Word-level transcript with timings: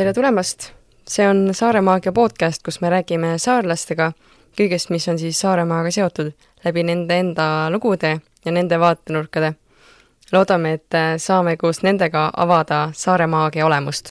tere 0.00 0.14
tulemast! 0.16 0.70
see 1.08 1.26
on 1.28 1.50
Saare 1.52 1.80
Maagia 1.80 2.12
podcast, 2.12 2.62
kus 2.64 2.78
me 2.80 2.88
räägime 2.88 3.34
saarlastega 3.36 4.06
kõigest, 4.56 4.88
mis 4.88 5.04
on 5.12 5.18
siis 5.20 5.36
Saaremaaga 5.44 5.90
seotud 5.92 6.30
läbi 6.64 6.84
nende 6.88 7.18
enda 7.20 7.48
lugude 7.68 8.14
ja 8.44 8.52
nende 8.52 8.78
vaatenurkade. 8.80 9.52
loodame, 10.32 10.72
et 10.72 10.96
saame 11.20 11.56
koos 11.56 11.82
nendega 11.82 12.30
avada 12.36 12.90
Saare 12.94 13.26
Maagia 13.26 13.66
olemust. 13.66 14.08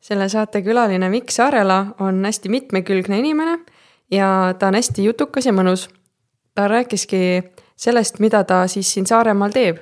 selle 0.00 0.28
saate 0.28 0.62
külaline 0.62 1.10
Mikk 1.10 1.30
Saarela 1.30 1.86
on 1.98 2.24
hästi 2.24 2.48
mitmekülgne 2.48 3.18
inimene 3.18 3.58
ja 4.10 4.54
ta 4.58 4.66
on 4.66 4.74
hästi 4.74 5.04
jutukas 5.04 5.46
ja 5.46 5.52
mõnus. 5.52 5.88
ta 6.54 6.68
rääkiski 6.68 7.42
sellest, 7.76 8.20
mida 8.20 8.44
ta 8.44 8.68
siis 8.68 8.94
siin 8.94 9.06
Saaremaal 9.06 9.50
teeb. 9.50 9.78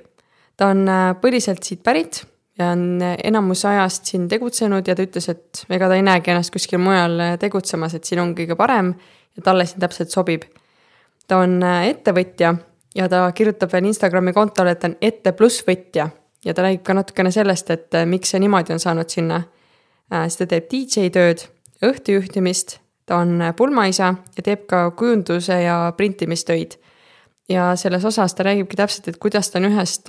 ta 0.56 0.66
on 0.66 0.86
põliselt 1.20 1.62
siit 1.62 1.82
pärit 1.82 2.31
ja 2.58 2.70
on 2.70 3.00
enamus 3.24 3.64
ajast 3.64 4.10
siin 4.10 4.26
tegutsenud 4.28 4.88
ja 4.88 4.96
ta 4.96 5.04
ütles, 5.06 5.28
et 5.32 5.64
ega 5.72 5.88
ta 5.88 5.96
ei 5.96 6.04
näegi 6.04 6.32
ennast 6.32 6.52
kuskil 6.52 6.80
mujal 6.82 7.20
tegutsemas, 7.40 7.94
et 7.96 8.04
siin 8.04 8.20
on 8.20 8.34
kõige 8.36 8.56
parem 8.58 8.92
ja 9.36 9.44
talle 9.44 9.66
siin 9.66 9.80
täpselt 9.80 10.12
sobib. 10.12 10.44
ta 11.28 11.38
on 11.38 11.62
ettevõtja 11.62 12.54
ja 12.94 13.08
ta 13.08 13.24
kirjutab 13.32 13.72
veel 13.72 13.88
Instagrami 13.88 14.32
kontole, 14.32 14.74
et 14.74 14.80
ta 14.80 14.90
on 14.90 14.96
ette 15.00 15.32
pluss 15.32 15.64
võtja 15.66 16.10
ja 16.44 16.54
ta 16.54 16.66
räägib 16.66 16.84
ka 16.84 16.94
natukene 16.94 17.32
sellest, 17.32 17.70
et 17.70 17.98
miks 18.06 18.34
see 18.34 18.42
niimoodi 18.42 18.74
on 18.74 18.80
saanud 18.82 19.08
sinna. 19.08 19.42
siis 20.12 20.36
ta 20.36 20.46
teeb 20.46 20.68
DJ 20.70 21.08
tööd, 21.14 21.46
õhtujuhtimist, 21.82 22.78
ta 23.06 23.22
on 23.22 23.40
pulmaisa 23.56 24.14
ja 24.36 24.42
teeb 24.42 24.66
ka 24.66 24.90
kujunduse 24.90 25.62
ja 25.62 25.92
printimistöid. 25.96 26.76
ja 27.48 27.76
selles 27.76 28.04
osas 28.04 28.34
ta 28.34 28.42
räägibki 28.42 28.76
täpselt, 28.76 29.08
et 29.08 29.18
kuidas 29.18 29.50
ta 29.50 29.58
on 29.58 29.70
ühest 29.72 30.08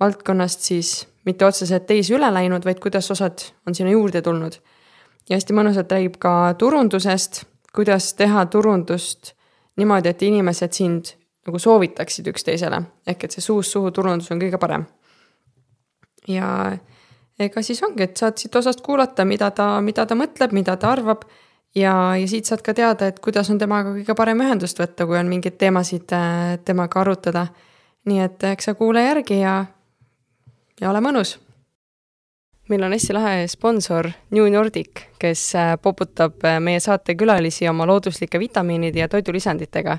valdkonnast 0.00 0.60
siis 0.60 1.09
mitte 1.24 1.46
otseselt 1.46 1.86
teisi 1.86 2.14
üle 2.16 2.30
läinud, 2.32 2.64
vaid 2.64 2.80
kuidas 2.80 3.10
osad 3.10 3.44
on 3.66 3.74
sinna 3.74 3.92
juurde 3.92 4.22
tulnud. 4.22 4.60
ja 5.28 5.36
hästi 5.36 5.54
mõnusalt 5.54 5.92
räägib 5.92 6.16
ka 6.18 6.54
turundusest, 6.58 7.44
kuidas 7.74 8.14
teha 8.14 8.46
turundust 8.46 9.34
niimoodi, 9.76 10.08
et 10.08 10.22
inimesed 10.22 10.72
sind 10.72 11.12
nagu 11.46 11.58
soovitaksid 11.58 12.26
üksteisele, 12.32 12.82
ehk 13.06 13.24
et 13.24 13.36
see 13.36 13.44
suust 13.44 13.72
suhu 13.72 13.90
turundus 13.90 14.30
on 14.30 14.40
kõige 14.40 14.58
parem. 14.60 14.86
ja 16.28 16.76
ega 17.38 17.62
siis 17.62 17.82
ongi, 17.82 18.04
et 18.04 18.16
saad 18.16 18.38
siit 18.38 18.56
osast 18.56 18.80
kuulata, 18.84 19.24
mida 19.24 19.50
ta, 19.50 19.80
mida 19.80 20.06
ta 20.06 20.14
mõtleb, 20.14 20.52
mida 20.52 20.76
ta 20.76 20.92
arvab 20.92 21.24
ja, 21.74 22.16
ja 22.16 22.28
siit 22.28 22.48
saad 22.48 22.62
ka 22.62 22.74
teada, 22.74 23.08
et 23.08 23.20
kuidas 23.24 23.50
on 23.50 23.58
temaga 23.58 23.94
kõige 23.94 24.16
parem 24.16 24.42
ühendust 24.44 24.80
võtta, 24.80 25.06
kui 25.06 25.18
on 25.18 25.30
mingeid 25.30 25.56
teemasid 25.60 26.12
äh, 26.16 26.58
temaga 26.64 27.00
arutada. 27.00 27.46
nii 28.08 28.20
et 28.24 28.44
eks 28.54 28.64
sa 28.64 28.74
kuula 28.74 29.02
järgi 29.04 29.40
ja 29.42 29.64
ja 30.80 30.90
ole 30.90 31.00
mõnus! 31.04 31.36
meil 32.70 32.84
on 32.86 32.92
hästi 32.94 33.14
lahe 33.14 33.46
sponsor 33.50 34.06
New 34.30 34.46
Nordic, 34.52 35.02
kes 35.18 35.42
äh, 35.58 35.74
poputab 35.82 36.44
äh, 36.46 36.60
meie 36.62 36.80
saate 36.80 37.16
külalisi 37.18 37.66
oma 37.68 37.86
looduslike 37.86 38.38
vitamiinide 38.38 39.02
ja 39.02 39.08
toidulisanditega. 39.08 39.98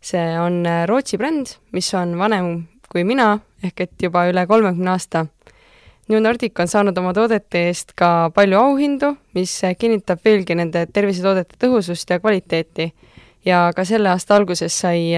see 0.00 0.38
on 0.38 0.66
äh, 0.66 0.84
Rootsi 0.86 1.18
bränd, 1.18 1.56
mis 1.72 1.94
on 1.94 2.18
vanem 2.18 2.68
kui 2.92 3.02
mina, 3.04 3.40
ehk 3.64 3.80
et 3.80 4.02
juba 4.02 4.28
üle 4.30 4.46
kolmekümne 4.46 4.90
aasta. 4.90 5.26
New 6.08 6.20
Nordic 6.22 6.60
on 6.62 6.68
saanud 6.70 6.98
oma 6.98 7.12
toodete 7.12 7.64
eest 7.66 7.90
ka 7.98 8.30
palju 8.34 8.60
auhindu, 8.60 9.16
mis 9.34 9.58
kinnitab 9.78 10.22
veelgi 10.24 10.54
nende 10.54 10.84
tervisetoodete 10.86 11.58
tõhusust 11.58 12.10
ja 12.10 12.20
kvaliteeti. 12.20 12.92
ja 13.44 13.72
ka 13.76 13.84
selle 13.84 14.08
aasta 14.08 14.36
alguses 14.36 14.78
sai 14.78 15.10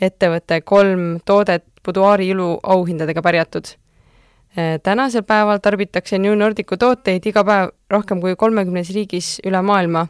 ettevõte 0.00 0.60
kolm 0.60 1.20
toodet 1.24 1.64
Buduaari 1.84 2.28
ilu 2.28 2.58
auhindadega 2.62 3.22
pärjatud 3.22 3.79
tänasel 4.82 5.22
päeval 5.22 5.58
tarbitakse 5.62 6.18
New 6.18 6.34
Nordicu 6.38 6.76
tooteid 6.76 7.26
iga 7.26 7.44
päev 7.46 7.70
rohkem 7.90 8.20
kui 8.20 8.36
kolmekümnes 8.36 8.90
riigis 8.94 9.36
üle 9.46 9.60
maailma 9.62 10.06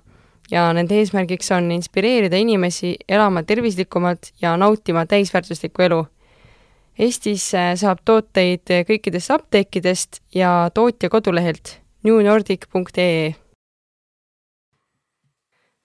ja 0.50 0.70
nende 0.76 0.96
eesmärgiks 0.98 1.52
on 1.56 1.70
inspireerida 1.74 2.38
inimesi 2.40 2.94
elama 3.08 3.42
tervislikumalt 3.42 4.32
ja 4.42 4.56
nautima 4.56 5.06
täisväärtuslikku 5.06 5.82
elu. 5.82 6.00
Eestis 6.98 7.46
äh, 7.54 7.74
saab 7.80 8.02
tooteid 8.04 8.72
kõikidest 8.88 9.32
apteekidest 9.34 10.20
ja 10.34 10.70
tootja 10.74 11.08
kodulehelt 11.10 11.78
newnordic.ee. 12.04 13.34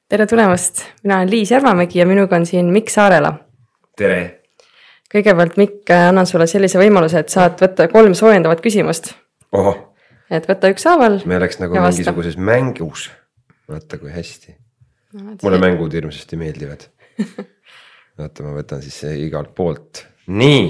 tere 0.09 0.27
tulemast, 0.27 0.83
mina 1.03 1.17
olen 1.17 1.31
Liis 1.31 1.51
Järvamägi 1.51 1.99
ja 1.99 2.05
minuga 2.05 2.35
on 2.35 2.45
siin 2.45 2.71
Mikk 2.73 2.89
Saarela. 2.89 3.33
tere 3.97 4.44
kõigepealt, 5.13 5.57
Mikk, 5.61 5.91
annan 5.95 6.27
sulle 6.29 6.47
sellise 6.49 6.79
võimaluse, 6.81 7.21
et 7.21 7.33
saad 7.33 7.59
võtta 7.61 7.87
kolm 7.91 8.13
soojendavat 8.17 8.63
küsimust. 8.63 9.13
et 10.29 10.47
võta 10.49 10.71
ükshaaval. 10.73 11.21
me 11.25 11.37
oleks 11.39 11.59
nagu 11.61 11.77
mingisuguses 11.77 12.37
mängus. 12.37 13.11
vaata 13.69 13.97
kui 13.97 14.11
hästi 14.13 14.55
no,. 15.13 15.37
mulle 15.43 15.59
mängud 15.61 15.93
hirmsasti 15.93 16.37
meeldivad 16.37 16.89
vaata, 18.19 18.43
ma 18.43 18.53
võtan 18.57 18.81
siis 18.85 19.03
igalt 19.17 19.55
poolt, 19.55 20.05
nii 20.27 20.67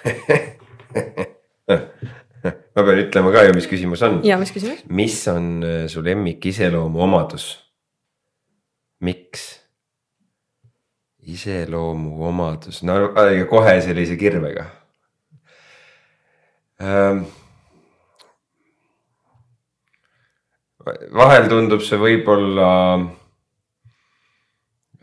ma 2.74 2.84
pean 2.86 3.00
ütlema 3.02 3.32
ka 3.34 3.44
ju, 3.46 3.52
mis 3.56 3.68
küsimus 3.70 4.02
on. 4.06 4.20
ja 4.26 4.38
mis 4.40 4.52
küsimus? 4.54 4.84
mis 4.88 5.16
on 5.32 5.64
äh, 5.64 5.84
su 5.92 6.04
lemmik 6.04 6.46
iseloomuomadus? 6.52 7.50
miks? 9.04 9.59
Iseloomuomadus, 11.34 12.82
no 12.88 12.98
kohe 13.50 13.76
sellise 13.84 14.16
kirvega 14.20 14.66
ähm,. 16.82 17.24
vahel 21.14 21.48
tundub 21.52 21.84
see 21.84 22.00
võib-olla 22.00 22.70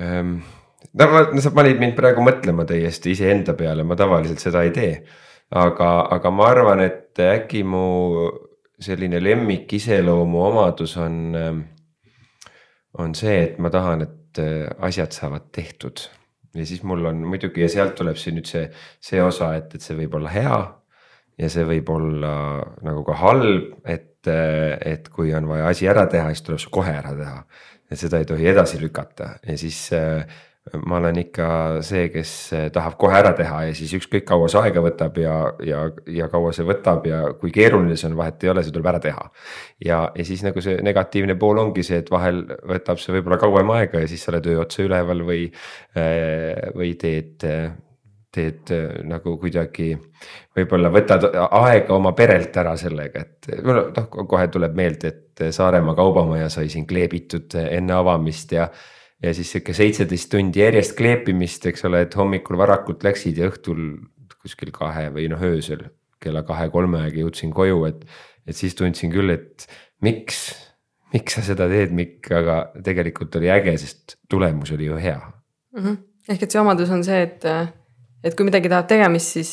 ähm,. 0.01 0.39
no 0.97 1.41
sa 1.43 1.53
panid 1.55 1.79
mind 1.81 1.95
praegu 1.99 2.25
mõtlema 2.25 2.65
täiesti 2.67 3.13
iseenda 3.13 3.55
peale, 3.57 3.85
ma 3.85 3.95
tavaliselt 3.99 4.41
seda 4.41 4.65
ei 4.65 4.73
tee. 4.75 4.91
aga, 5.51 5.89
aga 6.17 6.31
ma 6.33 6.51
arvan, 6.51 6.83
et 6.83 7.19
äkki 7.23 7.63
mu 7.63 7.87
selline 8.79 9.21
lemmik 9.23 9.73
iseloomuomadus 9.73 10.97
on, 11.01 11.35
ähm, 11.35 11.61
on 12.97 13.15
see, 13.15 13.37
et 13.43 13.59
ma 13.59 13.69
tahan, 13.73 14.03
et 14.05 14.16
asjad 14.37 15.15
saavad 15.15 15.47
tehtud 15.55 16.03
ja 16.57 16.65
siis 16.65 16.83
mul 16.83 17.05
on 17.05 17.21
muidugi 17.27 17.63
ja 17.63 17.69
sealt 17.71 17.95
tuleb 17.99 18.17
see 18.19 18.33
nüüd 18.35 18.49
see, 18.49 18.65
see 19.03 19.21
osa, 19.23 19.53
et, 19.59 19.73
et 19.77 19.83
see 19.83 19.97
võib 19.97 20.17
olla 20.19 20.33
hea. 20.33 20.59
ja 21.37 21.49
see 21.53 21.65
võib 21.69 21.89
olla 21.93 22.33
nagu 22.85 23.03
ka 23.05 23.17
halb, 23.19 23.75
et, 23.85 24.25
et 24.27 25.09
kui 25.13 25.33
on 25.37 25.45
vaja 25.49 25.67
asi 25.69 25.89
ära 25.89 26.07
teha, 26.09 26.31
siis 26.33 26.45
tuleb 26.47 26.63
see 26.63 26.73
kohe 26.73 26.95
ära 26.97 27.13
teha. 27.17 27.43
et 27.91 28.01
seda 28.01 28.21
ei 28.21 28.29
tohi 28.29 28.47
edasi 28.53 28.81
lükata 28.81 29.35
ja 29.45 29.57
siis 29.57 29.83
ma 30.85 30.97
olen 30.99 31.19
ikka 31.21 31.47
see, 31.85 32.07
kes 32.13 32.31
tahab 32.75 32.97
kohe 32.99 33.15
ära 33.19 33.31
teha 33.37 33.63
ja 33.69 33.75
siis 33.77 33.93
ükskõik 33.97 34.25
kaua 34.27 34.49
see 34.51 34.61
aega 34.65 34.83
võtab 34.83 35.17
ja, 35.21 35.35
ja, 35.65 35.85
ja 36.11 36.27
kaua 36.31 36.51
see 36.55 36.67
võtab 36.67 37.07
ja 37.07 37.21
kui 37.39 37.53
keeruline 37.55 37.97
see 37.97 38.09
on, 38.09 38.17
vahet 38.19 38.43
ei 38.43 38.51
ole, 38.53 38.63
see 38.65 38.75
tuleb 38.75 38.91
ära 38.91 39.01
teha. 39.03 39.27
ja, 39.85 40.01
ja 40.15 40.27
siis 40.27 40.43
nagu 40.45 40.63
see 40.63 40.81
negatiivne 40.85 41.37
pool 41.39 41.61
ongi 41.63 41.85
see, 41.87 42.01
et 42.03 42.11
vahel 42.11 42.43
võtab 42.67 43.01
see 43.01 43.15
võib-olla 43.15 43.39
kauem 43.41 43.73
aega 43.77 44.03
ja 44.03 44.11
siis 44.11 44.23
sa 44.25 44.33
oled 44.33 44.49
öö 44.51 44.61
otsa 44.65 44.83
üleval 44.85 45.23
või, 45.27 45.49
või 46.77 46.95
teed 46.99 47.45
teed 48.37 48.71
nagu 49.07 49.37
kuidagi, 49.41 49.93
võib-olla 50.55 50.91
võtad 50.93 51.25
aega 51.47 51.95
oma 51.95 52.11
perelt 52.17 52.57
ära 52.59 52.75
sellega, 52.77 53.23
et 53.23 53.49
noh, 53.65 54.09
kohe 54.11 54.47
tuleb 54.53 54.75
meelde, 54.77 55.13
et 55.13 55.53
Saaremaa 55.53 55.95
kaubamaja 55.97 56.49
sai 56.49 56.69
siin 56.73 56.87
kleebitud 56.89 57.55
enne 57.61 57.93
avamist 57.97 58.53
ja 58.57 58.67
ja 59.23 59.33
siis 59.33 59.51
sihuke 59.51 59.73
seitseteist 59.73 60.29
tundi 60.31 60.61
järjest 60.61 60.95
kleepimist, 60.97 61.65
eks 61.69 61.85
ole, 61.89 62.03
et 62.05 62.15
hommikul 62.17 62.57
varakult 62.59 63.03
läksid 63.07 63.39
ja 63.41 63.49
õhtul 63.51 63.81
kuskil 64.37 64.71
kahe 64.75 65.09
või 65.13 65.27
noh, 65.31 65.41
öösel 65.43 65.87
kella 66.23 66.43
kahe-kolme 66.45 67.01
aega 67.05 67.21
jõudsin 67.21 67.53
koju, 67.53 67.83
et. 67.89 68.05
et 68.47 68.55
siis 68.55 68.75
tundsin 68.77 69.11
küll, 69.13 69.29
et 69.33 69.67
miks, 70.05 70.51
miks 71.13 71.37
sa 71.37 71.43
seda 71.45 71.67
teed, 71.69 71.93
Mikk, 71.95 72.29
aga 72.33 72.59
tegelikult 72.85 73.35
oli 73.39 73.51
äge, 73.53 73.75
sest 73.81 74.17
tulemus 74.29 74.71
oli 74.75 74.87
ju 74.89 74.99
hea 75.01 75.19
mm. 75.19 75.83
-hmm. 75.83 75.97
ehk 76.29 76.43
et 76.43 76.51
see 76.51 76.61
omadus 76.61 76.89
on 76.93 77.03
see, 77.03 77.21
et, 77.21 77.45
et 78.23 78.37
kui 78.37 78.47
midagi 78.47 78.69
tahab 78.69 78.87
tegemist, 78.87 79.33
siis 79.37 79.51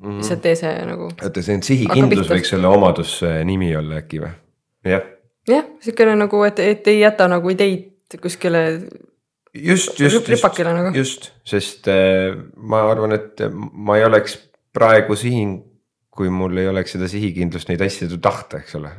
mm 0.00 0.08
-hmm. 0.08 0.16
lihtsalt 0.16 0.42
tee 0.42 0.54
see 0.56 0.74
nagu. 0.86 1.10
oota, 1.22 1.42
see 1.42 1.54
on 1.54 1.62
sihikindlus 1.62 2.30
võiks 2.30 2.52
selle 2.56 2.68
omaduse 2.68 3.44
nimi 3.44 3.76
olla 3.76 4.02
äkki 4.02 4.20
või? 4.20 4.34
jah. 4.84 5.02
jah, 5.48 5.64
sihukene 5.80 6.16
nagu, 6.16 6.44
et, 6.44 6.58
et 6.58 6.88
ei 6.88 7.00
jäta 7.00 7.28
nagu 7.28 7.50
ideid 7.50 7.91
kuskile. 8.20 8.62
just, 9.54 10.00
just, 10.00 10.28
just, 10.28 10.44
nagu. 10.64 10.92
just, 10.96 11.32
sest 11.44 11.88
äh, 11.92 12.34
ma 12.56 12.84
arvan, 12.90 13.16
et 13.16 13.44
ma 13.52 13.98
ei 14.00 14.06
oleks 14.08 14.38
praegu 14.72 15.16
siin, 15.16 15.58
kui 16.12 16.28
mul 16.32 16.56
ei 16.60 16.68
oleks 16.68 16.96
seda 16.96 17.08
sihikindlust 17.08 17.72
neid 17.72 17.84
asju 17.84 18.18
tahta, 18.20 18.62
eks 18.62 18.76
ole. 18.80 18.92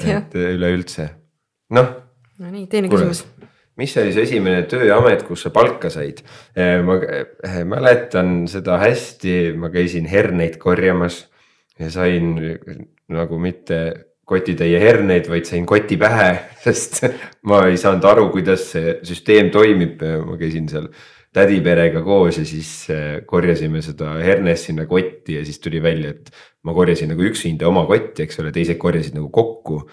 et 0.00 0.34
üleüldse, 0.34 1.10
noh. 1.76 1.94
Nonii, 2.40 2.66
teine 2.72 2.88
Kule. 2.88 3.04
küsimus 3.04 3.26
mis 3.80 3.96
oli 3.96 4.12
see 4.12 4.26
esimene 4.26 4.64
tööamet, 4.68 5.22
kus 5.24 5.46
sa 5.46 5.52
palka 5.54 5.88
said? 5.92 6.20
Äh, 6.52 6.80
ma 6.84 6.98
äh, 7.00 7.62
mäletan 7.68 8.44
seda 8.50 8.76
hästi, 8.82 9.54
ma 9.56 9.70
käisin 9.72 10.08
herneid 10.10 10.58
korjamas 10.60 11.22
ja 11.80 11.88
sain 11.92 12.34
nagu 13.10 13.38
mitte 13.40 13.80
kotitäie 14.30 14.78
herneid, 14.82 15.28
vaid 15.30 15.48
sain 15.48 15.66
koti 15.68 15.98
pähe, 16.00 16.30
sest 16.64 17.02
ma 17.50 17.64
ei 17.68 17.78
saanud 17.80 18.06
aru, 18.06 18.28
kuidas 18.34 18.70
see 18.74 18.98
süsteem 19.06 19.50
toimib, 19.54 20.02
ma 20.26 20.38
käisin 20.40 20.68
seal 20.70 20.90
tädiperega 21.34 22.02
koos 22.02 22.40
ja 22.40 22.44
siis 22.46 22.70
äh, 22.90 23.20
korjasime 23.26 23.82
seda 23.86 24.16
hernest 24.18 24.70
sinna 24.70 24.86
kotti 24.90 25.36
ja 25.38 25.44
siis 25.46 25.60
tuli 25.62 25.82
välja, 25.82 26.14
et 26.16 26.32
ma 26.66 26.74
korjasin 26.74 27.12
nagu 27.12 27.22
üksinda 27.26 27.68
oma 27.70 27.84
kotti, 27.86 28.24
eks 28.26 28.40
ole, 28.42 28.50
teised 28.54 28.80
korjasid 28.82 29.14
nagu 29.18 29.30
kokku. 29.34 29.84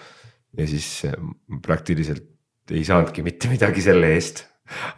ja 0.58 0.66
siis 0.66 1.04
äh, 1.06 1.14
praktiliselt 1.62 2.26
ei 2.74 2.82
saanudki 2.84 3.22
mitte 3.22 3.48
midagi 3.48 3.80
selle 3.84 4.10
eest 4.16 4.44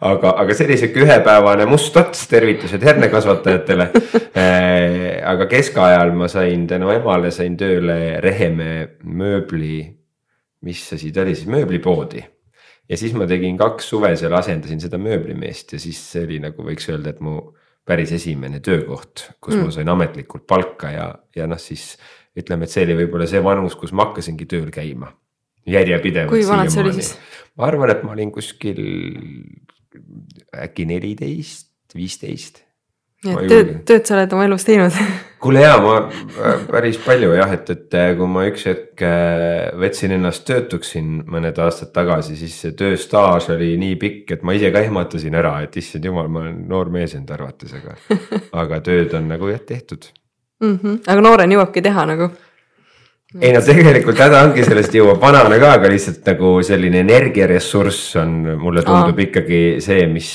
aga, 0.01 0.33
aga 0.43 0.55
see 0.57 0.67
oli 0.67 0.77
sihuke 0.81 1.05
ühepäevane 1.05 1.65
must 1.69 1.97
ots, 1.97 2.25
tervitused 2.31 2.83
hernekasvatajatele 2.85 3.87
äh, 3.91 5.21
aga 5.33 5.47
keskajal 5.51 6.13
ma 6.17 6.29
sain 6.31 6.67
tänu 6.69 6.91
emale 6.93 7.31
sain 7.35 7.57
tööle 7.59 8.19
Rehemäe 8.23 8.85
mööbli, 9.03 9.85
mis 10.67 10.85
asi 10.93 11.11
ta 11.15 11.25
oli 11.25 11.35
siis, 11.37 11.49
mööblipoodi 11.51 12.23
ja 12.91 12.99
siis 12.99 13.15
ma 13.17 13.27
tegin 13.29 13.57
kaks 13.59 13.89
suve 13.93 14.13
seal, 14.19 14.35
asendasin 14.37 14.81
seda 14.83 14.99
mööblimeest 15.01 15.75
ja 15.77 15.81
siis 15.81 15.99
see 16.13 16.25
oli 16.27 16.41
nagu 16.43 16.65
võiks 16.67 16.89
öelda, 16.91 17.15
et 17.15 17.23
mu 17.23 17.39
päris 17.87 18.11
esimene 18.13 18.59
töökoht, 18.63 19.31
kus 19.41 19.55
mm. 19.55 19.67
ma 19.67 19.73
sain 19.73 19.89
ametlikult 19.89 20.45
palka 20.49 20.91
ja, 20.93 21.07
ja 21.35 21.47
noh, 21.49 21.59
siis 21.59 21.95
ütleme, 22.37 22.67
et 22.67 22.73
see 22.73 22.85
oli 22.85 22.99
võib-olla 23.01 23.27
see 23.29 23.41
vanus, 23.43 23.75
kus 23.79 23.93
ma 23.95 24.07
hakkasingi 24.09 24.47
tööl 24.49 24.69
käima 24.73 25.09
järjepidevalt. 25.67 26.31
kui 26.31 26.45
vanad 26.47 26.71
see 26.73 26.83
oli 26.83 26.93
siis? 26.97 27.13
Ma 27.57 27.67
arvan, 27.67 27.93
et 27.93 28.03
ma 28.07 28.15
olin 28.15 28.31
kuskil 28.33 28.81
äkki 30.55 30.87
neliteist, 30.89 31.71
viisteist 31.95 32.63
nii 33.21 33.35
et 33.37 33.51
tööd, 33.51 33.73
tööd 33.85 34.07
sa 34.07 34.15
oled 34.17 34.31
oma 34.33 34.45
elus 34.47 34.65
teinud 34.65 34.95
kuule 35.43 35.61
jaa, 35.61 35.77
ma 35.81 36.55
päris 36.69 36.97
palju 37.01 37.33
jah, 37.37 37.53
et, 37.53 37.69
et 37.73 37.97
äh, 37.97 38.11
kui 38.17 38.29
ma 38.29 38.45
üks 38.49 38.65
hetk 38.69 39.03
äh, 39.05 39.69
võtsin 39.81 40.15
ennast 40.17 40.45
töötuks 40.47 40.93
siin 40.95 41.19
mõned 41.29 41.57
aastad 41.61 41.91
tagasi, 41.95 42.37
siis 42.39 42.55
see 42.63 42.75
tööstaaž 42.77 43.51
oli 43.55 43.75
nii 43.81 43.97
pikk, 44.01 44.37
et 44.37 44.45
ma 44.47 44.55
ise 44.57 44.71
ka 44.73 44.81
ehmatasin 44.85 45.37
ära, 45.37 45.59
et 45.65 45.77
issand 45.81 46.07
jumal, 46.09 46.29
ma 46.33 46.45
olen 46.45 46.63
noor 46.69 46.89
mees 46.93 47.13
enda 47.17 47.37
arvates, 47.37 47.75
aga 47.77 47.97
aga 48.63 48.81
tööd 48.85 49.13
on 49.17 49.29
nagu 49.33 49.51
jah 49.53 49.61
tehtud 49.61 50.09
mm. 50.63 50.77
-hmm. 50.77 51.03
aga 51.05 51.27
noorena 51.27 51.59
jõuabki 51.59 51.85
teha 51.85 52.07
nagu? 52.09 52.31
Ei 53.39 53.53
no 53.55 53.61
tegelikult 53.63 54.19
häda 54.19 54.43
ongi, 54.47 54.65
sellest 54.67 54.95
jõuab 54.97 55.21
vanana 55.21 55.59
ka, 55.61 55.75
aga 55.77 55.91
lihtsalt 55.93 56.25
nagu 56.27 56.57
selline 56.67 56.99
energiaressurss 57.05 58.17
on, 58.19 58.33
mulle 58.59 58.83
tundub 58.83 59.15
Aa. 59.15 59.27
ikkagi 59.29 59.61
see, 59.83 60.07
mis 60.11 60.31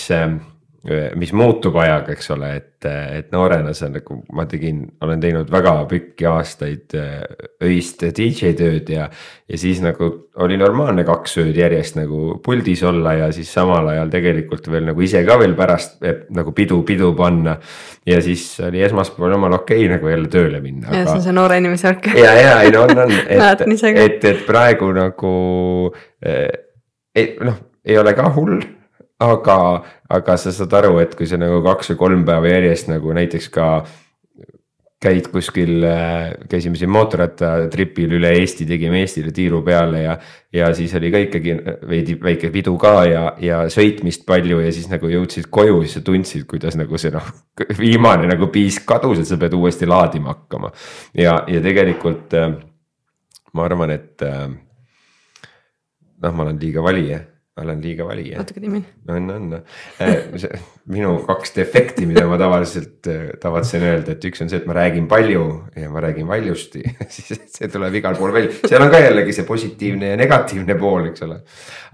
mis 1.18 1.32
muutub 1.34 1.74
ajaga, 1.82 2.14
eks 2.14 2.28
ole, 2.30 2.50
et, 2.60 2.86
et 2.86 3.32
noorena 3.34 3.72
see 3.74 3.88
on 3.88 3.96
nagu 3.96 4.18
ma 4.36 4.44
tegin, 4.46 4.84
olen 5.02 5.22
teinud 5.22 5.50
väga 5.50 5.72
pikki 5.90 6.28
aastaid 6.30 6.94
äh, 6.98 7.24
öist 7.66 8.04
DJ 8.16 8.52
tööd 8.58 8.92
ja. 8.92 9.08
ja 9.50 9.58
siis 9.58 9.80
nagu 9.82 10.08
oli 10.44 10.58
normaalne 10.60 11.02
kaks 11.08 11.38
ööd 11.42 11.58
järjest 11.58 11.98
nagu 11.98 12.36
puldis 12.44 12.84
olla 12.86 13.16
ja 13.18 13.32
siis 13.34 13.50
samal 13.56 13.90
ajal 13.90 14.12
tegelikult 14.14 14.70
veel 14.70 14.86
nagu 14.92 15.02
ise 15.02 15.24
ka 15.26 15.38
veel 15.42 15.56
pärast 15.58 15.98
et, 16.06 16.28
nagu 16.36 16.54
pidu, 16.54 16.82
pidu 16.86 17.10
panna. 17.18 17.56
ja 18.06 18.20
siis 18.22 18.46
oli 18.62 18.84
esmaspäeval 18.86 19.38
omal 19.40 19.58
okei 19.58 19.82
okay, 19.86 19.96
nagu 19.96 20.12
jälle 20.12 20.30
tööle 20.30 20.62
minna. 20.62 20.92
ja 20.92 21.02
aga... 21.02 21.10
see 21.10 21.18
on 21.18 21.26
see 21.26 21.36
noore 21.40 21.58
inimese 21.62 21.90
värk. 21.90 22.10
ja, 22.14 22.38
ja 22.38 22.56
ei 22.62 22.74
no 22.74 22.86
on, 22.86 23.04
on, 23.08 23.18
et, 23.26 23.66
et, 24.06 24.30
et 24.34 24.46
praegu 24.46 24.94
nagu 24.94 25.36
eh, 26.22 27.32
noh, 27.42 27.62
ei 27.86 27.98
ole 27.98 28.14
ka 28.14 28.30
hull 28.38 28.60
aga, 29.22 29.58
aga 30.12 30.36
sa 30.40 30.52
saad 30.52 30.74
aru, 30.76 30.98
et 31.00 31.14
kui 31.16 31.28
sa 31.28 31.38
nagu 31.40 31.62
kaks 31.64 31.94
või 31.94 32.02
kolm 32.02 32.26
päeva 32.28 32.50
järjest 32.50 32.90
nagu 32.92 33.14
näiteks 33.16 33.48
ka 33.54 33.68
käid 35.06 35.28
kuskil, 35.28 35.84
käisime 36.48 36.78
siin 36.80 36.90
mootorrattatripil 36.90 38.14
üle 38.16 38.30
Eesti, 38.38 38.64
tegime 38.66 39.02
Eestile 39.04 39.30
tiiru 39.34 39.60
peale 39.64 40.00
ja. 40.02 40.14
ja 40.52 40.70
siis 40.74 40.94
oli 40.96 41.10
ka 41.12 41.20
ikkagi 41.26 41.52
veidi 41.88 42.16
väike 42.22 42.50
pidu 42.54 42.74
ka 42.80 42.94
ja, 43.06 43.24
ja 43.40 43.60
sõitmist 43.72 44.24
palju 44.26 44.62
ja 44.64 44.72
siis 44.72 44.88
nagu 44.90 45.10
jõudsid 45.12 45.50
koju, 45.52 45.82
siis 45.84 45.98
sa 45.98 46.04
tundsid, 46.06 46.46
kuidas 46.48 46.78
nagu 46.80 46.98
see 46.98 47.12
noh. 47.14 47.28
viimane 47.82 48.28
nagu 48.32 48.48
piisk 48.52 48.88
kadus, 48.88 49.20
et 49.20 49.28
sa 49.28 49.38
pead 49.40 49.54
uuesti 49.56 49.88
laadima 49.88 50.32
hakkama 50.32 50.72
ja, 51.12 51.42
ja 51.46 51.62
tegelikult 51.64 52.34
ma 53.56 53.68
arvan, 53.68 53.92
et. 53.94 54.24
noh, 56.24 56.32
ma 56.32 56.48
olen 56.48 56.60
liiga 56.60 56.82
valija 56.84 57.20
olen 57.56 57.82
liiga 57.82 58.04
valija. 58.04 58.38
natuke 58.38 58.60
timin. 58.60 58.84
on, 59.08 59.30
on 59.30 59.52
äh, 60.00 60.60
minu 60.92 61.16
kaks 61.26 61.50
defekti, 61.56 62.06
mida 62.06 62.22
ma 62.30 62.36
tavaliselt 62.38 63.08
äh, 63.10 63.22
tavatsen 63.42 63.82
öelda, 63.82 64.14
et 64.14 64.24
üks 64.28 64.42
on 64.44 64.50
see, 64.50 64.60
et 64.62 64.66
ma 64.70 64.76
räägin 64.76 65.08
palju 65.10 65.42
ja 65.74 65.88
ma 65.90 66.02
räägin 66.04 66.28
valjusti 66.28 66.82
siis 67.14 67.40
see 67.56 67.70
tuleb 67.72 67.94
igal 67.98 68.14
pool 68.18 68.30
välja, 68.34 68.52
seal 68.62 68.84
on 68.84 68.92
ka 68.92 69.00
jällegi 69.02 69.34
see 69.34 69.46
positiivne 69.48 70.12
ja 70.12 70.18
negatiivne 70.20 70.76
pool, 70.78 71.08
eks 71.10 71.24
ole. 71.26 71.40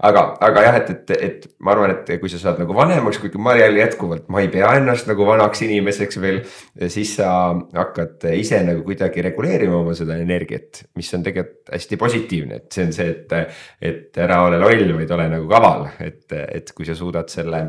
aga, 0.09 0.23
aga 0.45 0.65
jah, 0.67 0.77
et, 0.81 0.91
et, 0.93 1.13
et 1.25 1.47
ma 1.65 1.73
arvan, 1.73 1.95
et 1.95 2.11
kui 2.21 2.29
sa 2.29 2.41
saad 2.41 2.61
nagu 2.61 2.75
vanemaks, 2.77 3.17
kuigi 3.23 3.41
ma 3.41 3.55
jälle 3.57 3.81
jätkuvalt, 3.81 4.27
ma 4.33 4.43
ei 4.43 4.51
pea 4.53 4.75
ennast 4.77 5.09
nagu 5.09 5.25
vanaks 5.25 5.63
inimeseks 5.65 6.21
veel. 6.21 6.43
siis 6.93 7.15
sa 7.17 7.29
hakkad 7.73 8.27
ise 8.37 8.59
nagu 8.67 8.83
kuidagi 8.85 9.23
reguleerima 9.25 9.79
oma 9.79 9.95
seda 9.97 10.19
energiat, 10.21 10.83
mis 10.99 11.09
on 11.17 11.25
tegelikult 11.25 11.73
hästi 11.73 11.97
positiivne, 11.97 12.61
et 12.61 12.77
see 12.77 12.85
on 12.85 12.93
see, 12.93 13.09
et, 13.09 13.57
et 13.81 14.21
ära 14.21 14.43
ole 14.45 14.61
loll, 14.61 14.93
vaid 14.99 15.15
ole 15.17 15.27
nagu 15.33 15.49
kaval, 15.49 15.87
et, 16.03 16.27
et 16.29 16.71
kui 16.77 16.85
sa 16.85 16.97
suudad 16.97 17.33
selle 17.33 17.63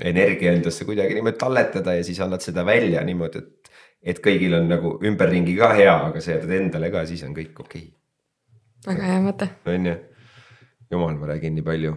energia 0.00 0.52
endasse 0.56 0.86
kuidagi 0.88 1.16
niimoodi 1.16 1.38
talletada 1.40 1.94
ja 1.98 2.04
siis 2.06 2.20
annad 2.24 2.44
seda 2.44 2.64
välja 2.66 3.02
niimoodi, 3.06 3.42
et, 3.42 3.72
et 4.12 4.20
kõigil 4.24 4.54
on 4.58 4.68
nagu 4.70 4.94
ümberringi 5.04 5.56
ka 5.58 5.72
hea, 5.78 5.94
aga 6.10 6.22
sa 6.22 6.36
jätad 6.36 6.54
endale 6.58 6.92
ka, 6.94 7.04
siis 7.08 7.24
on 7.26 7.34
kõik 7.36 7.58
okei 7.64 7.88
okay.. 7.88 8.92
väga 8.92 9.10
hea 9.12 9.24
mõte. 9.24 9.50
on 9.66 9.90
ju, 9.90 9.96
jumal, 10.94 11.18
ma 11.18 11.32
räägin 11.32 11.58
nii 11.58 11.66
palju. 11.66 11.96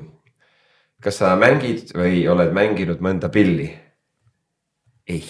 kas 1.01 1.21
sa 1.23 1.35
mängid 1.39 1.95
või 1.97 2.25
oled 2.31 2.53
mänginud 2.57 3.01
mõnda 3.03 3.31
pilli? 3.33 3.69
ei 5.11 5.25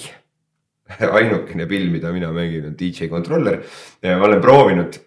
ainukene 1.18 1.66
pill, 1.68 1.88
mida 1.92 2.12
mina 2.12 2.32
mängin, 2.36 2.66
on 2.68 2.76
DJ 2.80 3.08
controller. 3.10 3.62
ma 4.04 4.28
olen 4.28 4.42
proovinud, 4.44 4.98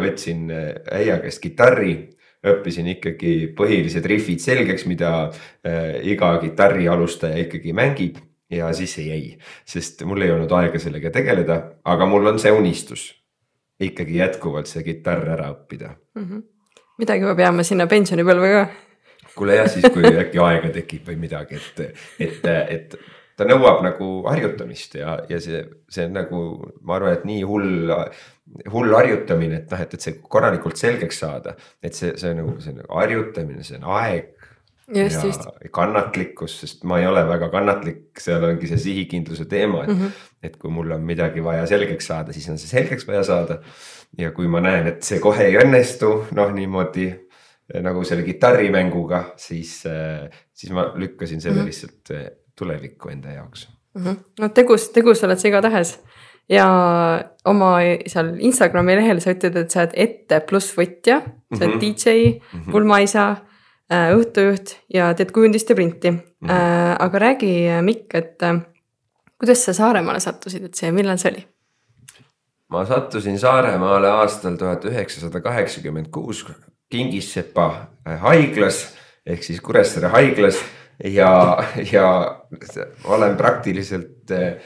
võtsin 0.00 0.48
äia 0.50 1.20
käest 1.20 1.42
kitarri 1.42 2.13
õppisin 2.44 2.90
ikkagi 2.96 3.34
põhilised 3.56 4.06
rihvid 4.10 4.42
selgeks, 4.42 4.86
mida 4.90 5.14
äh, 5.24 5.98
iga 6.12 6.34
kitarri 6.42 6.88
alustaja 6.90 7.40
ikkagi 7.46 7.74
mängib 7.76 8.20
ja 8.52 8.70
siis 8.76 8.94
see 8.96 9.08
jäi, 9.08 9.34
sest 9.68 10.04
mul 10.08 10.22
ei 10.24 10.32
olnud 10.34 10.52
aega 10.52 10.80
sellega 10.82 11.12
tegeleda, 11.14 11.60
aga 11.84 12.08
mul 12.08 12.32
on 12.32 12.40
see 12.42 12.52
unistus 12.54 13.08
ikkagi 13.80 14.20
jätkuvalt 14.20 14.70
see 14.70 14.84
kitarr 14.86 15.26
ära 15.34 15.50
õppida 15.54 15.94
mm. 16.14 16.24
-hmm. 16.24 16.44
midagi 17.02 17.26
peab 17.28 17.44
jääma 17.46 17.66
sinna 17.66 17.86
pensionipõlve 17.90 18.52
ka. 18.52 18.64
kuule 19.34 19.58
jah, 19.58 19.68
siis 19.70 19.88
kui 19.92 20.04
äkki 20.04 20.38
aega 20.38 20.70
tekib 20.78 21.08
või 21.10 21.18
midagi, 21.26 21.58
et, 21.58 22.00
et, 22.20 22.46
et 22.46 22.96
ta 23.36 23.46
nõuab 23.48 23.82
nagu 23.84 24.10
harjutamist 24.28 24.94
ja, 25.00 25.18
ja 25.28 25.40
see, 25.42 25.64
see 25.90 26.06
on 26.08 26.14
nagu, 26.20 26.40
ma 26.82 26.98
arvan, 26.98 27.18
et 27.18 27.24
nii 27.28 27.42
hull, 27.48 27.90
hull 28.72 28.94
harjutamine, 28.94 29.62
et 29.62 29.72
noh, 29.72 29.82
et, 29.82 29.96
et 29.96 30.06
see 30.06 30.20
korralikult 30.22 30.78
selgeks 30.80 31.18
saada. 31.24 31.56
et 31.82 31.94
see, 31.94 32.14
see 32.20 32.34
nagu, 32.36 32.56
see 32.62 32.76
nagu 32.76 33.00
harjutamine, 33.00 33.64
see 33.66 33.80
on 33.80 33.90
aeg. 33.98 34.32
Just, 34.84 35.16
ja 35.16 35.28
just. 35.30 35.46
kannatlikkus, 35.72 36.58
sest 36.60 36.82
ma 36.84 36.98
ei 37.00 37.06
ole 37.08 37.22
väga 37.24 37.48
kannatlik, 37.48 38.02
seal 38.20 38.42
ongi 38.44 38.68
see 38.68 38.82
sihikindluse 38.82 39.46
teema, 39.48 39.86
et 39.86 39.94
mm, 39.94 40.00
-hmm. 40.00 40.24
et 40.44 40.58
kui 40.60 40.70
mul 40.70 40.92
on 40.92 41.00
midagi 41.00 41.44
vaja 41.44 41.64
selgeks 41.66 42.06
saada, 42.12 42.32
siis 42.36 42.48
on 42.52 42.58
see 42.60 42.68
selgeks 42.68 43.06
vaja 43.08 43.22
saada. 43.24 43.58
ja 44.18 44.30
kui 44.30 44.46
ma 44.46 44.60
näen, 44.60 44.86
et 44.86 45.02
see 45.02 45.18
kohe 45.18 45.46
ei 45.46 45.56
õnnestu, 45.56 46.10
noh 46.36 46.52
niimoodi 46.52 47.08
nagu 47.80 48.04
selle 48.04 48.22
kitarrimänguga, 48.22 49.24
siis, 49.36 49.82
siis 50.52 50.72
ma 50.72 50.92
lükkasin 50.94 51.40
selle 51.40 51.56
mm 51.56 51.62
-hmm. 51.62 51.66
lihtsalt 51.66 52.34
tulevikku 52.56 53.08
enda 53.08 53.32
jaoks 53.32 53.68
mm. 53.94 54.04
-hmm. 54.04 54.16
no 54.40 54.48
tegus, 54.48 54.88
tegus 54.88 55.24
oled 55.24 55.38
sa 55.38 55.48
igatahes 55.48 55.98
ja 56.48 56.66
oma 57.44 57.72
seal 58.06 58.34
Instagrami 58.40 58.96
lehel 58.98 59.20
sa 59.20 59.34
ütled, 59.34 59.56
et 59.60 59.72
sa 59.74 59.82
oled 59.84 59.96
ette 60.06 60.40
pluss 60.48 60.74
võtja, 60.76 61.20
sa 61.54 61.64
oled 61.64 61.74
mm 61.74 61.80
-hmm. 61.80 61.80
DJ 61.80 62.14
mm, 62.28 62.60
-hmm. 62.60 62.72
pulmaisa 62.72 63.24
äh,, 63.92 64.12
õhtujuht 64.16 64.76
ja 64.94 65.14
teed 65.14 65.32
kujundist 65.32 65.70
ja 65.70 65.74
printi 65.74 66.10
mm. 66.10 66.18
-hmm. 66.18 66.50
Äh, 66.50 66.96
aga 66.98 67.18
räägi, 67.18 67.82
Mikk, 67.82 68.14
et 68.14 68.42
äh, 68.42 68.60
kuidas 69.38 69.64
sa 69.64 69.72
Saaremaale 69.72 70.20
sattusid, 70.20 70.64
et 70.64 70.74
see, 70.74 70.92
millal 70.92 71.18
see 71.18 71.32
oli? 71.32 71.46
ma 72.68 72.84
sattusin 72.84 73.38
Saaremaale 73.38 74.08
aastal 74.08 74.56
tuhat 74.56 74.84
üheksasada 74.84 75.40
kaheksakümmend 75.40 76.06
kuus 76.10 76.46
Kingissepa 76.90 77.86
haiglas 78.04 78.94
ehk 79.26 79.42
siis 79.42 79.60
Kuressaare 79.60 80.08
haiglas 80.08 80.58
ja, 81.04 81.58
ja 81.92 82.08
olen 83.04 83.36
praktiliselt 83.36 84.30
eh, 84.30 84.56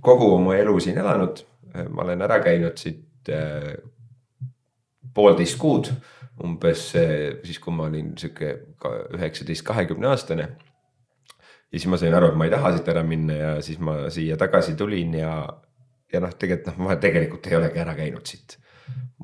kogu 0.00 0.34
oma 0.34 0.56
elu 0.56 0.80
siin 0.80 0.98
elanud. 0.98 1.42
Ma 1.90 2.04
olen 2.06 2.24
ära 2.26 2.38
käinud 2.44 2.78
siit 2.80 3.30
eh, 3.32 3.74
poolteist 5.14 5.58
kuud 5.60 5.90
umbes 6.44 6.88
eh, 7.00 7.38
siis, 7.46 7.60
kui 7.62 7.74
ma 7.74 7.88
olin 7.88 8.12
sihuke 8.18 8.52
üheksateist, 9.16 9.64
kahekümne 9.66 10.10
aastane. 10.10 10.48
ja 11.72 11.78
siis 11.78 11.88
ma 11.90 12.00
sain 12.00 12.14
aru, 12.14 12.32
et 12.32 12.40
ma 12.40 12.48
ei 12.48 12.52
taha 12.52 12.74
siit 12.76 12.90
ära 12.92 13.04
minna 13.06 13.38
ja 13.38 13.54
siis 13.64 13.80
ma 13.80 13.98
siia 14.12 14.36
tagasi 14.40 14.76
tulin 14.76 15.16
ja, 15.20 15.32
ja 16.12 16.22
noh, 16.22 16.34
tegelikult 16.36 16.76
noh, 16.76 16.84
ma 16.86 17.00
tegelikult 17.00 17.48
ei 17.48 17.58
olegi 17.58 17.82
ära 17.82 17.96
käinud 17.96 18.28
siit. 18.28 18.58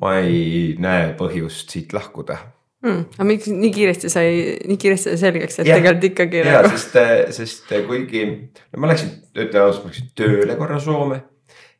ma 0.01 0.17
ei 0.19 0.73
näe 0.81 1.13
põhjust 1.19 1.71
siit 1.75 1.93
lahkuda 1.93 2.39
hmm,. 2.83 3.05
aga 3.17 3.27
miks 3.27 3.49
nii 3.51 3.71
kiiresti 3.73 4.11
sai, 4.11 4.31
nii 4.67 4.79
kiiresti 4.81 5.13
sai 5.13 5.21
selgeks, 5.27 5.59
et 5.61 5.69
ja, 5.69 5.77
tegelikult 5.79 6.09
ikkagi. 6.11 6.41
ja 6.43 6.57
nagu... 6.61 6.73
sest, 6.73 6.97
sest 7.37 7.75
kuigi 7.87 8.25
no, 8.25 8.81
ma 8.81 8.91
läksin, 8.91 9.13
ütlen 9.37 9.67
ausalt, 9.67 9.85
ma 9.85 9.93
läksin 9.93 10.09
tööle 10.17 10.57
korra 10.59 10.79
Soome. 10.83 11.21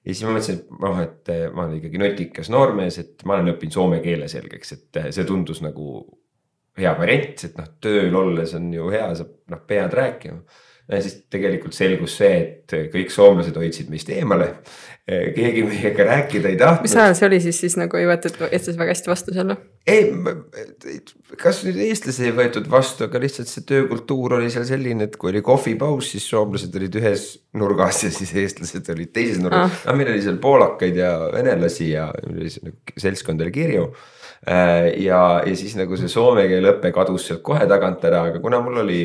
Ja 0.04 0.12
siis 0.12 0.26
ma 0.28 0.36
mõtlesin, 0.36 0.60
et 0.60 0.84
noh, 0.84 1.00
et 1.04 1.32
ma 1.54 1.66
olen 1.66 1.78
ikkagi 1.80 2.02
nutikas 2.02 2.52
noormees, 2.54 3.00
et 3.00 3.24
ma 3.30 3.38
olen 3.38 3.54
õppinud 3.54 3.78
soome 3.78 4.02
keele 4.04 4.28
selgeks, 4.32 4.76
et 4.76 5.02
see 5.16 5.26
tundus 5.28 5.64
nagu 5.64 6.04
hea 6.80 6.94
variant, 6.98 7.46
et 7.48 7.58
noh, 7.60 7.72
tööl 7.84 8.16
olles 8.18 8.54
on 8.58 8.70
ju 8.74 8.92
hea, 8.94 9.10
saab 9.20 9.34
noh, 9.54 9.66
pead 9.70 9.94
rääkima 10.00 10.42
ja 10.92 11.02
siis 11.02 11.22
tegelikult 11.32 11.76
selgus 11.76 12.18
see, 12.20 12.34
et 12.42 12.76
kõik 12.92 13.14
soomlased 13.14 13.56
hoidsid 13.56 13.92
meist 13.92 14.10
eemale. 14.12 14.50
keegi 15.08 15.64
meiega 15.68 16.04
rääkida 16.08 16.52
ei 16.52 16.58
tahtnud. 16.60 16.88
mis 16.88 16.96
ajal 16.96 17.16
see 17.16 17.28
oli 17.28 17.40
siis, 17.44 17.60
siis 17.60 17.78
nagu 17.80 17.98
ei 18.00 18.08
võetud 18.08 18.40
eestlased 18.50 18.80
väga 18.80 18.96
hästi 18.96 19.12
vastu 19.12 19.36
seal? 19.36 19.56
Ei, 19.88 20.14
kas 21.42 21.60
nüüd 21.66 21.78
eestlasi 21.84 22.30
ei 22.30 22.36
võetud 22.36 22.70
vastu, 22.72 23.08
aga 23.10 23.20
lihtsalt 23.20 23.52
see 23.52 23.66
töökultuur 23.68 24.38
oli 24.38 24.52
seal 24.54 24.66
selline, 24.68 25.10
et 25.10 25.18
kui 25.20 25.34
oli 25.34 25.44
kohvipaus, 25.44 26.14
siis 26.14 26.28
soomlased 26.32 26.76
olid 26.80 26.96
ühes 27.02 27.28
nurgas 27.60 28.04
ja 28.06 28.12
siis 28.14 28.32
eestlased 28.40 28.88
olid 28.96 29.12
teises 29.16 29.42
nurgas 29.44 29.68
ah.. 29.68 29.84
no 29.90 29.98
meil 30.00 30.14
oli 30.14 30.24
seal 30.24 30.40
poolakaid 30.44 31.00
ja 31.02 31.14
venelasi 31.34 31.92
ja 31.92 32.08
seltskond 32.96 33.44
oli 33.44 33.56
kirju 33.56 33.90
äh, 34.48 34.94
ja, 35.04 35.22
ja 35.44 35.56
siis 35.60 35.76
nagu 35.80 36.00
see 36.00 36.12
soome 36.12 36.48
keele 36.52 36.78
õpe 36.78 36.94
kadus 36.96 37.28
sealt 37.28 37.44
kohe 37.44 37.68
tagant 37.68 38.08
ära, 38.08 38.30
aga 38.32 38.44
kuna 38.44 38.64
mul 38.64 38.86
oli 38.86 39.04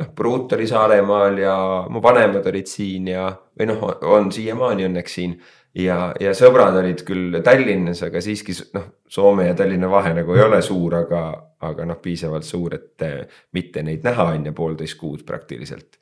noh, 0.00 0.10
pruut 0.16 0.52
oli 0.52 0.66
Saaremaal 0.66 1.38
ja 1.38 1.56
mu 1.90 2.02
vanemad 2.02 2.46
olid 2.50 2.68
siin 2.70 3.10
ja, 3.12 3.30
või 3.58 3.70
noh, 3.70 3.86
on 4.14 4.30
siiamaani 4.34 4.88
õnneks 4.88 5.16
siin. 5.18 5.36
Ja, 5.74 5.98
ja 6.20 6.32
sõbrad 6.36 6.76
olid 6.80 7.04
küll 7.06 7.40
Tallinnas, 7.44 8.02
aga 8.06 8.22
siiski 8.24 8.54
noh, 8.74 8.88
Soome 9.10 9.48
ja 9.48 9.56
Tallinna 9.58 9.90
vahe 9.90 10.14
nagu 10.16 10.34
ei 10.36 10.44
ole 10.44 10.60
suur, 10.62 10.96
aga, 11.02 11.22
aga 11.66 11.86
noh, 11.88 12.00
piisavalt 12.02 12.46
suur, 12.46 12.74
et 12.78 13.06
eh, 13.06 13.20
mitte 13.56 13.84
neid 13.86 14.06
näha 14.06 14.30
on 14.34 14.48
ju 14.50 14.54
poolteist 14.56 14.98
kuud 15.00 15.24
praktiliselt. 15.26 16.00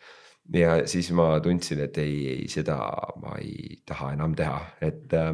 ja 0.54 0.86
siis 0.88 1.10
ma 1.12 1.40
tundsin, 1.44 1.82
et 1.84 1.98
ei, 1.98 2.14
ei 2.38 2.48
seda 2.48 2.78
ma 3.20 3.36
ei 3.40 3.82
taha 3.86 4.12
enam 4.16 4.34
teha, 4.34 4.60
et 4.80 5.12
eh, 5.12 5.32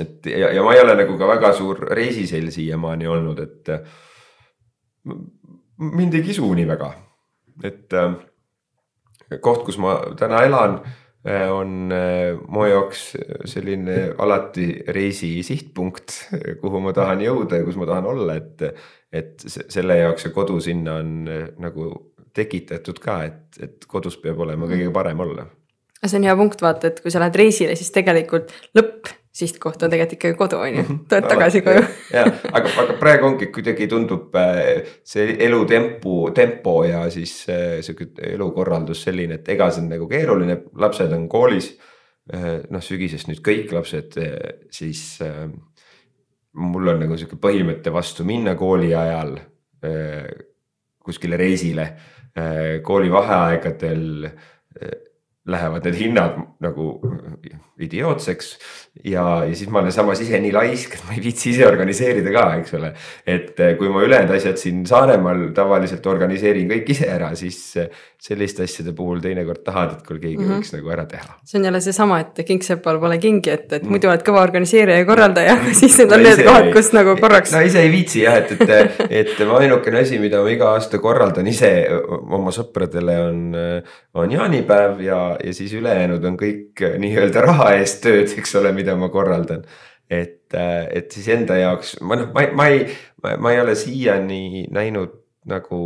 et 0.00 0.26
ja, 0.26 0.50
ja 0.50 0.62
ma 0.66 0.74
ei 0.74 0.82
ole 0.82 0.96
nagu 0.98 1.16
ka 1.18 1.28
väga 1.28 1.52
suur 1.54 1.78
reisisell 1.94 2.50
siiamaani 2.50 3.06
olnud, 3.06 3.38
et 3.38 3.70
mind 5.78 6.14
ei 6.18 6.22
kisu 6.26 6.48
nii 6.54 6.66
väga 6.66 6.88
et 7.62 7.94
koht, 9.40 9.64
kus 9.66 9.78
ma 9.80 9.96
täna 10.18 10.42
elan, 10.46 10.78
on 11.24 11.92
äh, 11.94 12.34
mu 12.52 12.66
jaoks 12.68 13.04
selline 13.48 14.10
alati 14.20 14.66
reisi 14.92 15.38
sihtpunkt, 15.46 16.18
kuhu 16.60 16.82
ma 16.84 16.92
tahan 16.96 17.22
jõuda 17.24 17.62
ja 17.62 17.64
kus 17.64 17.78
ma 17.80 17.88
tahan 17.88 18.10
olla, 18.14 18.36
et. 18.40 18.68
et 19.14 19.44
selle 19.46 19.94
jaoks 19.94 20.24
see 20.26 20.32
kodu 20.34 20.56
sinna 20.58 20.96
on 20.98 21.28
nagu 21.62 21.84
tekitatud 22.34 22.98
ka, 22.98 23.20
et, 23.28 23.60
et 23.62 23.84
kodus 23.86 24.16
peab 24.18 24.40
olema 24.42 24.66
kõige 24.66 24.90
parem 24.92 25.20
olla. 25.22 25.46
see 26.02 26.18
on 26.18 26.26
hea 26.26 26.34
punkt, 26.36 26.64
vaata, 26.64 26.90
et 26.90 26.98
kui 27.00 27.14
sa 27.14 27.22
lähed 27.22 27.38
reisile, 27.38 27.76
siis 27.78 27.94
tegelikult 27.94 28.50
lõpp 28.74 29.12
sihtkoht 29.34 29.82
on 29.82 29.90
tegelikult 29.90 30.14
ikkagi 30.18 30.36
kodu, 30.38 30.58
on 30.62 30.76
ju, 30.76 30.82
mhm. 30.82 30.98
tuled 31.10 31.26
tagasi 31.28 31.62
koju. 31.66 31.82
ja, 32.14 32.22
aga, 32.52 32.70
aga 32.82 32.96
praegu 33.00 33.26
ongi 33.32 33.48
kuidagi 33.54 33.88
tundub 33.90 34.34
äh, 34.38 34.92
see 35.06 35.34
elutempo, 35.46 36.30
tempo 36.36 36.76
ja 36.86 37.04
siis 37.10 37.40
äh, 37.50 37.80
sihuke 37.82 38.12
elukorraldus 38.34 39.02
selline, 39.08 39.40
et 39.40 39.50
ega 39.56 39.70
see 39.74 39.82
on 39.82 39.90
nagu 39.96 40.06
keeruline, 40.10 40.60
lapsed 40.78 41.12
on 41.16 41.26
koolis. 41.30 41.72
Äh, 42.30 42.62
noh, 42.72 42.84
sügisest 42.84 43.28
nüüd 43.28 43.42
kõik 43.44 43.74
lapsed, 43.74 44.14
siis 44.72 45.02
mul 46.54 46.94
on 46.94 47.02
nagu 47.02 47.18
sihuke 47.18 47.36
põhimõte 47.42 47.92
vastu 47.92 48.24
minna 48.24 48.54
kooli 48.56 48.94
ajal 48.96 49.34
kuskile 51.04 51.36
reisile, 51.36 51.84
kooli 52.86 53.10
vaheaegadel 53.12 54.06
lähevad 55.44 55.84
need 55.84 55.98
hinnad 55.98 56.38
nagu 56.64 56.86
idiootseks 57.80 58.54
ja, 59.02 59.44
ja 59.48 59.54
siis 59.56 59.70
ma 59.72 59.80
olen 59.82 59.92
samas 59.92 60.20
ise 60.22 60.38
nii 60.40 60.52
laisk, 60.54 60.94
et 60.94 61.06
ma 61.08 61.16
ei 61.16 61.22
viitsi 61.24 61.50
ise 61.50 61.66
organiseerida 61.66 62.30
ka, 62.34 62.44
eks 62.60 62.74
ole. 62.78 62.92
et 63.26 63.60
eh, 63.60 63.74
kui 63.78 63.90
ma 63.90 64.04
ülejäänud 64.06 64.34
asjad 64.36 64.60
siin 64.60 64.84
Saaremaal 64.86 65.48
tavaliselt 65.56 66.04
organiseerin 66.06 66.68
kõik 66.70 66.92
ise 66.94 67.08
ära, 67.10 67.32
siis 67.38 67.58
eh, 67.80 67.88
selliste 68.22 68.64
asjade 68.64 68.94
puhul 68.96 69.18
teinekord 69.24 69.64
tahad, 69.66 69.96
et 69.96 70.06
kuule 70.06 70.20
keegi 70.22 70.38
mm 70.38 70.44
-hmm. 70.44 70.60
võiks 70.62 70.74
nagu 70.76 70.92
ära 70.94 71.06
teha. 71.10 71.38
see 71.44 71.58
on 71.58 71.64
jälle 71.64 71.80
seesama, 71.80 72.20
et 72.20 72.44
kingsepal 72.46 73.00
pole 73.00 73.18
kingi, 73.18 73.50
et, 73.50 73.66
et 73.72 73.82
mm. 73.82 73.90
muidu 73.90 74.08
oled 74.08 74.22
kõva 74.28 74.44
organiseerija 74.46 74.98
ja 74.98 75.08
korraldaja 75.10 75.56
mm., 75.56 75.74
siis 75.80 75.98
need 75.98 76.12
on 76.12 76.22
no, 76.22 76.28
need 76.28 76.44
kohad, 76.46 76.70
kus 76.72 76.92
nagu 76.94 77.16
korraks. 77.20 77.52
no 77.52 77.64
ise 77.66 77.82
ei 77.82 77.90
viitsi 77.90 78.22
jah, 78.22 78.38
et, 78.38 78.54
et, 78.62 79.02
et 79.10 79.34
ainukene 79.58 80.00
asi, 80.06 80.18
mida 80.22 80.42
ma 80.42 80.50
iga 80.54 80.70
aasta 80.78 80.98
korraldan 81.02 81.46
ise 81.50 81.72
oma 82.08 82.54
sõpradele 82.54 83.18
on, 83.26 83.42
on 84.14 84.30
jaanipäev 84.38 85.02
ja, 85.02 85.20
ja 85.44 85.52
siis 85.52 85.74
ülejäänud 85.74 86.24
on 86.24 86.38
kõik 86.38 86.84
nii-öelda 86.98 87.42
raha 87.42 87.72
eest 87.80 88.02
tööd, 88.06 88.30
eks 88.38 88.54
ole 88.60 88.72
mida 88.84 88.96
ma 89.00 89.10
korraldan. 89.12 89.64
et, 90.10 90.52
äh, 90.52 90.86
et 90.92 91.12
siis 91.12 91.30
enda 91.32 91.56
jaoks, 91.56 91.96
ma 92.04 92.18
noh, 92.20 92.28
ma, 92.36 92.44
ma 92.52 92.66
ei, 92.68 92.82
ma 93.40 93.54
ei 93.54 93.60
ole 93.62 93.72
siiani 93.74 94.66
näinud 94.70 95.14
nagu 95.48 95.78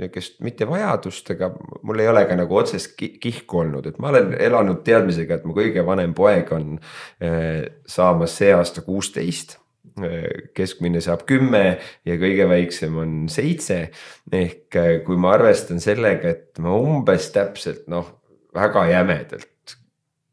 niisugust 0.00 0.38
mitte 0.44 0.64
vajadust, 0.68 1.28
aga 1.34 1.50
mul 1.84 2.00
ei 2.00 2.08
ole 2.08 2.22
ka 2.28 2.36
nagu 2.40 2.56
otsest 2.56 2.96
kihku 2.96 3.60
olnud, 3.62 3.86
et 3.88 4.00
ma 4.00 4.08
olen 4.12 4.32
elanud 4.40 4.80
teadmisega, 4.84 5.36
et 5.38 5.46
mu 5.48 5.56
kõige 5.56 5.84
vanem 5.86 6.16
poeg 6.16 6.48
on 6.56 6.72
äh, 7.20 7.68
saamas 7.88 8.38
see 8.40 8.48
aasta 8.56 8.84
kuusteist 8.86 9.58
äh, 10.00 10.50
keskmine 10.56 11.04
saab 11.04 11.26
kümme 11.28 11.64
ja 12.08 12.18
kõige 12.20 12.48
väiksem 12.48 12.96
on 13.04 13.14
seitse. 13.32 13.82
ehk 14.32 14.80
kui 15.04 15.20
ma 15.20 15.36
arvestan 15.36 15.84
sellega, 15.84 16.32
et 16.32 16.64
ma 16.64 16.76
umbes 16.80 17.28
täpselt 17.36 17.88
noh, 17.92 18.08
väga 18.56 18.88
jämedalt 18.88 19.49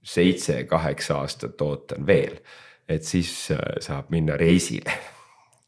seitse-kaheksa 0.08 1.20
aastat 1.22 1.62
ootan 1.62 2.08
veel, 2.08 2.40
et 2.88 3.04
siis 3.04 3.52
äh, 3.52 3.78
saab 3.84 4.12
minna 4.14 4.38
reisile 4.40 4.94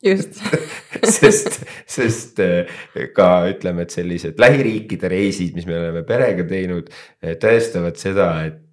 just 0.03 0.39
sest, 1.19 1.59
sest 1.89 2.39
äh, 2.43 2.79
ka 3.15 3.29
ütleme, 3.51 3.83
et 3.83 3.93
sellised 3.93 4.39
lähiriikide 4.39 5.11
reisid, 5.11 5.53
mis 5.57 5.67
me 5.67 5.77
oleme 5.79 6.05
perega 6.07 6.45
teinud, 6.47 6.89
äh, 7.23 7.35
tõestavad 7.41 7.99
seda, 7.99 8.31
et 8.47 8.65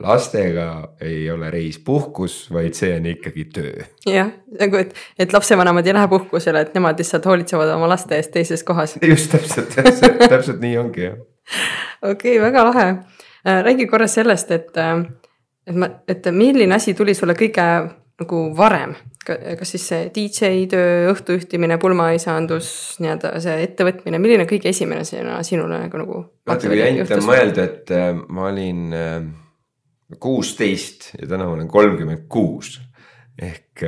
lastega 0.00 0.94
ei 1.04 1.26
ole 1.28 1.50
reis 1.52 1.76
puhkus, 1.84 2.46
vaid 2.54 2.72
see 2.72 2.94
on 2.96 3.10
ikkagi 3.10 3.44
töö. 3.52 3.84
jah, 4.08 4.30
nagu 4.56 4.78
et, 4.80 4.94
et 5.20 5.34
lapsevanemad 5.36 5.84
ei 5.86 5.92
lähe 5.92 6.08
puhkusele, 6.08 6.62
et 6.64 6.72
nemad 6.72 6.96
lihtsalt 6.96 7.28
hoolitsevad 7.28 7.74
oma 7.74 7.90
laste 7.92 8.16
eest 8.16 8.32
teises 8.32 8.64
kohas. 8.64 8.96
just 9.04 9.28
täpselt, 9.34 9.74
täpselt, 9.76 10.24
täpselt 10.24 10.64
nii 10.64 10.78
ongi 10.80 11.04
jah. 11.04 11.20
okei 12.14 12.38
okay,, 12.38 12.46
väga 12.46 12.64
lahe 12.70 12.86
räägi 13.44 13.86
korra 13.86 14.06
sellest, 14.06 14.50
et, 14.50 14.76
äh, 14.76 15.00
et 15.66 15.76
ma, 15.76 15.88
et 16.08 16.28
milline 16.30 16.74
asi 16.74 16.94
tuli 16.94 17.14
sulle 17.14 17.34
kõige 17.38 17.66
nagu 18.22 18.42
varem, 18.56 18.94
kas 19.26 19.72
siis 19.74 19.86
see 19.88 20.10
DJ 20.14 20.66
töö, 20.70 21.08
õhtujuhtimine, 21.10 21.78
pulmaisandus, 21.82 22.68
nii-öelda 23.02 23.32
see 23.42 23.56
ettevõtmine, 23.66 24.20
milline 24.22 24.46
kõige 24.50 24.70
esimene 24.70 25.06
sinna 25.08 25.40
sinule 25.46 25.80
nagu, 25.86 26.02
nagu. 26.02 26.20
vaata 26.46 26.70
kui 26.70 26.78
jant 26.78 27.16
on 27.18 27.26
mõelda, 27.26 27.66
et 27.66 27.94
äh, 27.96 28.12
ma 28.28 28.46
olin 28.50 28.84
kuusteist 30.20 31.14
ja 31.16 31.26
täna 31.26 31.48
ma 31.48 31.56
olen 31.56 31.70
kolmkümmend 31.72 32.26
kuus. 32.30 32.76
Ehk 33.42 33.80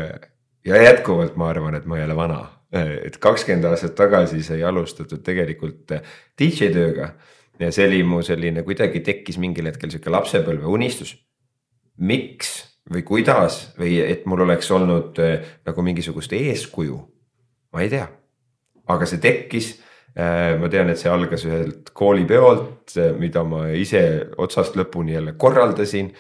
ja 0.65 0.83
jätkuvalt 0.83 1.37
ma 1.37 1.51
arvan, 1.53 1.77
et 1.77 1.85
ma 1.87 1.99
ei 1.99 2.07
ole 2.07 2.17
vana, 2.17 2.41
et 2.73 3.19
kakskümmend 3.23 3.69
aastat 3.69 3.95
tagasi 3.99 4.41
sai 4.43 4.63
alustatud 4.67 5.21
tegelikult 5.23 5.93
DJ 6.41 6.73
tööga 6.75 7.13
ja 7.61 7.71
see 7.73 7.87
oli 7.89 8.03
mu 8.07 8.21
selline, 8.25 8.65
kuidagi 8.67 9.03
tekkis 9.05 9.39
mingil 9.43 9.69
hetkel 9.71 9.93
sihuke 9.93 10.13
lapsepõlve 10.13 10.67
unistus. 10.71 11.15
miks 11.95 12.57
või 12.91 13.05
kuidas 13.07 13.71
või 13.79 14.01
et 14.03 14.27
mul 14.27 14.43
oleks 14.45 14.71
olnud 14.75 15.19
äh, 15.23 15.47
nagu 15.67 15.83
mingisugust 15.87 16.33
eeskuju, 16.35 16.97
ma 17.73 17.85
ei 17.85 17.91
tea, 17.93 18.09
aga 18.91 19.07
see 19.07 19.23
tekkis 19.23 19.71
äh,. 20.19 20.59
ma 20.61 20.69
tean, 20.69 20.91
et 20.91 20.99
see 20.99 21.11
algas 21.11 21.47
ühelt 21.47 21.93
koolipeolt, 21.95 22.97
äh, 22.99 23.15
mida 23.19 23.45
ma 23.47 23.69
ise 23.71 24.03
otsast 24.37 24.77
lõpuni 24.77 25.15
jälle 25.15 25.37
korraldasin 25.39 26.13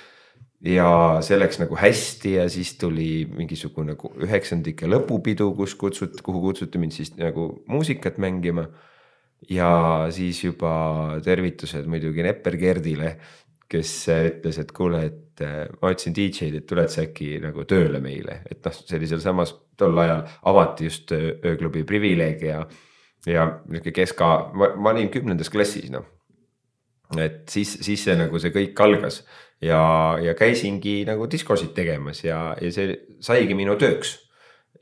ja 0.64 0.88
see 1.26 1.37
läks 1.38 1.61
nagu 1.61 1.76
hästi 1.76 2.38
ja 2.38 2.49
siis 2.49 2.76
tuli 2.81 3.26
mingisugune 3.29 3.99
üheksandike 4.25 4.88
lõpupidu, 4.88 5.50
kus 5.59 5.75
kutsuti, 5.75 6.23
kuhu 6.25 6.41
kutsuti 6.49 6.81
mind 6.81 6.97
siis 6.97 7.12
nagu 7.19 7.50
muusikat 7.69 8.17
mängima 8.23 8.71
ja 9.51 9.71
siis 10.15 10.45
juba 10.45 11.19
tervitused 11.25 11.89
muidugi 11.91 12.25
Nepper 12.25 12.57
Gerdile, 12.61 13.15
kes 13.71 13.93
ütles, 14.13 14.59
et 14.61 14.73
kuule, 14.77 15.03
et 15.09 15.43
äh, 15.45 15.65
ma 15.81 15.91
otsin 15.91 16.15
DJ-d, 16.15 16.61
et 16.61 16.67
tuled 16.69 16.91
sa 16.93 17.05
äkki 17.07 17.39
nagu 17.43 17.65
tööle 17.69 18.01
meile, 18.05 18.43
et 18.51 18.61
noh, 18.65 18.75
see 18.77 18.99
oli 18.99 19.09
sealsamas 19.11 19.55
tol 19.81 19.99
ajal 19.99 20.23
avati 20.51 20.89
just 20.89 21.13
ööklubi 21.15 21.85
Privileeg 21.89 22.45
ja. 22.47 22.61
ja 23.27 23.47
nihuke 23.69 23.95
keska, 23.97 24.29
ma 24.55 24.93
olin 24.93 25.11
kümnendas 25.11 25.51
klassis 25.51 25.91
noh. 25.91 26.05
et 27.19 27.49
siis, 27.51 27.79
siis 27.83 28.05
see 28.05 28.15
nagu 28.19 28.39
see 28.39 28.55
kõik 28.55 28.79
algas 28.85 29.23
ja, 29.65 29.81
ja 30.23 30.35
käisingi 30.39 31.03
nagu 31.09 31.27
diskosid 31.31 31.75
tegemas 31.75 32.23
ja, 32.25 32.53
ja 32.61 32.71
see 32.75 32.95
saigi 33.25 33.57
minu 33.59 33.75
tööks 33.81 34.19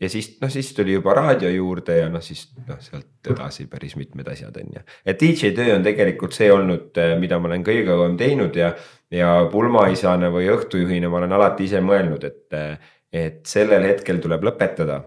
ja 0.02 0.10
siis 0.10 0.32
noh, 0.42 0.50
siis 0.50 0.72
tuli 0.74 0.96
juba 0.96 1.14
raadio 1.14 1.50
juurde 1.52 1.98
ja 2.00 2.08
noh, 2.10 2.22
siis 2.24 2.48
noh, 2.66 2.80
sealt 2.82 3.30
edasi 3.30 3.68
päris 3.70 3.94
mitmed 3.98 4.28
asjad 4.32 4.56
on 4.62 4.74
ju. 4.76 4.82
et 5.06 5.20
DJ 5.20 5.52
töö 5.56 5.76
on 5.76 5.86
tegelikult 5.86 6.34
see 6.36 6.50
olnud, 6.52 6.90
eh, 6.98 7.14
mida 7.20 7.38
ma 7.38 7.50
olen 7.50 7.64
kõige 7.66 7.86
kauem 7.88 8.18
teinud 8.20 8.58
ja, 8.58 8.72
ja 9.14 9.32
pulmaisana 9.52 10.32
või 10.34 10.50
õhtujuhina 10.56 11.10
ma 11.12 11.22
olen 11.22 11.38
alati 11.38 11.70
ise 11.70 11.82
mõelnud, 11.84 12.26
et, 12.26 12.44
eh, 12.58 12.94
et 13.24 13.42
sellel 13.46 13.86
hetkel 13.92 14.20
tuleb 14.22 14.50
lõpetada 14.50 15.02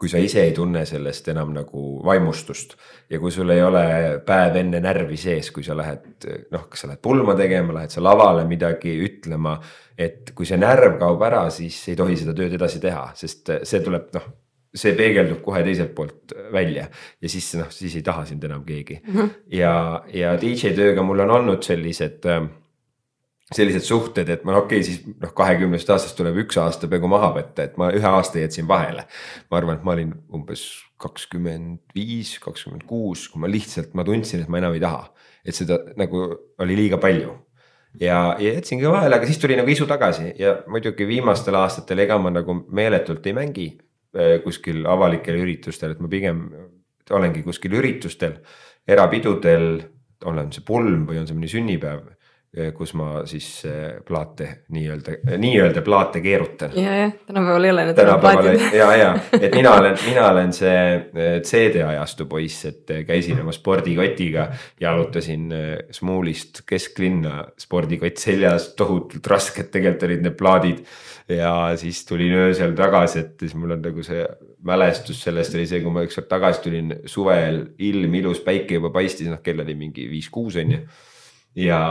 kui 0.00 0.08
sa 0.08 0.16
ise 0.16 0.40
ei 0.46 0.52
tunne 0.56 0.86
sellest 0.88 1.26
enam 1.28 1.50
nagu 1.52 1.82
vaimustust 2.04 2.72
ja 3.12 3.18
kui 3.20 3.32
sul 3.34 3.52
ei 3.52 3.60
ole 3.60 3.82
päev 4.24 4.56
enne 4.62 4.80
närvi 4.80 5.18
sees, 5.20 5.50
kui 5.52 5.64
sa 5.66 5.76
lähed 5.76 6.24
noh, 6.54 6.64
kas 6.72 6.86
sa 6.86 6.88
lähed 6.88 7.02
pulma 7.04 7.34
tegema, 7.36 7.74
lähed 7.76 7.92
sa 7.92 8.00
lavale 8.04 8.46
midagi 8.48 8.94
ütlema. 9.04 9.58
Et 10.00 10.30
kui 10.36 10.48
see 10.48 10.56
närv 10.60 10.96
kaob 11.00 11.24
ära, 11.26 11.42
siis 11.52 11.76
ei 11.92 11.98
tohi 11.98 12.16
seda 12.16 12.32
tööd 12.36 12.54
edasi 12.56 12.80
teha, 12.80 13.10
sest 13.18 13.52
see 13.68 13.82
tuleb 13.84 14.08
noh, 14.16 14.30
see 14.80 14.94
peegeldub 14.96 15.42
kohe 15.44 15.64
teiselt 15.66 15.92
poolt 15.96 16.32
välja 16.54 16.86
ja 17.20 17.30
siis 17.32 17.48
noh, 17.58 17.68
siis 17.74 17.96
ei 17.98 18.06
taha 18.06 18.22
sind 18.28 18.44
enam 18.46 18.62
keegi 18.64 19.00
mm. 19.00 19.12
-hmm. 19.16 19.30
ja, 19.58 19.74
ja 20.14 20.36
DJ 20.40 20.72
tööga 20.78 21.02
mul 21.02 21.24
on 21.26 21.34
olnud 21.40 21.66
sellised 21.66 22.28
äh, 22.30 22.44
sellised 23.54 23.82
suhted, 23.82 24.28
et 24.30 24.44
ma 24.46 24.54
okei 24.58 24.78
okay,, 24.78 24.86
siis 24.86 25.00
noh, 25.18 25.32
kahekümnest 25.34 25.90
aastast 25.90 26.16
tuleb 26.18 26.38
üks 26.44 26.58
aasta 26.62 26.88
peaaegu 26.90 27.10
maha 27.10 27.32
võtta, 27.40 27.66
et 27.66 27.76
ma 27.80 27.90
ühe 27.94 28.06
aasta 28.06 28.38
jätsin 28.42 28.68
vahele. 28.70 29.06
ma 29.50 29.58
arvan, 29.58 29.80
et 29.80 29.86
ma 29.86 29.96
olin 29.96 30.12
umbes 30.36 30.62
kakskümmend 31.00 31.80
viis, 31.96 32.36
kakskümmend 32.42 32.84
kuus, 32.86 33.26
kui 33.28 33.42
ma 33.42 33.50
lihtsalt, 33.50 33.94
ma 33.98 34.04
tundsin, 34.06 34.44
et 34.44 34.52
ma 34.52 34.60
enam 34.62 34.76
ei 34.76 34.82
taha. 34.84 35.08
et 35.44 35.56
seda 35.56 35.80
nagu 35.98 36.22
oli 36.60 36.76
liiga 36.76 37.00
palju. 37.02 37.34
Ja, 37.98 38.36
ja 38.38 38.54
jätsingi 38.54 38.88
vahele, 38.88 39.16
aga 39.16 39.28
siis 39.28 39.40
tuli 39.42 39.56
nagu 39.58 39.70
isu 39.70 39.86
tagasi. 39.90 40.34
Ja 40.38 40.58
muidugi 40.70 41.06
viimastel 41.08 41.58
aastatel, 41.58 42.04
ega 42.06 42.18
ma 42.22 42.32
nagu 42.34 42.60
meeletult 42.68 43.26
ei 43.26 43.36
mängi 43.36 43.68
äh, 43.74 44.38
kuskil 44.44 44.84
avalikel 44.88 45.40
üritustel, 45.40 45.96
et 45.96 46.02
ma 46.02 46.10
pigem 46.12 46.44
olengi 47.10 47.42
kuskil 47.42 47.74
üritustel, 47.80 48.38
erapidudel, 48.86 49.72
olen 50.30 50.50
see 50.54 50.62
pulm 50.66 51.06
või 51.08 51.18
on 51.20 51.26
see 51.26 51.36
mõni 51.36 51.50
sünnipäev 51.50 52.04
kus 52.74 52.96
ma 52.98 53.20
siis 53.30 53.46
eh, 53.68 54.00
plaate 54.02 54.46
nii-öelda, 54.74 55.12
nii-öelda 55.38 55.82
plaate 55.86 56.18
keerutan. 56.20 56.72
ja, 56.74 56.94
jah, 56.98 57.12
tänapäeval 57.26 57.64
ei 57.64 57.70
ole 57.70 57.84
need 57.86 58.00
plaatid. 58.20 58.64
ja, 58.74 58.88
ja, 58.98 59.10
et 59.44 59.54
mina 59.54 59.74
olen, 59.78 59.94
mina 60.02 60.24
olen 60.32 60.50
see 60.52 60.80
eh, 60.96 61.36
CD 61.46 61.84
ajastu 61.86 62.26
poiss, 62.26 62.64
et 62.66 62.90
käisin 63.06 63.38
oma 63.40 63.54
spordikotiga, 63.54 64.48
jalutasin 64.82 65.44
Smuulist 65.94 66.64
kesklinna, 66.66 67.44
spordikott 67.58 68.18
seljas, 68.18 68.72
tohutult 68.78 69.30
rasked 69.30 69.70
tegelikult 69.70 70.08
olid 70.08 70.26
need 70.26 70.36
plaadid. 70.38 70.82
ja 71.30 71.52
siis 71.78 72.02
tulin 72.08 72.34
öösel 72.34 72.74
tagasi, 72.74 73.20
et 73.22 73.44
siis 73.44 73.54
mul 73.54 73.76
on 73.76 73.84
nagu 73.84 74.02
see 74.02 74.24
mälestus 74.66 75.22
sellest 75.22 75.54
oli 75.54 75.68
see, 75.70 75.78
kui 75.84 75.94
ma 75.94 76.02
ükskord 76.02 76.26
tagasi 76.26 76.64
tulin 76.66 76.90
suvel, 77.06 77.62
ilm 77.78 78.18
ilus, 78.18 78.42
päike 78.42 78.80
juba 78.80 78.90
paistis, 78.90 79.30
noh 79.30 79.38
kell 79.38 79.62
oli 79.62 79.78
mingi 79.78 80.08
viis-kuus 80.10 80.58
on 80.58 80.74
ju 80.74 80.82
ja, 81.58 81.82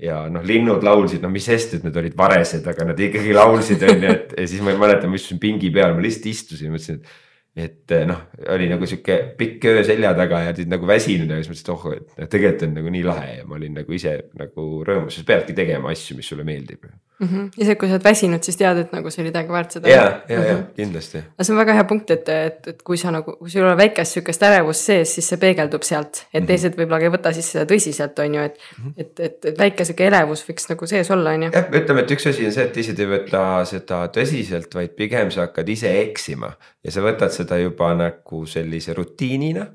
ja 0.00 0.22
noh, 0.32 0.44
linnud 0.46 0.84
laulsid, 0.84 1.22
no 1.24 1.30
mis 1.32 1.48
sest, 1.48 1.78
et 1.78 1.84
need 1.86 1.96
olid 1.96 2.16
varesed, 2.18 2.66
aga 2.68 2.90
nad 2.90 3.00
ikkagi 3.00 3.34
laulsid, 3.36 3.84
on 3.88 4.06
ju, 4.06 4.14
et 4.14 4.34
ja 4.38 4.46
siis 4.48 4.64
ma 4.64 4.74
mäletan, 4.78 5.12
ma 5.12 5.20
istusin 5.20 5.40
pingi 5.42 5.72
peal, 5.74 5.96
ma 5.96 6.04
lihtsalt 6.04 6.32
istusin, 6.32 6.72
mõtlesin, 6.74 7.02
et 7.02 7.20
et 7.52 7.92
noh, 8.08 8.20
oli 8.48 8.64
nagu 8.70 8.86
sihuke 8.88 9.18
pikk 9.36 9.66
öö 9.68 9.82
selja 9.84 10.14
taga 10.16 10.38
ja 10.40 10.52
olid 10.54 10.70
nagu 10.72 10.86
väsinud 10.88 11.28
ja 11.28 11.36
siis 11.36 11.50
mõtlesin, 11.50 11.66
et 11.66 12.14
oh, 12.16 12.22
et 12.24 12.30
tegelikult 12.32 12.62
on 12.64 12.78
nagu 12.78 12.92
nii 12.94 13.02
lahe 13.04 13.26
ja 13.34 13.42
ma 13.44 13.58
olin 13.58 13.74
nagu 13.76 13.92
ise 13.92 14.14
nagu 14.40 14.68
rõõmus, 14.88 15.18
sa 15.18 15.26
peadki 15.28 15.52
tegema 15.56 15.92
asju, 15.92 16.16
mis 16.16 16.30
sulle 16.32 16.46
meeldib 16.48 16.86
mm 17.20 17.28
-hmm.. 17.28 17.50
isegi 17.58 17.78
kui 17.78 17.88
sa 17.88 17.94
oled 17.96 18.04
väsinud, 18.04 18.42
siis 18.42 18.56
tead, 18.56 18.78
et 18.82 18.92
nagu 18.92 19.10
see 19.10 19.22
oli 19.24 19.32
täiega 19.34 19.52
väärt 19.52 19.76
seda. 19.76 19.88
ja, 19.88 20.04
ja 20.28 20.44
ja 20.46 20.56
kindlasti. 20.76 21.18
aga 21.18 21.46
see 21.46 21.54
on 21.54 21.60
väga 21.60 21.76
hea 21.78 21.84
punkt, 21.90 22.10
et, 22.10 22.28
et, 22.28 22.68
et 22.72 22.82
kui 22.82 22.96
sa 23.00 23.10
nagu, 23.14 23.36
kui 23.38 23.50
sul 23.50 23.66
ole 23.66 23.76
väikest 23.76 24.18
sihukest 24.18 24.46
ärevust 24.48 24.90
sees, 24.90 25.14
siis 25.14 25.28
see 25.32 25.40
peegeldub 25.42 25.82
sealt, 25.82 26.08
et 26.16 26.22
mm 26.22 26.38
-hmm. 26.38 26.46
teised 26.46 26.78
võib-olla 26.78 27.02
ei 27.02 27.14
võta 27.16 27.32
siis 27.32 27.50
seda 27.52 27.66
tõsiselt, 27.74 28.24
on 28.24 28.34
ju, 28.34 28.46
et 28.48 28.56
mm. 28.58 28.84
-hmm. 28.84 28.94
et, 28.96 29.20
et, 29.20 29.44
et 29.44 29.58
väike 29.58 29.84
sihuke 29.84 30.06
elevus 30.06 30.46
võiks 30.48 30.68
nagu 30.68 30.86
sees 30.86 31.10
olla, 31.10 31.30
on 31.30 31.42
ju. 31.42 31.50
jah, 31.52 31.68
ütleme, 31.82 32.00
et 32.00 32.16
üks 32.16 32.28
asi 32.28 32.46
on 32.46 32.52
see, 32.52 32.64
et 32.64 32.72
teised 32.72 32.98
ei 32.98 33.10
võta 33.16 33.44
seda 33.64 34.06
tõsiselt, 34.16 34.74
vaid 34.74 34.96
pigem 34.96 35.30
sa 35.30 35.46
hakkad 35.46 35.68
ise 35.68 36.00
eksima 36.00 36.52
ja 36.84 36.90
sa 36.90 37.00
võtad 37.00 37.30
seda 37.30 37.58
juba 37.58 37.94
nagu 37.94 38.46
sellise 38.46 38.94
rutiinina 38.94 39.66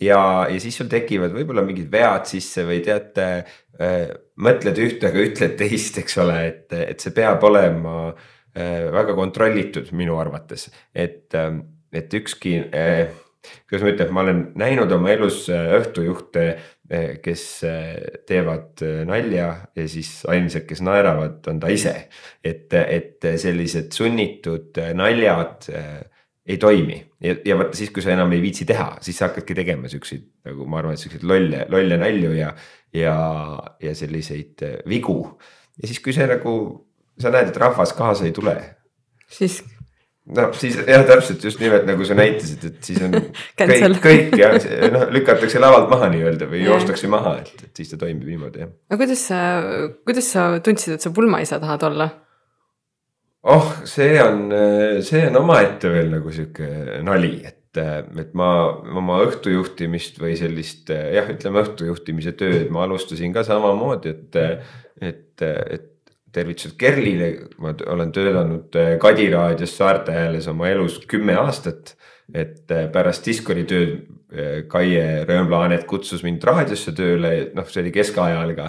ja, 0.00 0.46
ja 0.50 0.60
siis 0.60 0.76
sul 0.78 0.88
tekivad 0.90 1.32
võib-olla 1.34 1.64
mingid 1.66 1.90
vead 1.92 2.28
sisse 2.30 2.64
või 2.66 2.80
teate 2.84 3.28
mõtled 3.78 4.82
ühte, 4.82 5.10
aga 5.10 5.22
ütled 5.22 5.56
teist, 5.60 6.00
eks 6.02 6.18
ole, 6.18 6.38
et, 6.48 6.66
et 6.74 7.00
see 7.00 7.14
peab 7.14 7.44
olema 7.46 8.10
äh, 8.10 8.88
väga 8.90 9.14
kontrollitud 9.18 9.92
minu 9.94 10.18
arvates, 10.18 10.68
et 10.94 11.34
äh,, 11.38 11.58
et 11.88 12.12
ükski 12.12 12.58
äh, 12.68 13.08
kuidas 13.68 13.84
ma 13.84 13.92
ütlen, 13.92 14.12
ma 14.12 14.24
olen 14.24 14.42
näinud 14.58 14.92
oma 14.94 15.12
elus 15.12 15.46
äh, 15.52 15.70
õhtujuhte, 15.78 16.44
äh, 16.90 17.08
kes 17.24 17.44
äh, 17.66 17.96
teevad 18.28 18.82
nalja 19.08 19.48
ja 19.76 19.88
siis 19.90 20.22
ainsad, 20.28 20.66
kes 20.68 20.82
naeravad, 20.84 21.40
on 21.50 21.60
ta 21.62 21.72
ise. 21.72 21.94
et, 22.44 22.72
et 22.72 23.28
sellised 23.40 23.92
sunnitud 23.96 24.78
naljad 24.96 25.68
ei 26.48 26.58
toimi 26.58 26.98
ja, 27.20 27.36
ja 27.44 27.56
vaata 27.58 27.76
siis, 27.76 27.92
kui 27.94 28.04
sa 28.04 28.12
enam 28.14 28.32
ei 28.32 28.42
viitsi 28.42 28.66
teha, 28.68 28.90
siis 29.04 29.18
sa 29.20 29.28
hakkadki 29.28 29.56
tegema 29.58 29.90
siukseid 29.92 30.26
nagu 30.48 30.66
ma 30.70 30.80
arvan, 30.80 30.96
et 30.96 31.02
siukseid 31.02 31.26
lolle, 31.28 31.64
lolle 31.72 31.98
nalju 32.00 32.34
ja, 32.36 32.52
ja, 32.96 33.16
ja 33.82 33.94
selliseid 33.96 34.66
äh, 34.66 34.76
vigu. 34.88 35.20
ja 35.80 35.90
siis, 35.90 36.00
kui 36.04 36.16
see 36.16 36.28
nagu, 36.30 36.54
sa 37.20 37.32
näed, 37.34 37.52
et 37.52 37.60
rahvas 37.60 37.92
kaasa 37.98 38.28
ei 38.28 38.36
tule. 38.36 38.56
siis 39.28 39.60
no 40.28 40.48
siis 40.56 40.78
jah, 40.80 41.04
täpselt 41.08 41.44
just 41.44 41.60
nimelt 41.62 41.86
nagu 41.88 42.04
sa 42.04 42.16
näitasid, 42.18 42.64
et 42.70 42.88
siis 42.90 43.02
on 43.04 43.16
kõik, 43.60 44.00
kõik 44.04 44.38
jah, 44.40 44.56
noh 44.94 45.08
lükatakse 45.14 45.60
lavalt 45.62 45.90
maha 45.92 46.10
nii-öelda 46.14 46.48
või 46.50 46.64
joostakse 46.66 47.10
maha, 47.12 47.38
et, 47.42 47.68
et 47.68 47.82
siis 47.82 47.92
ta 47.92 48.00
toimib 48.00 48.28
niimoodi 48.28 48.64
jah. 48.64 48.72
aga 48.88 49.02
kuidas 49.04 49.26
sa, 49.30 49.42
kuidas 50.08 50.32
sa 50.32 50.48
tundsid, 50.64 50.96
et 50.96 51.04
sa 51.04 51.12
pulmaisa 51.14 51.60
tahad 51.62 51.86
olla? 51.90 52.08
Oh, 53.54 53.70
see 53.88 54.18
on, 54.22 54.48
see 55.04 55.26
on 55.28 55.38
omaette 55.40 55.90
veel 55.92 56.10
nagu 56.12 56.32
sihuke 56.34 57.00
nali, 57.06 57.38
et, 57.48 57.78
et 57.78 58.34
ma 58.38 58.50
oma 58.98 59.20
õhtujuhtimist 59.26 60.18
või 60.22 60.34
sellist 60.40 60.90
jah, 60.92 61.28
ütleme 61.32 61.62
õhtujuhtimise 61.64 62.34
tööd 62.38 62.72
ma 62.74 62.84
alustasin 62.86 63.34
ka 63.34 63.44
samamoodi, 63.46 64.14
et, 64.16 64.42
et, 65.00 65.46
et 65.46 65.94
tervitused 66.32 66.76
Kerlile, 66.78 67.30
ma 67.62 67.72
olen 67.88 68.12
töötanud 68.14 68.76
Kadi 69.00 69.30
raadios 69.32 69.74
Saarte 69.78 70.14
Hääles 70.14 70.48
oma 70.50 70.68
elus 70.68 71.00
kümme 71.08 71.36
aastat. 71.40 71.96
et 72.34 72.68
pärast 72.92 73.24
Discori 73.24 73.62
tööd 73.64 74.02
Kaie 74.68 75.24
Röönpla-Anet 75.24 75.86
kutsus 75.88 76.20
mind 76.22 76.42
raadiosse 76.44 76.92
tööle, 76.92 77.48
noh, 77.56 77.64
see 77.64 77.80
oli 77.80 77.92
keskajal 77.94 78.52
ka. 78.56 78.66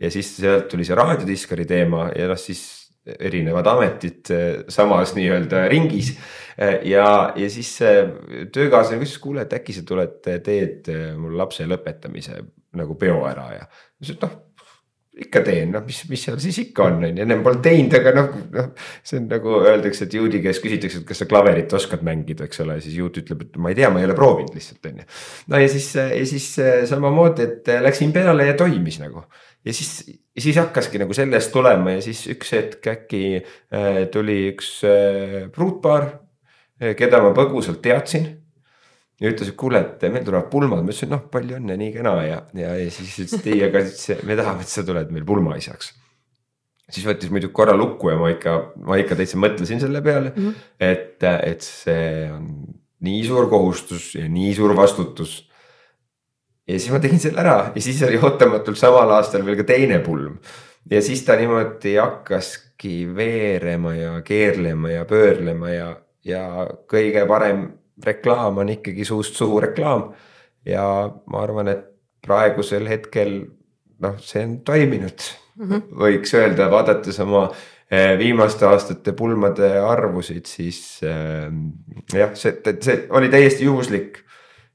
ja 0.00 0.10
siis 0.10 0.30
sealt 0.38 0.70
tuli 0.72 0.86
see 0.88 0.96
raadiodiskori 0.96 1.66
teema 1.68 2.06
ja 2.16 2.30
noh, 2.30 2.40
siis 2.40 2.81
erinevad 3.02 3.66
ametid 3.66 4.30
eh, 4.30 4.62
samas 4.70 5.14
nii-öelda 5.16 5.64
ringis. 5.72 6.12
Eh, 6.56 6.78
ja, 6.92 7.32
ja 7.36 7.50
siis 7.50 7.74
töökaaslane 8.52 9.00
küsis, 9.02 9.18
kuule, 9.22 9.46
et 9.46 9.56
äkki 9.56 9.74
sa 9.76 9.84
tuled, 9.88 10.20
teed 10.22 10.90
eh, 10.92 11.10
mul 11.18 11.36
lapse 11.38 11.66
lõpetamise 11.66 12.38
nagu 12.78 12.96
peo 13.00 13.22
ära 13.28 13.50
ja. 13.56 13.66
ma 13.66 14.04
ütlesin, 14.04 14.18
et 14.18 14.26
noh 14.26 14.38
ikka 15.22 15.44
teen, 15.46 15.70
noh, 15.74 15.84
mis, 15.86 16.02
mis 16.10 16.24
seal 16.26 16.40
siis 16.42 16.58
ikka 16.64 16.88
on, 16.88 16.98
on 17.02 17.12
ju, 17.12 17.26
ennem 17.26 17.44
polnud 17.46 17.62
teinud, 17.64 17.96
aga 18.00 18.14
noh, 18.18 18.34
noh. 18.56 18.72
see 19.06 19.20
on 19.20 19.30
nagu 19.30 19.54
öeldakse, 19.60 20.08
et 20.08 20.18
juudi 20.18 20.42
käest 20.44 20.64
küsitakse, 20.64 21.02
et 21.02 21.08
kas 21.08 21.22
sa 21.22 21.28
klaverit 21.30 21.72
oskad 21.78 22.04
mängida, 22.06 22.48
eks 22.48 22.64
ole, 22.64 22.80
siis 22.84 22.98
juut 22.98 23.22
ütleb, 23.22 23.46
et 23.46 23.62
ma 23.62 23.72
ei 23.72 23.78
tea, 23.78 23.92
ma 23.92 24.02
ei 24.02 24.08
ole 24.10 24.18
proovinud 24.18 24.58
lihtsalt 24.58 24.90
on 24.90 25.00
ju. 25.02 25.08
no 25.52 25.62
ja 25.62 25.70
siis, 25.72 25.88
ja 25.96 26.26
siis 26.28 26.50
samamoodi, 26.90 27.48
et 27.48 27.72
läksin 27.86 28.12
peale 28.14 28.50
ja 28.50 28.58
toimis 28.58 29.00
nagu 29.02 29.26
ja 29.64 29.72
siis, 29.74 30.20
siis 30.38 30.56
hakkaski 30.56 30.98
nagu 31.02 31.14
sellest 31.14 31.52
tulema 31.52 31.96
ja 31.96 32.02
siis 32.02 32.24
üks 32.32 32.52
hetk 32.56 32.86
äkki 32.92 33.24
äh, 33.38 34.04
tuli 34.12 34.38
üks 34.52 34.74
äh, 34.86 35.48
pruutpaar 35.54 36.08
äh,, 36.82 36.94
keda 36.98 37.22
ma 37.22 37.32
põgusalt 37.36 37.82
teadsin. 37.84 38.30
Ja 39.22 39.30
ütles, 39.30 39.52
et 39.52 39.58
kuule, 39.58 39.80
et 39.80 40.06
meil 40.10 40.26
tulevad 40.26 40.50
pulmad, 40.50 40.82
ma 40.82 40.90
ütlesin, 40.90 41.12
noh, 41.14 41.24
palju 41.32 41.58
õnne, 41.60 41.78
nii 41.78 41.92
kena 41.94 42.14
ja, 42.26 42.38
ja, 42.58 42.76
ja 42.78 42.92
siis 42.92 43.14
ütles, 43.22 43.38
et 43.38 43.50
ei, 43.54 43.64
aga 43.68 43.84
me 44.28 44.38
tahame, 44.38 44.66
et 44.66 44.72
sa 44.72 44.84
tuled 44.86 45.14
meil 45.14 45.26
pulmaisaks 45.28 45.92
siis 46.92 47.06
võttis 47.06 47.30
muidugi 47.32 47.54
korra 47.56 47.74
lukku 47.78 48.10
ja 48.12 48.18
ma 48.20 48.28
ikka, 48.32 48.56
ma 48.84 48.98
ikka 49.00 49.16
täitsa 49.18 49.40
mõtlesin 49.40 49.80
selle 49.80 50.02
peale 50.04 50.32
mm, 50.34 50.42
-hmm. 50.42 50.68
et, 50.82 51.24
et 51.48 51.64
see 51.64 52.28
on 52.32 52.48
nii 53.06 53.22
suur 53.26 53.48
kohustus 53.50 54.12
ja 54.18 54.26
nii 54.28 54.52
suur 54.56 54.74
vastutus 54.76 55.38
ja 56.68 56.78
siis 56.78 56.90
ma 56.94 57.00
tegin 57.02 57.22
selle 57.22 57.40
ära 57.42 57.72
ja 57.74 57.82
siis 57.82 58.02
oli 58.06 58.20
ootamatult 58.22 58.78
samal 58.78 59.10
aastal 59.18 59.44
veel 59.46 59.58
ka 59.60 59.66
teine 59.72 59.98
pulm. 60.04 60.38
ja 60.90 61.02
siis 61.02 61.24
ta 61.24 61.36
niimoodi 61.38 61.96
hakkaski 61.96 63.06
veerema 63.16 63.94
ja 63.94 64.20
keerlema 64.22 64.90
ja 64.90 65.04
pöörlema 65.04 65.70
ja, 65.70 65.96
ja 66.24 66.68
kõige 66.90 67.26
parem 67.28 67.66
reklaam 68.06 68.58
on 68.62 68.72
ikkagi 68.72 69.04
suust 69.04 69.38
suhu 69.38 69.60
reklaam. 69.60 70.12
ja 70.66 70.84
ma 71.26 71.42
arvan, 71.42 71.68
et 71.68 71.86
praegusel 72.22 72.86
hetkel 72.86 73.32
noh, 74.02 74.18
see 74.22 74.44
on 74.46 74.58
toiminud 74.66 75.24
mm, 75.56 75.68
-hmm. 75.68 75.86
võiks 76.04 76.34
öelda, 76.38 76.68
vaadates 76.70 77.18
oma 77.20 77.48
eh, 77.90 78.18
viimaste 78.18 78.66
aastate 78.66 79.12
pulmade 79.12 79.72
arvusid, 79.80 80.46
siis 80.46 81.00
äh, 81.02 81.50
jah, 82.14 82.34
see, 82.34 82.54
see 82.80 83.06
oli 83.10 83.28
täiesti 83.32 83.64
juhuslik 83.64 84.22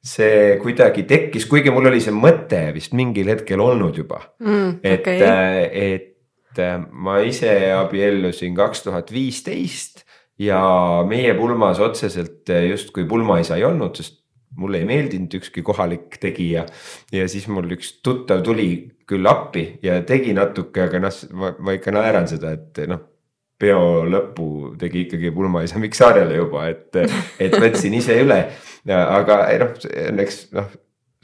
see 0.07 0.57
kuidagi 0.61 1.03
tekkis, 1.07 1.47
kuigi 1.49 1.71
mul 1.73 1.89
oli 1.89 2.01
see 2.03 2.15
mõte 2.15 2.61
vist 2.75 2.93
mingil 2.97 3.31
hetkel 3.31 3.61
olnud 3.63 3.97
juba 3.97 4.21
mm,. 4.39 4.79
et 4.83 5.07
okay., 5.07 5.95
et 5.95 6.61
äh, 6.63 6.77
ma 6.91 7.19
ise 7.25 7.53
abiellusin 7.75 8.55
kaks 8.57 8.85
tuhat 8.87 9.11
viisteist 9.13 10.06
ja 10.39 10.61
meie 11.07 11.33
pulmas 11.37 11.79
otseselt 11.79 12.49
justkui 12.69 13.05
pulmaisa 13.09 13.57
ei 13.57 13.65
olnud, 13.65 13.95
sest 13.97 14.21
mulle 14.57 14.81
ei 14.81 14.87
meeldinud 14.89 15.33
ükski 15.39 15.61
kohalik 15.61 16.17
tegija. 16.21 16.65
ja 17.11 17.27
siis 17.29 17.47
mul 17.47 17.69
üks 17.77 17.97
tuttav 18.03 18.41
tuli 18.45 18.69
küll 19.07 19.27
appi 19.29 19.67
ja 19.83 20.01
tegi 20.05 20.33
natuke, 20.33 20.87
aga 20.87 21.01
noh, 21.03 21.21
ma, 21.33 21.53
ma 21.59 21.77
ikka 21.77 21.93
naeran 21.93 22.27
seda, 22.29 22.55
et 22.57 22.83
noh 22.89 23.03
peo 23.57 24.05
lõppu 24.05 24.75
tegi 24.77 25.07
ikkagi 25.07 25.31
pulmaisa 25.33 25.79
Miksaarele 25.81 26.35
juba, 26.37 26.67
et, 26.69 26.97
et 27.41 27.55
võtsin 27.57 27.95
ise 27.97 28.19
üle. 28.21 28.43
aga 28.93 29.39
noh, 29.63 29.71
õnneks 30.11 30.41
noh, 30.57 30.67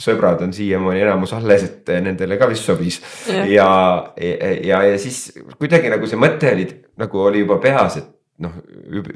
sõbrad 0.03 0.41
on 0.41 0.53
siiamaani 0.53 1.03
enamus 1.05 1.35
alles, 1.37 1.67
et 1.67 1.91
nendele 2.03 2.37
ka 2.41 2.49
vist 2.49 2.65
sobis 2.65 2.97
ja, 3.29 3.69
ja, 4.17 4.49
ja, 4.65 4.81
ja 4.89 4.97
siis 4.99 5.27
kuidagi 5.59 5.91
nagu 5.93 6.09
see 6.09 6.19
mõte 6.19 6.49
oli 6.55 6.65
nagu 6.99 7.21
oli 7.21 7.43
juba 7.45 7.59
peas, 7.61 7.99
et 8.01 8.09
noh, 8.41 8.55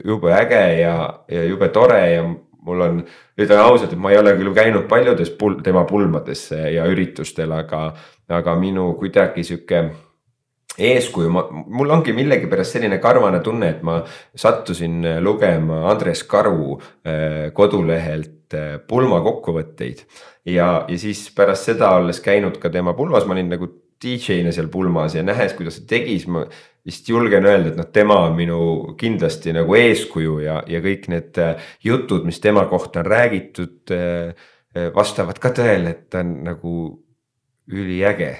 jube 0.05 0.33
äge 0.35 0.63
ja, 0.81 0.97
ja 1.31 1.45
jube 1.47 1.69
tore 1.73 2.01
ja 2.13 2.25
mul 2.67 2.83
on, 2.83 2.99
ütlen 3.39 3.61
ausalt, 3.63 3.93
et 3.93 4.01
ma 4.01 4.11
ei 4.11 4.19
ole 4.19 4.33
küll 4.37 4.53
käinud 4.55 4.87
paljudes 4.91 5.31
pul, 5.39 5.59
tema 5.63 5.85
pulmades 5.87 6.49
ja 6.51 6.85
üritustel, 6.89 7.53
aga, 7.55 7.89
aga 8.33 8.55
minu 8.59 8.89
kuidagi 8.99 9.45
sihuke 9.47 9.83
eeskuju, 10.77 11.31
ma, 11.33 11.45
mul 11.49 11.93
ongi 11.95 12.13
millegipärast 12.13 12.77
selline 12.77 12.99
karvane 13.01 13.39
tunne, 13.45 13.71
et 13.73 13.83
ma 13.87 14.01
sattusin 14.37 14.99
lugema 15.23 15.85
Andres 15.91 16.23
Karu 16.29 16.77
äh, 16.77 17.49
kodulehelt 17.55 18.53
äh, 18.53 18.77
pulmakokkuvõtteid. 18.87 20.05
ja, 20.45 20.69
ja 20.87 20.99
siis 20.99 21.27
pärast 21.35 21.71
seda 21.71 21.95
olles 21.97 22.21
käinud 22.23 22.59
ka 22.61 22.69
tema 22.73 22.93
pulmas, 22.93 23.25
ma 23.25 23.37
olin 23.37 23.55
nagu 23.55 23.71
DJ-na 24.03 24.53
seal 24.55 24.67
pulmas 24.71 25.15
ja 25.17 25.23
nähes, 25.25 25.55
kuidas 25.57 25.79
ta 25.81 25.93
tegi, 25.95 26.17
siis 26.17 26.27
ma 26.31 26.43
vist 26.87 27.09
julgen 27.09 27.45
öelda, 27.45 27.73
et 27.73 27.79
noh, 27.79 27.87
tema 27.91 28.21
on 28.27 28.35
minu 28.37 28.59
kindlasti 28.99 29.55
nagu 29.55 29.75
eeskuju 29.75 30.37
ja, 30.45 30.61
ja 30.69 30.79
kõik 30.83 31.09
need 31.11 31.39
äh, 31.43 31.71
jutud, 31.83 32.27
mis 32.27 32.39
tema 32.43 32.65
kohta 32.69 33.03
on 33.03 33.11
räägitud, 33.11 33.97
vastavad 34.93 35.39
ka 35.41 35.49
tõele, 35.57 35.89
et 35.89 36.03
ta 36.13 36.21
on 36.21 36.35
nagu 36.45 36.73
üliäge. 37.73 38.35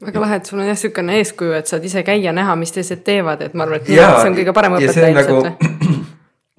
Väga 0.00 0.20
lahe, 0.22 0.36
et 0.40 0.48
sul 0.48 0.60
on 0.60 0.68
jah 0.68 0.78
sihukene 0.80 1.18
eeskuju, 1.20 1.52
et 1.58 1.68
saad 1.68 1.84
ise 1.84 2.02
käia, 2.04 2.32
näha, 2.32 2.54
mis 2.56 2.72
teised 2.72 3.02
teevad, 3.04 3.42
et 3.44 3.56
ma 3.56 3.66
arvan, 3.66 3.82
et 3.82 3.90
ja, 3.92 4.14
see 4.20 4.30
on 4.30 4.36
kõige 4.38 4.54
parem 4.56 4.76
õpetaja 4.78 5.10
ilmselt 5.12 5.48
nagu, 5.48 5.99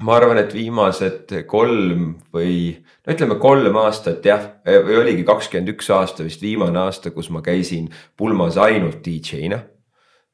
ma 0.02 0.16
arvan, 0.18 0.40
et 0.42 0.54
viimased 0.56 1.34
kolm 1.50 2.16
või 2.34 2.56
no 2.80 3.14
ütleme 3.14 3.38
kolm 3.42 3.78
aastat 3.84 4.26
jah, 4.26 4.48
või 4.66 4.98
oligi 5.04 5.26
kakskümmend 5.28 5.74
üks 5.76 5.92
aasta 5.94 6.26
vist 6.28 6.42
viimane 6.42 6.80
aasta, 6.82 7.14
kus 7.14 7.30
ma 7.34 7.44
käisin 7.46 7.90
pulmas 8.18 8.58
ainult 8.62 9.02
DJ-na. 9.06 9.62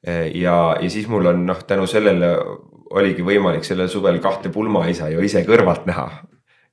ja, 0.08 0.58
ja 0.80 0.90
siis 0.90 1.08
mul 1.12 1.34
on 1.34 1.46
noh, 1.50 1.62
tänu 1.68 1.88
sellele 1.90 2.36
oligi 2.96 3.26
võimalik 3.26 3.68
sellel 3.68 3.90
suvel 3.92 4.22
kahte 4.24 4.50
pulmaisa 4.54 5.10
ju 5.12 5.24
ise 5.24 5.44
kõrvalt 5.48 5.88
näha 5.90 6.08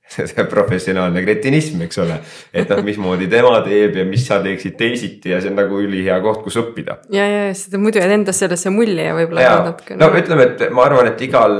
see 0.15 0.45
professionaalne 0.49 1.23
kretinism, 1.25 1.81
eks 1.85 1.99
ole. 2.03 2.17
et 2.53 2.69
noh, 2.71 2.81
mismoodi 2.85 3.27
tema 3.31 3.57
teeb 3.65 3.97
ja 3.99 4.05
mis 4.07 4.25
sa 4.27 4.39
teeksid 4.43 4.77
teisiti 4.79 5.33
ja 5.33 5.39
see 5.41 5.51
on 5.51 5.59
nagu 5.59 5.79
ülihea 5.81 6.17
koht, 6.23 6.43
kus 6.45 6.59
õppida. 6.61 6.99
ja, 7.13 7.25
ja 7.25 7.45
seda 7.57 7.81
muidu 7.81 8.01
jääd 8.01 8.15
endast 8.19 8.45
sellesse 8.45 8.73
mulje 8.73 9.09
ja 9.09 9.15
võib-olla. 9.17 9.55
natuke. 9.71 9.97
no 9.99 10.11
ütleme, 10.15 10.49
et 10.51 10.65
ma 10.75 10.85
arvan, 10.89 11.09
et 11.11 11.25
igal, 11.25 11.57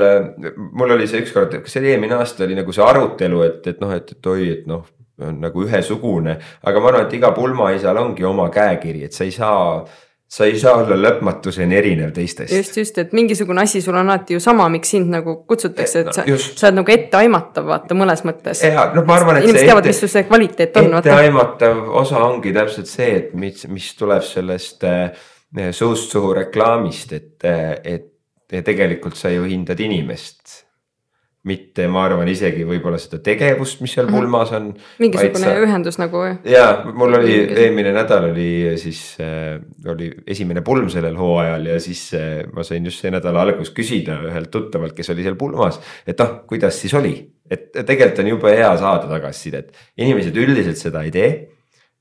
mul 0.72 0.96
oli 0.98 1.10
see 1.10 1.24
ükskord, 1.26 1.58
kas 1.64 1.76
see 1.76 1.84
oli 1.84 1.96
eelmine 1.96 2.20
aasta 2.20 2.46
oli 2.46 2.58
nagu 2.58 2.76
see 2.76 2.86
arutelu, 2.86 3.42
et, 3.50 3.72
et 3.74 3.82
noh, 3.84 3.96
et, 3.98 4.16
et 4.18 4.32
oi, 4.36 4.50
et 4.60 4.70
noh, 4.70 4.86
on 5.26 5.38
nagu 5.42 5.64
ühesugune. 5.64 6.38
aga 6.64 6.82
ma 6.82 6.92
arvan, 6.92 7.08
et 7.08 7.18
iga 7.18 7.32
pulmaisal 7.36 7.98
ongi 7.98 8.26
oma 8.28 8.50
käekiri, 8.54 9.06
et 9.08 9.16
sa 9.16 9.26
ei 9.26 9.34
saa 9.36 9.84
sa 10.28 10.48
ei 10.50 10.58
saa 10.60 10.80
olla 10.82 10.98
lõpmatuseni 10.98 11.78
erinev 11.78 12.12
teistest. 12.16 12.54
just, 12.54 12.78
just, 12.78 12.98
et 12.98 13.14
mingisugune 13.14 13.62
asi 13.62 13.82
sul 13.82 13.96
on 13.96 14.10
alati 14.10 14.36
ju 14.36 14.42
sama, 14.44 14.68
miks 14.74 14.96
sind 14.96 15.14
nagu 15.14 15.38
kutsutakse, 15.48 16.02
et 16.02 16.10
no, 16.10 16.16
sa, 16.18 16.26
sa 16.26 16.68
oled 16.70 16.80
nagu 16.82 16.96
etteaimatav, 16.96 17.68
vaata 17.70 17.98
mõnes 17.98 18.26
mõttes. 18.28 18.64
ja 18.66 18.90
noh, 18.96 19.06
ma 19.06 19.20
arvan, 19.20 19.40
et. 19.40 19.48
inimesed 19.48 19.70
teavad, 19.70 19.90
mis 19.92 20.02
sul 20.02 20.12
see 20.12 20.26
kvaliteet 20.28 20.82
on. 20.82 20.98
etteaimatav 21.00 21.86
osa 22.02 22.26
ongi 22.26 22.54
täpselt 22.56 22.90
see, 22.90 23.12
et 23.22 23.32
mis, 23.38 23.68
mis 23.72 23.94
tuleb 24.00 24.26
sellest 24.26 24.86
äh, 24.90 25.26
suust 25.72 26.18
suhu 26.18 26.34
reklaamist, 26.42 27.16
et, 27.16 27.38
äh, 27.46 27.74
et 27.84 28.64
tegelikult 28.66 29.18
sa 29.18 29.32
ju 29.34 29.46
hindad 29.50 29.80
inimest 29.82 30.65
mitte, 31.46 31.86
ma 31.92 32.06
arvan 32.08 32.30
isegi 32.30 32.66
võib-olla 32.66 32.98
seda 33.02 33.20
tegevust, 33.24 33.82
mis 33.84 33.94
seal 33.96 34.08
mhm. 34.08 34.18
pulmas 34.18 34.52
on. 34.58 34.72
mingisugune 35.02 35.46
sa... 35.46 35.54
ühendus 35.62 36.00
nagu. 36.02 36.24
ja 36.50 36.66
mul 36.88 37.20
oli 37.20 37.38
eelmine 37.44 37.94
nädal 37.96 38.32
oli 38.32 38.48
siis 38.82 39.02
äh, 39.22 39.60
oli 39.92 40.10
esimene 40.36 40.64
pulm 40.66 40.90
sellel 40.94 41.18
hooajal 41.20 41.70
ja 41.70 41.78
siis 41.84 42.02
äh, 42.18 42.42
ma 42.54 42.66
sain 42.66 42.90
just 42.90 43.04
see 43.04 43.14
nädala 43.14 43.46
algus 43.46 43.74
küsida 43.78 44.18
ühelt 44.26 44.50
tuttavalt, 44.54 44.98
kes 44.98 45.14
oli 45.14 45.26
seal 45.28 45.38
pulmas, 45.40 45.80
et 46.08 46.20
noh, 46.22 46.36
kuidas 46.50 46.82
siis 46.82 46.98
oli, 46.98 47.14
et 47.52 47.70
tegelikult 47.76 48.24
on 48.26 48.34
jube 48.34 48.58
hea 48.58 48.74
saada 48.82 49.10
tagasisidet, 49.12 49.74
inimesed 50.02 50.38
üldiselt 50.42 50.82
seda 50.82 51.06
ei 51.06 51.14
tee, 51.14 51.32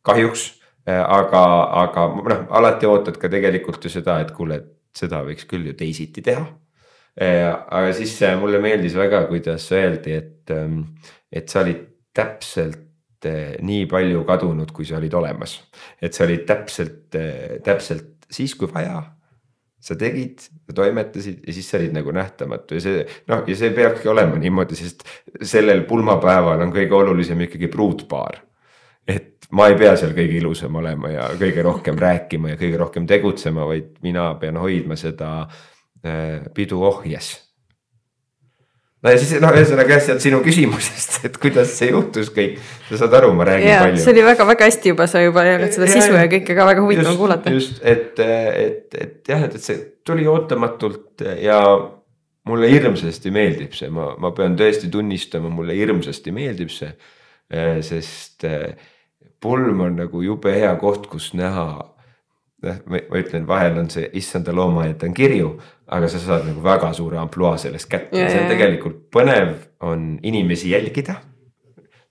kahjuks 0.04 0.48
äh,. 0.88 1.00
aga, 1.04 1.44
aga 1.84 2.08
noh, 2.16 2.44
alati 2.60 2.88
ootad 2.88 3.20
ka 3.20 3.28
tegelikult 3.32 3.84
ju 3.84 3.92
seda, 3.92 4.22
et 4.24 4.32
kuule, 4.32 4.62
seda 4.96 5.20
võiks 5.26 5.44
küll 5.50 5.68
ju 5.68 5.76
teisiti 5.76 6.24
teha 6.24 6.46
aga 7.20 7.92
siis 7.94 8.16
äh, 8.26 8.34
mulle 8.40 8.58
meeldis 8.62 8.96
väga, 8.98 9.24
kuidas 9.28 9.66
öeldi, 9.72 10.16
et, 10.18 10.50
ähm, 10.50 10.80
et 11.32 11.48
sa 11.48 11.62
olid 11.62 11.82
täpselt 12.14 13.26
äh, 13.28 13.54
nii 13.62 13.86
palju 13.90 14.24
kadunud, 14.26 14.72
kui 14.74 14.86
sa 14.88 14.98
olid 14.98 15.14
olemas. 15.14 15.60
et 16.02 16.14
sa 16.14 16.24
olid 16.24 16.46
täpselt, 16.46 17.14
äh, 17.14 17.60
täpselt 17.64 18.26
siis, 18.30 18.54
kui 18.54 18.70
vaja. 18.72 19.02
sa 19.84 19.92
tegid, 20.00 20.40
sa 20.40 20.72
toimetasid 20.72 21.42
ja 21.44 21.52
siis 21.52 21.66
sa 21.68 21.76
olid 21.76 21.92
nagu 21.92 22.12
nähtamatu 22.16 22.78
ja 22.78 22.80
see 22.80 23.02
noh, 23.28 23.42
ja 23.44 23.56
see 23.56 23.68
peabki 23.76 24.08
olema 24.08 24.38
niimoodi, 24.40 24.78
sest 24.78 25.04
sellel 25.44 25.82
pulmapäeval 25.84 26.62
on 26.64 26.72
kõige 26.72 26.96
olulisem 26.96 27.42
ikkagi 27.44 27.68
pruutpaar 27.68 28.38
et 29.04 29.44
ma 29.52 29.66
ei 29.68 29.76
pea 29.76 29.92
seal 30.00 30.14
kõige 30.16 30.38
ilusam 30.38 30.80
olema 30.80 31.10
ja 31.12 31.26
kõige 31.36 31.66
rohkem 31.66 32.00
rääkima 32.00 32.54
ja 32.54 32.56
kõige 32.62 32.80
rohkem 32.80 33.04
tegutsema, 33.06 33.68
vaid 33.68 34.00
mina 34.00 34.30
pean 34.40 34.56
hoidma 34.56 34.96
seda 34.96 35.34
äh, 35.42 35.52
Äh, 35.52 35.73
pidu 36.54 36.82
ohjes. 36.84 37.32
no 39.04 39.12
ja 39.12 39.20
siis 39.20 39.34
noh, 39.40 39.52
ühesõnaga 39.56 39.96
jah, 39.96 40.12
on 40.14 40.22
sinu 40.22 40.40
küsimusest, 40.44 41.18
et 41.28 41.40
kuidas 41.40 41.74
see 41.78 41.90
juhtus 41.90 42.30
kõik, 42.34 42.60
sa 42.90 43.02
saad 43.04 43.18
aru, 43.20 43.32
ma 43.36 43.48
räägin 43.48 43.72
ja, 43.72 43.80
palju. 43.86 44.04
see 44.04 44.14
oli 44.14 44.28
väga-väga 44.28 44.70
hästi 44.70 44.94
juba, 44.94 45.08
sa 45.10 45.24
juba 45.24 45.44
jagad 45.48 45.74
seda 45.76 45.90
ja, 45.90 45.96
sisu 45.96 46.16
ja 46.16 46.28
kõike 46.36 46.56
ka 46.60 46.68
väga 46.70 46.86
huvitav 46.86 47.18
kuulata. 47.20 47.52
just, 47.56 47.82
et, 47.82 48.20
et, 48.20 48.96
et 49.00 49.34
jah, 49.34 49.44
et, 49.48 49.58
et 49.58 49.68
see 49.72 49.82
tuli 50.04 50.28
ootamatult 50.30 51.24
ja 51.40 51.60
mulle 52.48 52.70
hirmsasti 52.70 53.32
meeldib 53.34 53.76
see, 53.76 53.90
ma, 53.92 54.12
ma 54.20 54.32
pean 54.36 54.56
tõesti 54.58 54.90
tunnistama, 54.92 55.50
mulle 55.52 55.76
hirmsasti 55.78 56.32
meeldib 56.34 56.72
see. 56.72 56.90
Äh, 57.52 57.78
sest 57.84 58.44
äh, 58.48 58.74
pulm 59.40 59.82
on 59.84 59.98
nagu 60.00 60.22
jube 60.24 60.52
hea 60.56 60.72
koht, 60.80 61.08
kus 61.12 61.32
näha 61.36 61.66
noh, 62.64 62.80
ma 62.88 63.20
ütlen, 63.20 63.46
vahel 63.48 63.78
on 63.80 63.90
see 63.92 64.08
issanda 64.20 64.54
loomaaed 64.56 65.04
on 65.06 65.14
kirju, 65.16 65.52
aga 65.94 66.08
sa 66.10 66.20
saad 66.22 66.48
nagu 66.48 66.64
väga 66.64 66.92
suure 66.96 67.20
ampluaa 67.20 67.56
sellest 67.60 67.90
kätte 67.90 68.18
ja 68.18 68.30
see 68.32 68.42
on 68.42 68.50
tegelikult 68.50 69.06
põnev, 69.14 69.54
on 69.84 70.14
inimesi 70.22 70.72
jälgida. 70.72 71.20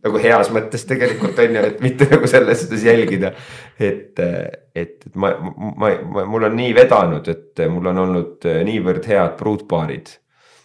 nagu 0.03 0.19
heas 0.19 0.49
mõttes 0.51 0.83
tegelikult 0.87 1.37
on 1.39 1.55
ju, 1.55 1.67
et 1.69 1.83
mitte 1.83 2.07
nagu 2.11 2.27
selles 2.27 2.65
suhtes 2.65 2.83
jälgida. 2.83 3.33
et, 3.79 4.19
et, 4.19 4.65
et 4.75 5.05
ma, 5.15 5.33
ma, 5.39 5.93
ma, 6.03 6.25
mul 6.25 6.49
on 6.49 6.57
nii 6.59 6.73
vedanud, 6.75 7.27
et 7.27 7.63
mul 7.69 7.93
on 7.93 8.03
olnud 8.07 8.49
niivõrd 8.69 9.07
head 9.07 9.37
pruutpaarid. 9.39 10.17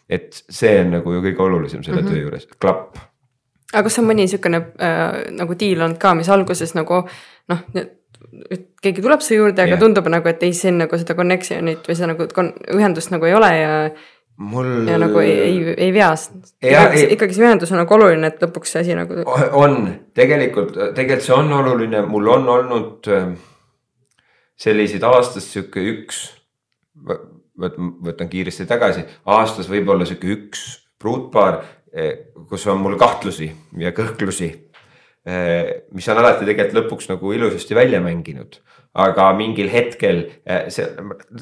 et 0.09 0.42
see 0.48 0.81
on 0.81 0.98
nagu 0.98 1.12
ju 1.12 1.22
kõige 1.31 1.44
olulisem 1.44 1.83
selle 1.83 2.03
mm 2.03 2.07
-hmm. 2.07 2.14
töö 2.14 2.27
juures, 2.27 2.48
klapp 2.61 2.98
aga 3.72 3.85
kas 3.85 3.98
on 4.01 4.09
mõni 4.09 4.24
niisugune 4.24 4.62
äh, 4.81 5.29
nagu 5.37 5.57
diil 5.59 5.83
olnud 5.83 6.01
ka, 6.01 6.14
mis 6.14 6.29
alguses 6.33 6.74
nagu 6.74 7.03
noh, 7.48 7.64
keegi 8.83 9.02
tuleb 9.02 9.22
su 9.24 9.37
juurde, 9.37 9.62
aga 9.62 9.74
yeah. 9.74 9.81
tundub 9.81 10.09
nagu, 10.12 10.28
et 10.31 10.42
ei, 10.46 10.54
siin 10.57 10.78
nagu 10.83 11.00
seda 11.00 11.16
connection'it 11.18 11.88
või 11.88 11.98
seda 11.98 12.12
nagu 12.12 12.26
ühendust 12.74 13.12
nagu 13.14 13.28
ei 13.28 13.35
ole 13.37 13.50
ja. 13.54 13.70
mul. 14.50 14.70
ja 14.88 14.98
nagu 15.00 15.22
ei, 15.22 15.35
ei, 15.46 15.61
ei 15.87 15.92
vea. 15.94 16.11
ikkagi, 16.62 17.37
see 17.37 17.46
ühendus 17.46 17.72
on 17.74 17.83
nagu 17.83 17.96
oluline, 17.98 18.31
et 18.31 18.42
lõpuks 18.42 18.74
see 18.74 18.85
asi 18.85 18.98
nagu. 18.98 19.22
on, 19.59 19.78
tegelikult, 20.18 20.76
tegelikult 20.96 21.26
see 21.26 21.37
on 21.37 21.54
oluline, 21.61 22.02
mul 22.11 22.33
on 22.35 22.52
olnud 22.57 23.11
ähm, 23.14 23.38
selliseid 24.59 25.07
aastas 25.07 25.48
sihuke 25.52 25.83
üks, 25.94 26.22
võtan, 27.59 27.94
võtan 28.04 28.31
kiiresti 28.31 28.66
tagasi, 28.68 29.07
aastas 29.31 29.70
võib-olla 29.70 30.07
sihuke 30.09 30.31
üks 30.35 30.68
pruutpaar, 30.98 31.62
eh, 31.94 32.31
kus 32.50 32.66
on 32.66 32.83
mul 32.83 32.98
kahtlusi 32.98 33.50
ja 33.78 33.94
kõhklusi 33.94 34.50
mis 35.28 36.06
on 36.08 36.18
alati 36.22 36.46
tegelikult 36.48 36.76
lõpuks 36.78 37.10
nagu 37.10 37.32
ilusasti 37.36 37.76
välja 37.76 38.00
mänginud 38.00 38.60
aga 38.98 39.28
mingil 39.36 39.68
hetkel 39.70 40.22
see, 40.72 40.86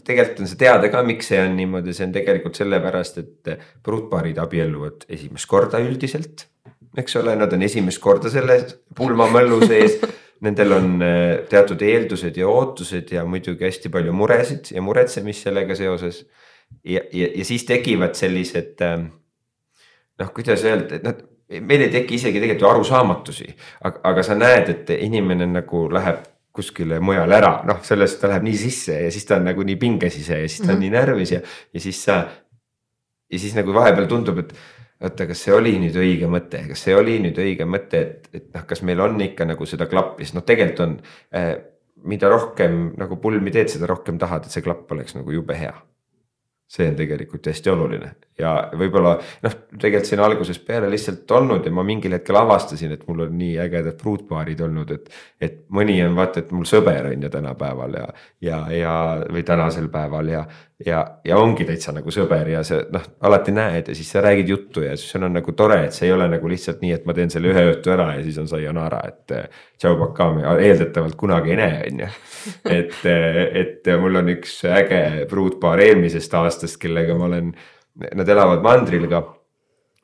tegelikult 0.06 0.42
on 0.42 0.50
see 0.50 0.58
teada 0.60 0.90
ka, 0.92 1.02
miks 1.06 1.30
see 1.30 1.38
on 1.40 1.54
niimoodi, 1.58 1.94
see 1.96 2.08
on 2.08 2.14
tegelikult 2.16 2.58
sellepärast, 2.58 3.20
et 3.22 3.52
pruutpaarid 3.86 4.40
abielluvad 4.42 5.06
esimest 5.16 5.48
korda 5.50 5.80
üldiselt. 5.84 6.48
eks 6.96 7.16
ole, 7.20 7.36
nad 7.36 7.52
on 7.52 7.62
esimest 7.62 8.00
korda 8.02 8.32
selle 8.32 8.58
pulmamöllu 8.96 9.60
sees 9.66 10.00
Nendel 10.44 10.72
on 10.76 10.88
teatud 11.48 11.80
eeldused 11.80 12.36
ja 12.36 12.48
ootused 12.48 13.12
ja 13.14 13.22
muidugi 13.24 13.64
hästi 13.64 13.88
palju 13.92 14.12
muresid 14.12 14.68
ja 14.74 14.82
muretsemist 14.84 15.46
sellega 15.46 15.76
seoses. 15.78 16.26
ja, 16.84 17.00
ja, 17.12 17.30
ja 17.32 17.44
siis 17.44 17.64
tekivad 17.64 18.14
sellised 18.18 18.82
noh, 18.82 20.30
kuidas 20.36 20.64
öelda, 20.64 20.98
et 20.98 21.06
nad 21.06 21.22
meil 21.48 21.86
ei 21.86 21.90
teki 21.92 22.18
isegi 22.18 22.40
tegelikult 22.40 22.64
ju 22.64 22.70
arusaamatusi, 22.70 23.50
aga, 23.86 24.00
aga 24.10 24.24
sa 24.26 24.34
näed, 24.38 24.72
et 24.72 24.90
inimene 24.98 25.46
nagu 25.50 25.86
läheb 25.92 26.24
kuskile 26.56 26.98
mujale 27.04 27.36
ära, 27.36 27.52
noh, 27.68 27.82
sellest 27.84 28.18
ta 28.20 28.30
läheb 28.30 28.46
nii 28.46 28.56
sisse 28.58 28.96
ja 29.04 29.12
siis 29.12 29.28
ta 29.28 29.36
on 29.36 29.46
nagu 29.50 29.66
nii 29.66 29.76
pinges 29.80 30.16
ise 30.22 30.40
ja 30.40 30.48
siis 30.48 30.62
ta 30.62 30.72
on 30.72 30.78
mm 30.78 30.78
-hmm. 30.78 30.80
nii 30.86 30.94
närvis 30.96 31.32
ja, 31.32 31.40
ja 31.74 31.80
siis 31.80 32.04
sa. 32.04 32.24
ja 33.32 33.38
siis 33.38 33.54
nagu 33.54 33.74
vahepeal 33.74 34.06
tundub, 34.06 34.38
et 34.38 34.54
oota, 35.00 35.26
kas 35.26 35.42
see 35.44 35.54
oli 35.54 35.74
nüüd 35.78 35.96
õige 36.00 36.28
mõte, 36.30 36.62
kas 36.68 36.84
see 36.84 36.94
oli 36.96 37.18
nüüd 37.20 37.38
õige 37.38 37.66
mõte, 37.68 38.00
et, 38.00 38.28
et 38.32 38.54
noh, 38.54 38.64
kas 38.66 38.82
meil 38.82 39.00
on 39.00 39.20
ikka 39.20 39.44
nagu 39.44 39.66
seda 39.66 39.86
klappi, 39.86 40.24
sest 40.24 40.34
noh, 40.34 40.44
tegelikult 40.44 40.80
on 40.80 41.00
äh,. 41.34 41.56
mida 42.06 42.28
rohkem 42.28 42.92
nagu 42.96 43.16
pulmi 43.16 43.50
teed, 43.50 43.68
seda 43.68 43.86
rohkem 43.86 44.18
tahad, 44.18 44.44
et 44.44 44.50
see 44.50 44.62
klapp 44.62 44.92
oleks 44.92 45.14
nagu 45.16 45.32
jube 45.32 45.54
hea 45.58 45.74
see 46.68 46.88
on 46.90 46.96
tegelikult 46.98 47.46
hästi 47.46 47.70
oluline 47.70 48.08
ja 48.38 48.52
võib-olla 48.76 49.14
noh, 49.44 49.54
tegelikult 49.70 50.08
siin 50.10 50.22
algusest 50.24 50.64
peale 50.66 50.90
lihtsalt 50.90 51.30
olnud 51.38 51.64
ja 51.66 51.72
ma 51.72 51.84
mingil 51.86 52.16
hetkel 52.16 52.36
avastasin, 52.40 52.92
et 52.96 53.04
mul 53.08 53.24
on 53.26 53.36
nii 53.38 53.54
ägedad 53.62 53.96
pruutpaarid 54.00 54.60
olnud, 54.66 54.90
et. 54.96 55.10
et 55.40 55.62
mõni 55.70 55.96
on 56.04 56.16
vaata, 56.16 56.42
et 56.42 56.50
mul 56.54 56.66
sõber 56.68 57.10
on 57.12 57.22
ju 57.22 57.30
tänapäeval 57.32 57.96
ja, 58.00 58.06
ja, 58.44 58.58
ja 58.74 58.94
või 59.32 59.44
tänasel 59.46 59.88
päeval 59.92 60.32
ja, 60.32 60.44
ja, 60.84 61.20
ja 61.24 61.38
ongi 61.40 61.64
täitsa 61.64 61.94
nagu 61.96 62.12
sõber 62.12 62.50
ja 62.52 62.62
see 62.66 62.82
noh, 62.92 63.04
alati 63.24 63.54
näed 63.56 63.88
ja 63.90 63.96
siis 63.96 64.10
sa 64.12 64.20
räägid 64.24 64.50
juttu 64.52 64.84
ja 64.84 64.96
siis 64.98 65.16
on 65.16 65.28
nagu 65.32 65.54
tore, 65.56 65.78
et 65.86 65.96
see 65.96 66.08
ei 66.10 66.14
ole 66.16 66.28
nagu 66.32 66.50
lihtsalt 66.50 66.82
nii, 66.84 66.92
et 66.98 67.06
ma 67.08 67.14
teen 67.16 67.32
selle 67.32 67.52
ühe 67.52 67.62
õhtu 67.70 67.94
ära 67.94 68.10
ja 68.18 68.24
siis 68.26 68.36
on 68.42 68.50
sayonara, 68.50 69.00
et. 69.08 69.36
tšau, 69.76 69.96
pakame, 70.00 70.44
eeldatavalt 70.64 71.16
kunagi 71.20 71.54
ei 71.54 71.60
näe, 71.60 71.80
on 71.90 72.04
ju. 72.04 72.10
et, 72.78 72.98
et 73.62 73.90
mul 74.00 74.20
on 74.22 74.34
üks 74.36 74.58
äge 74.68 75.00
pruutpaar 75.30 75.80
eelmisest 75.84 76.36
aastast, 76.36 76.80
kellega 76.82 77.16
ma 77.16 77.30
olen 77.30 77.54
nad 77.96 78.28
elavad 78.28 78.64
mandril 78.64 79.08
ka 79.08 79.22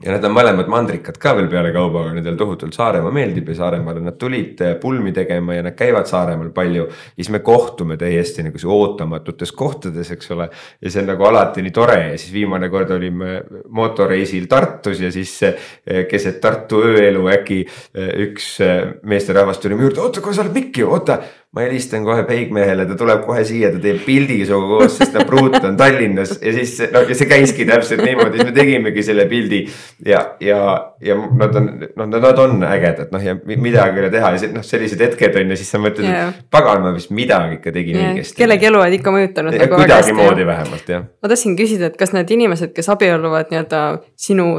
ja 0.02 0.12
nad 0.14 0.24
on 0.26 0.34
mõlemad 0.34 0.68
mandrikad 0.70 1.18
ka 1.20 1.34
veel 1.38 1.48
pealekauba, 1.50 2.04
aga 2.06 2.16
nendel 2.16 2.36
tohutult 2.38 2.74
Saaremaa 2.74 3.12
meeldib 3.14 3.48
ja 3.52 3.56
Saaremaale 3.60 4.02
nad 4.02 4.18
tulid 4.18 4.60
eh, 4.64 4.74
pulmi 4.80 5.12
tegema 5.14 5.56
ja 5.56 5.64
nad 5.66 5.76
käivad 5.78 6.08
Saaremaal 6.10 6.50
palju. 6.54 6.86
ja 6.88 7.18
siis 7.18 7.30
me 7.30 7.42
kohtume 7.44 7.96
täiesti 8.00 8.42
nagu 8.46 8.58
ootamatutes 8.76 9.52
kohtades, 9.52 10.10
eks 10.10 10.30
ole. 10.34 10.48
ja 10.80 10.90
see 10.90 11.02
on 11.02 11.10
nagu 11.12 11.26
alati 11.28 11.62
nii 11.62 11.74
tore 11.74 12.00
ja 12.12 12.18
siis 12.18 12.32
viimane 12.32 12.70
kord 12.72 12.90
olime 12.90 13.42
motoreisil 13.68 14.48
Tartus 14.50 15.00
ja 15.00 15.12
siis 15.12 15.36
eh, 15.42 16.06
keset 16.10 16.40
Tartu 16.40 16.82
ööelu 16.82 17.28
äkki 17.36 17.62
eh, 17.62 18.10
üks 18.26 18.56
meesterahvas 19.02 19.62
tuli 19.62 19.78
mu 19.78 19.86
juurde, 19.86 20.02
oota, 20.02 20.20
kuule 20.20 20.36
sa 20.36 20.46
oled 20.46 20.58
Mikk 20.58 20.82
ju, 20.82 20.90
oota 20.90 21.20
ma 21.52 21.66
helistan 21.66 22.00
kohe 22.06 22.22
peigmehele, 22.24 22.86
ta 22.88 22.94
tuleb 22.96 23.26
kohe 23.26 23.42
siia, 23.44 23.68
ta 23.74 23.80
teeb 23.82 23.98
pildi 24.06 24.38
sinuga 24.40 24.70
koos, 24.70 24.94
sest 24.96 25.12
ta 25.12 25.24
pruut 25.28 25.58
on 25.60 25.74
Tallinnas 25.76 26.38
ja 26.38 26.54
siis 26.56 26.78
noh, 26.94 27.04
ja 27.04 27.16
see 27.18 27.28
käiski 27.28 27.66
täpselt 27.68 28.00
niimoodi, 28.00 28.40
siis 28.40 28.48
me 28.48 28.54
tegimegi 28.56 29.04
selle 29.04 29.26
pildi. 29.28 29.60
ja, 30.08 30.22
ja, 30.40 30.62
ja 31.04 31.18
nad 31.20 31.60
on, 31.60 31.68
noh, 32.00 32.08
nad 32.08 32.40
on 32.46 32.64
ägedad, 32.70 33.12
noh 33.12 33.26
ja 33.28 33.36
midagi 33.52 34.00
ei 34.00 34.06
ole 34.06 34.12
teha 34.16 34.32
ja 34.32 34.40
see, 34.40 34.54
noh, 34.56 34.64
sellised 34.64 35.04
hetked 35.04 35.36
on 35.42 35.52
ja 35.52 35.60
siis 35.60 35.76
sa 35.76 35.82
mõtled 35.82 36.08
yeah., 36.08 36.32
et 36.32 36.48
pagan, 36.56 36.80
ma 36.86 36.96
vist 36.96 37.12
midagi 37.12 37.60
ikka 37.60 37.76
tegin 37.76 38.00
yeah. 38.00 38.16
õigesti. 38.16 38.40
kellegi 38.40 38.70
elu 38.72 38.80
oled 38.80 38.98
ikka 39.02 39.16
mõjutanud. 39.20 39.60
Nagu 39.66 39.80
kuidagimoodi 39.84 40.48
vähemalt 40.48 40.92
jah. 40.96 41.08
ma 41.20 41.34
tahtsin 41.34 41.60
küsida, 41.60 41.92
et 41.92 42.00
kas 42.00 42.16
need 42.16 42.32
inimesed, 42.32 42.72
kes 42.72 42.88
abielluvad 42.96 43.52
nii-öelda 43.52 43.86
sinu 44.16 44.54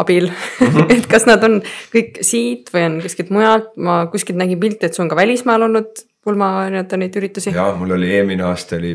abil 0.00 0.30
-hmm. 0.32 0.88
et 0.96 1.06
kas 1.10 1.28
nad 1.28 1.44
on 1.44 1.60
kõik 1.92 2.22
siit 2.24 2.72
või 2.72 2.88
on 2.88 3.00
kuskilt 3.04 3.34
mujalt, 3.34 3.74
ma 3.76 4.06
kuskilt 4.08 4.40
nägin 4.40 4.60
pilte, 4.62 4.88
et 4.88 4.96
sul 4.96 5.04
on 5.04 5.12
ka 5.12 5.18
välismaal 5.18 5.68
olnud 5.68 6.08
pulma 6.28 6.50
nii-öelda 6.68 7.00
neid 7.00 7.16
üritusi? 7.20 7.54
ja 7.56 7.70
mul 7.78 7.96
oli 7.96 8.12
eelmine 8.18 8.44
aasta 8.48 8.76
oli, 8.76 8.92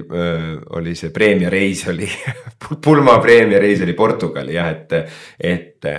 oli 0.78 0.96
see 1.00 1.10
preemiareis 1.16 1.88
oli 1.94 2.10
pulma 2.86 3.18
preemiareis 3.24 3.82
oli 3.86 3.98
Portugali 3.98 4.58
jah, 4.58 4.70
et, 4.70 4.96
et 5.40 5.92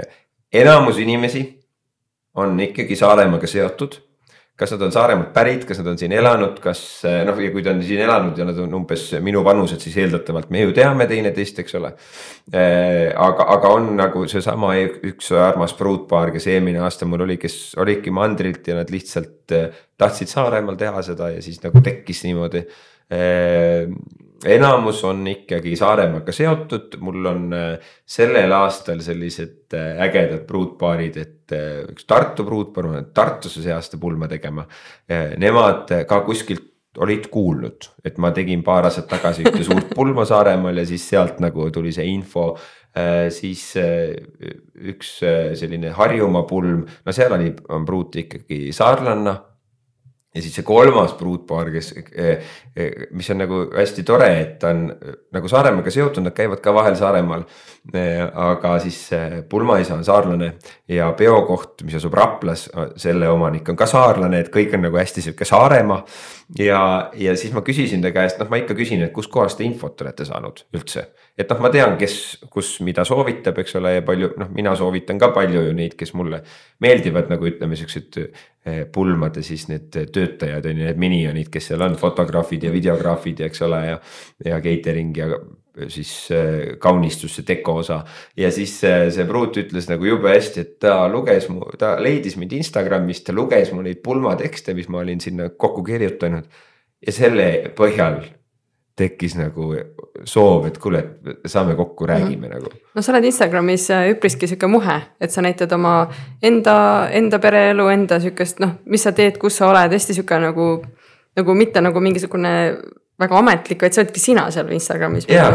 enamus 0.62 1.02
inimesi 1.02 1.44
on 2.34 2.58
ikkagi 2.60 2.96
Saaremaaga 2.96 3.50
seotud 3.50 3.98
kas 4.54 4.70
nad 4.74 4.84
on 4.86 4.92
Saaremaalt 4.94 5.32
pärit, 5.34 5.64
kas 5.66 5.80
nad 5.80 5.88
on 5.90 5.98
siin 5.98 6.12
elanud, 6.14 6.60
kas 6.62 6.80
noh, 7.26 7.38
ja 7.42 7.50
kui 7.50 7.64
ta 7.66 7.72
on 7.74 7.80
siin 7.82 8.04
elanud 8.04 8.38
ja 8.38 8.46
nad 8.46 8.58
on 8.62 8.76
umbes 8.78 9.08
minu 9.24 9.42
vanused, 9.46 9.82
siis 9.82 9.96
eeldatavalt 10.04 10.52
me 10.54 10.62
ju 10.62 10.74
teame 10.76 11.08
teineteist, 11.10 11.58
eks 11.64 11.74
ole. 11.80 11.90
aga, 12.54 13.48
aga 13.56 13.72
on 13.74 13.90
nagu 13.98 14.22
seesama 14.30 14.76
üks 15.10 15.32
armas 15.34 15.74
pruutpaar, 15.78 16.30
kes 16.34 16.46
eelmine 16.54 16.84
aasta 16.86 17.08
mul 17.08 17.26
oli, 17.26 17.38
kes 17.42 17.74
olidki 17.82 18.14
mandrilt 18.14 18.70
ja 18.70 18.78
nad 18.78 18.94
lihtsalt 18.94 19.56
tahtsid 19.98 20.30
Saaremaal 20.30 20.78
teha 20.78 21.02
seda 21.06 21.32
ja 21.34 21.42
siis 21.42 21.58
nagu 21.64 21.82
tekkis 21.82 22.22
niimoodi 22.28 22.62
enamus 24.44 25.02
on 25.04 25.24
ikkagi 25.28 25.74
Saaremaaga 25.78 26.32
seotud, 26.34 26.98
mul 27.04 27.30
on 27.30 27.46
äh, 27.56 27.94
sellel 28.06 28.52
aastal 28.56 29.00
sellised 29.04 29.74
äh, 29.76 30.02
ägedad 30.06 30.44
pruutpaarid, 30.48 31.16
et 31.20 31.54
äh, 31.54 31.80
üks 31.90 32.06
Tartu 32.08 32.46
pruutpaar, 32.46 32.88
ma 32.88 32.98
lähen 32.98 33.10
Tartusse 33.14 33.62
see 33.64 33.74
aasta 33.74 34.00
pulma 34.00 34.28
tegema. 34.30 34.66
Nemad 35.40 35.90
ka 36.08 36.20
kuskilt 36.26 36.70
olid 37.02 37.26
kuulnud, 37.32 37.88
et 38.06 38.20
ma 38.22 38.30
tegin 38.34 38.62
paar 38.66 38.86
aastat 38.86 39.08
tagasi 39.10 39.46
ühte 39.46 39.64
suurt 39.66 39.90
pulma 39.98 40.26
Saaremaal 40.28 40.78
ja 40.82 40.86
siis 40.88 41.08
sealt 41.10 41.40
nagu 41.42 41.70
tuli 41.74 41.92
see 41.92 42.06
info. 42.12 42.52
siis 43.34 43.72
üks 44.94 45.08
selline 45.58 45.90
Harjumaa 45.96 46.44
pulm, 46.46 46.84
no 46.86 47.12
seal 47.12 47.34
oli, 47.34 47.50
on 47.74 47.82
pruut 47.84 48.14
ikkagi 48.22 48.68
saarlanna 48.72 49.34
ja 50.34 50.42
siis 50.42 50.54
see 50.58 50.66
kolmas 50.66 51.14
pruutpaar, 51.18 51.70
kes, 51.74 51.92
eh, 51.96 52.56
eh, 52.76 53.06
mis 53.14 53.30
on 53.30 53.38
nagu 53.44 53.60
hästi 53.74 54.02
tore, 54.06 54.30
et 54.40 54.58
ta 54.58 54.72
on 54.74 54.88
nagu 55.34 55.50
Saaremaaga 55.50 55.92
seotud, 55.94 56.24
nad 56.26 56.34
käivad 56.34 56.62
ka 56.64 56.74
vahel 56.74 56.96
Saaremaal. 56.98 57.46
Eh, 57.92 58.22
aga 58.40 58.78
siis 58.80 58.96
pulmaisa 59.48 59.92
on 59.92 60.04
saarlane 60.04 60.54
ja 60.88 61.10
peokoht, 61.12 61.82
mis 61.84 61.98
asub 61.98 62.14
Raplas, 62.16 62.62
selle 62.96 63.28
omanik 63.28 63.68
on 63.68 63.76
ka 63.76 63.84
saarlane, 63.84 64.38
et 64.40 64.48
kõik 64.52 64.72
on 64.78 64.86
nagu 64.86 64.96
hästi 64.96 65.20
sihuke 65.20 65.44
Saaremaa. 65.44 65.98
ja, 66.58 67.10
ja 67.12 67.34
siis 67.36 67.52
ma 67.52 67.60
küsisin 67.60 68.00
ta 68.00 68.08
käest, 68.14 68.38
noh, 68.40 68.48
ma 68.48 68.56
ikka 68.56 68.72
küsin, 68.78 69.02
et 69.04 69.12
kustkohast 69.12 69.60
te 69.60 69.66
infot 69.68 70.00
olete 70.00 70.24
saanud 70.24 70.62
üldse. 70.72 71.02
et 71.36 71.52
noh, 71.52 71.60
ma 71.60 71.68
tean, 71.74 71.98
kes, 72.00 72.14
kus, 72.48 72.78
mida 72.80 73.04
soovitab, 73.04 73.60
eks 73.60 73.76
ole, 73.76 73.92
ja 73.98 74.04
palju, 74.06 74.30
noh, 74.40 74.48
mina 74.56 74.72
soovitan 74.80 75.20
ka 75.20 75.28
palju 75.36 75.66
ju 75.66 75.74
neid, 75.76 75.98
kes 76.00 76.14
mulle 76.16 76.40
meeldivad 76.80 77.28
nagu 77.28 77.50
ütleme, 77.50 77.76
siuksed 77.76 78.16
pulmade 78.94 79.42
siis 79.44 79.66
need 79.68 79.90
töötajad 79.92 80.64
on 80.70 80.80
ju, 80.80 80.86
need 80.88 81.02
minionid, 81.04 81.52
kes 81.52 81.68
seal 81.68 81.84
on, 81.84 81.98
fotograafid 82.00 82.64
ja 82.64 82.72
videograafid 82.72 83.44
ja 83.44 83.52
eks 83.52 83.62
ole 83.68 83.82
ja. 83.90 84.00
ja 84.48 84.62
catering 84.64 85.12
ja 85.20 85.28
siis 85.88 86.28
äh, 86.30 86.76
kaunistus, 86.78 87.34
see 87.36 87.46
deko 87.46 87.78
osa. 87.82 88.04
ja 88.36 88.50
siis 88.54 88.76
äh, 88.84 89.08
see 89.14 89.26
pruut 89.26 89.56
ütles 89.58 89.88
nagu 89.90 90.06
jube 90.06 90.30
hästi, 90.30 90.60
et 90.60 90.78
ta 90.82 91.08
luges 91.10 91.48
mu, 91.50 91.66
ta 91.78 91.96
leidis 92.02 92.38
mind 92.38 92.54
Instagramist, 92.60 93.26
ta 93.26 93.34
luges 93.34 93.72
mu 93.74 93.82
neid 93.82 94.02
pulmatekste, 94.04 94.74
mis 94.74 94.88
ma 94.88 95.02
olin 95.02 95.20
sinna 95.20 95.50
kokku 95.50 95.82
kirjutanud. 95.84 96.46
ja 97.06 97.12
selle 97.12 97.48
põhjal 97.76 98.22
tekkis 98.94 99.34
nagu 99.34 99.72
soov, 100.24 100.68
et 100.68 100.76
kuule, 100.78 101.00
et 101.26 101.50
saame 101.50 101.74
kokku, 101.74 102.06
räägime 102.06 102.46
mm 102.46 102.52
-hmm. 102.52 102.54
nagu. 102.54 102.66
no 102.94 103.02
sa 103.02 103.12
oled 103.12 103.24
Instagramis 103.24 103.90
äh, 103.90 104.10
üpriski 104.10 104.46
sihuke 104.46 104.66
muhe, 104.66 105.00
et 105.20 105.30
sa 105.30 105.42
näitad 105.42 105.72
oma 105.72 106.08
enda, 106.42 107.08
enda 107.10 107.38
pereelu, 107.38 107.88
enda 107.88 108.20
sihukest 108.20 108.60
noh, 108.60 108.70
mis 108.84 109.02
sa 109.02 109.12
teed, 109.12 109.38
kus 109.38 109.56
sa 109.56 109.70
oled, 109.70 109.92
hästi 109.92 110.14
sihuke 110.14 110.38
nagu. 110.38 110.84
nagu 111.36 111.54
mitte 111.54 111.80
nagu 111.80 112.00
mingisugune 112.00 112.78
väga 113.20 113.38
ametlik, 113.38 113.82
vaid 113.82 113.94
sa 113.94 114.02
oledki 114.02 114.20
sina 114.20 114.44
seal 114.50 114.70
Instagramis. 114.74 115.26
aga, 115.30 115.50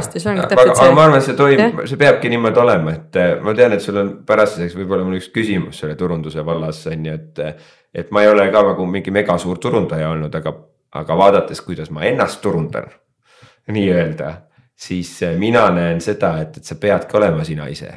aga 0.72 0.92
ma 0.96 1.06
arvan, 1.08 1.18
et 1.20 1.26
see 1.28 1.38
toimub, 1.38 1.82
see 1.90 2.00
peabki 2.00 2.32
niimoodi 2.32 2.62
olema, 2.64 2.94
et 2.96 3.20
äh, 3.20 3.34
ma 3.44 3.54
tean, 3.58 3.76
et 3.76 3.84
sul 3.84 4.00
on 4.00 4.12
pärastiseks 4.28 4.78
võib-olla 4.80 5.08
mul 5.08 5.20
üks 5.20 5.30
küsimus 5.36 5.82
selle 5.84 5.98
turunduse 6.00 6.46
vallas 6.46 6.86
on 6.92 7.10
ju, 7.10 7.18
et. 7.20 7.44
et 7.90 8.12
ma 8.14 8.22
ei 8.24 8.30
ole 8.30 8.46
ka 8.54 8.62
nagu 8.68 8.86
mingi 8.86 9.12
mega 9.12 9.38
suur 9.42 9.58
turundaja 9.58 10.12
olnud, 10.14 10.36
aga, 10.36 10.54
aga 11.02 11.18
vaadates, 11.18 11.62
kuidas 11.66 11.90
ma 11.92 12.06
ennast 12.08 12.42
turundan 12.42 12.88
nii-öelda, 13.76 14.34
siis 14.76 15.12
äh, 15.28 15.36
mina 15.38 15.68
näen 15.76 16.02
seda, 16.02 16.38
et, 16.46 16.62
et 16.62 16.64
sa 16.64 16.80
peadki 16.80 17.18
olema 17.18 17.44
sina 17.44 17.68
ise. 17.68 17.92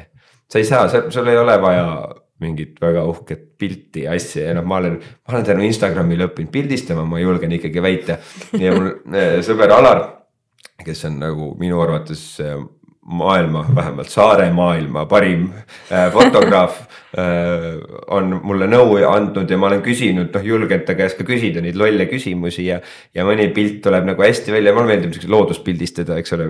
sa 0.49 0.59
ei 0.59 0.65
saa, 0.65 0.89
sul 1.09 1.27
ei 1.27 1.37
ole 1.37 1.61
vaja 1.61 1.87
mingit 2.41 2.79
väga 2.81 3.03
uhket 3.07 3.43
pilti 3.59 4.05
ja 4.07 4.15
asja 4.17 4.49
ja 4.49 4.57
noh, 4.57 4.65
ma 4.67 4.79
olen, 4.81 4.97
ma 4.99 5.35
olen 5.35 5.47
tänu 5.47 5.65
Instagramile 5.67 6.27
õppinud 6.29 6.51
pildistama, 6.53 7.05
ma 7.07 7.21
julgen 7.21 7.53
ikkagi 7.59 7.83
väita. 7.83 8.17
ja 8.59 8.73
mul 8.75 8.89
äh, 9.13 9.37
sõber 9.45 9.71
Alar, 9.75 10.03
kes 10.83 11.05
on 11.09 11.19
nagu 11.21 11.53
minu 11.59 11.81
arvates 11.83 12.25
äh, 12.43 12.57
maailma, 13.05 13.65
vähemalt 13.75 14.09
saare 14.09 14.47
maailma 14.55 15.05
parim 15.11 15.49
äh, 15.91 16.07
fotograaf 16.13 16.79
äh, 17.17 17.75
on 18.15 18.39
mulle 18.43 18.67
nõu 18.71 18.95
andnud 19.09 19.49
ja 19.51 19.59
ma 19.59 19.67
olen 19.69 19.83
küsinud, 19.83 20.31
noh 20.31 20.47
julgenud 20.47 20.85
ta 20.87 20.95
käest 20.97 21.19
ka 21.19 21.27
küsida 21.27 21.61
neid 21.63 21.77
lolle 21.79 22.07
küsimusi 22.11 22.67
ja. 22.69 22.79
ja 23.15 23.27
mõni 23.27 23.49
pilt 23.55 23.81
tuleb 23.83 24.07
nagu 24.07 24.23
hästi 24.23 24.55
välja, 24.55 24.75
mulle 24.75 24.93
meeldib 24.93 25.15
siukseid 25.15 25.35
looduspildistada, 25.35 26.17
eks 26.21 26.35
ole. 26.37 26.49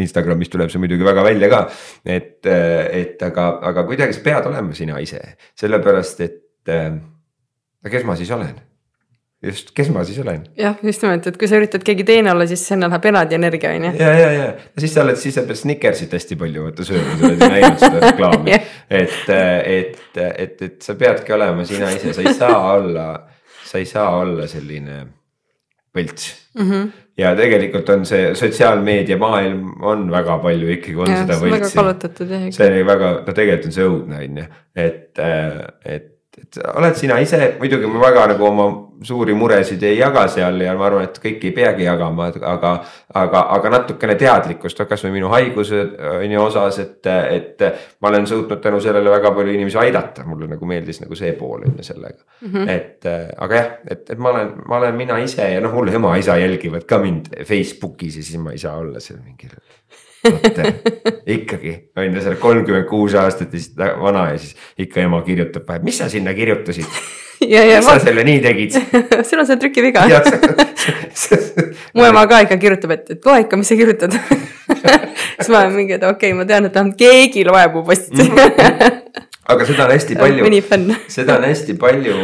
Instagramis 0.00 0.52
tuleb 0.52 0.72
see 0.72 0.82
muidugi 0.82 1.06
väga 1.06 1.24
välja 1.26 1.50
ka, 1.52 1.64
et, 2.04 2.38
et 2.48 3.24
aga, 3.28 3.48
aga 3.72 3.88
kuidagi 3.88 4.16
sa 4.16 4.24
pead 4.24 4.52
olema 4.52 4.76
sina 4.76 5.00
ise, 5.04 5.20
sellepärast 5.60 6.24
et 6.24 6.72
äh,. 6.72 6.94
kes 7.90 8.06
ma 8.08 8.16
siis 8.16 8.32
olen 8.32 8.56
just, 9.44 9.72
kes 9.76 9.90
ma 9.94 10.04
siis 10.06 10.18
olen? 10.22 10.44
jah, 10.58 10.76
just 10.82 11.02
nimelt, 11.04 11.26
et 11.28 11.38
kui 11.40 11.48
sa 11.50 11.58
üritad 11.60 11.84
keegi 11.86 12.06
teine 12.08 12.32
olla, 12.32 12.46
siis 12.50 12.62
sinna 12.68 12.88
läheb 12.90 13.08
eraldi 13.10 13.38
energia 13.38 13.72
on 13.76 13.88
ju. 13.88 13.92
ja, 14.00 14.12
ja, 14.18 14.30
ja 14.32 14.46
siis 14.78 14.94
sa 14.94 15.04
oled, 15.04 15.18
siis 15.20 15.36
sa 15.38 15.44
pead 15.48 15.60
Snickersit 15.60 16.14
hästi 16.16 16.38
palju 16.40 16.68
vaata 16.68 16.86
sööma, 16.88 17.18
sa 17.18 17.30
oled 17.30 17.44
näinud 17.44 17.82
seda 17.82 18.04
reklaami 18.06 18.56
et, 19.02 19.18
et, 19.34 20.00
et, 20.24 20.64
et 20.68 20.88
sa 20.88 20.96
peadki 21.00 21.36
olema 21.36 21.66
sina 21.68 21.90
ise, 21.94 22.14
sa 22.16 22.24
ei 22.24 22.34
saa 22.36 22.62
olla, 22.74 23.08
sa 23.64 23.82
ei 23.82 23.90
saa 23.90 24.08
olla 24.22 24.48
selline 24.50 25.02
põlts 25.94 26.32
mm. 26.54 26.70
-hmm. 26.70 26.88
ja 27.18 27.34
tegelikult 27.38 27.88
on 27.94 28.06
see 28.06 28.32
sotsiaalmeedia 28.34 29.18
maailm 29.20 29.82
on 29.82 30.10
väga 30.10 30.38
palju 30.42 30.72
ikkagi 30.78 30.96
on 30.96 31.10
ja, 31.12 31.20
seda 31.22 31.38
võltsi. 31.42 32.50
see 32.56 32.72
on 32.72 32.86
väga, 32.86 33.12
no 33.26 33.36
tegelikult 33.36 33.70
on 33.70 33.78
see 33.78 33.86
õudne 33.92 34.24
on 34.24 34.42
ju, 34.42 34.50
et, 34.74 35.24
et 35.84 36.10
et 36.40 36.58
oled 36.74 36.96
sina 36.98 37.18
ise, 37.22 37.54
muidugi 37.60 37.88
ma 37.90 38.00
väga 38.02 38.26
nagu 38.32 38.46
oma 38.48 38.66
suuri 39.04 39.34
muresid 39.36 39.82
ei 39.86 39.98
jaga 39.98 40.24
seal 40.30 40.60
ja 40.64 40.72
ma 40.78 40.86
arvan, 40.88 41.06
et 41.06 41.18
kõiki 41.22 41.50
ei 41.50 41.54
peagi 41.56 41.86
jagama, 41.86 42.28
aga, 42.52 42.72
aga, 43.20 43.42
aga 43.56 43.72
natukene 43.74 44.16
teadlikkust, 44.18 44.80
kasvõi 44.88 45.12
minu 45.14 45.30
haiguse 45.32 45.82
on 46.14 46.34
ju 46.34 46.42
osas, 46.42 46.80
et, 46.82 47.10
et 47.36 47.66
ma 48.00 48.10
olen 48.10 48.26
suutnud 48.30 48.62
tänu 48.64 48.80
sellele 48.82 49.12
väga 49.14 49.34
palju 49.36 49.54
inimesi 49.54 49.80
aidata, 49.84 50.26
mulle 50.28 50.48
nagu 50.50 50.70
meeldis 50.70 51.02
nagu 51.04 51.18
see 51.18 51.34
pool 51.38 51.66
on 51.68 51.78
ju 51.78 51.86
sellega 51.86 52.22
mm. 52.40 52.50
-hmm. 52.50 52.70
et 52.70 53.10
aga 53.46 53.60
jah, 53.60 53.70
et, 53.90 54.08
et 54.10 54.18
ma 54.18 54.34
olen, 54.34 54.54
ma 54.68 54.80
olen 54.80 54.98
mina 54.98 55.18
ise 55.22 55.50
ja 55.54 55.60
noh, 55.60 55.74
mul 55.74 55.92
ema-isa 55.92 56.38
jälgivad 56.40 56.88
ka 56.88 56.98
mind 56.98 57.30
Facebookis 57.44 58.16
ja 58.16 58.22
siis 58.22 58.40
ma 58.40 58.52
ei 58.52 58.58
saa 58.58 58.76
olla 58.78 59.00
seal 59.00 59.20
mingil 59.24 59.54
ikkagi 61.36 61.74
on 61.96 62.08
ju, 62.08 62.22
sa 62.22 62.32
oled 62.32 62.40
kolmkümmend 62.40 62.88
kuus 62.88 63.16
aastat 63.18 63.52
vist 63.52 63.76
vana 63.76 64.30
ja 64.32 64.38
siis 64.40 64.56
ikka 64.86 65.04
ema 65.04 65.20
kirjutab 65.26 65.68
vahel, 65.68 65.84
mis 65.84 66.00
sa 66.00 66.08
sinna 66.12 66.34
kirjutasid? 66.36 66.88
Miks 67.44 67.84
sa 67.84 67.98
selle 68.00 68.22
nii 68.24 68.40
tegid? 68.40 68.76
Sul 69.28 69.42
on 69.42 69.48
see 69.48 69.58
trükiviga 69.60 70.04
mu 71.96 72.06
ema 72.06 72.24
ka 72.30 72.40
ikka 72.46 72.56
kirjutab, 72.62 72.94
et, 72.96 73.10
et 73.16 73.26
loe 73.26 73.42
ikka, 73.44 73.58
mis 73.60 73.68
sa 73.68 73.76
kirjutad. 73.76 74.14
Siis 74.14 75.50
ma 75.50 75.64
olen 75.64 75.74
mingi, 75.74 75.98
et 75.98 76.06
okei 76.06 76.30
okay,, 76.30 76.38
ma 76.38 76.46
tean, 76.48 76.68
et 76.68 76.74
vähemalt 76.74 76.96
keegi 77.00 77.44
loeb 77.44 77.76
mu 77.76 77.84
postitusi 77.84 78.30
aga 79.44 79.66
seda 79.68 79.86
on 79.86 79.92
hästi 79.92 80.16
palju, 80.18 80.96
seda 81.12 81.38
on 81.38 81.46
hästi 81.48 81.76
palju, 81.80 82.16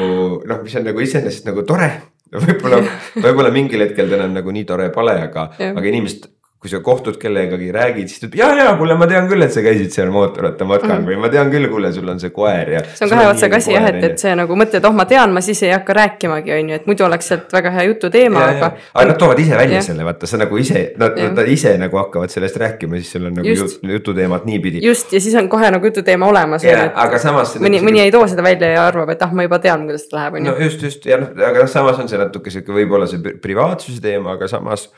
noh, 0.48 0.62
mis 0.64 0.76
on 0.80 0.86
nagu 0.88 1.04
iseenesest 1.04 1.48
nagu 1.50 1.66
tore. 1.68 1.90
Võib-olla, 2.30 2.78
võib-olla 3.18 3.50
mingil 3.50 3.82
hetkel 3.82 4.06
ta 4.06 4.14
enam 4.14 4.36
nagu 4.36 4.52
nii 4.54 4.62
tore 4.68 4.86
pole, 4.94 5.16
aga, 5.26 5.48
aga 5.58 5.88
inimesed 5.90 6.28
kui 6.60 6.68
sa 6.68 6.82
kohtud 6.84 7.16
kellegagi, 7.16 7.70
räägid, 7.72 8.08
siis 8.12 8.20
ta 8.20 8.26
ütleb 8.28 8.40
ja, 8.42 8.48
ja 8.52 8.72
kuule, 8.76 8.92
ma 9.00 9.06
tean 9.08 9.24
küll, 9.30 9.40
et 9.40 9.54
sa 9.54 9.62
käisid 9.64 9.94
seal 9.94 10.10
mootorrattamatkal 10.12 10.98
mm. 10.98 11.06
või 11.08 11.16
ma 11.22 11.30
tean 11.32 11.48
küll, 11.48 11.64
kuule, 11.72 11.88
sul 11.96 12.10
on 12.12 12.18
see 12.20 12.34
koer 12.36 12.68
ja. 12.74 12.82
see 12.84 13.06
on 13.06 13.12
kahe 13.14 13.30
otsaga 13.30 13.56
asi 13.56 13.72
jah, 13.72 13.86
et, 13.88 14.04
et 14.04 14.20
see 14.20 14.34
nagu 14.36 14.58
mõtled, 14.60 14.84
oh, 14.84 14.92
ma 14.98 15.06
tean, 15.08 15.32
ma 15.32 15.40
siis 15.44 15.62
ei 15.64 15.72
hakka 15.72 15.96
rääkimagi, 15.96 16.52
on 16.58 16.68
ju, 16.74 16.80
et 16.82 16.90
muidu 16.90 17.08
oleks 17.08 17.32
sealt 17.32 17.56
väga 17.56 17.72
hea 17.78 17.86
jututeema, 17.88 18.44
aga. 18.52 18.70
aga 18.92 19.06
nad 19.08 19.20
toovad 19.24 19.40
ise 19.40 19.56
välja 19.56 19.80
ja. 19.80 19.86
selle, 19.88 20.04
vaata, 20.04 20.28
sa 20.28 20.42
nagu 20.44 20.60
ise, 20.60 20.84
nad, 21.00 21.16
nad 21.32 21.52
ise 21.56 21.74
nagu 21.80 22.02
hakkavad 22.02 22.36
sellest 22.36 22.60
rääkima, 22.60 23.00
siis 23.00 23.16
sul 23.16 23.32
on 23.32 23.40
nagu 23.40 23.56
just. 23.56 23.80
jututeemad 23.96 24.44
niipidi. 24.52 24.84
just 24.84 25.16
ja 25.16 25.24
siis 25.24 25.40
on 25.40 25.48
kohe 25.48 25.72
nagu 25.72 25.92
jututeema 25.92 26.28
olemas. 26.28 26.68
aga 26.92 27.24
samas. 27.24 27.56
mõni, 27.56 27.80
mõni 27.88 28.04
ei 28.04 28.12
too 28.12 28.28
seda 28.28 28.44
välja 28.44 28.74
ja 28.76 28.84
arvab, 28.92 29.16
et 29.16 29.24
ah, 29.24 29.32
ma 29.32 29.48
juba 29.48 29.64
tean, 29.64 29.88
kuidas 29.88 30.10
läheb, 30.12 30.36
on 30.36 30.44
ju. 30.44 30.52
no 30.52 30.68
just, 30.68 30.84
just 30.84 31.08
ja 31.08 31.22
noh, 31.24 31.32
aga 31.32 31.64
noh, 31.64 31.72
samas 31.72 32.04
on 32.04 32.12
see 32.12 32.20
natuke 32.20 32.52
sihuke 32.52 32.76
võib-olla 32.82 33.08
see 33.08 33.38
privaatsuse 33.40 34.04
teema, 34.04 34.36
aga 34.36 34.50
samas 34.50 34.90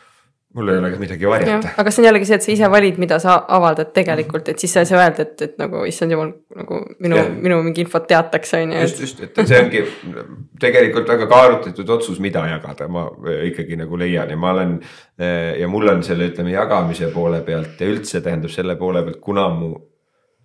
mul 0.54 0.68
ei 0.68 0.78
ole 0.78 0.90
ka 0.92 0.98
midagi 1.00 1.28
varjata. 1.28 1.72
aga 1.80 1.90
see 1.90 2.02
on 2.02 2.06
jällegi 2.08 2.28
see, 2.28 2.38
et 2.38 2.46
sa 2.46 2.50
ise 2.52 2.70
valid, 2.72 2.98
mida 3.00 3.18
sa 3.22 3.36
avaldad 3.56 3.92
tegelikult, 3.96 4.48
et 4.52 4.62
siis 4.62 4.74
sa 4.74 4.82
ei 4.82 4.88
saa 4.90 5.00
öelda, 5.00 5.26
et, 5.26 5.44
et 5.46 5.54
nagu 5.60 5.84
issand 5.88 6.12
jumal, 6.12 6.32
nagu 6.58 6.80
minu, 7.04 7.20
minu 7.44 7.60
mingi 7.64 7.84
infot 7.86 8.08
teatakse, 8.10 8.60
on 8.66 8.74
ju. 8.74 8.82
just, 8.84 9.00
just, 9.06 9.22
et 9.24 9.40
see 9.48 9.62
ongi 9.62 9.84
tegelikult 10.62 11.08
väga 11.14 11.28
kaalutletud 11.30 11.94
otsus, 11.96 12.20
mida 12.24 12.44
jagada, 12.50 12.88
ma 12.92 13.06
ikkagi 13.48 13.78
nagu 13.80 14.00
leian 14.00 14.34
ja 14.34 14.36
ma 14.40 14.52
olen. 14.56 14.76
ja 15.60 15.68
mul 15.70 15.88
on 15.92 16.04
selle, 16.04 16.28
ütleme 16.32 16.52
jagamise 16.52 17.08
poole 17.14 17.40
pealt 17.46 17.80
ja 17.80 17.88
üldse 17.88 18.20
tähendab 18.24 18.52
selle 18.52 18.76
poole 18.80 19.04
pealt, 19.06 19.20
kuna 19.24 19.48
mu 19.54 19.72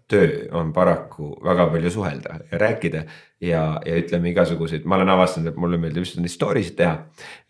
töö 0.07 0.47
on 0.55 0.71
paraku 0.73 1.33
väga 1.43 1.67
palju 1.71 1.91
suhelda 1.91 2.39
ja 2.51 2.59
rääkida 2.61 3.03
ja, 3.41 3.63
ja 3.85 3.97
ütleme 3.99 4.31
igasuguseid, 4.31 4.85
ma 4.89 4.97
olen 4.97 5.11
avastanud, 5.13 5.51
et 5.51 5.59
mulle 5.61 5.79
meeldib 5.81 6.05
just 6.05 6.17
neid 6.19 6.33
story 6.33 6.63
sid 6.65 6.77
teha. 6.79 6.95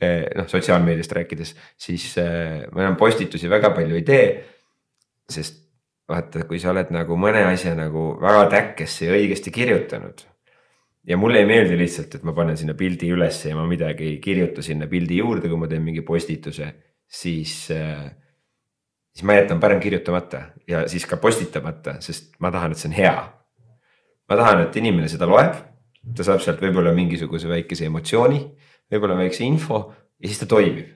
Eh, 0.01 0.25
noh, 0.37 0.47
sotsiaalmeediast 0.51 1.15
rääkides, 1.19 1.53
siis 1.79 2.09
eh, 2.21 2.65
ma 2.73 2.83
enam 2.85 2.99
postitusi 2.99 3.49
väga 3.51 3.71
palju 3.75 3.99
ei 3.99 4.05
tee. 4.07 4.27
sest 5.27 5.63
vaata, 6.07 6.45
kui 6.47 6.59
sa 6.59 6.71
oled 6.71 6.91
nagu 6.95 7.17
mõne 7.19 7.41
asja 7.49 7.73
nagu 7.75 8.13
väga 8.21 8.45
täkkesse 8.53 9.09
ja 9.09 9.15
õigesti 9.17 9.51
kirjutanud. 9.51 10.23
ja 11.07 11.17
mulle 11.17 11.39
ei 11.39 11.47
meeldi 11.47 11.77
lihtsalt, 11.79 12.15
et 12.15 12.23
ma 12.23 12.33
panen 12.35 12.57
sinna 12.57 12.73
pildi 12.73 13.11
ülesse 13.11 13.49
ja 13.49 13.55
ma 13.55 13.65
midagi 13.67 14.03
ei 14.03 14.17
kirjuta 14.19 14.61
sinna 14.61 14.87
pildi 14.87 15.17
juurde, 15.17 15.47
kui 15.47 15.57
ma 15.59 15.67
teen 15.67 15.83
mingi 15.83 16.01
postituse, 16.01 16.73
siis 17.07 17.71
äh, 17.71 18.09
siis 19.17 19.25
ma 19.25 19.33
jätan 19.33 19.59
parem 19.59 19.79
kirjutamata 19.79 20.41
ja 20.67 20.87
siis 20.87 21.05
ka 21.05 21.17
postitamata, 21.17 21.95
sest 21.99 22.35
ma 22.39 22.51
tahan, 22.53 22.71
et 22.71 22.77
see 22.77 22.91
on 22.91 22.97
hea. 22.97 23.15
ma 24.29 24.35
tahan, 24.35 24.61
et 24.61 24.75
inimene 24.75 25.07
seda 25.09 25.25
loeb, 25.25 25.55
ta 26.15 26.25
saab 26.27 26.43
sealt 26.43 26.61
võib-olla 26.63 26.93
mingisuguse 26.95 27.49
väikese 27.49 27.87
emotsiooni, 27.89 28.41
võib-olla 28.91 29.17
väikse 29.19 29.45
info 29.47 29.81
ja 30.19 30.29
siis 30.29 30.43
ta 30.43 30.49
toimib. 30.49 30.93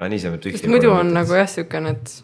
aga 0.00 0.10
niisama 0.12 0.38
tühja. 0.42 0.58
sest 0.58 0.70
muidu 0.70 0.92
on 0.92 1.12
nagu 1.14 1.36
jah, 1.36 1.48
siukene, 1.50 1.94
et 1.94 2.14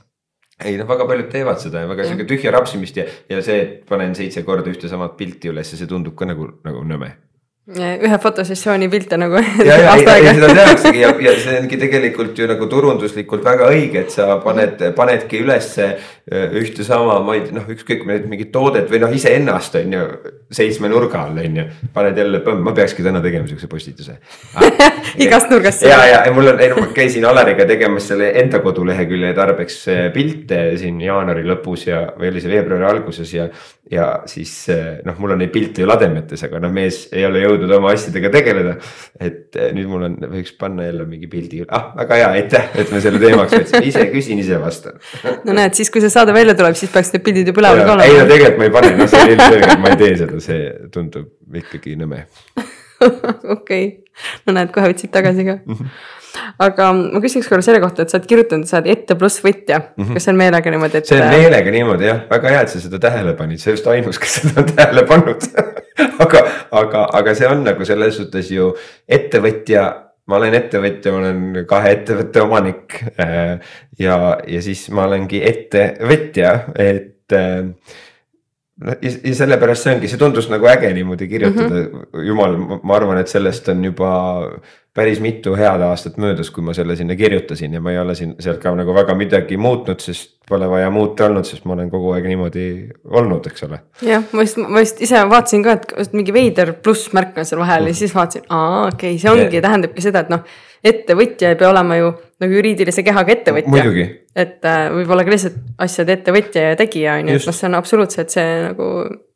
ei 0.66 0.76
noh, 0.76 0.88
väga 0.88 1.06
paljud 1.08 1.30
teevad 1.32 1.60
seda 1.62 1.84
ja 1.84 1.88
väga 1.90 2.06
sihuke 2.08 2.26
tühja 2.28 2.52
rapsimist 2.54 2.98
ja, 3.00 3.06
ja 3.30 3.40
see, 3.44 3.60
et 3.64 3.74
panen 3.88 4.14
seitse 4.18 4.42
korda 4.44 4.72
ühte 4.72 4.90
sama 4.92 5.08
pilti 5.16 5.52
üles 5.52 5.72
ja 5.72 5.80
see 5.80 5.90
tundub 5.90 6.16
ka 6.18 6.28
nagu, 6.28 6.48
nagu 6.66 6.82
nõme 6.84 7.14
ühe 7.78 8.18
fotosessiooni 8.22 8.88
pilte 8.90 9.16
nagu. 9.20 9.38
ja, 9.64 9.76
ja, 9.78 9.94
ja, 10.04 10.16
ja 10.18 10.34
seda 10.34 10.48
tehaksegi 10.54 11.02
ja, 11.02 11.12
ja 11.22 11.34
see 11.38 11.58
ongi 11.60 11.78
tegelikult 11.78 12.38
ju 12.38 12.48
nagu 12.50 12.66
turunduslikult 12.70 13.44
väga 13.46 13.68
õige, 13.70 14.04
et 14.04 14.14
sa 14.14 14.38
paned, 14.42 14.82
panedki 14.96 15.42
ülesse 15.44 15.86
äh, 15.86 16.56
ühte 16.58 16.84
sama, 16.86 17.20
ma 17.24 17.36
ei 17.36 17.44
tea, 17.46 17.54
noh, 17.60 17.68
ükskõik 17.70 18.02
mingit 18.08 18.50
toodet 18.54 18.90
või 18.90 19.02
noh, 19.04 19.14
iseennast 19.14 19.78
on 19.80 19.96
ju. 19.96 20.06
seitsme 20.50 20.88
nurga 20.90 21.24
all 21.28 21.38
on 21.38 21.58
ju, 21.60 21.66
paned 21.94 22.18
jälle, 22.18 22.40
ma 22.58 22.74
peakski 22.74 23.04
täna 23.06 23.20
tegema 23.22 23.46
siukse 23.46 23.68
postituse 23.70 24.16
ah, 24.58 24.90
igast 25.24 25.50
nurgast. 25.52 25.84
ja, 25.86 26.00
ja, 26.08 26.22
ja 26.26 26.32
mul 26.34 26.50
on, 26.50 26.58
ei 26.60 26.72
no 26.72 26.80
ma 26.82 26.90
käisin 26.94 27.26
Alariga 27.28 27.66
tegemas 27.68 28.08
selle 28.10 28.32
enda 28.40 28.58
kodulehekülje 28.64 29.30
tarbeks 29.36 29.78
äh, 29.92 30.00
pilte 30.14 30.62
siin 30.80 30.98
jaanuari 31.04 31.46
lõpus 31.46 31.86
ja, 31.86 32.02
või 32.18 32.32
oli 32.32 32.42
see 32.42 32.50
veebruari 32.50 32.88
alguses 32.90 33.34
ja. 33.34 33.46
ja 33.90 34.10
siis 34.30 34.56
äh, 34.74 34.98
noh, 35.06 35.14
mul 35.22 35.36
on 35.36 35.44
neid 35.44 35.54
pilte 35.54 35.84
ju 35.84 35.90
lademetes, 35.90 36.42
aga 36.48 36.62
noh, 36.66 36.74
mees 36.74 37.04
ei 37.14 37.26
ole 37.28 37.44
jõudnud 37.44 37.59
jõudnud 37.60 37.76
oma 37.76 37.92
asjadega 37.94 38.30
tegeleda. 38.32 38.76
et 39.20 39.56
eh, 39.56 39.70
nüüd 39.76 39.90
mul 39.90 40.06
on, 40.08 40.16
võiks 40.32 40.54
panna 40.58 40.86
jälle 40.88 41.06
mingi 41.08 41.30
pildi, 41.30 41.62
ah 41.68 41.90
väga 41.96 42.20
hea, 42.20 42.30
aitäh, 42.40 42.68
et 42.82 42.92
me 42.92 43.00
selle 43.04 43.20
teemaks 43.22 43.56
võtsime, 43.56 43.82
ise 43.90 44.06
küsin, 44.12 44.42
ise 44.42 44.60
vastan. 44.62 45.00
no 45.46 45.56
näed, 45.56 45.76
siis 45.78 45.92
kui 45.92 46.02
see 46.04 46.12
saade 46.12 46.34
välja 46.36 46.56
tuleb, 46.58 46.78
siis 46.78 46.92
peaks 46.92 47.12
need 47.14 47.26
pildid 47.26 47.50
ju 47.52 47.56
põlevad 47.56 47.84
ka 47.84 47.96
olema. 47.96 48.08
ei 48.08 48.20
no 48.20 48.28
tegelikult 48.30 48.62
ma 48.62 48.68
ei 48.68 48.76
pane, 48.78 48.94
noh 49.00 49.10
see 49.10 49.24
on 49.24 49.34
ilmselge, 49.34 49.74
et 49.74 49.84
ma 49.84 49.92
ei 49.92 50.00
tee 50.04 50.14
seda, 50.22 50.44
see 50.44 50.70
tundub 50.94 51.60
ikkagi 51.60 51.98
nõme. 52.00 52.24
okei, 53.56 53.90
no 54.46 54.56
näed, 54.56 54.72
kohe 54.74 54.92
võtsid 54.92 55.12
tagasi 55.14 55.46
ka 55.48 55.60
aga 56.58 56.90
ma 56.96 57.22
küsiks 57.22 57.48
korra 57.50 57.64
selle 57.64 57.80
kohta, 57.82 58.04
et 58.04 58.12
sa 58.12 58.18
oled 58.18 58.28
kirjutanud, 58.30 58.68
sa 58.68 58.78
oled 58.80 58.90
ette 58.92 59.16
pluss 59.18 59.42
võtja 59.44 59.80
mm, 59.80 60.04
-hmm. 60.04 60.18
kas 60.18 60.26
see 60.26 60.34
on 60.34 60.40
meelega 60.40 60.74
niimoodi, 60.74 61.00
et. 61.00 61.06
see 61.10 61.22
on 61.22 61.32
meelega 61.34 61.74
niimoodi 61.76 62.10
jah, 62.10 62.20
väga 62.30 62.54
hea, 62.54 62.60
et 62.66 62.74
sa 62.74 62.82
seda 62.84 63.00
tähele 63.06 63.34
panid, 63.38 63.62
sa 63.62 63.74
just 63.74 63.86
ainus, 63.86 64.18
kes 64.18 64.40
seda 64.40 64.62
on 64.62 64.70
tähele 64.74 65.06
pannud 65.08 65.48
aga, 66.26 66.44
aga, 66.82 67.08
aga 67.22 67.34
see 67.34 67.48
on 67.48 67.64
nagu 67.66 67.88
selles 67.88 68.20
suhtes 68.20 68.52
ju 68.54 68.70
ettevõtja 69.08 69.88
ma 70.30 70.38
olen 70.38 70.54
ettevõtja, 70.54 71.10
ma 71.10 71.22
olen 71.24 71.64
kahe 71.66 71.90
ettevõtte 71.96 72.42
omanik. 72.44 73.00
Äh, 73.18 73.56
ja, 73.98 74.18
ja 74.46 74.60
siis 74.62 74.84
ma 74.94 75.08
olengi 75.08 75.40
ettevõtja, 75.42 76.52
et 76.78 77.34
äh, 77.34 77.64
ja, 78.84 78.96
ja 79.12 79.34
sellepärast 79.42 79.86
see 79.86 79.96
ongi, 79.96 80.10
see 80.10 80.20
tundus 80.20 80.48
nagu 80.52 80.68
äge 80.70 80.92
niimoodi 80.96 81.28
kirjutada 81.30 81.82
mm, 81.82 81.88
-hmm. 81.90 82.26
jumal, 82.26 82.56
ma 82.82 82.96
arvan, 82.96 83.20
et 83.20 83.32
sellest 83.32 83.68
on 83.72 83.84
juba 83.84 84.12
päris 85.00 85.20
mitu 85.24 85.56
head 85.56 85.82
aastat 85.86 86.18
möödas, 86.20 86.52
kui 86.52 86.64
ma 86.64 86.74
selle 86.76 86.96
sinna 86.98 87.16
kirjutasin 87.16 87.74
ja 87.76 87.80
ma 87.80 87.94
ei 87.94 87.98
ole 88.02 88.14
siin 88.18 88.36
sealt 88.40 88.60
ka 88.62 88.74
nagu 88.76 88.94
väga 88.94 89.16
midagi 89.16 89.56
muutnud, 89.60 90.00
sest 90.04 90.36
pole 90.50 90.68
vaja 90.68 90.90
muuta 90.92 91.28
olnud, 91.28 91.46
sest 91.48 91.64
ma 91.64 91.76
olen 91.76 91.90
kogu 91.92 92.12
aeg 92.16 92.26
niimoodi 92.28 92.64
olnud, 93.08 93.46
eks 93.50 93.68
ole. 93.68 93.80
jah, 94.04 94.26
ma 94.36 94.44
just, 94.46 94.60
ma 94.60 94.82
just 94.84 95.00
ise 95.06 95.22
vaatasin 95.30 95.64
ka, 95.64 95.78
et 96.02 96.16
mingi 96.16 96.34
veider 96.36 96.74
plussmärk 96.84 97.38
on 97.40 97.48
seal 97.48 97.62
vahel 97.62 97.86
mm. 97.86 97.94
ja 97.94 98.00
siis 98.02 98.16
vaatasin, 98.16 98.44
aa 98.48 98.82
okei 98.88 99.14
okay,, 99.14 99.22
see 99.22 99.32
ongi, 99.32 99.62
tähendabki 99.64 100.04
seda, 100.04 100.26
et 100.26 100.34
noh 100.34 100.44
ettevõtja 100.84 101.52
ei 101.52 101.58
pea 101.60 101.70
olema 101.70 101.96
ju 101.98 102.12
nagu 102.40 102.56
juriidilise 102.56 103.04
kehaga 103.04 103.34
ettevõtja. 103.34 104.06
et 104.36 104.64
äh, 104.64 104.84
võib-olla 104.94 105.26
ka 105.26 105.34
lihtsalt 105.34 105.58
asjade 105.86 106.16
ettevõtja 106.18 106.70
ja 106.70 106.78
tegija 106.80 107.18
on 107.20 107.28
ju, 107.28 107.40
et 107.40 107.50
noh, 107.50 107.56
see 107.56 107.68
on 107.68 107.76
absoluutselt 107.80 108.32
see 108.32 108.46
nagu 108.64 108.86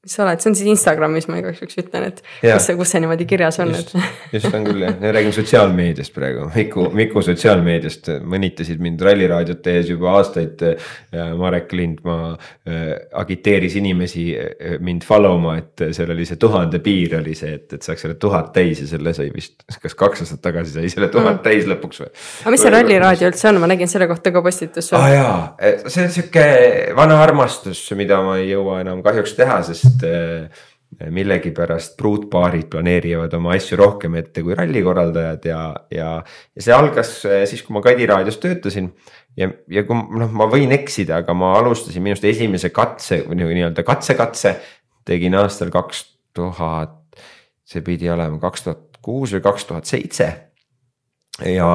mis 0.04 0.14
sa 0.18 0.24
oled, 0.26 0.40
see 0.42 0.50
on 0.50 0.56
siis 0.58 0.68
Instagramis, 0.74 1.26
ma 1.30 1.38
igaks 1.40 1.62
juhuks 1.62 1.78
ütlen, 1.80 2.08
et 2.10 2.20
ja. 2.44 2.58
kus 2.58 2.68
see, 2.68 2.76
kus 2.76 2.90
see 2.92 3.00
niimoodi 3.00 3.26
kirjas 3.28 3.58
on, 3.64 3.72
et. 3.72 3.92
just 4.34 4.52
on 4.52 4.66
küll 4.66 4.84
jah, 4.84 4.96
me 5.00 5.12
räägime 5.16 5.32
sotsiaalmeediast 5.32 6.12
praegu, 6.14 6.48
Miku, 6.54 6.86
Miku 6.92 7.22
sotsiaalmeediast 7.24 8.10
mõnitasid 8.28 8.82
mind 8.84 9.00
Ralliraadiot 9.04 9.62
tehes 9.64 9.88
juba 9.88 10.12
aastaid. 10.18 10.60
Marek 11.38 11.72
Lindmaa 11.72 12.34
äh, 12.34 12.82
agiteeris 13.16 13.78
inimesi 13.80 14.26
äh, 14.36 14.76
mind 14.84 15.06
follow 15.06 15.38
ma, 15.40 15.56
et 15.62 15.86
seal 15.96 16.12
oli 16.12 16.26
see 16.28 16.38
tuhande 16.40 16.80
piir 16.84 17.16
oli 17.20 17.36
see, 17.38 17.54
et, 17.56 17.66
et 17.78 17.86
saaks 17.86 18.04
selle 18.04 18.18
tuhat 18.20 18.52
täis 18.54 18.82
ja 18.82 18.88
selle 18.90 19.14
sai 19.16 19.30
vist, 19.32 19.56
kas 19.80 19.96
kaks 19.98 20.24
aastat 20.24 20.42
tagasi 20.44 20.76
sai 20.76 20.92
selle 20.92 21.08
tuhat 21.12 21.38
mm. 21.38 21.42
täis 21.46 21.68
lõpuks 21.70 22.02
või. 22.04 22.12
aga 22.44 22.54
mis 22.54 22.64
see 22.66 22.74
Ralliraadio 22.74 23.30
üldse 23.32 23.48
on, 23.50 23.62
ma 23.62 23.70
nägin 23.72 23.90
selle 23.90 24.08
kohta 24.10 24.34
ka 24.34 24.44
postitust. 24.44 24.92
aa 24.92 25.00
ah, 25.00 25.14
jaa, 25.14 25.82
see 25.86 26.04
on 26.04 26.14
sihuke 26.18 26.46
vana 26.98 27.20
armastus, 27.24 27.86
mida 27.96 28.20
ma 28.24 28.36
ei 28.42 28.50
jõua 28.52 28.82
enam 28.84 29.00
kahjuks 29.06 29.36
teha, 29.38 29.60
sest 29.70 29.93
sest 29.94 30.04
äh, 30.04 31.10
millegipärast 31.10 31.96
pruutpaarid 31.98 32.68
planeerivad 32.70 33.32
oma 33.34 33.54
asju 33.56 33.76
rohkem 33.78 34.14
ette 34.20 34.42
kui 34.42 34.54
rallikorraldajad 34.54 35.48
ja, 35.48 35.62
ja, 35.90 36.10
ja 36.54 36.62
see 36.62 36.74
algas 36.74 37.16
äh, 37.26 37.42
siis, 37.50 37.62
kui 37.62 37.74
ma 37.74 37.82
Kadi 37.82 38.06
raadios 38.06 38.38
töötasin. 38.38 38.92
ja, 39.36 39.50
ja 39.68 39.84
kui 39.84 39.96
noh, 39.96 40.30
ma 40.30 40.46
võin 40.50 40.72
eksida, 40.72 41.22
aga 41.22 41.34
ma 41.34 41.54
alustasin 41.58 42.02
minu 42.02 42.14
arust 42.14 42.28
esimese 42.30 42.70
katse 42.70 43.24
või 43.26 43.42
nii-öelda 43.42 43.82
katse-katse 43.86 44.56
tegin 45.04 45.34
aastal 45.34 45.70
kaks 45.74 46.04
tuhat, 46.34 47.00
see 47.66 47.82
pidi 47.84 48.10
olema 48.10 48.38
kaks 48.42 48.66
tuhat 48.66 48.98
kuus 49.04 49.34
või 49.34 49.44
kaks 49.44 49.66
tuhat 49.68 49.90
seitse 49.90 50.30
ja 51.44 51.68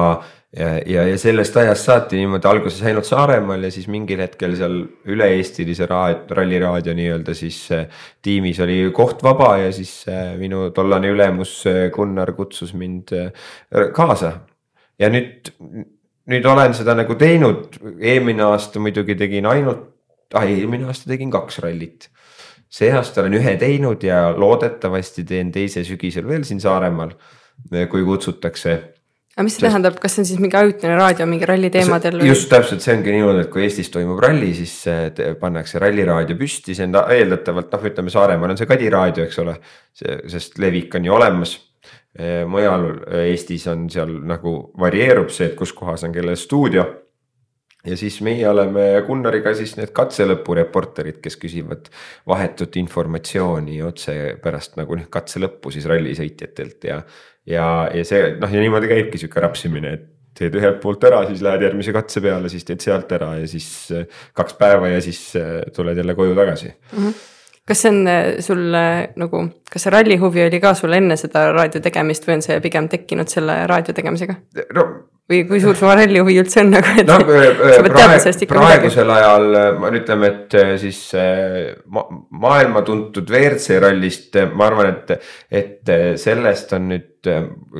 ja, 0.56 0.70
ja, 0.86 1.04
ja 1.06 1.18
sellest 1.18 1.56
ajast 1.56 1.86
saati 1.86 2.18
niimoodi 2.18 2.48
alguses 2.50 2.82
ainult 2.82 3.06
Saaremaal 3.06 3.68
ja 3.68 3.70
siis 3.70 3.86
mingil 3.90 4.22
hetkel 4.22 4.56
seal 4.58 4.80
üle-eestilise 5.10 5.86
ralliraadio 5.86 6.94
nii-öelda 6.98 7.34
siis 7.38 7.60
äh, 7.74 7.86
tiimis 8.22 8.58
oli 8.64 8.82
koht 8.94 9.22
vaba 9.22 9.52
ja 9.62 9.70
siis 9.74 9.92
äh, 10.10 10.34
minu 10.40 10.70
tollane 10.74 11.12
ülemus 11.14 11.54
äh, 11.70 11.86
Gunnar 11.94 12.34
kutsus 12.34 12.74
mind 12.74 13.14
kaasa. 13.94 14.32
ja 14.98 15.08
nüüd, 15.08 15.52
nüüd 16.28 16.46
olen 16.46 16.74
seda 16.76 16.94
nagu 16.98 17.14
teinud, 17.16 17.78
eelmine 18.02 18.50
aasta 18.50 18.82
muidugi 18.82 19.14
tegin 19.16 19.46
ainult, 19.46 19.86
ah 20.34 20.44
eelmine 20.44 20.90
aasta 20.90 21.08
tegin 21.10 21.30
kaks 21.30 21.62
rallit. 21.62 22.10
See 22.70 22.90
aasta 22.94 23.22
olen 23.22 23.38
ühe 23.38 23.56
teinud 23.58 24.02
ja 24.06 24.28
loodetavasti 24.36 25.24
teen 25.26 25.50
teise 25.54 25.82
sügisel 25.86 26.28
veel 26.28 26.44
siin 26.46 26.60
Saaremaal, 26.62 27.14
kui 27.90 28.04
kutsutakse 28.04 28.99
aga 29.40 29.46
mis 29.46 29.56
see 29.56 29.64
Sest... 29.64 29.70
tähendab, 29.70 29.96
kas 30.02 30.14
see 30.14 30.22
on 30.22 30.28
siis 30.28 30.42
mingi 30.42 30.58
ajutine 30.60 30.96
raadio 30.98 31.26
mingi 31.30 31.48
ralli 31.48 31.70
teemadel? 31.72 32.20
just 32.28 32.50
täpselt, 32.52 32.84
see 32.84 32.92
ongi 32.98 33.14
niimoodi, 33.16 33.46
et 33.46 33.52
kui 33.52 33.64
Eestis 33.64 33.88
toimub 33.92 34.20
ralli, 34.20 34.52
siis 34.58 34.76
pannakse 35.40 35.80
ralliraadio 35.80 36.36
püsti, 36.40 36.76
see 36.76 36.88
on 36.90 37.00
eeldatavalt 37.00 37.72
noh, 37.72 37.88
ütleme 37.90 38.12
Saaremaal 38.12 38.52
on 38.52 38.60
see 38.60 38.68
Kadi 38.68 38.92
raadio, 38.92 39.26
eks 39.26 39.40
ole. 39.42 39.56
sest 40.30 40.60
levik 40.60 40.94
on 40.96 41.08
ju 41.08 41.16
olemas. 41.16 41.56
E, 42.10 42.42
mujal 42.44 42.90
Eestis 43.24 43.66
on 43.70 43.88
seal 43.92 44.12
nagu 44.28 44.58
varieerub 44.80 45.30
see, 45.32 45.50
et 45.50 45.56
kus 45.58 45.72
kohas 45.76 46.04
on 46.04 46.12
kelle 46.14 46.36
stuudio 46.36 46.84
ja 47.86 47.96
siis 47.96 48.20
meie 48.24 48.48
oleme 48.48 48.82
Gunnariga 49.06 49.54
siis 49.56 49.72
need 49.78 49.92
katselõpu 49.96 50.54
reporterid, 50.58 51.20
kes 51.24 51.38
küsivad 51.40 51.88
vahetut 52.28 52.76
informatsiooni 52.76 53.80
otse 53.86 54.16
pärast 54.42 54.76
nagu 54.80 54.98
noh 54.98 55.08
katse 55.12 55.40
lõppu 55.40 55.72
siis 55.72 55.88
rallisõitjatelt 55.88 56.88
ja 56.90 57.00
ja, 57.50 57.66
ja 57.94 58.06
see 58.06 58.34
noh, 58.40 58.50
ja 58.50 58.62
niimoodi 58.62 58.90
käibki 58.90 59.20
sihuke 59.20 59.42
rapsimine, 59.42 59.94
et 59.98 60.08
teed 60.40 60.56
ühelt 60.56 60.78
poolt 60.82 61.04
ära, 61.08 61.24
siis 61.28 61.42
lähed 61.44 61.66
järgmise 61.66 61.92
katse 61.94 62.22
peale, 62.24 62.48
siis 62.52 62.64
teed 62.66 62.82
sealt 62.84 63.10
ära 63.16 63.34
ja 63.40 63.50
siis 63.50 63.68
äh, 63.94 64.06
kaks 64.36 64.56
päeva 64.60 64.88
ja 64.92 65.02
siis 65.04 65.20
äh, 65.38 65.60
tuled 65.76 65.98
jälle 65.98 66.16
koju 66.18 66.38
tagasi 66.38 66.72
mm. 66.72 67.04
-hmm 67.04 67.20
kas 67.70 67.82
see 67.84 67.90
on 67.92 68.06
äh, 68.08 68.40
sul 68.42 68.62
nagu, 69.20 69.40
kas 69.70 69.84
see 69.84 69.90
rallihuvi 69.94 70.42
oli 70.42 70.58
ka 70.60 70.72
sul 70.74 70.92
enne 70.96 71.16
seda 71.16 71.52
raadio 71.52 71.80
tegemist 71.80 72.24
või 72.26 72.38
on 72.38 72.42
see 72.42 72.56
pigem 72.60 72.88
tekkinud 72.88 73.28
selle 73.30 73.66
raadio 73.70 73.94
tegemisega? 73.94 74.34
no 74.74 74.86
või 75.30 75.44
kui 75.46 75.60
suur 75.62 75.78
su 75.78 75.86
rallihuvi 75.86 76.38
üldse 76.42 76.64
on 76.64 76.72
nagu, 76.74 76.94
et 76.98 77.06
no, 77.06 77.18
sa 77.20 77.84
pead 77.84 77.94
teadma 77.94 78.18
sellest 78.18 78.44
ikka 78.46 78.56
midagi. 78.56 78.72
praegusel 78.72 79.12
ajal 79.14 79.46
ma 79.78 79.92
ütleme, 79.94 80.32
et 80.32 80.58
siis 80.82 80.98
ma, 81.94 82.04
maailma 82.46 82.82
tuntud 82.86 83.30
WRC 83.30 83.78
rallist, 83.84 84.40
ma 84.54 84.66
arvan, 84.66 84.90
et, 84.90 85.30
et 85.62 85.94
sellest 86.20 86.74
on 86.76 86.90
nüüd 86.90 87.08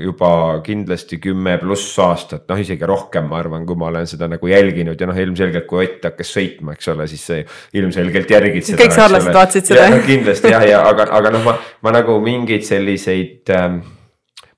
juba 0.04 0.30
kindlasti 0.64 1.16
kümme 1.22 1.56
pluss 1.62 1.94
aastat, 2.02 2.44
noh 2.50 2.60
isegi 2.60 2.86
rohkem, 2.88 3.26
ma 3.30 3.38
arvan, 3.40 3.64
kui 3.66 3.78
ma 3.80 3.88
olen 3.88 4.08
seda 4.08 4.28
nagu 4.30 4.50
jälginud 4.50 5.00
ja 5.00 5.08
noh, 5.08 5.16
ilmselgelt 5.16 5.66
kui 5.70 5.80
Ott 5.80 6.04
hakkas 6.04 6.34
sõitma, 6.36 6.74
eks 6.76 6.90
ole, 6.92 7.06
siis 7.10 7.24
ilmselgelt 7.76 8.30
järgid 8.30 8.68
seda. 8.68 8.82
kõik 8.82 8.98
saarlased 8.98 9.34
vaatasid 9.34 9.72
seda. 9.72 9.88
kindlasti 10.06 10.52
jah, 10.52 10.66
ja 10.68 10.82
aga, 10.86 11.08
aga 11.18 11.32
noh, 11.34 11.46
ma, 11.46 11.56
ma 11.82 11.94
nagu 11.96 12.20
mingeid 12.22 12.66
selliseid 12.68 13.50
äh, 13.56 13.80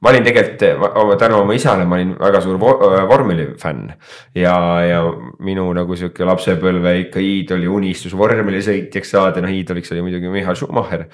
ma 0.02 0.10
olin 0.10 0.24
tegelikult 0.26 1.18
tänu 1.20 1.38
oma 1.44 1.54
isale, 1.54 1.86
ma 1.86 1.98
olin 1.98 2.16
väga 2.18 2.40
suur 2.42 2.58
äh, 2.58 3.04
vormelifänn 3.08 3.86
ja, 4.34 4.56
ja 4.82 5.00
minu 5.46 5.68
nagu 5.76 5.96
sihuke 5.98 6.26
lapsepõlve 6.26 6.96
ikka 7.04 7.22
iidol 7.22 7.62
ja 7.62 7.70
unistus 7.70 8.16
vormelisõitjaks 8.18 9.14
saada, 9.14 9.44
noh 9.44 9.54
iidoliks 9.54 9.94
oli 9.94 10.04
muidugi 10.08 10.32
Michal 10.32 10.58
Schumacher. 10.58 11.06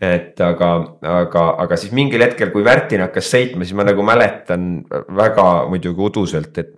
et 0.00 0.40
aga, 0.40 0.72
aga, 1.02 1.46
aga 1.66 1.80
siis 1.80 1.94
mingil 1.96 2.22
hetkel, 2.22 2.52
kui 2.54 2.64
Märtin 2.66 3.02
hakkas 3.06 3.30
sõitma, 3.34 3.66
siis 3.66 3.76
ma 3.78 3.86
nagu 3.88 4.06
mäletan 4.06 4.84
väga 5.16 5.46
muidugi 5.70 6.06
uduselt, 6.06 6.58
et 6.62 6.74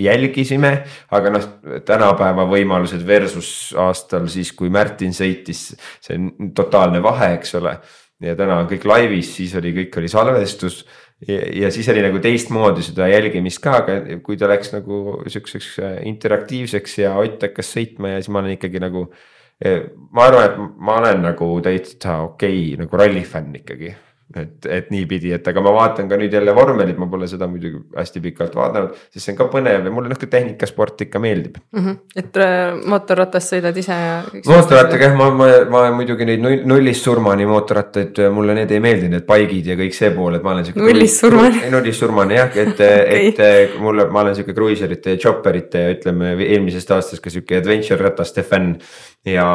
jälgisime, 0.00 0.72
aga 1.12 1.32
noh, 1.34 1.46
tänapäeva 1.86 2.46
võimalused 2.48 3.02
versus 3.06 3.50
aastal 3.78 4.28
siis, 4.32 4.52
kui 4.56 4.70
Märtin 4.72 5.12
sõitis, 5.16 5.70
see 6.00 6.16
on 6.16 6.54
totaalne 6.56 7.02
vahe, 7.04 7.34
eks 7.38 7.58
ole. 7.60 7.76
ja 8.20 8.34
täna 8.36 8.58
on 8.60 8.66
kõik 8.68 8.84
laivis, 8.84 9.34
siis 9.36 9.54
oli, 9.56 9.72
kõik 9.76 9.96
oli 9.96 10.08
salvestus 10.12 10.82
ja, 11.28 11.40
ja 11.64 11.70
siis 11.74 11.88
oli 11.92 12.04
nagu 12.04 12.20
teistmoodi 12.22 12.84
seda 12.84 13.08
jälgimist 13.10 13.62
ka, 13.64 13.80
aga 13.82 14.20
kui 14.24 14.38
ta 14.40 14.48
läks 14.50 14.74
nagu 14.74 15.20
sihukeseks 15.26 15.72
äh, 15.84 15.96
interaktiivseks 16.10 16.98
ja 17.02 17.16
Ott 17.20 17.42
hakkas 17.48 17.74
sõitma 17.76 18.14
ja 18.14 18.20
siis 18.20 18.32
ma 18.32 18.42
olen 18.42 18.56
ikkagi 18.56 18.82
nagu. 18.82 19.08
Äh, 19.60 19.90
ma 20.16 20.28
arvan, 20.28 20.46
et 20.46 20.78
ma 20.80 21.00
olen 21.02 21.26
nagu 21.28 21.50
täitsa 21.64 22.22
okei 22.28 22.62
okay, 22.72 22.78
nagu 22.84 23.02
rallifänn 23.02 23.58
ikkagi 23.60 23.94
et, 24.36 24.66
et 24.66 24.90
niipidi, 24.94 25.32
et 25.34 25.48
aga 25.50 25.62
ma 25.64 25.72
vaatan 25.74 26.08
ka 26.10 26.18
nüüd 26.18 26.34
jälle 26.34 26.52
vormelit, 26.54 26.98
ma 27.00 27.08
pole 27.10 27.26
seda 27.30 27.48
muidugi 27.50 27.80
hästi 27.96 28.22
pikalt 28.22 28.54
vaadanud, 28.54 28.94
sest 29.10 29.24
see 29.24 29.34
on 29.34 29.38
ka 29.40 29.46
põnev 29.50 29.88
ja 29.88 29.94
mulle 29.94 30.12
nihuke 30.12 30.28
tehnikasport 30.30 31.02
ikka 31.06 31.22
meeldib 31.22 31.58
mm. 31.58 31.80
-hmm. 31.80 31.96
et 32.22 32.38
äh, 32.44 32.76
mootorratast 32.92 33.56
sõidad 33.56 33.80
ise 33.82 33.96
ja. 33.96 34.20
mootorrattaga 34.46 35.08
jah, 35.08 35.16
ma, 35.18 35.30
ma, 35.34 35.50
ma 35.72 35.82
muidugi 35.96 36.28
neid 36.30 36.46
nullist 36.70 37.08
surmani 37.08 37.48
mootorrattaid, 37.50 38.22
mulle 38.34 38.54
need 38.60 38.70
ei 38.70 38.82
meeldi, 38.84 39.10
need 39.10 39.26
paigid 39.26 39.72
ja 39.72 39.78
kõik 39.80 39.98
see 39.98 40.12
pool, 40.14 40.38
et 40.38 40.46
ma 40.46 40.54
olen 40.54 40.68
sihuke. 40.68 40.86
nullist 40.86 41.26
surmani. 41.26 41.64
nullist 41.74 42.06
surmani 42.06 42.38
jah, 42.38 42.54
et 42.54 42.74
okay., 42.74 43.30
et 43.34 43.78
mulle, 43.82 44.06
ma 44.14 44.22
olen 44.22 44.38
sihuke 44.38 44.54
kruiiserite 44.54 45.16
ja 45.16 45.22
chopperite 45.26 45.86
ja 45.86 45.94
ütleme 45.98 46.36
eelmisest 46.46 46.94
aastast 46.94 47.24
ka 47.24 47.34
sihuke 47.34 47.58
adventure 47.58 47.98
rataste 48.04 48.46
fänn 48.46 48.76
ja, 49.26 49.46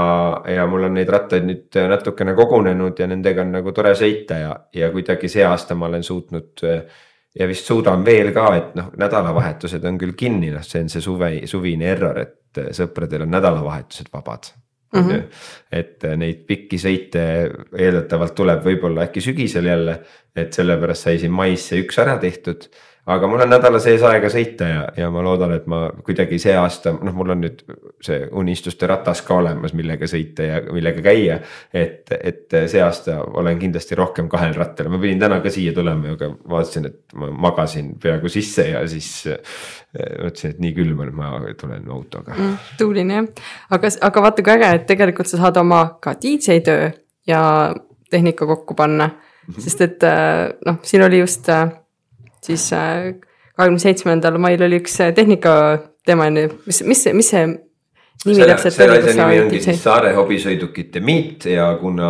ja 0.55 0.67
mul 0.67 0.83
on 0.85 0.93
neid 0.99 1.09
rattaid 1.09 1.45
nüüd 1.47 1.77
natukene 1.89 2.35
kogunenud 2.37 2.99
ja 2.99 3.07
nendega 3.09 3.41
on 3.45 3.55
nagu 3.55 3.73
tore 3.75 3.95
sõita 3.97 4.37
ja, 4.37 4.53
ja 4.73 4.91
kuidagi 4.91 5.29
see 5.31 5.45
aasta 5.45 5.75
ma 5.75 5.85
olen 5.85 6.03
suutnud. 6.03 6.65
ja 7.39 7.47
vist 7.47 7.65
suudan 7.67 8.05
veel 8.05 8.31
ka, 8.33 8.49
et 8.55 8.75
noh, 8.75 8.91
nädalavahetused 8.97 9.83
on 9.83 9.97
küll 9.99 10.13
kinni, 10.15 10.53
noh, 10.53 10.63
see 10.63 10.85
on 10.85 10.89
see 10.89 11.01
suve, 11.03 11.31
suvine 11.51 11.89
error, 11.91 12.19
et 12.21 12.61
sõpradel 12.71 13.25
on 13.25 13.35
nädalavahetused 13.35 14.13
vabad 14.13 14.53
Mm 14.95 15.09
-hmm. 15.09 15.23
et 15.71 16.03
neid 16.15 16.45
pikki 16.47 16.77
sõite 16.79 17.21
eeldatavalt 17.77 18.35
tuleb 18.35 18.61
võib-olla 18.63 19.07
äkki 19.09 19.21
sügisel 19.21 19.65
jälle, 19.65 19.99
et 20.35 20.53
sellepärast 20.53 21.03
sai 21.03 21.19
siin 21.19 21.31
mais 21.31 21.67
see 21.67 21.81
üks 21.83 21.99
ära 21.99 22.17
tehtud 22.17 22.69
aga 23.05 23.27
mul 23.29 23.43
on 23.43 23.51
nädala 23.53 23.79
sees 23.81 24.03
aega 24.05 24.29
sõita 24.33 24.67
ja, 24.69 24.81
ja 24.97 25.09
ma 25.13 25.21
loodan, 25.25 25.53
et 25.53 25.67
ma 25.69 25.83
kuidagi 26.05 26.39
see 26.41 26.55
aasta, 26.57 26.95
noh, 26.95 27.13
mul 27.13 27.35
on 27.35 27.43
nüüd 27.43 27.61
see 28.03 28.25
unistuste 28.41 28.89
ratas 28.89 29.21
ka 29.25 29.37
olemas, 29.41 29.75
millega 29.77 30.09
sõita 30.09 30.47
ja 30.47 30.61
millega 30.73 31.03
käia. 31.05 31.37
et, 31.73 32.09
et 32.17 32.57
see 32.71 32.81
aasta 32.81 33.19
olen 33.21 33.61
kindlasti 33.61 33.97
rohkem 33.99 34.29
kahel 34.31 34.57
rattal, 34.57 34.89
ma 34.89 34.99
pidin 35.01 35.21
täna 35.21 35.39
ka 35.43 35.53
siia 35.53 35.73
tulema, 35.75 36.15
aga 36.17 36.31
vaatasin, 36.49 36.89
et 36.89 37.17
ma 37.21 37.29
magasin 37.47 37.93
peaaegu 38.01 38.31
sisse 38.31 38.69
ja 38.71 38.81
siis 38.89 39.11
äh, 39.29 39.37
mõtlesin, 40.25 40.55
et 40.55 40.65
nii 40.65 40.75
külm 40.81 41.05
on, 41.05 41.13
ma 41.15 41.31
tulen 41.59 41.85
autoga 41.93 42.33
mm,. 42.33 42.75
tuuline 42.81 43.21
jah, 43.21 43.31
aga, 43.77 43.93
aga 44.09 44.27
vaata 44.29 44.45
kui 44.45 44.57
äge, 44.57 44.73
et 44.79 44.89
tegelikult 44.89 45.29
sa 45.29 45.43
saad 45.43 45.61
oma 45.61 45.85
ka 46.01 46.17
DJ 46.17 46.59
töö 46.65 46.89
ja 47.29 47.39
tehnika 48.09 48.49
kokku 48.49 48.73
panna 48.73 49.07
mm, 49.07 49.53
-hmm. 49.53 49.61
sest 49.61 49.81
et 49.81 50.03
äh, 50.03 50.49
noh, 50.65 50.81
siin 50.81 51.05
oli 51.05 51.19
just 51.21 51.49
äh, 51.49 51.69
siis 52.45 52.67
äh, 52.75 53.13
kahekümne 53.55 53.81
seitsmendal 53.81 54.39
mail 54.41 54.63
oli 54.65 54.79
üks 54.83 54.99
äh, 55.03 55.13
tehnikateemaline, 55.15 56.49
mis, 56.67 56.81
mis, 56.87 57.05
mis 57.17 57.31
see 57.33 57.43
nimi 58.25 58.47
täpselt 58.47 58.71
oli? 58.71 58.77
selle 58.77 58.97
asja 59.01 59.17
nimi 59.19 59.41
ongi 59.45 59.61
siis 59.65 59.83
Saare 59.83 60.13
hobisõidukite 60.17 61.03
miit 61.05 61.49
ja 61.51 61.71
kuna 61.81 62.09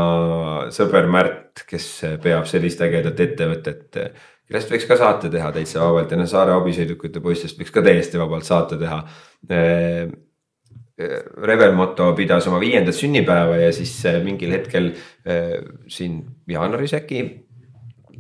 sõber 0.76 1.10
Märt, 1.12 1.66
kes 1.70 1.90
peab 2.24 2.48
sellist 2.50 2.84
ägedat 2.86 3.22
ettevõtet, 3.26 4.00
kellest 4.46 4.72
võiks 4.74 4.88
ka 4.90 5.00
saate 5.00 5.32
teha 5.34 5.52
täitsa 5.56 5.84
vabalt 5.86 6.14
ja 6.14 6.20
noh, 6.20 6.30
Saare 6.30 6.56
hobisõidukite 6.58 7.24
poistest 7.24 7.60
võiks 7.62 7.74
ka 7.74 7.84
täiesti 7.86 8.22
vabalt 8.22 8.48
saate 8.48 8.80
teha. 8.82 9.02
Rebel 10.96 11.74
Moto 11.76 12.14
pidas 12.16 12.46
oma 12.48 12.62
viiendat 12.62 12.96
sünnipäeva 12.96 13.58
ja 13.60 13.72
siis 13.76 13.98
mingil 14.24 14.54
hetkel 14.56 14.94
siin 15.92 16.22
jaanuaris 16.48 16.96
äkki 16.96 17.26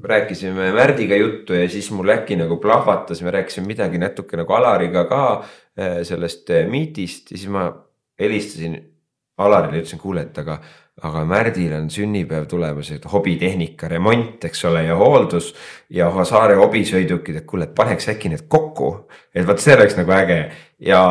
rääkisime 0.03 0.71
Märdiga 0.75 1.15
juttu 1.15 1.53
ja 1.53 1.69
siis 1.69 1.91
mul 1.91 2.09
äkki 2.13 2.35
nagu 2.39 2.57
plahvatas, 2.57 3.21
me 3.21 3.31
rääkisime 3.31 3.67
midagi 3.67 4.01
natuke 4.01 4.37
nagu 4.37 4.53
Alariga 4.53 5.05
ka 5.09 5.21
sellest 6.03 6.51
miitist 6.69 7.31
ja 7.31 7.37
siis 7.37 7.51
ma 7.51 7.69
helistasin 8.19 8.77
Alarile, 9.37 9.81
ütlesin, 9.81 9.99
kuule, 9.99 10.21
et 10.29 10.37
aga, 10.39 10.55
aga 11.03 11.23
Märdil 11.27 11.73
on 11.75 11.89
sünnipäev 11.91 12.45
tulemas, 12.47 12.93
et 12.95 13.03
hobitehnika 13.11 13.89
remont, 13.91 14.45
eks 14.47 14.63
ole, 14.69 14.85
ja 14.87 14.95
hooldus. 14.95 15.49
ja 15.89 16.07
Saare 16.23 16.55
hobisõidukid, 16.55 17.41
et 17.41 17.45
kuule, 17.45 17.67
et 17.67 17.75
paneks 17.75 18.07
äkki 18.13 18.31
need 18.31 18.45
kokku, 18.47 19.09
et 19.35 19.47
vot 19.47 19.59
see 19.59 19.75
oleks 19.75 19.97
nagu 19.99 20.15
äge 20.15 20.39
ja, 20.79 21.01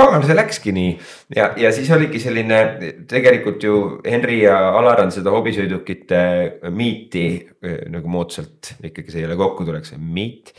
pagan, 0.00 0.26
see 0.26 0.36
läkski 0.38 0.74
nii. 0.74 0.90
Ja, 1.36 1.50
ja 1.60 1.70
siis 1.76 1.90
oligi 1.94 2.20
selline 2.22 2.60
tegelikult 3.10 3.62
ju 3.64 3.76
Henri 4.06 4.42
ja 4.42 4.56
Alar 4.78 5.04
on 5.04 5.12
seda 5.14 5.32
hobisõidukite 5.34 6.20
miiti 6.74 7.24
nagu 7.92 8.10
moodsalt 8.10 8.74
ikkagi 8.82 9.12
see 9.12 9.22
ei 9.24 9.28
ole 9.28 9.38
kokkutulek, 9.40 9.86
see 9.86 10.00
miit 10.00 10.54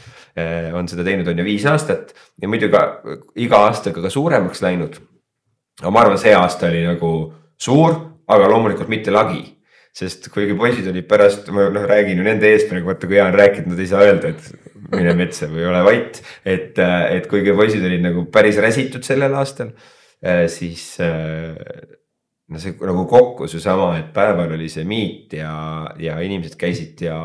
on 0.77 0.87
seda 0.87 1.03
teinud, 1.07 1.27
on 1.27 1.41
ju 1.41 1.47
viis 1.47 1.65
aastat. 1.67 2.13
Ja 2.41 2.49
muidu 2.51 2.69
ka 2.71 2.85
iga 3.41 3.65
aastaga 3.67 4.03
ka 4.05 4.11
suuremaks 4.13 4.63
läinud. 4.63 4.99
Aga 5.81 5.91
ma 5.93 6.05
arvan, 6.05 6.19
see 6.21 6.33
aasta 6.37 6.69
oli 6.69 6.83
nagu 6.85 7.11
suur, 7.61 7.97
aga 8.29 8.49
loomulikult 8.51 8.91
mitte 8.91 9.13
lagi. 9.13 9.57
sest 9.91 10.29
kuigi 10.31 10.53
poisid 10.55 10.85
olid 10.87 11.03
pärast, 11.03 11.49
ma 11.51 11.65
noh 11.67 11.83
räägin 11.83 12.21
ju 12.21 12.23
nende 12.23 12.47
eest 12.47 12.69
praegu, 12.69 12.87
vaata 12.87 13.09
kui 13.09 13.17
Jaan 13.17 13.33
rääkinud, 13.35 13.73
nad 13.73 13.79
ei 13.83 13.89
saa 13.89 14.05
öelda, 14.05 14.29
et 14.31 14.60
mine 14.91 15.15
metsa 15.17 15.49
või 15.51 15.65
ole 15.69 15.81
vait. 15.87 16.21
et, 16.45 16.77
et 16.79 17.31
kuigi 17.31 17.55
poisid 17.57 17.85
olid 17.87 18.05
nagu 18.09 18.27
päris 18.33 18.59
räsitud 18.61 19.05
sellel 19.07 19.35
aastal, 19.39 19.73
siis 20.51 20.99
no 22.51 22.59
see 22.59 22.75
nagu 22.75 23.05
kokkus 23.07 23.53
ju 23.55 23.61
sama, 23.63 23.93
et 23.99 24.09
päeval 24.13 24.51
oli 24.57 24.67
see 24.71 24.83
meet 24.87 25.35
ja, 25.37 25.53
ja 26.01 26.17
inimesed 26.23 26.57
käisid 26.59 26.99
ja 27.05 27.17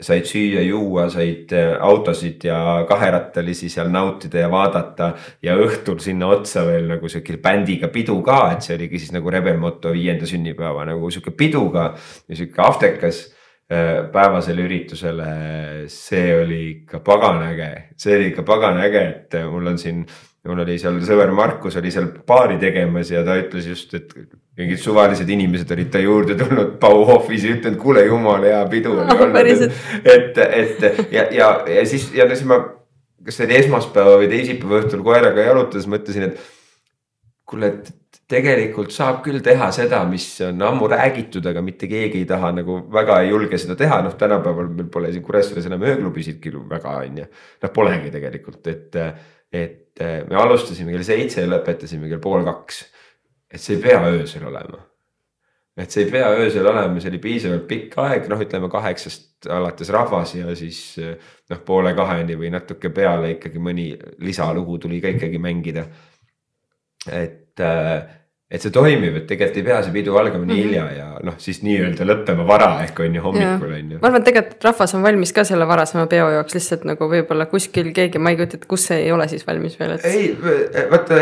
said 0.00 0.24
süüa-juua, 0.28 1.06
said 1.12 1.52
äh, 1.54 1.74
autosid 1.84 2.46
ja 2.48 2.58
kaherattalisi 2.88 3.68
seal 3.72 3.92
nautida 3.92 4.46
ja 4.46 4.50
vaadata. 4.50 5.12
ja 5.44 5.56
õhtul 5.60 6.00
sinna 6.02 6.30
otsa 6.32 6.64
veel 6.66 6.88
nagu 6.94 7.08
sihuke 7.12 7.36
bändiga 7.42 7.92
pidu 7.92 8.18
ka, 8.24 8.40
et 8.54 8.64
see 8.64 8.78
oligi 8.78 9.02
siis 9.02 9.12
nagu 9.14 9.30
Rebel 9.30 9.60
Moto 9.60 9.92
viienda 9.92 10.26
sünnipäeva 10.26 10.88
nagu 10.88 11.10
sihuke 11.10 11.36
pidu 11.36 11.68
ka 11.74 11.90
ja 12.28 12.38
sihuke 12.38 12.64
aftekas 12.64 13.26
äh, 13.26 13.35
päevasele 13.66 14.62
üritusele, 14.62 15.30
see 15.90 16.28
oli 16.38 16.60
ikka 16.70 17.00
pagana 17.02 17.48
äge, 17.50 17.70
see 17.98 18.14
oli 18.14 18.28
ikka 18.30 18.44
pagana 18.46 18.84
äge, 18.86 19.02
et 19.10 19.38
mul 19.50 19.72
on 19.72 19.78
siin 19.80 20.04
mul 20.46 20.62
oli 20.62 20.76
seal 20.80 20.98
sõber 21.04 21.32
Markus 21.34 21.76
oli 21.80 21.90
seal 21.90 22.08
baari 22.26 22.58
tegemas 22.62 23.10
ja 23.10 23.24
ta 23.26 23.36
ütles 23.40 23.66
just, 23.66 23.94
et 23.98 24.12
mingid 24.58 24.80
suvalised 24.80 25.28
inimesed 25.32 25.72
olid 25.74 25.90
ta 25.92 26.02
juurde 26.02 26.36
tulnud 26.38 26.76
Bauhofis 26.82 27.46
ja 27.46 27.56
ütelnud, 27.56 27.80
kuule 27.82 28.06
jumala 28.06 28.50
hea 28.52 28.62
pidu 28.72 28.94
oli 28.94 29.06
oh, 29.14 29.24
olnud. 29.26 29.76
et, 30.14 30.38
et 30.46 31.12
ja, 31.12 31.26
ja, 31.34 31.50
ja 31.76 31.86
siis 31.88 32.08
ja 32.14 32.28
siis 32.30 32.46
ma, 32.48 32.60
kas 33.26 33.40
see 33.40 33.48
oli 33.48 33.58
esmaspäeva 33.64 34.16
või 34.22 34.30
teisipäeva 34.32 34.82
õhtul 34.82 35.04
koeraga 35.06 35.48
jalutades 35.48 35.88
mõtlesin, 35.90 36.30
et 36.30 36.52
kuule, 37.46 37.72
et 37.74 37.92
tegelikult 38.26 38.90
saab 38.90 39.20
küll 39.22 39.38
teha 39.44 39.68
seda, 39.74 40.00
mis 40.10 40.26
on 40.42 40.62
ammu 40.66 40.88
räägitud, 40.90 41.46
aga 41.46 41.62
mitte 41.62 41.86
keegi 41.90 42.24
ei 42.24 42.26
taha 42.26 42.50
nagu 42.56 42.80
väga 42.92 43.20
ei 43.22 43.30
julge 43.30 43.58
seda 43.62 43.76
teha, 43.78 44.00
noh, 44.02 44.16
tänapäeval 44.18 44.72
meil 44.72 44.90
pole 44.92 45.12
siin 45.14 45.22
Kuressaares 45.26 45.68
enam 45.70 45.84
ööklubisidki 45.86 46.50
väga 46.70 46.98
on 47.04 47.22
ju. 47.22 47.30
noh, 47.62 47.72
polegi 47.74 48.10
tegelikult, 48.10 48.66
et, 48.72 49.00
et 49.52 50.04
me 50.26 50.42
alustasime 50.42 50.94
kell 50.96 51.06
seitse 51.06 51.44
ja 51.44 51.50
lõpetasime 51.50 52.10
kell 52.10 52.22
pool 52.22 52.44
kaks 52.46 52.84
et 53.50 53.62
see 53.62 53.76
ei 53.76 53.82
pea 53.82 54.02
öösel 54.10 54.44
olema. 54.46 54.82
et 55.76 55.92
see 55.92 56.06
ei 56.06 56.10
pea 56.10 56.28
öösel 56.32 56.66
olema, 56.66 57.00
see 57.00 57.10
oli 57.12 57.20
piisavalt 57.20 57.66
pikk 57.68 57.98
aeg, 58.00 58.28
noh, 58.32 58.40
ütleme 58.40 58.70
kaheksast 58.72 59.48
alates 59.52 59.90
rahvas 59.92 60.32
ja 60.38 60.54
siis 60.56 60.80
noh, 60.98 61.60
poole 61.68 61.92
kaheni 61.96 62.36
või 62.40 62.50
natuke 62.54 62.90
peale 62.96 63.34
ikkagi 63.36 63.60
mõni 63.62 63.90
lisalugu 64.24 64.78
tuli 64.82 65.02
ka 65.04 65.12
ikkagi 65.12 65.40
mängida. 65.42 65.84
et 67.12 67.45
äh, 67.64 68.04
et 68.46 68.62
see 68.62 68.70
toimib, 68.70 69.16
et 69.18 69.24
tegelikult 69.26 69.58
ei 69.58 69.64
pea 69.66 69.78
see 69.82 69.94
pidu 69.94 70.18
algama 70.20 70.46
nii 70.46 70.54
mhm. 70.54 70.68
hilja 70.68 70.84
ja 70.94 71.06
noh, 71.26 71.34
siis 71.42 71.64
nii-öelda 71.66 72.06
lõppema 72.06 72.44
vara 72.46 72.68
ehk 72.84 73.00
on 73.02 73.16
ju 73.18 73.24
hommikul 73.24 73.72
on 73.72 73.88
ju. 73.96 73.98
ma 73.98 74.06
arvan, 74.06 74.22
et 74.22 74.28
tegelikult 74.30 74.68
rahvas 74.68 74.94
on 74.94 75.02
valmis 75.02 75.34
ka 75.34 75.42
selle 75.48 75.66
varasema 75.66 76.06
peo 76.12 76.28
jaoks 76.30 76.54
lihtsalt 76.54 76.86
nagu 76.86 77.08
võib-olla 77.10 77.48
kuskil 77.50 77.90
keegi, 77.96 78.22
ma 78.22 78.30
ei 78.30 78.38
kujuta 78.38 78.60
ette, 78.60 78.68
kus 78.70 78.86
see 78.92 79.00
ei 79.08 79.10
ole 79.14 79.26
siis 79.32 79.42
valmis 79.48 79.74
veel, 79.80 79.96
et. 79.96 80.06
ei, 80.06 80.30
vaata 80.92 81.18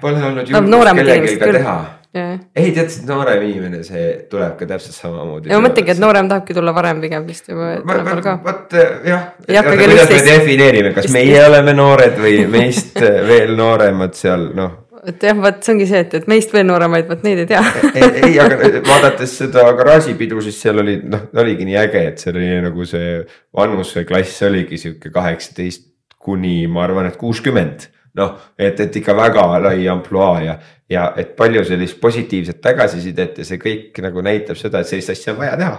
pole 0.00 0.24
olnud 0.30 0.48
julgust 0.48 1.00
kellelgi 1.02 1.38
ka 1.44 1.52
teha. 1.60 1.76
Yeah. 2.16 2.38
ei 2.56 2.70
tead, 2.72 2.94
noorem 3.04 3.42
inimene, 3.44 3.82
see 3.84 4.06
tuleb 4.30 4.54
ka 4.56 4.64
täpselt 4.70 4.96
samamoodi. 4.96 5.50
ja 5.52 5.58
ma 5.58 5.66
mõtlengi, 5.66 5.92
et 5.92 6.00
noorem 6.00 6.30
tahabki 6.30 6.56
tulla 6.56 6.72
varem 6.72 7.02
pigem 7.02 7.26
vist 7.28 7.50
juba. 7.50 7.74
vot 7.84 8.76
jah, 9.04 9.26
kuidas 9.68 10.08
me 10.14 10.22
defineerime, 10.30 10.94
kas 10.96 11.10
meie 11.12 11.44
oleme 11.44 11.76
noored 11.76 12.16
või 12.22 12.46
meist 12.48 12.96
veel 13.02 13.52
nooremad 13.60 14.16
seal 14.16 14.48
noh 14.56 14.85
et 15.10 15.26
jah, 15.28 15.36
vot 15.40 15.58
see 15.62 15.74
ongi 15.74 15.88
see, 15.88 16.02
et, 16.04 16.14
et 16.18 16.28
meist 16.30 16.52
veel 16.54 16.66
nooremaid, 16.68 17.08
vot 17.10 17.24
neid 17.26 17.42
ei 17.44 17.48
tea 17.50 17.62
ei, 17.92 18.08
ei, 18.28 18.38
aga 18.42 18.58
vaadates 18.86 19.36
seda 19.42 19.66
garaažipidu, 19.78 20.40
siis 20.44 20.60
seal 20.62 20.82
oli, 20.82 20.96
noh, 21.06 21.28
oligi 21.42 21.68
nii 21.68 21.78
äge, 21.80 22.04
et 22.12 22.22
seal 22.22 22.38
oli 22.38 22.48
nagu 22.66 22.86
see 22.88 23.18
vanuseklass 23.56 24.46
oligi 24.48 24.80
sihuke 24.82 25.12
kaheksateist 25.14 25.86
kuni 26.26 26.64
ma 26.70 26.84
arvan, 26.86 27.10
et 27.10 27.18
kuuskümmend. 27.20 27.90
noh, 28.16 28.38
et, 28.58 28.78
et 28.80 28.96
ikka 28.96 29.12
väga 29.16 29.44
lai 29.60 29.88
ampluaa 29.92 30.38
ja, 30.40 30.54
ja 30.88 31.10
et 31.20 31.34
palju 31.36 31.64
sellist 31.68 32.00
positiivset 32.00 32.62
tagasisidet 32.64 33.42
ja 33.42 33.44
see 33.44 33.60
kõik 33.60 34.00
nagu 34.04 34.24
näitab 34.24 34.56
seda, 34.56 34.80
et 34.80 34.88
sellist 34.88 35.12
asja 35.12 35.34
on 35.34 35.42
vaja 35.42 35.58
teha 35.60 35.76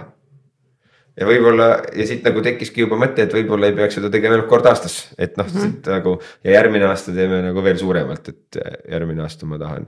ja 1.18 1.26
võib-olla 1.28 1.68
ja 1.96 2.06
siit 2.08 2.26
nagu 2.26 2.42
tekkiski 2.44 2.84
juba 2.84 2.98
mõte, 3.00 3.24
et 3.24 3.34
võib-olla 3.34 3.70
ei 3.70 3.76
peaks 3.76 3.98
seda 3.98 4.10
tegema 4.12 4.36
ainult 4.36 4.50
kord 4.50 4.68
aastas, 4.70 5.00
et 5.18 5.36
noh 5.40 5.48
mm 5.48 5.60
-hmm. 5.60 5.90
nagu 5.96 6.14
ja 6.46 6.54
järgmine 6.58 6.86
aasta 6.88 7.14
teeme 7.14 7.40
nagu 7.42 7.64
veel 7.64 7.78
suuremalt, 7.78 8.28
et 8.28 8.60
järgmine 8.90 9.22
aasta 9.22 9.46
ma 9.46 9.58
tahan. 9.58 9.86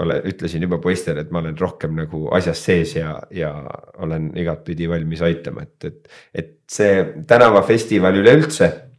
ole, 0.00 0.20
ütlesin 0.24 0.62
juba 0.62 0.78
poistele, 0.78 1.20
et 1.20 1.30
ma 1.30 1.38
olen 1.38 1.58
rohkem 1.58 1.96
nagu 1.96 2.28
asjas 2.34 2.64
sees 2.64 2.94
ja, 2.96 3.16
ja 3.30 3.50
olen 3.98 4.30
igatpidi 4.36 4.88
valmis 4.88 5.22
aitama, 5.22 5.62
et, 5.62 5.84
et, 5.84 6.08
et 6.34 6.52
see 6.70 7.24
tänavafestival 7.26 8.14
üleüldse 8.14 8.89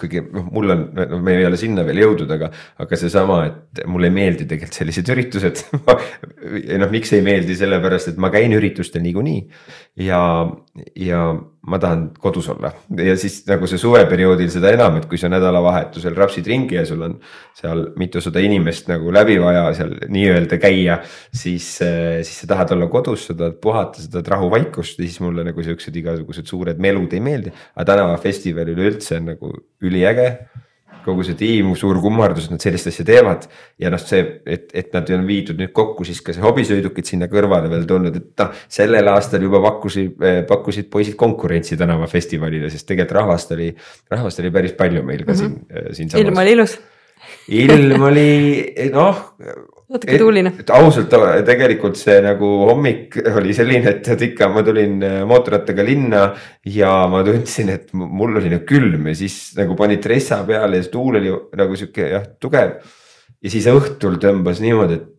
kuigi 0.00 0.22
noh, 0.24 0.48
mul 0.54 0.74
on, 0.74 0.84
no 1.12 1.20
me 1.24 1.36
ei 1.38 1.46
ole 1.48 1.58
sinna 1.60 1.84
veel 1.86 2.02
jõudnud, 2.02 2.30
aga, 2.36 2.50
aga 2.84 3.00
seesama, 3.00 3.40
et 3.48 3.82
mulle 3.90 4.10
ei 4.10 4.14
meeldi 4.14 4.46
tegelikult 4.48 4.80
sellised 4.80 5.12
üritused. 5.14 5.64
Noh, 6.78 6.90
miks 6.92 7.12
ei 7.16 7.22
meeldi, 7.24 7.56
sellepärast 7.58 8.12
et 8.12 8.20
ma 8.22 8.30
käin 8.32 8.54
üritustel 8.56 9.02
niikuinii. 9.04 9.40
Ja, 10.06 10.20
ja 10.98 11.22
ma 11.66 11.78
tahan 11.82 12.04
kodus 12.22 12.48
olla 12.52 12.70
ja 12.96 13.16
siis 13.18 13.40
nagu 13.48 13.66
see 13.66 13.80
suveperioodil 13.80 14.50
seda 14.52 14.70
enam, 14.74 14.98
et 15.00 15.08
kui 15.10 15.18
sa 15.20 15.30
nädalavahetusel 15.32 16.14
rapsid 16.16 16.46
ringi 16.46 16.78
ja 16.78 16.84
sul 16.86 17.02
on 17.06 17.16
seal 17.58 17.88
mitusada 17.98 18.42
inimest 18.44 18.88
nagu 18.90 19.10
läbi 19.14 19.38
vaja 19.42 19.66
seal 19.76 19.96
nii-öelda 20.06 20.60
käia. 20.62 21.00
siis, 21.32 21.80
eh, 21.82 22.22
siis 22.22 22.44
sa 22.44 22.52
tahad 22.54 22.76
olla 22.76 22.86
kodus, 22.92 23.26
sa 23.26 23.34
tahad 23.34 23.58
puhata, 23.62 24.02
sa 24.02 24.10
tahad 24.14 24.32
rahuvaikust 24.36 24.98
ja 24.98 25.04
siis 25.04 25.20
mulle 25.20 25.44
nagu 25.44 25.62
siuksed 25.62 25.96
igasugused 25.96 26.46
suured 26.46 26.78
melud 26.78 27.12
ei 27.12 27.20
meeldi. 27.20 27.52
aga 27.74 27.92
tänavafestival 27.92 28.74
üleüldse 28.76 29.18
on 29.18 29.30
nagu 29.34 29.52
üliäge 29.82 30.30
kogu 31.08 31.24
see 31.26 31.38
tiim, 31.38 31.72
suur 31.78 32.00
kummardus, 32.02 32.48
et 32.48 32.56
nad 32.56 32.64
sellist 32.64 32.90
asja 32.90 33.06
teevad. 33.08 33.48
ja 33.80 33.92
noh, 33.94 34.02
see, 34.02 34.24
et, 34.46 34.68
et 34.76 34.92
nad 34.96 35.14
on 35.16 35.24
viidud 35.28 35.58
nüüd 35.60 35.72
kokku 35.76 36.06
siis 36.08 36.20
ka 36.24 36.36
see 36.36 36.44
hobisõidukid 36.44 37.08
sinna 37.08 37.30
kõrvale 37.32 37.70
veel 37.72 37.86
tulnud, 37.88 38.20
et 38.20 38.44
noh. 38.44 38.52
sellel 38.78 39.12
aastal 39.14 39.44
juba 39.44 39.62
pakkusid, 39.64 40.28
pakkusid 40.50 40.92
poisid 40.92 41.16
konkurentsi 41.20 41.78
tänavafestivalile, 41.80 42.70
sest 42.72 42.88
tegelikult 42.88 43.18
rahvast 43.22 43.56
oli, 43.56 43.72
rahvast 44.12 44.44
oli 44.44 44.54
päris 44.54 44.76
palju 44.78 45.02
meil 45.06 45.24
ka 45.24 45.32
mm 45.32 45.40
-hmm. 45.40 45.90
siin, 45.94 46.08
siinsamas. 46.08 46.24
ilm 46.26 46.44
oli 46.44 46.56
ilus 46.58 46.78
ilm 47.48 48.02
oli 48.02 48.30
noh 48.92 49.24
natuke 49.88 50.18
tuuline. 50.20 50.52
et 50.60 50.70
ausalt 50.76 51.12
tegelikult 51.46 51.98
see 51.98 52.18
nagu 52.24 52.48
hommik 52.68 53.18
oli 53.38 53.54
selline, 53.56 53.94
et 53.94 54.00
tead 54.04 54.24
ikka, 54.30 54.50
ma 54.52 54.64
tulin 54.66 55.02
äh, 55.04 55.18
mootorrattaga 55.28 55.84
linna 55.86 56.24
ja 56.68 56.92
ma 57.10 57.22
tundsin, 57.26 57.72
et 57.72 57.92
mul 57.96 58.40
oli 58.40 58.52
nagu 58.52 58.66
külm 58.68 59.08
ja 59.08 59.18
siis 59.18 59.38
nagu 59.58 59.76
panid 59.78 60.02
tressa 60.04 60.42
peale 60.48 60.82
ja 60.82 60.88
tuul 60.92 61.20
oli 61.22 61.32
nagu 61.32 61.78
sihuke 61.78 62.10
jah, 62.12 62.26
tugev. 62.40 62.76
ja 63.40 63.54
siis 63.54 63.68
õhtul 63.72 64.20
tõmbas 64.20 64.60
niimoodi, 64.64 65.00
et 65.00 65.14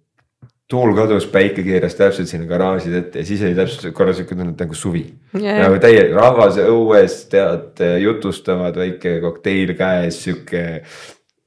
tuul 0.70 0.94
kadus, 0.94 1.26
päike 1.34 1.64
keeras 1.66 1.98
täpselt 1.98 2.30
sinna 2.30 2.46
garaaži 2.46 2.94
ette 2.94 3.24
ja 3.24 3.26
siis 3.26 3.42
oli 3.42 3.58
täpselt 3.58 3.94
korra 3.98 4.14
sihuke 4.14 4.38
tunne 4.38 4.54
nagu 4.54 4.76
suvi 4.78 5.02
yeah.. 5.34 5.64
nagu 5.64 5.80
täie 5.82 6.12
rahvas 6.14 6.60
õues 6.62 7.24
tead 7.32 7.82
jutustavad, 8.04 8.78
väike 8.78 9.18
kokteil 9.24 9.74
käes, 9.80 10.22
sihuke 10.28 10.84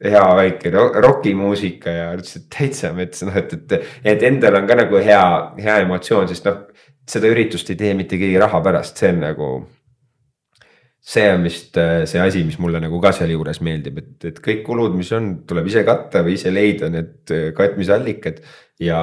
hea 0.03 0.25
väike 0.39 0.73
rokimuusika 1.05 1.93
ja 1.95 2.09
ütles, 2.17 2.39
et 2.41 2.49
täitsa 2.53 2.93
mets, 2.97 3.23
noh, 3.27 3.37
et, 3.39 3.53
et, 3.55 3.93
et 4.15 4.25
endal 4.27 4.59
on 4.59 4.67
ka 4.69 4.79
nagu 4.79 5.03
hea, 5.03 5.23
hea 5.63 5.77
emotsioon, 5.85 6.27
sest 6.31 6.49
noh, 6.49 6.65
seda 7.09 7.31
üritust 7.31 7.71
ei 7.73 7.79
tee 7.79 7.93
mitte 7.99 8.19
keegi 8.21 8.41
raha 8.43 8.63
pärast, 8.65 8.99
see 8.99 9.13
on 9.13 9.23
nagu. 9.27 9.53
see 11.03 11.25
on 11.35 11.43
vist 11.43 11.75
äh, 11.83 12.05
see 12.07 12.21
asi, 12.23 12.45
mis 12.47 12.61
mulle 12.63 12.79
nagu 12.79 13.01
ka 13.03 13.11
sealjuures 13.17 13.59
meeldib, 13.67 13.97
et, 13.99 14.25
et 14.29 14.37
kõik 14.43 14.61
kulud, 14.69 14.95
mis 14.95 15.09
on, 15.17 15.33
tuleb 15.49 15.67
ise 15.67 15.83
katta 15.83 16.23
või 16.23 16.37
ise 16.37 16.53
leida 16.55 16.91
need 16.95 17.33
äh, 17.35 17.49
katmisallikad 17.59 18.39
ja 18.79 19.01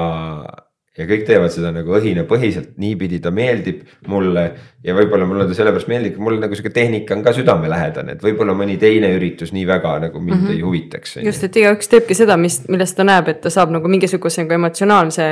ja 0.99 1.07
kõik 1.07 1.23
teevad 1.27 1.53
seda 1.53 1.71
nagu 1.75 1.95
õhinapõhiselt, 1.95 2.75
niipidi 2.81 3.21
ta 3.23 3.31
meeldib 3.31 3.85
mulle 4.11 4.49
ja 4.83 4.93
võib-olla 4.95 5.25
mulle 5.27 5.45
ta 5.47 5.55
sellepärast 5.57 5.89
meeldibki, 5.91 6.21
mul 6.23 6.37
nagu 6.39 6.55
sihuke 6.55 6.71
tehnika 6.71 7.15
on 7.15 7.23
ka 7.23 7.33
südamelähedane, 7.35 8.15
et 8.15 8.21
võib-olla 8.23 8.53
mõni 8.55 8.77
teine 8.79 9.09
üritus 9.15 9.51
nii 9.51 9.65
väga 9.67 9.97
nagu 10.05 10.21
mind 10.21 10.37
mm 10.37 10.45
-hmm. 10.45 10.55
ei 10.55 10.61
huvitaks. 10.63 11.17
just, 11.23 11.43
et 11.43 11.57
igaüks 11.59 11.91
teebki 11.91 12.15
seda, 12.15 12.37
mis, 12.37 12.61
millest 12.67 12.95
ta 12.95 13.03
näeb, 13.03 13.27
et 13.27 13.41
ta 13.41 13.51
saab 13.51 13.73
nagu 13.75 13.87
mingisuguse 13.91 14.43
nagu 14.43 14.55
emotsionaalse 14.55 15.25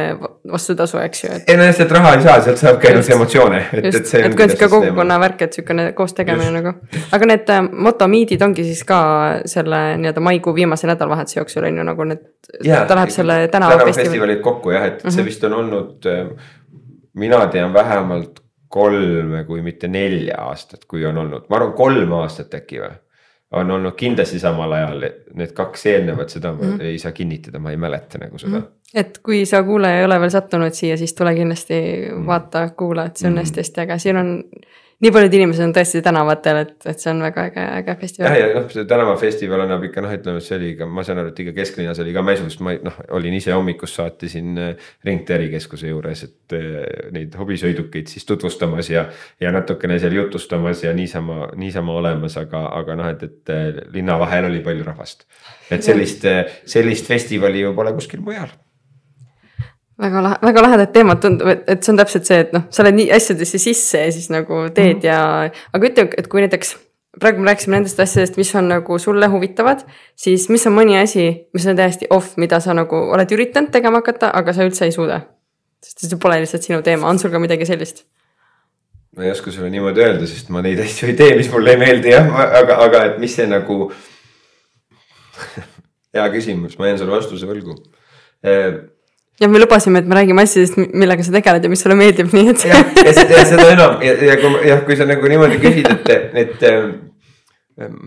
vastutasu, 0.52 1.00
eks 1.04 1.24
ju 1.24 1.32
et.... 1.36 1.44
ei 1.48 1.58
no 1.58 1.68
lihtsalt 1.68 1.92
raha 1.96 2.14
ei 2.16 2.22
saa, 2.26 2.42
sealt 2.42 2.64
saabki 2.64 2.92
ainult 2.92 3.10
emotsioone. 3.16 3.64
et, 3.74 3.96
et 3.96 4.06
see. 4.06 4.26
et 4.26 4.36
kui 4.36 4.44
on 4.44 4.50
sihuke 4.50 4.70
kogukonna 4.76 5.20
värk, 5.20 5.42
et 5.48 5.54
sihukene 5.54 5.92
koos 5.94 6.14
tegemine 6.14 6.52
just. 6.52 6.60
nagu, 6.60 7.02
aga 7.12 7.32
need 7.32 7.54
äh, 7.56 7.64
motomiidid 7.72 8.42
ongi 8.42 8.68
siis 8.68 8.84
ka 8.84 9.00
selle 9.46 9.82
nii-öelda 9.98 10.24
maikuu 10.28 10.56
viimase 10.56 10.88
nädalavahetuse 10.92 11.40
jooksul 11.40 11.64
on 11.72 11.78
ju 11.78 11.88
nagu 11.88 12.04
need. 12.04 12.28
ta 12.88 12.96
läheb 12.96 13.16
selle 13.16 13.48
tänavafestivalid 13.48 14.44
kokku 14.44 14.72
jah, 14.72 14.86
et 14.86 15.04
mm 15.04 15.08
-hmm. 15.08 15.12
see 15.12 15.22
mhm. 15.22 15.28
vist 15.32 15.44
on 15.44 15.54
olnud, 15.62 16.06
äh, 16.06 16.30
mina 17.18 17.42
tean 17.54 17.74
vähemalt 17.74 18.44
kolme, 18.68 19.44
kui 19.48 19.62
mitte 19.64 19.88
nelja 19.88 20.42
aastat, 20.44 20.86
kui 20.88 21.06
on 21.08 21.18
olnud, 21.18 21.46
ma 21.50 21.60
arvan, 21.60 21.76
kolm 21.78 22.16
aastat 22.20 22.58
äkki 22.60 22.82
või. 22.84 22.96
on 23.58 23.70
olnud 23.72 23.96
kindlasti 23.96 24.42
samal 24.44 24.74
ajal, 24.76 25.06
need 25.40 25.54
kaks 25.56 25.86
eelnevat, 25.88 26.30
seda 26.30 26.52
ma 26.52 26.64
mm 26.64 26.72
-hmm. 26.72 26.82
ei 26.84 26.98
saa 27.00 27.12
kinnitada, 27.12 27.60
ma 27.60 27.72
ei 27.72 27.78
mäleta 27.78 28.20
nagu 28.20 28.38
seda 28.38 28.58
mm. 28.58 28.64
-hmm 28.64 28.78
et 28.96 29.18
kui 29.24 29.46
sa 29.46 29.64
kuulaja 29.64 30.00
ei 30.00 30.06
ole 30.06 30.20
veel 30.20 30.30
sattunud 30.30 30.74
siia, 30.74 30.98
siis 30.98 31.14
tule 31.14 31.36
kindlasti 31.36 31.80
mhm. 32.12 32.26
vaata, 32.26 32.70
kuula, 32.70 33.06
et 33.06 33.18
see 33.18 33.30
on 33.30 33.38
hästi-hästi 33.38 33.82
äge, 33.84 33.98
siin 34.00 34.18
on 34.18 34.30
nii 35.04 35.12
paljud 35.14 35.36
inimesed 35.38 35.62
on 35.62 35.74
tõesti 35.76 36.00
tänavatel, 36.06 36.60
et, 36.64 36.74
et 36.90 37.02
see 37.02 37.12
on 37.12 37.20
väga 37.22 37.44
äge, 37.52 37.66
äge 37.82 37.96
festival. 38.00 38.32
jah, 38.32 38.38
ja 38.40 38.48
noh, 38.58 38.66
see 38.74 38.86
tänavafestival 38.90 39.64
annab 39.68 39.86
ikka 39.86 40.02
noh, 40.02 40.14
ütleme, 40.18 40.42
see 40.42 40.58
oli 40.58 40.72
ka, 40.80 40.88
ma 40.90 41.06
saan 41.06 41.22
aru, 41.22 41.34
et 41.34 41.42
ikka 41.44 41.54
kesklinnas 41.60 42.02
oli 42.02 42.16
ka 42.16 42.24
mäsu, 42.26 42.48
sest 42.50 42.64
ma 42.66 42.74
noh, 42.82 42.98
olin 43.20 43.38
ise 43.38 43.54
hommikust 43.54 44.00
saati 44.00 44.32
siin 44.32 44.58
äh, 44.62 44.90
Ringteri 45.06 45.52
keskuse 45.54 45.92
juures, 45.92 46.26
et 46.26 46.58
äh, 46.58 46.78
neid 47.14 47.38
hobisõidukeid 47.38 48.10
siis 48.10 48.26
tutvustamas 48.30 48.90
ja. 48.90 49.06
ja 49.44 49.54
natukene 49.54 50.00
seal 50.02 50.18
jutustamas 50.18 50.82
ja 50.86 50.96
niisama, 50.98 51.52
niisama 51.62 51.98
olemas, 52.02 52.40
aga, 52.42 52.66
aga 52.82 52.98
noh, 52.98 53.12
et, 53.14 53.28
et 53.30 53.54
äh, 53.54 53.84
linna 53.94 54.18
vahel 54.22 54.50
oli 54.50 54.64
palju 54.66 54.88
rahvast. 54.88 55.28
et 55.70 55.86
sellist, 55.86 56.26
sellist 56.66 57.06
festivali 57.06 57.62
ju 57.62 57.76
pole 57.78 57.94
kuskil 57.94 58.24
mujal 58.26 58.50
väga 60.02 60.24
lahe, 60.24 60.40
väga 60.46 60.66
lahedad 60.66 60.92
teemad 60.94 61.22
tundub, 61.22 61.50
et, 61.52 61.64
et 61.70 61.84
see 61.84 61.94
on 61.94 62.02
täpselt 62.02 62.28
see, 62.30 62.42
et 62.46 62.52
noh, 62.56 62.68
sa 62.74 62.84
oled 62.84 62.98
nii 62.98 63.08
asjadesse 63.18 63.62
sisse 63.62 64.04
ja 64.06 64.12
siis 64.14 64.30
nagu 64.34 64.66
teed 64.74 65.02
mm. 65.02 65.08
ja, 65.08 65.22
aga 65.74 65.90
ütle, 65.90 66.08
et 66.20 66.30
kui 66.32 66.44
näiteks 66.44 66.76
praegu 67.18 67.42
me 67.42 67.50
rääkisime 67.50 67.80
nendest 67.80 68.00
asjadest, 68.00 68.38
mis 68.38 68.52
on 68.56 68.70
nagu 68.70 69.00
sulle 69.02 69.30
huvitavad, 69.32 69.82
siis 70.18 70.48
mis 70.54 70.68
on 70.70 70.76
mõni 70.78 71.00
asi, 71.02 71.26
mis 71.56 71.66
on 71.70 71.80
täiesti 71.80 72.10
off, 72.14 72.36
mida 72.38 72.60
sa 72.62 72.76
nagu 72.78 73.00
oled 73.16 73.34
üritanud 73.34 73.74
tegema 73.74 74.04
hakata, 74.04 74.30
aga 74.38 74.54
sa 74.54 74.68
üldse 74.68 74.88
ei 74.88 74.96
suuda? 74.96 75.24
sest 75.88 76.10
see 76.10 76.20
pole 76.20 76.40
lihtsalt 76.42 76.66
sinu 76.66 76.80
teema, 76.84 77.06
on 77.06 77.20
sul 77.22 77.32
ka 77.34 77.40
midagi 77.42 77.66
sellist? 77.70 78.04
ma 79.18 79.26
ei 79.26 79.34
oska 79.34 79.54
sulle 79.54 79.70
niimoodi 79.74 80.04
öelda, 80.04 80.30
sest 80.30 80.52
ma 80.54 80.62
neid 80.66 80.82
asju 80.84 81.10
ei 81.10 81.18
tee, 81.18 81.32
mis 81.38 81.50
mulle 81.54 81.74
ei 81.74 81.82
meeldi 81.82 82.14
jah, 82.14 82.30
aga, 82.62 82.78
aga 82.86 83.04
et 83.12 83.18
mis 83.22 83.34
see 83.34 83.50
nagu 83.50 83.88
hea 86.18 86.28
küsimus, 86.34 86.78
ma 86.78 86.92
jään 86.92 87.02
sulle 87.02 87.18
vastuse 87.18 87.50
võlgu 87.50 87.80
ja 89.42 89.50
me 89.50 89.60
lubasime, 89.62 90.00
et 90.00 90.08
me 90.10 90.18
räägime 90.18 90.46
asjadest, 90.46 90.78
millega 90.94 91.26
sa 91.26 91.34
tegeled 91.36 91.66
ja 91.66 91.72
mis 91.72 91.84
sulle 91.84 91.98
meeldib, 91.98 92.32
nii 92.34 92.54
et. 92.54 92.64
jah, 92.72 92.94
ja 93.06 93.44
seda, 93.52 93.68
enam 93.74 94.06
ja, 94.06 94.16
ja 94.32 94.38
kui 94.42 94.64
jah, 94.70 94.86
kui 94.88 94.98
sa 95.00 95.10
nagu 95.10 95.34
niimoodi 95.34 95.60
küsid, 95.62 95.92
et, 95.92 96.40
et 96.44 96.66
ähm, 96.72 98.00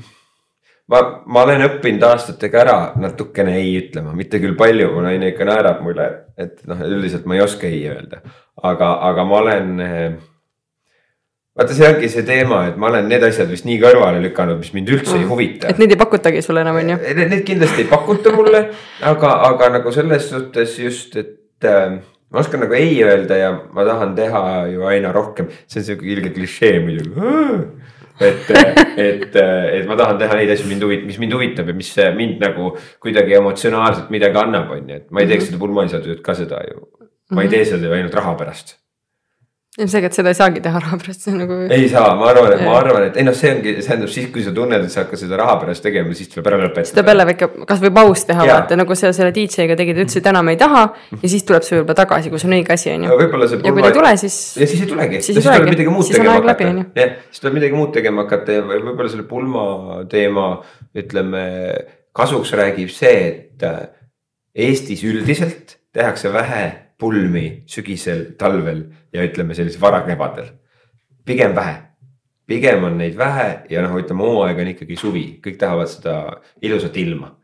ma, 0.90 1.02
ma 1.26 1.44
olen 1.46 1.66
õppinud 1.68 2.06
aastatega 2.10 2.64
ära 2.64 2.78
natukene 3.00 3.56
ei 3.60 3.76
ütlema, 3.78 4.14
mitte 4.16 4.42
küll 4.42 4.58
palju, 4.58 4.90
mu 4.94 5.04
naine 5.06 5.30
ikka 5.30 5.46
naerab 5.48 5.84
mulle, 5.86 6.08
et 6.40 6.58
noh, 6.70 6.82
üldiselt 6.88 7.28
ma 7.30 7.38
ei 7.38 7.44
oska 7.46 7.70
ei 7.70 7.84
öelda, 7.92 8.24
aga, 8.62 8.96
aga 9.10 9.26
ma 9.28 9.40
olen 9.44 9.72
äh, 9.86 10.04
vaata, 11.58 11.74
see 11.74 11.88
ongi 11.88 12.10
see 12.12 12.24
teema, 12.26 12.62
et 12.70 12.78
ma 12.80 12.88
olen 12.90 13.08
need 13.10 13.24
asjad 13.26 13.50
vist 13.50 13.66
nii 13.66 13.80
kõrvale 13.82 14.22
lükanud, 14.22 14.60
mis 14.62 14.72
mind 14.76 14.92
üldse 14.94 15.16
mm. 15.16 15.22
ei 15.22 15.28
huvita. 15.30 15.72
et 15.72 15.82
neid 15.82 15.94
ei 15.94 16.00
pakutagi 16.00 16.42
sulle 16.46 16.62
enam, 16.64 16.78
on 16.80 16.94
ju? 16.94 16.98
Neid 17.20 17.44
kindlasti 17.48 17.84
ei 17.84 17.90
pakuta 17.90 18.32
mulle, 18.36 18.64
aga, 19.10 19.34
aga 19.50 19.74
nagu 19.78 19.94
selles 19.94 20.30
suhtes 20.30 20.76
just, 20.78 21.16
et 21.20 21.68
äh, 21.68 21.98
ma 22.30 22.42
oskan 22.44 22.62
nagu 22.64 22.76
ei 22.78 23.00
öelda 23.02 23.38
ja 23.40 23.54
ma 23.74 23.86
tahan 23.88 24.14
teha 24.18 24.44
ju 24.70 24.86
aina 24.90 25.14
rohkem, 25.16 25.50
see 25.66 25.82
on 25.82 25.88
sihuke 25.88 26.06
ilge 26.14 26.34
klišee 26.36 26.76
muidugi. 26.84 27.34
et, 28.20 28.50
et, 29.00 29.36
et 29.40 29.86
ma 29.88 29.96
tahan 29.98 30.20
teha 30.20 30.38
neid 30.38 30.54
asju, 30.54 30.68
mind 30.70 30.86
huvit-, 30.86 31.06
mis 31.08 31.18
mind 31.18 31.34
huvitab 31.34 31.72
ja 31.72 31.74
mis 31.74 31.90
mind 32.16 32.44
nagu 32.44 32.74
kuidagi 33.02 33.34
emotsionaalselt 33.40 34.12
midagi 34.14 34.38
annab, 34.38 34.70
on 34.76 34.86
ju, 34.86 35.02
et 35.02 35.10
ma 35.10 35.24
ei 35.24 35.26
teeks 35.26 35.48
mm 35.48 35.48
-hmm. 35.48 35.56
seda 35.56 35.64
pulmaisade 35.64 36.20
ka 36.22 36.36
seda 36.38 36.62
ju. 36.68 36.86
ma 37.30 37.42
ei 37.42 37.48
mhm. 37.48 37.54
tee 37.54 37.64
seda 37.64 37.86
ju 37.86 37.92
ainult 37.92 38.14
raha 38.14 38.34
pärast 38.38 38.79
ilmselgelt 39.80 40.16
seda 40.16 40.32
ei 40.32 40.36
saagi 40.38 40.62
teha 40.64 40.80
raha 40.82 40.98
pärast, 41.00 41.24
see 41.24 41.32
on 41.32 41.40
nagu. 41.42 41.58
ei 41.74 41.88
saa, 41.90 42.12
ma 42.18 42.28
arvan, 42.30 42.54
et 42.54 42.64
ma 42.64 42.74
arvan, 42.78 43.06
et 43.08 43.18
ei 43.20 43.26
noh, 43.26 43.36
see 43.36 43.52
ongi, 43.54 43.74
see 43.78 43.88
tähendab 43.88 44.12
siis, 44.12 44.28
kui 44.34 44.44
sa 44.46 44.52
tunned, 44.56 44.86
et 44.86 44.92
sa 44.92 45.04
hakkad 45.04 45.22
seda 45.22 45.38
raha 45.40 45.56
pärast 45.62 45.84
tegema, 45.86 46.16
siis 46.16 46.32
tuleb 46.32 46.50
ära 46.50 46.58
lõpetada. 46.62 46.88
siis 46.88 46.96
tuleb 46.96 47.12
jälle 47.12 47.26
väike, 47.30 47.50
kasvõi 47.70 47.92
paus 48.00 48.24
teha, 48.28 48.48
vaata 48.50 48.80
nagu 48.80 48.98
sa 48.98 49.12
selle 49.16 49.34
DJ-ga 49.36 49.78
tegid, 49.80 50.02
ütlesid 50.04 50.28
enam 50.32 50.52
ei 50.52 50.58
taha. 50.60 50.82
ja 51.16 51.32
siis 51.34 51.46
tuleb 51.48 51.66
see 51.66 51.78
võib-olla 51.78 52.00
tagasi, 52.02 52.32
kui 52.32 52.42
see 52.42 52.50
on 52.50 52.56
õige 52.58 52.76
asi, 52.76 52.92
on 52.94 53.06
ju. 53.06 53.20
ja 53.20 53.74
kui 53.76 53.86
ei 53.86 53.96
tule, 53.96 54.12
siis. 54.24 54.40
ja 54.60 54.68
siis 54.70 54.84
ei 54.84 54.90
tulegi, 54.90 55.22
siis 55.26 55.40
tuleb 55.40 55.70
midagi 55.70 55.94
muud 55.94 56.10
tegema 56.10 56.36
hakata. 56.40 56.74
jah, 57.00 57.16
siis 57.30 57.44
tuleb 57.44 57.58
midagi 57.60 57.80
muud 57.80 57.94
tegema 57.96 58.26
hakata 58.26 58.58
ja 58.58 58.66
võib-olla 58.66 59.10
selle 59.12 59.26
pulma 59.30 59.64
teema, 60.10 60.50
ütleme 60.96 61.46
kasuks 62.16 62.54
räägib 62.58 62.92
see, 62.92 63.16
et 63.30 63.66
äh, 63.66 63.80
Eestis 64.50 65.04
üldiselt 65.06 65.76
tehakse 65.94 66.32
vähe 66.34 66.89
pulmi 67.00 67.44
sügisel, 67.70 68.32
talvel 68.38 68.84
ja 69.12 69.24
ütleme 69.26 69.56
sellisel 69.56 69.80
varakevadel. 69.80 70.50
pigem 71.24 71.54
vähe, 71.54 71.76
pigem 72.46 72.84
on 72.84 72.98
neid 72.98 73.18
vähe 73.18 73.48
ja 73.70 73.82
noh, 73.84 73.96
ütleme 74.00 74.26
hooaeg 74.26 74.62
on 74.62 74.72
ikkagi 74.74 74.96
suvi, 74.96 75.26
kõik 75.44 75.58
tahavad 75.60 75.90
seda 75.90 76.16
ilusat 76.62 76.96
ilma. 76.96 77.36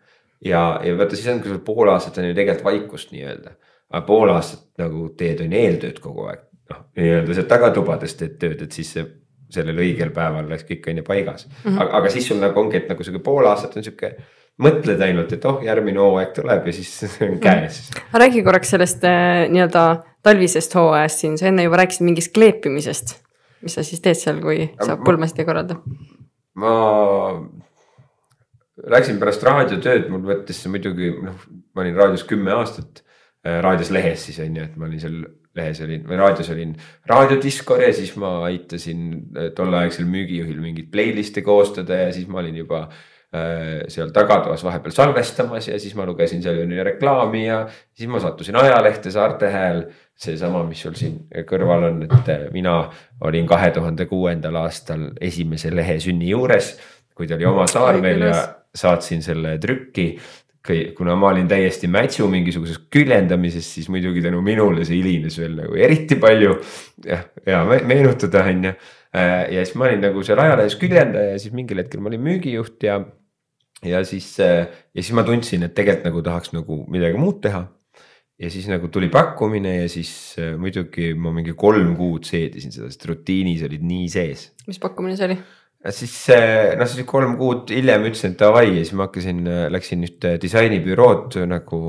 ja, 0.45 0.81
ja 0.85 0.97
vaata, 0.99 1.17
siis 1.17 1.29
on 1.35 1.43
sul 1.45 1.63
pool 1.65 1.89
aastat 1.93 2.19
on 2.19 2.31
ju 2.31 2.35
tegelikult 2.35 2.65
vaikust 2.71 3.13
nii-öelda, 3.13 3.57
aga 3.91 4.07
pool 4.07 4.33
aastat 4.35 4.67
nagu 4.79 5.09
teed 5.19 5.41
on 5.45 5.53
eeltööd 5.53 6.01
kogu 6.05 6.27
aeg, 6.31 6.43
noh 6.73 6.83
nii-öelda 6.97 7.39
sealt 7.39 7.49
tagatubades 7.49 8.19
teed 8.19 8.37
tööd, 8.43 8.63
et 8.63 8.73
siis 8.73 8.93
see 8.97 9.07
sellel 9.53 9.79
õigel 9.79 10.11
päeval 10.15 10.49
läks 10.51 10.67
kõik 10.67 10.89
on 10.91 11.01
ju 11.01 11.05
paigas 11.07 11.47
mm. 11.47 11.55
-hmm. 11.65 11.81
aga, 11.83 11.93
aga 12.01 12.11
siis 12.11 12.27
sul 12.29 12.41
nagu 12.43 12.61
ongi, 12.61 12.81
et 12.81 12.89
nagu 12.91 13.05
sihuke 13.05 13.23
pool 13.25 13.47
aastat 13.47 13.77
on 13.77 13.85
sihuke 13.87 14.17
mõtled 14.63 15.03
ainult, 15.05 15.35
et 15.37 15.45
oh, 15.49 15.61
järgmine 15.65 16.01
hooaeg 16.01 16.33
tuleb 16.37 16.69
ja 16.71 16.75
siis 16.77 16.93
see 17.01 17.29
on 17.29 17.39
käes. 17.43 17.87
aga 18.09 18.25
räägi 18.25 18.43
korraks 18.47 18.73
sellest 18.75 19.05
äh, 19.09 19.45
nii-öelda 19.53 19.85
talvisest 20.27 20.75
hooajast 20.79 21.23
siin, 21.23 21.39
sa 21.41 21.51
enne 21.51 21.67
juba 21.67 21.83
rääkisid 21.83 22.07
mingist 22.07 22.33
kleepimisest. 22.37 23.17
mis 23.65 23.77
sa 23.77 23.85
siis 23.87 24.03
teed 24.05 24.19
seal, 24.19 24.41
kui 24.45 24.69
sa 24.81 24.99
pulmasid 25.01 25.43
ei 25.43 25.49
korralda? 25.49 25.79
ma 26.57 26.75
läksin 28.97 29.19
pärast 29.21 29.45
raadiotööd, 29.45 30.09
mul 30.13 30.25
võttis 30.25 30.63
see 30.63 30.73
muidugi, 30.73 31.11
noh, 31.25 31.43
ma 31.75 31.85
olin 31.85 31.99
raadios 31.99 32.25
kümme 32.29 32.55
aastat 32.57 33.03
äh,, 33.45 33.59
raadios 33.65 33.93
lehes 33.93 34.29
siis 34.31 34.41
on 34.45 34.57
ju, 34.57 34.71
et 34.71 34.79
ma 34.81 34.89
olin 34.89 35.03
seal 35.03 35.19
lehes 35.57 35.81
olin 35.85 36.03
või 36.05 36.17
raadios 36.21 36.49
olin 36.53 36.73
raadiodiskor 37.09 37.85
ja 37.85 37.93
siis 37.97 38.15
ma 38.21 38.39
aitasin 38.49 39.05
äh, 39.37 39.53
tolleaegsel 39.57 40.09
müügijuhil 40.09 40.65
mingeid 40.65 40.89
playlist'e 40.93 41.45
koostada 41.45 42.07
ja 42.07 42.09
siis 42.17 42.29
ma 42.29 42.41
olin 42.41 42.57
juba 42.65 42.87
Äh, 42.89 43.13
seal 43.93 44.11
tagatoas 44.15 44.65
vahepeal 44.65 44.95
salvestamas 44.95 45.69
ja 45.69 45.79
siis 45.81 45.95
ma 45.99 46.07
lugesin 46.07 46.43
seal 46.45 46.75
reklaami 46.91 47.47
ja 47.47 47.63
siis 47.93 48.11
ma 48.11 48.21
sattusin 48.23 48.57
ajalehte 48.57 49.11
Saarte 49.11 49.51
Hääl. 49.51 49.87
seesama, 50.17 50.63
mis 50.65 50.81
sul 50.81 50.95
siin 50.97 51.19
kõrval 51.45 51.91
on, 51.91 51.99
et 52.07 52.29
äh, 52.33 52.47
mina 52.53 52.87
olin 53.21 53.47
kahe 53.47 53.69
tuhande 53.71 54.07
kuuendal 54.09 54.57
aastal 54.63 55.11
esimese 55.21 55.69
lehe 55.75 55.99
sünni 56.01 56.31
juures, 56.31 56.71
kui 57.15 57.29
ta 57.29 57.37
oli 57.37 57.45
oma 57.45 57.67
saar 57.69 58.01
veel 58.03 58.25
ja 58.31 58.39
saatsin 58.77 59.21
selle 59.23 59.59
trükki 59.61 60.07
kuna 60.97 61.15
ma 61.17 61.29
olin 61.29 61.49
täiesti 61.49 61.89
mätsu 61.91 62.29
mingisuguses 62.31 62.79
küljendamises, 62.93 63.67
siis 63.75 63.89
muidugi 63.93 64.23
tänu 64.25 64.41
minule 64.43 64.85
see 64.85 64.99
hilines 64.99 65.39
veel 65.39 65.55
nagu 65.61 65.77
eriti 65.79 66.19
palju. 66.21 66.57
jah, 67.07 67.27
hea 67.47 67.63
meenutada 67.87 68.45
on 68.51 68.65
ju. 68.71 68.73
Äh, 69.17 69.53
ja 69.55 69.65
siis 69.65 69.77
ma 69.79 69.87
olin 69.89 70.03
nagu 70.09 70.23
seal 70.27 70.41
ajalehes 70.43 70.77
küljendaja 70.81 71.37
ja 71.37 71.39
siis 71.41 71.55
mingil 71.57 71.79
hetkel 71.81 72.03
ma 72.03 72.11
olin 72.11 72.25
müügijuht 72.25 72.83
ja 72.85 72.99
ja 73.85 74.05
siis, 74.05 74.29
äh, 74.41 74.67
ja 74.95 75.03
siis 75.03 75.15
ma 75.17 75.25
tundsin, 75.27 75.67
et 75.67 75.75
tegelikult 75.77 76.09
nagu 76.09 76.23
tahaks 76.25 76.55
nagu 76.57 76.85
midagi 76.93 77.21
muud 77.21 77.43
teha. 77.45 77.67
ja 78.37 78.51
siis 78.53 78.67
nagu 78.69 78.89
tuli 78.93 79.09
pakkumine 79.09 79.79
ja 79.79 79.89
siis 79.89 80.11
äh, 80.39 80.57
muidugi 80.61 81.15
ma 81.15 81.33
mingi 81.33 81.55
kolm 81.57 81.95
kuud 81.97 82.25
seedisin 82.29 82.73
seda, 82.73 82.91
sest 82.93 83.07
rutiinis 83.09 83.63
olid 83.69 83.85
nii 83.85 84.09
sees. 84.13 84.51
mis 84.67 84.81
pakkumine 84.81 85.17
see 85.17 85.31
oli? 85.31 85.39
siis 85.93 86.17
noh, 86.79 86.89
siis 86.89 87.07
kolm 87.07 87.37
kuud 87.39 87.71
hiljem 87.71 88.09
ütlesin, 88.09 88.35
et 88.35 88.41
davai 88.41 88.67
ja 88.73 88.83
siis 88.83 88.97
ma 88.97 89.07
hakkasin, 89.07 89.45
läksin 89.71 90.03
ühte 90.09 90.35
disainibürood 90.43 91.37
nagu 91.47 91.81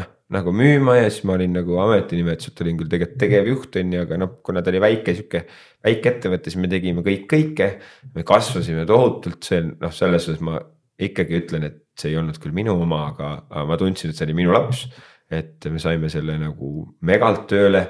noh, 0.00 0.08
nagu 0.34 0.54
müüma 0.56 0.96
ja 0.98 1.06
siis 1.12 1.22
ma 1.28 1.36
olin 1.36 1.54
nagu 1.60 1.78
ametinimetuselt 1.84 2.64
olin 2.64 2.80
küll 2.80 2.90
tegelikult 2.90 3.20
tegevjuht 3.22 3.78
on 3.80 3.94
ju, 3.94 4.02
aga 4.08 4.18
noh, 4.20 4.34
kuna 4.46 4.64
ta 4.64 4.72
oli 4.72 4.82
väike 4.82 5.14
sihuke. 5.14 5.44
väike 5.84 6.12
ettevõte, 6.12 6.50
siis 6.50 6.60
me 6.60 6.68
tegime 6.68 7.04
kõik 7.06 7.24
kõike, 7.30 7.70
me 8.16 8.26
kasvasime 8.26 8.84
tohutult, 8.88 9.40
see 9.46 9.62
noh, 9.70 9.94
selles 9.94 10.26
suhtes 10.26 10.42
ma 10.44 10.58
ikkagi 11.08 11.38
ütlen, 11.40 11.64
et 11.68 11.80
see 11.98 12.12
ei 12.12 12.18
olnud 12.20 12.38
küll 12.42 12.54
minu 12.56 12.74
oma, 12.82 13.06
aga, 13.12 13.30
ma 13.68 13.78
tundsin, 13.80 14.10
et 14.10 14.18
see 14.18 14.28
oli 14.28 14.36
minu 14.42 14.54
laps. 14.56 14.86
et 15.30 15.62
me 15.70 15.78
saime 15.78 16.08
selle 16.10 16.34
nagu 16.40 16.68
megalt 17.06 17.44
tööle 17.52 17.84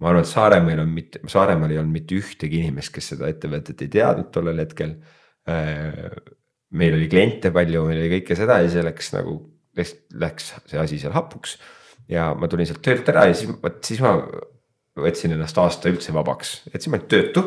ma 0.00 0.10
arvan, 0.10 0.24
et 0.24 0.30
Saaremaal 0.30 0.82
on 0.82 0.92
mitte, 0.94 1.20
Saaremaal 1.28 1.74
ei 1.74 1.80
olnud 1.80 1.94
mitte 1.94 2.16
ühtegi 2.18 2.62
inimest, 2.64 2.92
kes 2.94 3.12
seda 3.12 3.28
ettevõtet 3.30 3.84
ei 3.84 3.90
teadnud 3.92 4.30
tollel 4.32 4.62
hetkel. 4.62 4.96
Äh, 5.48 6.08
meil 6.80 6.96
oli 6.96 7.08
kliente 7.12 7.52
palju, 7.54 7.84
meil 7.88 8.00
oli 8.00 8.12
kõike 8.16 8.38
seda 8.38 8.60
ja 8.62 8.70
see 8.72 8.84
läks 8.86 9.12
nagu, 9.16 9.36
läks 9.76 10.54
see 10.70 10.80
asi 10.80 11.00
seal 11.02 11.14
hapuks. 11.16 11.58
ja 12.10 12.32
ma 12.34 12.48
tulin 12.50 12.66
sealt 12.66 12.82
töölt 12.82 13.08
ära 13.12 13.28
ja 13.28 13.34
siis, 13.38 13.52
vot 13.62 13.76
siis 13.86 14.00
ma 14.02 14.16
võtsin 14.98 15.36
ennast 15.36 15.58
aasta 15.62 15.90
üldse 15.92 16.14
vabaks, 16.14 16.56
siis 16.72 16.88
ma 16.90 16.98
töötu 16.98 17.44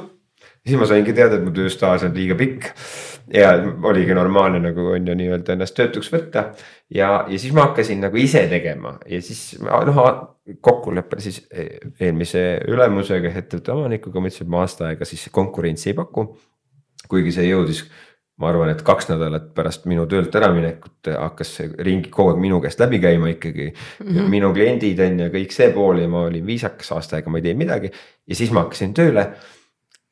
siis 0.68 0.80
ma 0.80 0.88
saingi 0.90 1.16
teada, 1.16 1.38
et 1.38 1.46
mu 1.46 1.52
tööstaaž 1.56 2.08
on 2.08 2.16
liiga 2.18 2.38
pikk. 2.40 2.70
ja 3.34 3.54
oligi 3.88 4.14
normaalne 4.14 4.60
nagu 4.60 4.90
on 4.94 5.08
ju 5.08 5.16
nii-öelda 5.16 5.56
ennast 5.56 5.76
töötuks 5.78 6.12
võtta. 6.12 6.50
ja, 6.90 7.26
ja 7.28 7.40
siis 7.40 7.54
ma 7.54 7.68
hakkasin 7.70 8.02
nagu 8.04 8.18
ise 8.18 8.46
tegema 8.52 8.98
ja 9.10 9.22
siis 9.22 9.60
noh 9.62 10.00
kokkuleppel 10.62 11.22
siis 11.24 11.44
eelmise 12.00 12.62
ülemusega, 12.68 13.32
ettevõtte 13.32 13.72
omanikuga, 13.72 14.20
ma 14.20 14.28
ütlesin, 14.28 14.48
et 14.48 14.52
ma 14.52 14.64
aasta 14.66 14.90
aega 14.90 15.08
siis 15.08 15.30
konkurentsi 15.32 15.94
ei 15.94 16.00
paku. 16.00 16.34
kuigi 17.10 17.32
see 17.36 17.48
jõudis 17.48 17.84
ma 18.42 18.50
arvan, 18.50 18.72
et 18.74 18.82
kaks 18.82 19.08
nädalat 19.12 19.52
pärast 19.56 19.84
minu 19.86 20.06
töölt 20.10 20.36
äraminekut 20.36 21.12
hakkas 21.14 21.52
see 21.58 21.70
ring 21.86 22.08
kogu 22.10 22.34
aeg 22.34 22.40
minu 22.42 22.60
käest 22.64 22.80
läbi 22.82 23.00
käima 23.00 23.30
ikkagi 23.36 23.68
mm. 23.70 24.08
-hmm. 24.08 24.30
minu 24.30 24.54
kliendid 24.54 25.00
on 25.06 25.20
ju 25.20 25.28
kõik 25.36 25.52
see 25.54 25.70
pool 25.76 26.00
ja 26.02 26.08
ma 26.10 26.24
olin 26.30 26.46
viisakas, 26.46 26.92
aasta 26.92 27.20
aega 27.20 27.30
ma 27.30 27.38
ei 27.38 27.48
teinud 27.48 27.62
midagi 27.62 27.92
ja 28.28 28.36
siis 28.36 28.52
ma 28.52 28.66
hakkasin 28.66 28.94
tööle 28.94 29.28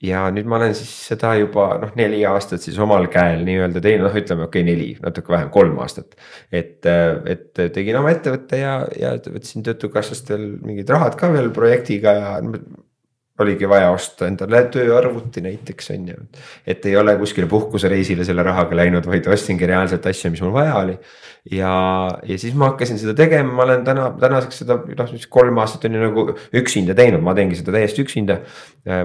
ja 0.01 0.23
nüüd 0.33 0.47
ma 0.49 0.57
olen 0.57 0.73
siis 0.77 0.91
seda 1.11 1.33
juba 1.37 1.67
noh, 1.81 1.91
neli 1.99 2.21
aastat 2.27 2.63
siis 2.63 2.77
omal 2.81 3.05
käel 3.13 3.43
nii-öelda 3.45 3.83
teinud, 3.83 4.07
noh, 4.07 4.17
ütleme 4.17 4.47
okei 4.47 4.63
okay,, 4.63 4.67
neli, 4.71 4.87
natuke 5.03 5.33
vähem, 5.33 5.51
kolm 5.53 5.77
aastat. 5.83 6.15
et, 6.51 6.87
et 7.31 7.63
tegin 7.75 7.99
oma 7.99 8.13
ettevõtte 8.15 8.61
ja, 8.61 8.75
ja 8.97 9.13
võtsin 9.27 9.65
Töötukassast 9.65 10.33
veel 10.33 10.47
mingid 10.65 10.89
rahad 10.91 11.17
ka 11.19 11.29
veel 11.33 11.51
projektiga 11.53 12.15
ja 12.17 12.31
oligi 13.43 13.69
vaja 13.69 13.89
osta 13.93 14.27
endale 14.29 14.63
tööarvuti 14.73 15.43
näiteks 15.45 15.91
on 15.95 16.07
ju. 16.11 16.23
et 16.67 16.85
ei 16.85 16.95
ole 16.97 17.15
kuskile 17.19 17.49
puhkusereisile 17.51 18.25
selle 18.27 18.45
rahaga 18.45 18.77
läinud, 18.77 19.07
vaid 19.09 19.27
ostsingi 19.31 19.69
reaalselt 19.69 20.05
asju, 20.11 20.31
mis 20.33 20.43
mul 20.45 20.53
vaja 20.55 20.77
oli. 20.79 20.97
ja, 21.51 21.73
ja 22.27 22.39
siis 22.41 22.55
ma 22.55 22.71
hakkasin 22.71 23.01
seda 23.01 23.15
tegema, 23.17 23.53
ma 23.57 23.65
olen 23.67 23.85
täna, 23.87 24.07
tänaseks 24.21 24.63
seda 24.63 24.79
noh, 24.85 25.13
kolm 25.29 25.61
aastat 25.63 25.89
on 25.89 25.97
ju 25.97 26.03
nagu 26.05 26.25
üksinda 26.61 26.95
teinud, 26.97 27.23
ma 27.25 27.35
teengi 27.37 27.59
seda 27.59 27.75
täiesti 27.75 28.05
üksinda. 28.05 28.41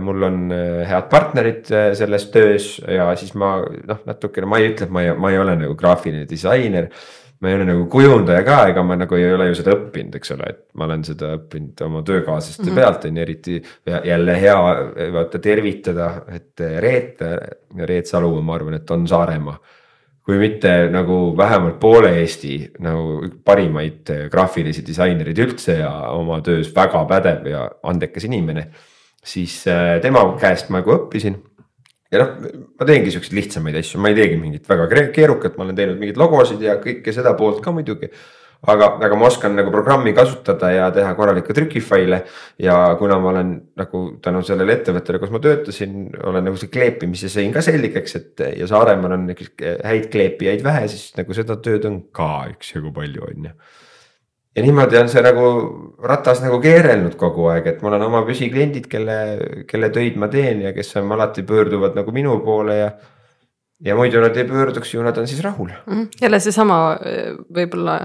mul 0.01 0.22
on 0.30 0.41
äh, 0.55 0.87
head 0.89 1.11
partnerid 1.12 1.68
äh, 1.72 1.91
selles 1.99 2.30
töös 2.32 2.76
ja 2.80 3.11
siis 3.16 3.34
ma 3.37 3.59
noh, 3.62 4.03
natukene 4.09 4.49
ma 4.49 4.61
ei 4.61 4.72
ütle, 4.72 4.89
et 4.89 4.93
ma 4.93 5.05
ei, 5.05 5.12
ma 5.16 5.32
ei 5.32 5.39
ole 5.43 5.57
nagu 5.61 5.76
graafiline 5.76 6.24
disainer 6.28 6.91
ma 7.41 7.51
ei 7.51 7.55
ole 7.59 7.66
nagu 7.68 7.87
kujundaja 7.93 8.45
ka, 8.47 8.59
ega 8.70 8.82
ma 8.87 8.97
nagu 8.97 9.16
ei 9.18 9.26
ole 9.34 9.51
ju 9.51 9.59
seda 9.59 9.74
õppinud, 9.76 10.14
eks 10.16 10.32
ole, 10.32 10.51
et 10.55 10.62
ma 10.74 10.87
olen 10.89 11.03
seda 11.05 11.34
õppinud 11.37 11.82
oma 11.84 12.03
töökaaslaste 12.07 12.62
mm 12.62 12.68
-hmm. 12.70 12.80
pealt 12.80 13.05
on 13.05 13.16
ju, 13.16 13.22
eriti 13.22 13.62
jälle 14.05 14.41
hea 14.41 14.59
vaata 15.12 15.39
tervitada, 15.39 16.11
et 16.32 16.61
Reet, 16.80 17.20
Reet 17.76 18.07
Salu, 18.07 18.41
ma 18.43 18.55
arvan, 18.55 18.74
et 18.80 18.91
on 18.91 19.09
Saaremaa 19.09 19.59
kui 20.26 20.41
mitte 20.43 20.89
nagu 20.91 21.37
vähemalt 21.39 21.78
poole 21.80 22.11
Eesti 22.18 22.57
nagu 22.82 23.28
parimaid 23.47 24.11
graafilisi 24.30 24.82
disainereid 24.87 25.39
üldse 25.39 25.78
ja 25.78 25.93
oma 26.11 26.41
töös 26.43 26.72
väga 26.74 27.05
pädev 27.07 27.47
ja 27.47 27.62
andekas 27.82 28.26
inimene. 28.26 28.66
siis 29.26 29.64
tema 30.03 30.20
käest 30.41 30.68
ma 30.70 30.78
nagu 30.78 30.93
õppisin 30.95 31.37
ja 32.13 32.23
noh, 32.23 32.33
ma 32.79 32.89
teengi 32.89 33.13
siukseid 33.15 33.37
lihtsamaid 33.37 33.79
asju, 33.81 34.01
ma 34.03 34.13
ei 34.13 34.19
teegi 34.19 34.41
mingit 34.41 34.67
väga 34.69 34.89
keerukat, 35.15 35.57
ma 35.59 35.67
olen 35.67 35.79
teinud 35.79 36.01
mingeid 36.01 36.19
logosid 36.21 36.63
ja 36.63 36.79
kõike 36.83 37.15
seda 37.15 37.35
poolt 37.39 37.63
ka 37.65 37.75
muidugi. 37.75 38.11
aga, 38.67 38.87
aga 39.05 39.17
ma 39.21 39.27
oskan 39.29 39.53
nagu 39.55 39.71
programmi 39.71 40.15
kasutada 40.17 40.71
ja 40.73 40.87
teha 40.91 41.13
korralikke 41.15 41.55
trükifaile 41.55 42.23
ja 42.59 42.97
kuna 42.99 43.19
ma 43.23 43.29
olen 43.31 43.51
nagu 43.79 44.01
tänu 44.23 44.41
sellele 44.43 44.79
ettevõttele, 44.79 45.21
kus 45.23 45.31
ma 45.31 45.41
töötasin, 45.45 46.09
olen 46.25 46.49
nagu 46.49 46.57
see 46.59 46.73
kleepimise 46.73 47.31
sõin 47.31 47.53
ka 47.55 47.63
selgeks, 47.63 48.17
et 48.17 48.47
ja 48.57 48.67
Saaremaal 48.67 49.19
on 49.19 49.29
häid 49.29 50.09
kleepijaid 50.11 50.65
vähe, 50.65 50.89
siis 50.89 51.13
nagu 51.19 51.37
seda 51.37 51.59
tööd 51.63 51.85
on 51.91 52.01
ka 52.17 52.47
üksjagu 52.55 52.95
palju, 52.97 53.29
on 53.29 53.51
ju 53.51 53.57
ja 54.57 54.65
niimoodi 54.65 54.99
on 54.99 55.11
see 55.13 55.23
nagu 55.25 55.49
ratas 56.07 56.41
nagu 56.45 56.59
keerelnud 56.63 57.17
kogu 57.21 57.51
aeg, 57.53 57.69
et 57.71 57.83
mul 57.85 57.97
on 57.99 58.07
oma 58.09 58.23
püsikliendid, 58.27 58.89
kelle, 58.93 59.19
kelle 59.69 59.91
töid 59.95 60.17
ma 60.21 60.31
teen 60.33 60.63
ja 60.67 60.73
kes 60.77 60.97
on 61.01 61.13
alati 61.17 61.45
pöörduvad 61.47 61.97
nagu 61.99 62.15
minu 62.15 62.39
poole 62.45 62.79
ja. 62.79 62.91
ja 63.85 63.97
muidu 63.97 64.21
nad 64.25 64.37
ei 64.37 64.49
pöörduks 64.49 64.95
ju, 64.95 65.03
nad 65.05 65.19
on 65.19 65.29
siis 65.29 65.43
rahul 65.45 65.73
mm. 65.87 66.07
jälle 66.21 66.41
seesama 66.41 66.79
võib-olla, 67.59 67.99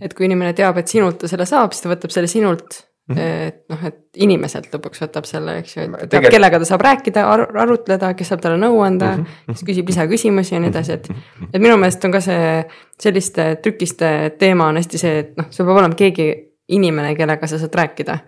et 0.00 0.16
kui 0.16 0.28
inimene 0.28 0.52
teab, 0.56 0.80
et 0.80 0.92
sinult 0.92 1.22
ta 1.22 1.30
selle 1.30 1.48
saab, 1.48 1.72
siis 1.72 1.86
ta 1.86 1.92
võtab 1.92 2.12
selle 2.14 2.30
sinult 2.30 2.82
Mm 3.08 3.16
-hmm. 3.16 3.48
et 3.48 3.64
noh, 3.68 3.80
et 3.84 3.96
inimeselt 4.16 4.70
lõpuks 4.72 5.02
võtab 5.02 5.26
selle, 5.28 5.58
eks 5.60 5.76
ju, 5.76 5.82
et 5.82 5.90
teab 6.08 6.22
Tegel..., 6.22 6.30
kellega 6.32 6.58
ta 6.58 6.64
saab 6.64 6.80
rääkida 6.86 7.24
ar, 7.28 7.42
arutleda, 7.60 8.14
kes 8.16 8.30
saab 8.32 8.40
talle 8.40 8.56
nõu 8.56 8.80
anda 8.80 9.10
mm, 9.16 9.24
-hmm. 9.24 9.52
kes 9.52 9.64
küsib 9.68 9.92
lisaküsimusi 9.92 10.54
ja 10.54 10.60
nii 10.60 10.70
edasi, 10.72 10.92
et. 10.92 11.10
Mhm. 11.10 11.50
et 11.52 11.60
minu 11.60 11.76
meelest 11.76 12.04
on 12.04 12.12
ka 12.12 12.20
see 12.24 12.64
selliste 13.00 13.46
trükiste 13.62 14.32
teema 14.38 14.70
on 14.72 14.80
hästi 14.80 14.98
see, 14.98 15.18
et 15.18 15.36
noh, 15.36 15.50
sul 15.50 15.66
peab 15.66 15.82
olema 15.82 15.94
keegi 15.94 16.30
inimene, 16.68 17.14
kellega 17.14 17.46
sa 17.46 17.58
saad 17.58 17.74
rääkida. 17.74 18.18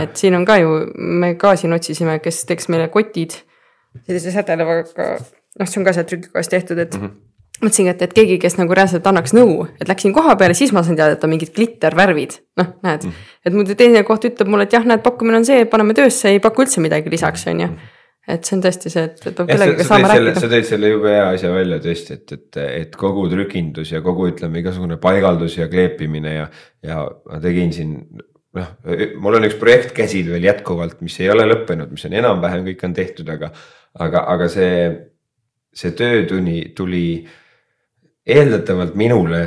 et 0.00 0.16
siin 0.16 0.34
on 0.34 0.44
ka 0.44 0.56
ju, 0.56 0.80
me 0.96 1.34
ka 1.34 1.56
siin 1.56 1.72
otsisime, 1.72 2.18
kes 2.18 2.44
teeks 2.44 2.68
meile 2.68 2.88
kotid 2.88 3.36
sellise 4.06 4.32
sädelevaga, 4.32 4.84
noh, 5.58 5.68
see 5.68 5.80
on 5.80 5.84
ka 5.84 5.92
seal 5.92 6.04
trükikojas 6.04 6.48
tehtud, 6.48 6.78
et 6.78 6.94
mm. 6.94 7.06
-hmm 7.06 7.25
mõtlesingi, 7.62 7.92
et, 7.94 8.04
et 8.06 8.14
keegi, 8.16 8.38
kes 8.42 8.58
nagu 8.58 8.76
reaalselt 8.76 9.06
annaks 9.08 9.34
nõu, 9.36 9.66
et 9.80 9.88
läksin 9.88 10.14
koha 10.16 10.36
peale, 10.40 10.56
siis 10.58 10.72
ma 10.76 10.82
sain 10.86 10.98
teada, 10.98 11.16
et 11.16 11.24
on 11.24 11.32
mingid 11.32 11.52
glittervärvid, 11.56 12.38
noh, 12.60 12.72
näed 12.86 13.06
mm.. 13.08 13.26
et 13.48 13.56
mu 13.56 13.66
teine 13.72 14.02
koht 14.08 14.28
ütleb 14.28 14.50
mulle, 14.52 14.68
et 14.68 14.76
jah, 14.76 14.84
näed, 14.86 15.02
pakkumine 15.04 15.40
on 15.40 15.46
see, 15.48 15.64
paneme 15.70 15.96
töösse, 15.96 16.34
ei 16.34 16.42
paku 16.44 16.66
üldse 16.66 16.84
midagi 16.84 17.12
lisaks, 17.12 17.46
on 17.52 17.64
ju. 17.64 17.70
et 18.36 18.48
see 18.48 18.58
on 18.58 18.62
tõesti 18.66 18.92
see, 18.92 19.08
et, 19.08 19.24
peab 19.24 19.48
kellegagi 19.48 19.88
saama 19.88 20.12
rääkida. 20.12 20.44
sa 20.44 20.52
tõid 20.52 20.68
selle 20.68 20.92
jube 20.92 21.12
hea 21.14 21.26
asja 21.32 21.52
välja 21.54 21.80
tõesti, 21.84 22.20
et, 22.20 22.36
et, 22.36 22.62
et 22.84 23.00
kogu 23.00 23.26
trükindus 23.32 23.92
ja 23.94 24.04
kogu 24.04 24.28
ütleme, 24.32 24.60
igasugune 24.60 25.00
paigaldus 25.02 25.56
ja 25.60 25.70
kleepimine 25.72 26.38
ja, 26.40 26.48
ja 26.84 27.04
ma 27.06 27.40
tegin 27.44 27.72
siin 27.76 27.98
noh, 28.56 28.70
mul 29.22 29.38
on 29.38 29.48
üks 29.48 29.56
projekt 29.60 29.94
käsil 29.96 30.30
veel 30.32 30.46
jätkuvalt, 30.48 31.00
mis 31.04 31.16
ei 31.22 31.30
ole 31.32 31.46
lõppenud, 31.48 31.92
mis 31.92 32.06
on 32.08 32.16
enam-vähem 32.20 32.64
kõik 32.70 32.84
on 32.88 32.94
tehtud, 32.96 33.32
aga, 33.32 33.50
aga, 34.02 34.22
aga 34.34 34.48
see, 34.52 34.76
see 35.76 35.92
töö 35.96 36.24
tuli, 36.28 36.60
tuli 36.76 37.06
eeldatavalt 38.26 38.94
minule 38.94 39.44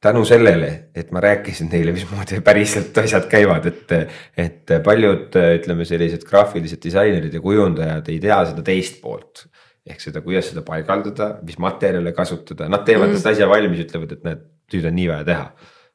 tänu 0.00 0.24
sellele, 0.24 0.90
et 0.94 1.10
ma 1.10 1.20
rääkisin 1.20 1.70
neile, 1.72 1.92
mismoodi 1.92 2.40
päriselt 2.44 2.98
asjad 3.02 3.26
käivad, 3.30 3.66
et, 3.66 3.94
et 4.38 4.74
paljud 4.84 5.34
ütleme, 5.40 5.86
sellised 5.88 6.22
graafilised 6.26 6.82
disainerid 6.84 7.34
ja 7.34 7.42
kujundajad 7.42 8.10
ei 8.12 8.20
tea 8.22 8.38
seda 8.52 8.62
teist 8.66 9.00
poolt. 9.02 9.48
ehk 9.88 10.02
seda, 10.04 10.20
kuidas 10.20 10.50
seda 10.50 10.60
paigaldada, 10.60 11.38
mis 11.48 11.56
materjale 11.58 12.12
kasutada, 12.12 12.66
nad 12.68 12.82
teevad 12.84 13.08
mm. 13.08 13.22
asja 13.30 13.46
valmis, 13.48 13.86
ütlevad, 13.86 14.10
et 14.12 14.26
näed, 14.26 14.42
nüüd 14.74 14.88
on 14.90 14.94
nii 14.98 15.06
vaja 15.08 15.24
teha. 15.24 15.46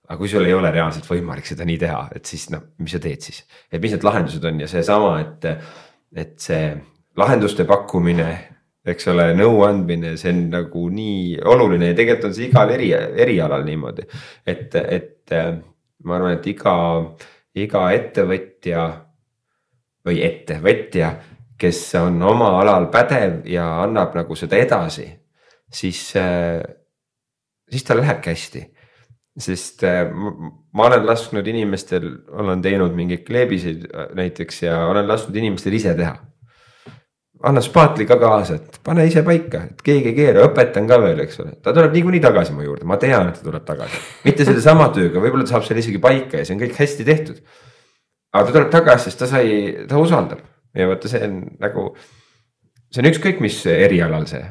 aga 0.03 0.17
kui 0.19 0.31
sul 0.31 0.45
ei 0.45 0.53
ole 0.53 0.71
reaalselt 0.73 1.05
võimalik 1.07 1.45
seda 1.47 1.65
nii 1.65 1.77
teha, 1.79 1.99
et 2.15 2.25
siis 2.25 2.49
noh, 2.51 2.63
mis 2.83 2.91
sa 2.91 2.99
teed 2.99 3.21
siis, 3.23 3.43
et 3.71 3.81
mis 3.81 3.93
need 3.93 4.03
lahendused 4.03 4.43
on 4.49 4.59
ja 4.59 4.67
seesama, 4.67 5.13
et, 5.21 5.45
et 6.25 6.33
see 6.41 6.73
lahenduste 7.17 7.63
pakkumine 7.69 8.27
eks 8.83 9.07
ole, 9.13 9.29
nõuandmine, 9.37 10.15
see 10.19 10.33
on 10.33 10.41
nagu 10.51 10.87
nii 10.91 11.37
oluline 11.49 11.91
ja 11.91 11.97
tegelikult 11.97 12.29
on 12.29 12.35
see 12.35 12.49
igal 12.49 12.73
eri, 12.75 12.89
erialal 12.93 13.63
niimoodi. 13.67 14.07
et, 14.45 14.75
et 14.75 15.35
äh, 15.35 15.53
ma 16.03 16.17
arvan, 16.17 16.37
et 16.37 16.47
iga, 16.51 16.75
iga 17.55 17.85
ettevõtja 17.95 18.85
või 20.03 20.19
ettevõtja, 20.25 21.13
kes 21.59 21.79
on 22.01 22.19
oma 22.27 22.57
alal 22.59 22.89
pädev 22.91 23.45
ja 23.47 23.69
annab 23.85 24.17
nagu 24.17 24.35
seda 24.35 24.59
edasi, 24.59 25.07
siis, 25.71 26.09
äh, 26.19 26.59
siis 27.71 27.87
tal 27.87 28.03
lähebki 28.03 28.33
hästi 28.33 28.65
sest 29.39 29.81
äh, 29.87 30.11
ma 30.11 30.89
olen 30.89 31.07
lasknud 31.07 31.47
inimestel, 31.47 32.05
olen 32.35 32.61
teinud 32.61 32.93
mingeid 32.93 33.23
kleebiseid 33.25 33.87
näiteks 34.13 34.61
ja 34.67 34.83
olen 34.91 35.07
lasknud 35.07 35.39
inimestel 35.39 35.79
ise 35.79 35.95
teha 35.97 36.19
anna 37.43 37.61
spaatli 37.61 38.05
ka 38.07 38.15
kaasa, 38.21 38.55
et 38.55 38.79
pane 38.83 39.03
ise 39.07 39.23
paika, 39.25 39.65
et 39.67 39.81
keegi 39.83 40.11
ei 40.13 40.15
keera, 40.15 40.45
õpetan 40.47 40.87
ka 40.87 40.99
veel, 41.03 41.19
eks 41.25 41.41
ole, 41.43 41.55
ta 41.63 41.73
tuleb 41.75 41.95
niikuinii 41.97 42.21
tagasi 42.23 42.55
mu 42.55 42.63
juurde, 42.63 42.87
ma 42.87 42.95
tean, 43.01 43.29
et 43.31 43.39
ta 43.39 43.43
tuleb 43.43 43.65
tagasi. 43.67 43.99
mitte 44.23 44.45
sellesama 44.47 44.87
tööga, 44.95 45.19
võib-olla 45.19 45.43
ta 45.47 45.57
saab 45.57 45.67
selle 45.67 45.83
isegi 45.83 45.99
paika 46.03 46.39
ja 46.39 46.47
see 46.47 46.55
on 46.55 46.61
kõik 46.61 46.77
hästi 46.79 47.07
tehtud. 47.07 47.41
aga 48.33 48.45
ta 48.47 48.55
tuleb 48.55 48.69
tagasi, 48.71 49.09
sest 49.09 49.19
ta 49.19 49.29
sai, 49.29 49.57
ta 49.89 49.99
usaldab 49.99 50.39
ja 50.73 50.87
vaata, 50.87 51.11
see 51.11 51.23
on 51.27 51.41
nagu, 51.63 51.89
see 52.93 53.03
on 53.03 53.09
ükskõik, 53.11 53.43
mis 53.43 53.59
erialal 53.73 54.29
see, 54.31 54.45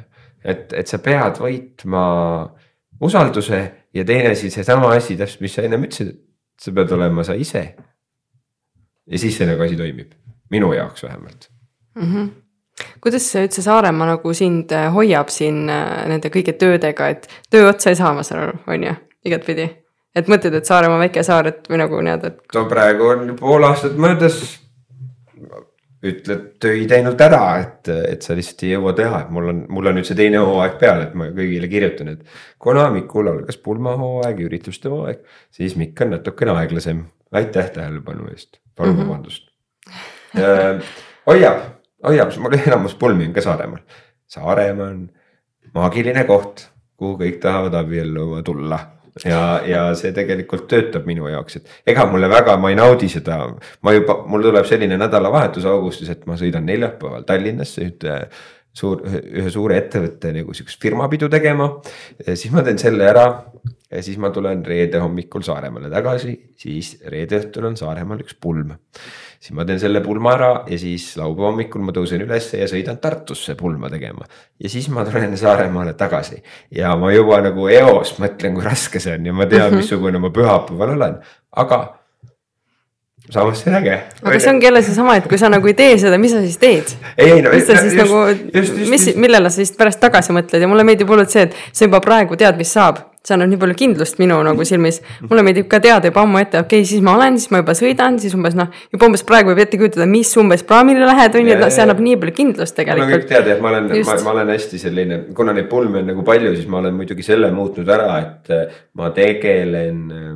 et, 0.44 0.68
et 0.76 0.92
sa 0.92 1.00
pead 1.00 1.40
võitma 1.40 2.04
usalduse 3.02 3.62
ja 3.96 4.04
teine 4.04 4.36
siis 4.36 4.52
seesama 4.60 4.92
asi 4.98 5.16
täpselt, 5.16 5.40
mis 5.46 5.56
sa 5.56 5.64
ennem 5.64 5.88
ütlesid 5.88 6.12
sa 6.60 6.76
pead 6.76 6.92
olema 6.92 7.24
sa 7.24 7.34
ise. 7.40 7.64
ja 9.08 9.18
siis 9.18 9.40
see 9.40 9.48
nagu 9.48 9.64
asi 9.64 9.80
toimib, 9.80 10.12
minu 10.52 10.74
jaoks 10.76 11.08
vähemalt 11.08 11.48
mm. 11.96 12.12
-hmm 12.12 12.41
kuidas 13.00 13.26
see 13.32 13.44
üldse 13.46 13.64
Saaremaa 13.64 14.14
nagu 14.14 14.34
sind 14.36 14.72
äh, 14.72 14.88
hoiab 14.94 15.30
siin 15.32 15.68
äh, 15.70 16.02
nende 16.10 16.32
kõigi 16.32 16.56
töödega, 16.58 17.08
et 17.12 17.28
töö 17.50 17.68
otsa 17.70 17.92
ei 17.92 17.98
saa, 17.98 18.14
ma 18.16 18.24
saan 18.26 18.46
aru, 18.46 18.58
on 18.66 18.88
ju, 18.88 18.96
igatpidi? 19.28 19.68
et 20.16 20.28
mõtled, 20.28 20.56
et 20.58 20.68
Saaremaa 20.68 21.00
väike 21.06 21.22
saar, 21.24 21.48
et 21.52 21.70
või 21.70 21.80
nagu 21.80 22.00
nii-öelda, 22.00 22.32
et. 22.32 22.42
no 22.56 22.66
praegu 22.70 23.08
on 23.14 23.36
pool 23.38 23.64
aastat 23.68 23.96
möödas 24.00 24.42
ütled 26.02 26.46
töid 26.62 26.90
ainult 26.96 27.20
ära, 27.22 27.42
et, 27.62 27.88
et 28.10 28.24
sa 28.26 28.34
lihtsalt 28.34 28.64
ei 28.66 28.72
jõua 28.72 28.92
teha, 28.98 29.20
et 29.22 29.30
mul 29.34 29.52
on, 29.52 29.60
mul 29.70 29.90
on 29.90 29.96
nüüd 29.98 30.08
see 30.08 30.18
teine 30.18 30.40
hooaeg 30.42 30.74
peal, 30.80 31.04
et 31.04 31.14
ma 31.18 31.28
kõigile 31.30 31.70
kirjutan, 31.70 32.10
et. 32.16 32.40
kuna 32.62 32.88
Mikul 32.94 33.30
algas 33.30 33.60
pulmahooaeg, 33.62 34.42
ürituste 34.48 34.90
hooaeg, 34.90 35.22
siis 35.54 35.76
Mikk 35.78 36.02
on 36.02 36.16
natukene 36.16 36.56
aeglasem. 36.58 37.06
aitäh 37.32 37.70
tähelepanu 37.72 38.26
eest, 38.28 38.58
palun 38.76 38.96
mhm. 38.96 39.06
vabandust 39.06 39.46
mm 40.34 40.40
-hmm. 40.40 40.82
hoiab, 41.26 41.62
hoiab, 42.06 42.32
mul 42.38 42.56
enamus 42.58 42.94
pulmi 42.98 43.28
on 43.28 43.36
ka 43.36 43.44
Saaremaal. 43.44 43.84
Saaremaa 44.32 44.88
on 44.88 45.06
maagiline 45.74 46.24
koht, 46.28 46.66
kuhu 46.96 47.18
kõik 47.20 47.38
tahavad 47.42 47.74
abielluma 47.82 48.42
tulla 48.46 48.80
ja, 49.24 49.42
ja 49.66 49.82
see 49.98 50.12
tegelikult 50.16 50.66
töötab 50.70 51.06
minu 51.08 51.28
jaoks, 51.30 51.58
et 51.60 51.92
ega 51.92 52.06
mulle 52.10 52.30
väga, 52.32 52.56
ma 52.60 52.72
ei 52.72 52.78
naudi 52.78 53.10
seda. 53.12 53.38
ma 53.82 53.94
juba, 53.96 54.18
mul 54.26 54.48
tuleb 54.48 54.66
selline 54.68 54.98
nädalavahetus 55.00 55.66
augustis, 55.68 56.10
et 56.12 56.24
ma 56.26 56.38
sõidan 56.40 56.66
neljapäeval 56.68 57.26
Tallinnasse 57.28 57.84
ühte 57.88 58.18
suur, 58.72 59.02
ühe 59.06 59.50
suure 59.52 59.76
ettevõtte 59.80 60.32
nagu 60.34 60.54
sihukest 60.56 60.80
firmapidu 60.80 61.28
tegema. 61.32 61.68
siis 62.24 62.52
ma 62.54 62.64
teen 62.66 62.80
selle 62.80 63.08
ära 63.08 63.26
ja 63.92 64.02
siis 64.02 64.16
ma 64.18 64.30
tulen 64.32 64.64
reede 64.64 65.02
hommikul 65.02 65.44
Saaremaale 65.44 65.90
tagasi, 65.92 66.36
siis 66.56 66.96
reede 67.12 67.42
õhtul 67.42 67.68
on 67.68 67.76
Saaremaal 67.76 68.24
üks 68.24 68.38
pulm 68.40 68.72
siis 69.42 69.56
ma 69.58 69.64
teen 69.66 69.80
selle 69.82 70.00
pulma 70.04 70.36
ära 70.36 70.50
ja 70.70 70.76
siis 70.78 71.08
laupäeva 71.18 71.50
hommikul 71.50 71.82
ma 71.82 71.94
tõusen 71.94 72.22
ülesse 72.22 72.60
ja 72.60 72.68
sõidan 72.70 73.00
Tartusse 73.02 73.56
pulma 73.58 73.90
tegema. 73.90 74.26
ja 74.62 74.70
siis 74.70 74.86
ma 74.94 75.04
tulen 75.08 75.34
Saaremaale 75.38 75.96
tagasi 75.98 76.38
ja 76.78 76.94
ma 76.96 77.10
juba 77.12 77.40
nagu 77.42 77.66
eos 77.68 78.14
mõtlen, 78.22 78.54
kui 78.54 78.64
raske 78.64 79.02
see 79.02 79.16
on 79.18 79.26
ja 79.26 79.34
ma 79.34 79.48
tean 79.50 79.74
missugune 79.80 80.22
ma 80.22 80.30
pühapäeval 80.30 80.94
olen, 80.94 81.18
aga 81.58 81.80
samas 83.30 83.62
see 83.62 83.70
on 83.70 83.78
äge. 83.78 83.98
aga 84.22 84.40
see 84.40 84.50
ongi 84.50 84.66
jälle 84.66 84.82
seesama, 84.82 85.16
et 85.20 85.28
kui 85.30 85.38
sa 85.38 85.50
nagu 85.52 85.70
ei 85.70 85.76
tee 85.78 85.94
seda, 85.98 86.18
mis 86.18 86.34
sa 86.34 86.42
siis 86.42 86.58
teed? 86.62 86.96
ei 87.16 87.42
no 87.42 87.54
mis 87.54 87.68
sa 87.68 87.78
siis 87.78 87.94
just, 87.94 88.02
nagu, 88.02 88.90
mis, 88.90 89.08
millele 89.16 89.50
sa 89.50 89.62
siis 89.62 89.72
pärast 89.78 90.02
tagasi 90.02 90.34
mõtled 90.34 90.62
ja 90.62 90.70
mulle 90.70 90.84
meeldib 90.86 91.10
hullult 91.12 91.30
see, 91.30 91.46
et 91.46 91.56
sa 91.70 91.86
juba 91.86 92.02
praegu 92.04 92.38
tead, 92.40 92.58
mis 92.58 92.72
saab 92.74 93.04
see 93.22 93.36
annab 93.36 93.52
nii 93.52 93.60
palju 93.62 93.76
kindlust 93.78 94.18
minu 94.18 94.40
nagu 94.42 94.64
silmis. 94.66 94.98
mulle 95.30 95.44
meeldib 95.46 95.68
ka 95.70 95.78
teada 95.82 96.10
juba 96.10 96.24
ammu 96.26 96.40
ette, 96.40 96.58
okei 96.58 96.80
okay,, 96.82 96.88
siis 96.90 97.02
ma 97.06 97.14
olen, 97.14 97.38
siis 97.38 97.52
ma 97.54 97.60
juba 97.62 97.76
sõidan, 97.78 98.18
siis 98.18 98.34
umbes 98.34 98.56
noh, 98.58 98.72
juba 98.90 99.06
umbes 99.06 99.22
praegu 99.28 99.52
võib 99.52 99.62
ette 99.62 99.78
kujutada, 99.78 100.08
mis 100.10 100.32
umbes 100.42 100.66
praamile 100.66 101.06
lähed 101.06 101.38
on 101.38 101.50
ju, 101.50 101.54
et 101.54 101.76
see 101.76 101.84
annab 101.86 102.02
nii 102.02 102.18
palju 102.18 102.34
kindlust 102.40 102.78
tegelikult. 102.78 103.12
no 103.12 103.20
kõik 103.20 103.28
teavad, 103.30 103.52
et 103.54 103.62
ma 103.62 103.70
olen, 103.70 103.90
ma, 104.08 104.16
ma 104.26 104.34
olen 104.34 104.54
hästi 104.56 104.82
selline, 104.82 105.20
kuna 105.38 105.54
neid 105.54 105.70
pulmi 105.70 106.02
on 106.02 106.10
nagu 106.10 106.26
palju, 106.26 106.56
siis 106.58 106.66
ma 106.66 106.82
olen 106.82 106.98
muidugi 106.98 107.26
selle 107.26 107.52
muutnud 107.54 107.94
ära, 107.94 108.16
et 108.24 108.56
äh, 108.58 108.82
ma 108.98 109.14
tegelen 109.14 110.02
äh, 110.10 110.32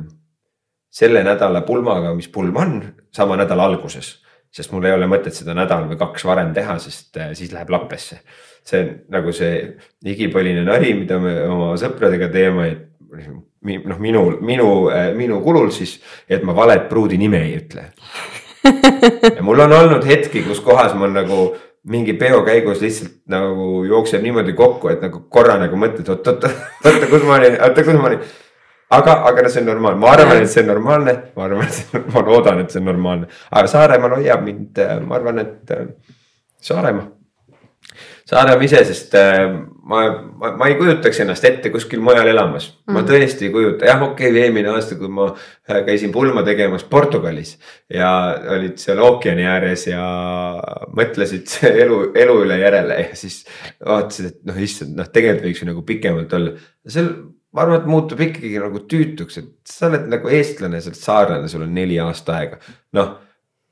selle 0.97 1.21
nädala 1.25 1.61
pulmaga, 1.67 2.15
mis 2.17 2.29
pulm 2.33 2.57
on, 2.57 2.79
sama 3.13 3.37
nädala 3.39 3.69
alguses 3.69 4.15
sest 4.57 4.71
mul 4.71 4.85
ei 4.87 4.95
ole 4.95 5.05
mõtet 5.11 5.35
seda 5.35 5.53
nädal 5.53 5.83
või 5.89 5.97
kaks 5.99 6.23
varem 6.25 6.53
teha, 6.55 6.77
sest 6.81 7.17
äh, 7.19 7.33
siis 7.37 7.51
läheb 7.53 7.69
lappesse 7.69 8.21
see 8.67 8.81
on 8.83 8.89
nagu 9.15 9.33
see 9.35 9.59
igipõline 10.07 10.65
nali, 10.67 10.93
mida 10.97 11.19
me 11.23 11.35
oma 11.47 11.75
sõpradega 11.79 12.29
teeme, 12.33 12.67
et 12.71 13.29
noh, 13.87 13.99
minu, 14.01 14.23
minu, 14.43 14.67
minu 15.15 15.39
kulul 15.45 15.71
siis, 15.75 15.97
et 16.29 16.43
ma 16.45 16.55
valet 16.57 16.89
pruudi 16.89 17.19
nime 17.19 17.41
ei 17.45 17.55
ütle. 17.61 17.87
ja 19.37 19.45
mul 19.45 19.63
on 19.63 19.77
olnud 19.77 20.03
hetki, 20.07 20.43
kus 20.47 20.59
kohas 20.63 20.95
ma 20.99 21.07
nagu 21.11 21.53
mingi 21.87 22.17
peo 22.19 22.41
käigus 22.43 22.81
lihtsalt 22.83 23.21
nagu 23.31 23.85
jookseb 23.87 24.25
niimoodi 24.25 24.57
kokku, 24.57 24.91
et 24.91 25.05
nagu 25.05 25.23
korra 25.31 25.55
nagu 25.61 25.79
mõtled, 25.79 26.09
oot, 26.11 26.27
oot, 26.27 26.49
oota, 26.83 27.07
kus 27.07 27.23
ma 27.23 27.39
olin, 27.39 27.55
oota, 27.63 27.87
kus 27.87 27.95
ma 27.95 28.11
olin. 28.11 28.27
Aga, 28.89 29.17
aga 29.29 29.43
no 29.43 29.49
see 29.53 29.63
on 29.63 29.71
normaalne, 29.71 29.99
ma 30.03 30.13
arvan, 30.13 30.43
et 30.43 30.51
see 30.51 30.63
on 30.63 30.71
normaalne, 30.73 31.17
ma 31.35 31.49
arvan, 31.49 31.67
et 31.67 32.13
ma 32.13 32.23
loodan, 32.29 32.63
et 32.63 32.71
see 32.73 32.83
on 32.83 32.89
normaalne, 32.91 33.29
aga 33.51 33.73
Saaremaal 33.73 34.17
hoiab 34.19 34.47
mind, 34.47 34.81
ma 35.07 35.19
arvan, 35.19 35.43
et 35.43 35.77
Saaremaa. 36.67 37.13
Saaremaa 38.27 38.65
ise, 38.65 38.79
sest 38.89 39.13
äh, 39.15 39.45
ma, 39.87 40.01
ma, 40.39 40.49
ma 40.59 40.67
ei 40.67 40.75
kujutaks 40.79 41.21
ennast 41.23 41.45
ette 41.47 41.69
kuskil 41.71 42.01
mujal 42.03 42.27
elamas. 42.27 42.67
Mm. 42.73 42.95
ma 42.95 42.99
mhm. 42.99 43.07
tõesti 43.07 43.47
ei 43.47 43.53
kujuta, 43.53 43.87
jah, 43.87 44.03
okei 44.03 44.31
okay,, 44.33 44.41
eelmine 44.43 44.73
aasta, 44.73 44.97
kui 44.99 45.11
ma 45.11 45.29
äh, 45.29 45.79
käisin 45.87 46.11
pulma 46.15 46.43
tegemas 46.47 46.83
Portugalis 46.89 47.55
ja 47.93 48.09
olid 48.57 48.81
seal 48.81 48.99
ookeani 49.05 49.47
ääres 49.47 49.87
ja 49.87 50.03
mõtlesid 50.97 51.55
elu, 51.85 52.01
elu 52.25 52.37
üle 52.43 52.59
järele 52.59 52.99
ja 53.05 53.15
siis 53.15 53.43
vaatasid, 53.85 54.33
et 54.33 54.43
noh, 54.51 54.59
issand, 54.67 54.97
noh, 54.97 55.07
tegelikult 55.13 55.47
võiks 55.47 55.63
ju 55.63 55.71
nagu 55.71 55.87
pikemalt 55.87 56.37
olla. 56.39 56.55
seal 56.87 57.13
ma 57.57 57.65
arvan, 57.65 57.81
et 57.81 57.87
muutub 57.89 58.21
ikkagi 58.21 58.57
nagu 58.61 58.83
tüütuks, 58.89 59.39
et 59.41 59.53
sa 59.65 59.89
oled 59.89 60.05
nagu 60.13 60.29
eestlane, 60.29 60.81
sa 60.81 60.91
oled 60.91 61.01
saarlane, 61.01 61.49
sul 61.49 61.65
on 61.65 61.73
neli 61.73 61.97
aasta 62.03 62.37
aega, 62.37 62.61
noh 62.97 63.15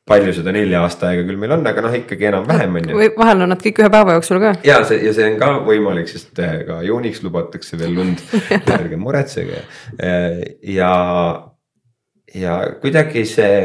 palju 0.05 0.35
seda 0.37 0.53
nelja 0.53 0.83
aasta 0.85 1.09
aega 1.09 1.23
küll 1.25 1.39
meil 1.41 1.55
on, 1.55 1.65
aga 1.65 1.81
noh, 1.81 1.93
ikkagi 1.97 2.27
enam-vähem 2.29 2.77
on 2.77 2.91
ju. 2.91 3.07
vahel 3.17 3.41
on 3.41 3.49
nad 3.49 3.61
kõik 3.61 3.81
ühe 3.81 3.89
päeva 3.93 4.17
jooksul 4.17 4.39
ka. 4.43 4.51
ja 4.67 4.77
see 4.85 5.01
ja 5.01 5.13
see 5.17 5.31
on 5.31 5.39
ka 5.41 5.49
võimalik, 5.65 6.11
sest 6.11 6.41
eh, 6.45 6.59
ka 6.67 6.77
juuniks 6.85 7.23
lubatakse 7.25 7.79
veel 7.81 7.95
lund 7.97 8.21
ärge 8.77 8.99
muretsege 9.01 9.63
eh, 9.97 10.39
ja, 10.75 10.91
ja 12.37 12.59
kuidagi 12.83 13.25
see 13.29 13.57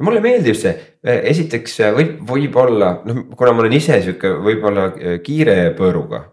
mulle 0.00 0.24
meeldib 0.24 0.56
see, 0.56 0.72
eh, 1.04 1.20
esiteks 1.34 1.76
võib, 1.98 2.16
võib-olla 2.30 2.94
noh, 3.04 3.26
kuna 3.36 3.52
ma 3.52 3.66
olen 3.66 3.76
ise 3.76 4.00
sihuke 4.00 4.32
võib-olla 4.48 4.88
kiire 5.26 5.58
põõruga, 5.76 6.24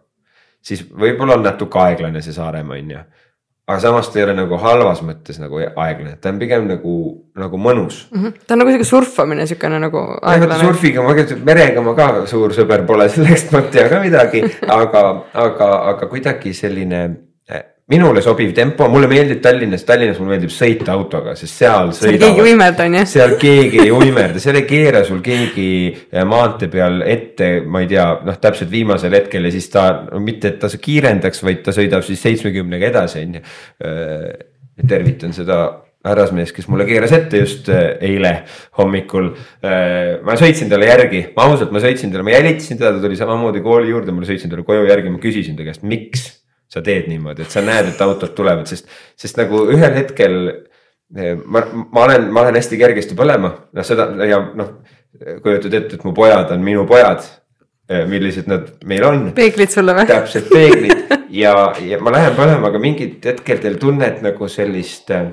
siis 0.61 0.85
võib-olla 0.89 1.39
on 1.39 1.43
natuke 1.45 1.79
aeglane 1.79 2.21
see 2.21 2.35
Saaremaa 2.35 2.77
on 2.77 2.95
ju 2.95 3.03
aga 3.71 3.79
samas 3.79 4.09
ta 4.11 4.19
ei 4.19 4.25
ole 4.25 4.35
nagu 4.35 4.57
halvas 4.59 5.01
mõttes 5.05 5.39
nagu 5.41 5.61
aeglane, 5.61 6.15
ta 6.21 6.31
on 6.31 6.39
pigem 6.41 6.67
nagu, 6.69 6.95
nagu 7.39 7.59
mõnus 7.61 8.03
mm. 8.09 8.21
-hmm. 8.23 8.45
ta 8.47 8.55
on 8.55 8.63
nagu 8.63 8.73
sihuke 8.73 8.87
surfamine, 8.89 9.47
siukene 9.47 9.79
nagu 9.79 10.03
aeglane. 10.21 10.59
surfiga 10.65 11.05
ma, 11.05 11.15
merega 11.45 11.83
ma 11.85 11.95
ka 11.97 12.07
suur 12.29 12.55
sõber 12.57 12.85
pole, 12.89 13.07
sellest 13.13 13.51
ma 13.53 13.63
ei 13.63 13.73
tea 13.75 13.87
ka 13.89 14.01
midagi, 14.03 14.43
aga, 14.67 15.03
aga, 15.45 15.69
aga 15.93 16.09
kuidagi 16.11 16.53
selline 16.57 17.03
minule 17.91 18.21
sobiv 18.23 18.53
tempo, 18.55 18.87
mulle 18.91 19.09
meeldib 19.11 19.41
Tallinnas, 19.43 19.83
Tallinnas 19.87 20.19
mulle 20.21 20.37
meeldib 20.37 20.53
sõita 20.53 20.93
autoga, 20.93 21.33
sest 21.35 21.59
seal 21.59 21.91
sõidavad. 21.91 22.21
seal 22.21 22.21
keegi 22.21 22.45
uimerda 22.45 22.87
on 22.87 22.95
ju. 22.95 23.03
seal 23.11 23.35
keegi 23.41 23.83
ei 23.83 23.91
uimerda, 23.95 24.43
seal 24.43 24.59
ei 24.61 24.65
keera 24.69 25.03
sul 25.07 25.19
keegi 25.25 25.67
eh, 25.91 26.23
maantee 26.27 26.71
peal 26.71 27.01
ette, 27.03 27.51
ma 27.67 27.83
ei 27.83 27.91
tea, 27.91 28.07
noh, 28.27 28.39
täpselt 28.41 28.71
viimasel 28.71 29.19
hetkel 29.19 29.47
ja 29.47 29.53
siis 29.53 29.69
ta 29.73 29.85
mitte 30.23 30.53
et 30.53 30.59
ta 30.63 30.71
kiirendaks, 30.71 31.43
vaid 31.43 31.63
ta 31.67 31.75
sõidab 31.75 32.07
siis 32.07 32.23
seitsmekümnega 32.23 32.91
edasi, 32.93 33.27
on 33.27 33.39
ju. 33.39 33.45
Eh, 33.83 34.27
tervitan 34.87 35.35
seda 35.35 35.61
härrasmees, 36.07 36.55
kes 36.55 36.65
mulle 36.71 36.87
keeras 36.87 37.11
ette 37.13 37.43
just 37.43 37.67
eh, 37.69 37.97
eile 38.07 38.37
hommikul. 38.79 39.33
ma 39.61 40.37
sõitsin 40.39 40.71
talle 40.71 40.87
järgi, 40.87 41.25
ma 41.35 41.51
ausalt, 41.51 41.75
ma 41.75 41.83
sõitsin 41.83 42.13
talle, 42.13 42.23
ma 42.25 42.39
jälitasin 42.39 42.79
teda, 42.79 42.95
ta 42.95 43.03
tuli 43.03 43.19
samamoodi 43.19 43.61
kooli 43.65 43.91
juurde, 43.91 44.15
ma 44.15 44.23
sõitsin 44.25 44.49
talle 44.49 44.65
koju 44.65 44.87
järgi, 44.87 45.11
ma 45.11 45.19
küsisin 45.21 45.59
ta 45.59 45.67
käest, 45.67 45.83
miks 45.83 46.31
sa 46.71 46.83
teed 46.85 47.09
niimoodi, 47.11 47.45
et 47.45 47.53
sa 47.53 47.63
näed, 47.65 47.91
et 47.91 48.01
autod 48.05 48.31
tulevad, 48.37 48.69
sest, 48.69 48.87
sest 49.19 49.39
nagu 49.39 49.65
ühel 49.73 49.93
hetkel 49.97 50.37
eh, 50.47 51.35
ma, 51.35 51.65
ma 51.91 52.07
olen, 52.07 52.29
ma 52.31 52.45
olen 52.45 52.57
hästi 52.59 52.79
kergesti 52.79 53.17
põlema, 53.19 53.51
noh 53.75 53.87
seda 53.87 54.07
ja 54.29 54.39
noh, 54.55 54.73
kujutad 55.43 55.75
ette, 55.75 55.99
et 55.99 56.07
mu 56.07 56.15
pojad 56.15 56.53
on 56.55 56.65
minu 56.65 56.87
pojad. 56.89 57.27
Eh, 57.91 58.05
millised 58.07 58.45
nad 58.47 58.69
meil 58.87 59.03
on. 59.03 59.23
peeglid 59.35 59.71
sulle 59.73 59.91
või? 59.97 60.05
täpselt 60.07 60.45
peeglid 60.47 61.09
ja, 61.41 61.51
ja 61.83 61.97
ma 61.99 62.13
lähen 62.13 62.37
põlema, 62.37 62.69
aga 62.69 62.79
mingid 62.79 63.25
hetkedel 63.27 63.75
tunned 63.81 64.21
nagu 64.23 64.47
sellist. 64.47 65.11
Eh, 65.11 65.25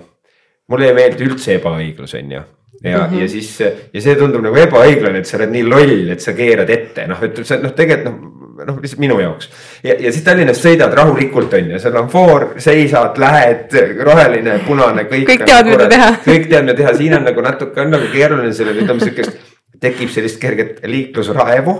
mulle 0.68 0.88
ei 0.90 0.96
meeldi 0.96 1.28
üldse 1.28 1.54
ebaõiglus, 1.60 2.16
on 2.18 2.32
ju 2.34 2.40
ja 2.82 2.98
mm, 2.98 3.12
-hmm. 3.12 3.20
ja 3.22 3.28
siis 3.28 3.52
ja 3.60 4.00
see 4.02 4.16
tundub 4.18 4.42
nagu 4.42 4.58
ebaõiglane, 4.58 5.22
et 5.22 5.26
sa 5.26 5.38
oled 5.38 5.54
nii 5.54 5.64
loll, 5.66 6.10
et 6.14 6.22
sa 6.22 6.34
keerad 6.34 6.70
ette, 6.70 7.06
noh, 7.10 7.22
et 7.26 7.40
sa 7.46 7.58
noh, 7.62 7.72
tegelikult 7.78 8.10
noh 8.10 8.37
noh, 8.66 8.78
lihtsalt 8.82 9.02
minu 9.02 9.18
jaoks. 9.20 9.50
ja, 9.82 9.94
ja 9.94 10.12
siis 10.12 10.24
Tallinnas 10.26 10.62
sõidad 10.62 10.94
rahulikult 10.96 11.54
on 11.58 11.70
ju, 11.72 11.80
seal 11.82 11.98
on 12.00 12.08
foor, 12.12 12.48
seisad, 12.62 13.18
lähed, 13.20 13.76
roheline, 14.06 14.58
punane, 14.66 15.04
kõik. 15.10 15.26
kõik 15.30 15.44
teavad, 15.44 15.70
mida 15.72 15.88
teha. 15.92 16.10
kõik 16.24 16.48
teavad, 16.48 16.70
mida 16.70 16.78
teha, 16.82 16.94
siin 16.98 17.18
on 17.18 17.28
nagu 17.28 17.44
natuke 17.44 17.84
on 17.84 17.94
nagu 17.96 18.10
keeruline 18.12 18.52
sellele, 18.56 18.84
ütleme 18.84 19.04
sihukest, 19.04 19.38
tekib 19.80 20.12
sellist 20.14 20.40
kerget 20.42 20.80
liiklusraevu. 20.86 21.76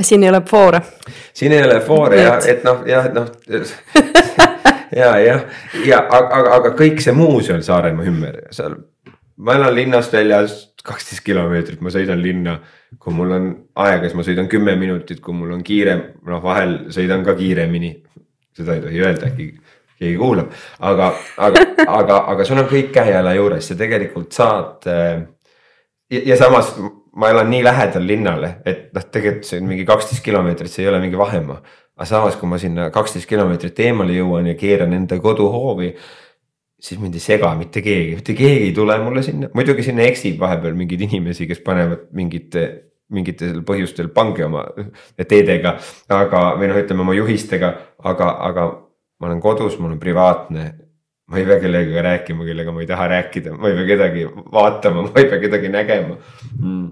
siin 0.00 0.22
ei 0.22 0.32
ole 0.32 0.42
foore. 0.48 0.80
siin 1.34 1.52
ei 1.52 1.64
ole 1.64 1.80
foore 1.80 2.22
ja 2.22 2.38
et 2.48 2.64
noh, 2.64 2.84
jah, 2.86 3.10
et 3.10 3.18
noh 3.18 3.28
ja, 5.00 5.16
jah, 5.18 5.44
ja 5.84 6.00
aga, 6.08 6.26
aga, 6.28 6.56
aga 6.60 6.74
kõik 6.78 7.00
see 7.04 7.14
muu 7.16 7.40
seal 7.44 7.62
Saaremaa 7.64 8.08
ümber, 8.08 8.42
seal 8.54 8.76
ma 9.42 9.56
elan 9.58 9.74
linnast 9.74 10.14
väljas 10.14 10.54
kaksteist 10.86 11.22
kilomeetrit, 11.26 11.82
ma 11.82 11.90
sõidan 11.94 12.22
linna. 12.22 12.60
kui 13.00 13.14
mul 13.16 13.30
on 13.32 13.44
aega, 13.80 14.04
siis 14.04 14.14
ma 14.18 14.24
sõidan 14.26 14.48
kümme 14.52 14.74
minutit, 14.76 15.20
kui 15.24 15.34
mul 15.34 15.54
on 15.54 15.62
kiire, 15.64 15.94
noh 16.28 16.42
vahel 16.44 16.74
sõidan 16.92 17.24
ka 17.24 17.34
kiiremini. 17.38 17.92
seda 18.56 18.76
ei 18.76 18.82
tohi 18.84 19.00
öelda, 19.00 19.30
äkki 19.30 19.46
keegi 20.02 20.16
kuulab, 20.18 20.50
aga, 20.80 21.12
aga, 21.38 21.62
aga, 21.86 22.16
aga 22.34 22.44
sul 22.44 22.60
on 22.60 22.66
kõik 22.70 22.90
käe-jala 22.94 23.34
juures, 23.38 23.68
sa 23.68 23.78
tegelikult 23.78 24.32
saad. 24.32 24.88
ja, 26.10 26.20
ja 26.32 26.36
samas 26.36 26.74
ma 27.16 27.30
elan 27.30 27.50
nii 27.50 27.62
lähedal 27.64 28.06
linnale, 28.06 28.56
et 28.66 28.90
noh, 28.94 29.06
tegelikult 29.12 29.48
see 29.48 29.60
on 29.60 29.70
mingi 29.70 29.86
kaksteist 29.88 30.24
kilomeetrit, 30.24 30.72
see 30.72 30.84
ei 30.84 30.90
ole 30.90 31.00
mingi 31.02 31.18
vahemaa. 31.18 31.62
aga 31.96 32.08
samas, 32.08 32.36
kui 32.36 32.48
ma 32.48 32.58
sinna 32.58 32.90
kaksteist 32.90 33.28
kilomeetrit 33.30 33.78
eemale 33.86 34.16
jõuan 34.16 34.50
ja 34.50 34.54
keeran 34.58 34.92
enda 34.96 35.18
koduhoovi 35.20 35.94
siis 36.82 37.00
mind 37.00 37.16
ei 37.16 37.22
sega 37.22 37.52
mitte 37.58 37.82
keegi, 37.84 38.16
mitte 38.18 38.34
keegi 38.36 38.70
ei 38.70 38.76
tule 38.76 38.96
mulle 39.02 39.22
sinna, 39.22 39.50
muidugi 39.54 39.84
sinna 39.86 40.06
eksib 40.08 40.40
vahepeal 40.42 40.74
mingeid 40.78 41.04
inimesi, 41.06 41.46
kes 41.50 41.62
panevad 41.64 42.08
mingite, 42.18 42.64
mingitel 43.14 43.60
põhjustel 43.66 44.10
pange 44.14 44.44
oma 44.46 44.64
teedega. 45.16 45.76
aga, 46.12 46.46
või 46.58 46.70
noh, 46.72 46.80
ütleme 46.82 47.04
oma 47.04 47.14
juhistega, 47.16 47.74
aga, 48.12 48.32
aga 48.48 48.66
ma 49.22 49.30
olen 49.30 49.42
kodus, 49.44 49.78
mul 49.78 49.94
on 49.94 50.00
privaatne. 50.02 50.72
ma 51.32 51.38
ei 51.38 51.46
pea 51.48 51.60
kellegagi 51.62 52.02
rääkima, 52.04 52.44
kellega 52.44 52.72
ma 52.74 52.82
ei 52.82 52.90
taha 52.90 53.06
rääkida, 53.14 53.54
ma 53.56 53.70
ei 53.70 53.78
pea 53.78 53.86
kedagi 53.92 54.26
vaatama, 54.52 55.06
ma 55.06 55.22
ei 55.22 55.30
pea 55.30 55.38
kedagi 55.46 55.70
nägema. 55.72 56.18
Mm.. 56.58 56.90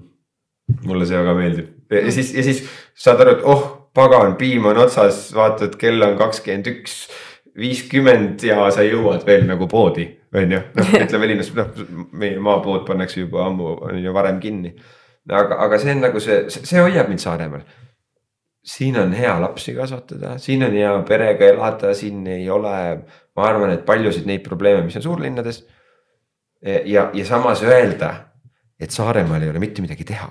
mulle 0.86 1.06
see 1.06 1.18
väga 1.18 1.34
meeldib. 1.34 1.74
Ja 1.90 2.12
siis, 2.14 2.30
ja 2.36 2.46
siis 2.46 2.62
saad 2.94 3.20
aru, 3.24 3.34
et 3.34 3.42
oh 3.42 3.64
pagan, 3.94 4.36
piim 4.38 4.70
on 4.70 4.78
otsas, 4.78 5.32
vaatad, 5.34 5.74
kell 5.80 6.06
on 6.06 6.14
kakskümmend 6.20 6.70
üks 6.70 7.00
viiskümmend 7.58 8.42
ja 8.46 8.64
sa 8.74 8.84
jõuad 8.86 9.24
veel 9.26 9.46
nagu 9.48 9.68
poodi, 9.70 10.06
on 10.36 10.54
ju, 10.56 10.62
noh 10.78 10.94
ütleme 11.00 11.30
linnas, 11.30 11.52
noh 11.56 11.70
meie 12.12 12.40
maapood 12.42 12.86
pannakse 12.88 13.24
juba 13.24 13.46
ammu, 13.48 13.76
on 13.88 14.00
ju 14.02 14.14
varem 14.16 14.40
kinni. 14.42 14.74
aga, 15.28 15.60
aga 15.66 15.78
see 15.78 15.94
on 15.94 16.04
nagu 16.06 16.22
see, 16.22 16.42
see 16.50 16.82
hoiab 16.82 17.10
mind 17.10 17.22
Saaremaal. 17.22 17.64
siin 18.64 18.98
on 19.00 19.12
hea 19.16 19.32
lapsi 19.40 19.74
kasvatada, 19.74 20.36
siin 20.38 20.64
on 20.66 20.76
hea 20.76 20.92
perega 21.08 21.48
elada, 21.48 21.94
siin 21.94 22.26
ei 22.26 22.50
ole, 22.50 22.76
ma 23.36 23.48
arvan, 23.48 23.72
et 23.74 23.86
paljusid 23.86 24.28
neid 24.28 24.44
probleeme, 24.46 24.84
mis 24.84 24.96
on 25.00 25.06
suurlinnades. 25.08 25.64
ja, 26.62 27.10
ja 27.14 27.24
samas 27.24 27.62
öelda, 27.64 28.14
et 28.80 28.90
Saaremaal 28.90 29.42
ei 29.42 29.50
ole 29.50 29.62
mitte 29.62 29.82
midagi 29.82 30.04
teha 30.04 30.30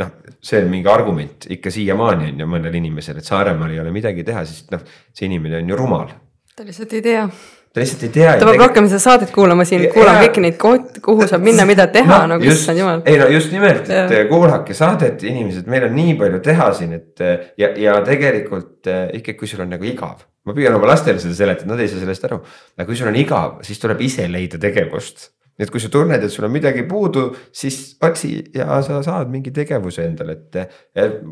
noh, 0.00 0.12
see 0.40 0.60
on 0.62 0.68
mingi 0.72 0.88
argument 0.90 1.48
ikka 1.52 1.72
siiamaani 1.72 2.32
on 2.32 2.44
ju 2.44 2.50
mõnel 2.50 2.76
inimesel, 2.80 3.18
et 3.20 3.28
Saaremaal 3.28 3.74
ei 3.74 3.80
ole 3.82 3.94
midagi 3.94 4.24
teha, 4.26 4.44
sest 4.48 4.70
noh, 4.72 4.84
see 5.12 5.28
inimene 5.28 5.60
on 5.60 5.72
ju 5.72 5.78
rumal. 5.78 6.14
ta 6.56 6.64
lihtsalt 6.64 6.94
ei 6.96 7.02
tea. 7.04 7.26
ta 7.72 7.80
lihtsalt 7.82 8.06
ei 8.08 8.12
tea. 8.14 8.32
ta 8.40 8.48
peab 8.48 8.62
rohkem 8.62 8.88
seda 8.88 9.02
saadet 9.04 9.34
kuulama 9.34 9.66
siin, 9.68 9.84
kuulama 9.92 10.24
kõiki 10.24 10.44
neid 10.46 10.56
kohti, 10.60 11.02
kuhu 11.04 11.28
saab 11.28 11.44
minna, 11.44 11.66
mida 11.68 11.86
teha 11.92 12.22
no, 12.22 12.34
nagu 12.34 12.48
issand 12.48 12.80
jumal. 12.80 13.04
ei 13.08 13.20
no 13.20 13.28
just 13.32 13.52
nimelt, 13.52 13.90
et 13.92 14.16
ja. 14.16 14.24
kuulake 14.30 14.76
saadet, 14.76 15.26
inimesed, 15.28 15.68
meil 15.72 15.88
on 15.90 15.96
nii 15.98 16.16
palju 16.24 16.40
teha 16.48 16.70
siin, 16.80 16.96
et 16.96 17.26
ja, 17.60 17.72
ja 17.76 17.98
tegelikult 18.06 18.88
eh, 18.88 19.04
ikka, 19.20 19.36
kui 19.40 19.50
sul 19.50 19.66
on 19.66 19.76
nagu 19.76 19.88
igav. 19.88 20.24
ma 20.48 20.56
püüan 20.56 20.74
oma 20.74 20.88
lastele 20.94 21.20
seda 21.22 21.36
seletada, 21.36 21.68
nad 21.74 21.84
ei 21.84 21.92
saa 21.92 22.00
sellest 22.00 22.24
aru, 22.30 22.40
aga 22.78 22.88
kui 22.88 22.96
sul 22.98 23.12
on 23.12 23.20
igav, 23.20 23.60
siis 23.66 23.78
tuleb 23.82 24.00
ise 24.08 24.24
leida 24.32 24.58
tegevust 24.62 25.28
nii 25.62 25.68
et 25.68 25.74
kui 25.74 25.82
sa 25.82 25.92
tunned, 25.94 26.24
et 26.24 26.34
sul 26.34 26.48
on 26.48 26.52
midagi 26.52 26.82
puudu, 26.88 27.28
siis 27.54 27.94
otsi 28.02 28.34
ja 28.56 28.80
sa 28.82 28.98
saad 29.06 29.30
mingi 29.30 29.54
tegevuse 29.54 30.08
endale, 30.08 30.40
et. 30.42 31.22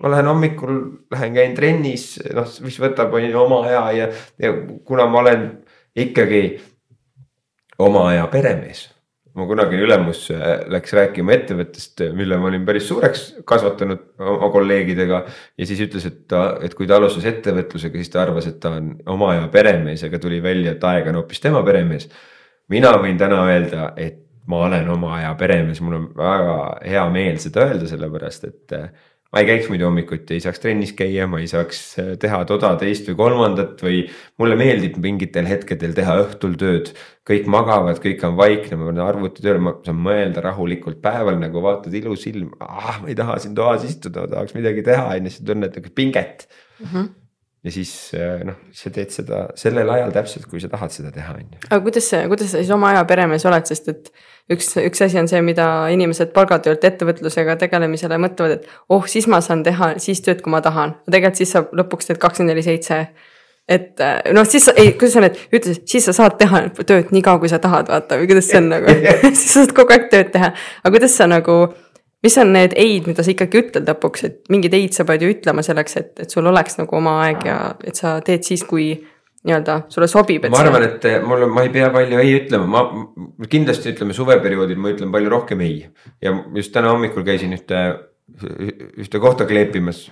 ma 0.00 0.12
lähen 0.12 0.30
hommikul, 0.30 0.76
lähen 1.10 1.34
käin 1.34 1.56
trennis, 1.56 2.12
noh, 2.36 2.46
mis 2.62 2.78
võtab 2.78 3.10
on 3.18 3.26
ju 3.26 3.40
oma 3.40 3.64
aja 3.66 3.82
ja, 3.96 4.06
ja 4.38 4.52
kuna 4.86 5.08
ma 5.10 5.24
olen 5.24 5.48
ikkagi 5.98 6.44
oma 7.82 8.06
aja 8.12 8.28
peremees 8.30 8.86
mu 9.34 9.46
kunagine 9.46 9.84
ülemus 9.86 10.24
läks 10.70 10.94
rääkima 10.96 11.34
ettevõttest, 11.36 12.02
mille 12.16 12.38
ma 12.40 12.48
olin 12.50 12.64
päris 12.66 12.88
suureks 12.90 13.24
kasvatanud 13.48 14.02
oma 14.18 14.50
kolleegidega. 14.52 15.22
ja 15.58 15.66
siis 15.66 15.80
ütles, 15.86 16.06
et 16.06 16.26
ta, 16.28 16.58
et 16.62 16.74
kui 16.74 16.88
ta 16.90 16.98
alustas 16.98 17.28
ettevõtlusega, 17.30 18.00
siis 18.00 18.10
ta 18.10 18.24
arvas, 18.24 18.48
et 18.50 18.58
ta 18.60 18.74
on 18.78 18.92
oma 19.14 19.32
aja 19.34 19.46
peremees, 19.52 20.02
aga 20.06 20.18
tuli 20.18 20.42
välja, 20.42 20.74
et 20.74 20.84
aeg 20.84 21.10
on 21.12 21.20
hoopis 21.22 21.42
tema 21.42 21.62
peremees 21.66 22.08
mina 22.70 22.94
võin 23.02 23.18
täna 23.20 23.44
öelda, 23.50 23.92
et 24.00 24.26
ma 24.50 24.64
olen 24.66 24.88
oma 24.90 25.14
aja 25.18 25.34
peremees, 25.38 25.82
mul 25.84 25.98
on 25.98 26.10
väga 26.16 26.56
hea 26.86 27.06
meel 27.12 27.38
seda 27.42 27.68
öelda, 27.68 27.86
sellepärast 27.90 28.46
et 28.48 28.74
äh, 28.76 28.88
ma 29.30 29.42
ei 29.42 29.46
käiks 29.46 29.68
muidu 29.70 29.86
hommikuti, 29.86 30.34
ei 30.36 30.42
saaks 30.42 30.62
trennis 30.62 30.92
käia, 30.98 31.28
ma 31.30 31.38
ei 31.42 31.46
saaks 31.50 31.82
äh, 32.02 32.10
teha 32.22 32.40
toda, 32.48 32.72
teist 32.80 33.06
või 33.10 33.18
kolmandat 33.20 33.84
või 33.84 34.02
mulle 34.42 34.58
meeldib 34.58 34.98
mingitel 35.02 35.46
hetkedel 35.50 35.94
teha 35.96 36.16
õhtul 36.24 36.56
tööd. 36.60 36.92
kõik 37.30 37.46
magavad, 37.52 38.00
kõik 38.02 38.24
on 38.26 38.34
vaikne, 38.38 38.78
ma 38.80 38.88
panen 38.88 39.04
arvuti 39.04 39.44
tööle, 39.44 39.62
ma 39.62 39.76
saan 39.86 40.00
mõelda 40.02 40.42
rahulikult 40.42 40.98
päeval 41.04 41.38
nagu 41.38 41.62
vaatad 41.62 41.94
ilus 41.94 42.26
ilm, 42.32 42.56
ah 42.58 42.98
ma 43.02 43.12
ei 43.12 43.18
taha 43.18 43.38
siin 43.38 43.54
toas 43.54 43.86
istuda, 43.86 44.26
tahaks 44.30 44.56
midagi 44.58 44.82
teha, 44.86 45.06
on 45.14 45.30
ju, 45.30 45.36
sa 45.36 45.46
tunned 45.52 45.78
nagu 45.78 45.94
pinget 45.94 46.48
mm. 46.48 46.86
-hmm 46.86 47.19
ja 47.64 47.72
siis 47.72 47.92
äh, 48.16 48.40
noh, 48.46 48.56
sa 48.72 48.92
teed 48.94 49.12
seda 49.12 49.44
sellel 49.58 49.88
ajal 49.92 50.12
täpselt, 50.14 50.46
kui 50.48 50.62
sa 50.62 50.70
tahad 50.72 50.92
seda 50.94 51.12
teha, 51.12 51.34
on 51.36 51.44
ju. 51.44 51.62
aga 51.68 51.80
kuidas 51.84 52.08
kuidas 52.32 52.52
sa 52.54 52.62
siis 52.62 52.70
oma 52.74 52.94
aja 52.94 53.02
peremees 53.08 53.44
oled, 53.48 53.66
sest 53.68 53.90
et 53.92 54.12
üks, 54.54 54.72
üks 54.80 55.04
asi 55.04 55.20
on 55.20 55.28
see, 55.30 55.42
mida 55.44 55.66
inimesed 55.92 56.32
palgatöölt 56.36 56.86
ettevõtlusega 56.88 57.58
tegelemisele 57.60 58.16
mõtlevad, 58.22 58.56
et 58.56 58.94
oh, 58.96 59.04
siis 59.04 59.28
ma 59.30 59.42
saan 59.44 59.64
teha 59.66 59.92
siis 60.02 60.24
tööd, 60.24 60.40
kui 60.44 60.54
ma 60.54 60.62
tahan. 60.64 60.96
tegelikult 61.10 61.42
siis 61.42 61.52
sa 61.56 61.66
lõpuks 61.68 62.08
teed 62.08 62.22
kakskümmend 62.22 62.54
neli 62.54 62.64
seitse. 62.64 63.02
et 63.68 64.00
äh, 64.00 64.16
noh, 64.32 64.48
siis 64.48 64.70
ei, 64.72 64.94
kuidas 64.96 65.18
sa 65.18 65.26
nüüd 65.26 65.36
ütlesid, 65.52 65.84
siis 65.92 66.08
sa 66.08 66.16
saad 66.16 66.40
teha 66.40 66.64
tööd 66.80 67.12
nii 67.12 67.22
kaua, 67.28 67.42
kui 67.44 67.52
sa 67.52 67.60
tahad, 67.60 67.92
vaata 67.92 68.16
või 68.22 68.32
kuidas 68.32 68.48
see 68.48 68.62
on 68.62 68.72
nagu 68.72 68.96
siis 69.28 69.46
sa 69.52 69.60
saad 69.60 69.76
kogu 69.76 69.92
aeg 69.98 70.08
tööd 70.08 70.32
teha, 70.32 70.54
aga 70.80 70.96
kuidas 70.96 71.20
sa 71.20 71.28
nagu 71.28 71.60
mis 72.24 72.36
on 72.40 72.52
need 72.52 72.74
ei-d, 72.76 73.08
mida 73.10 73.24
sa 73.24 73.32
ikkagi 73.32 73.62
ütled 73.64 73.88
lõpuks, 73.88 74.26
et 74.28 74.52
mingeid 74.52 74.76
ei-d 74.76 74.96
sa 74.96 75.06
pead 75.08 75.24
ju 75.24 75.32
ütlema 75.32 75.64
selleks, 75.66 75.96
et, 76.00 76.12
et 76.26 76.34
sul 76.34 76.46
oleks 76.50 76.78
nagu 76.80 76.98
oma 76.98 77.20
aeg 77.24 77.46
ja 77.48 77.56
et 77.86 77.98
sa 77.98 78.18
teed 78.24 78.44
siis, 78.46 78.64
kui 78.68 78.92
nii-öelda 79.48 79.76
sulle 79.88 80.08
sobib. 80.10 80.44
ma 80.52 80.60
arvan, 80.60 80.84
et 80.84 81.06
mul, 81.24 81.46
ma 81.48 81.64
ei 81.64 81.72
pea 81.72 81.88
palju 81.94 82.20
ei 82.20 82.34
ütlema, 82.42 82.66
ma 82.68 83.50
kindlasti 83.50 83.94
ütleme 83.94 84.16
suveperioodil 84.16 84.80
ma 84.80 84.92
ütlen 84.92 85.12
palju 85.12 85.32
rohkem 85.32 85.62
ei. 85.64 85.86
ja 86.20 86.34
just 86.56 86.74
täna 86.74 86.92
hommikul 86.92 87.24
käisin 87.24 87.56
ühte, 87.56 87.84
ühte 89.00 89.22
kohta 89.22 89.48
kleepimas 89.48 90.08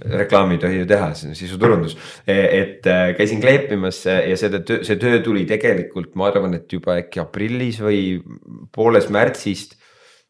reklaami 0.00 0.56
ei 0.56 0.60
tohi 0.62 0.78
ju 0.78 0.86
teha, 0.88 1.10
see 1.18 1.28
on 1.28 1.36
sisuturundus. 1.36 1.96
E, 2.24 2.36
et 2.56 2.86
äh, 2.88 3.10
käisin 3.18 3.42
kleepimas 3.42 3.98
ja 4.06 4.36
seda 4.40 4.62
töö, 4.64 4.80
see 4.86 4.96
töö 5.00 5.18
tuli 5.24 5.44
tegelikult, 5.50 6.14
ma 6.16 6.30
arvan, 6.30 6.56
et 6.56 6.72
juba 6.72 6.96
äkki 7.02 7.20
aprillis 7.20 7.82
või 7.84 8.00
pooles 8.72 9.10
märtsist 9.12 9.76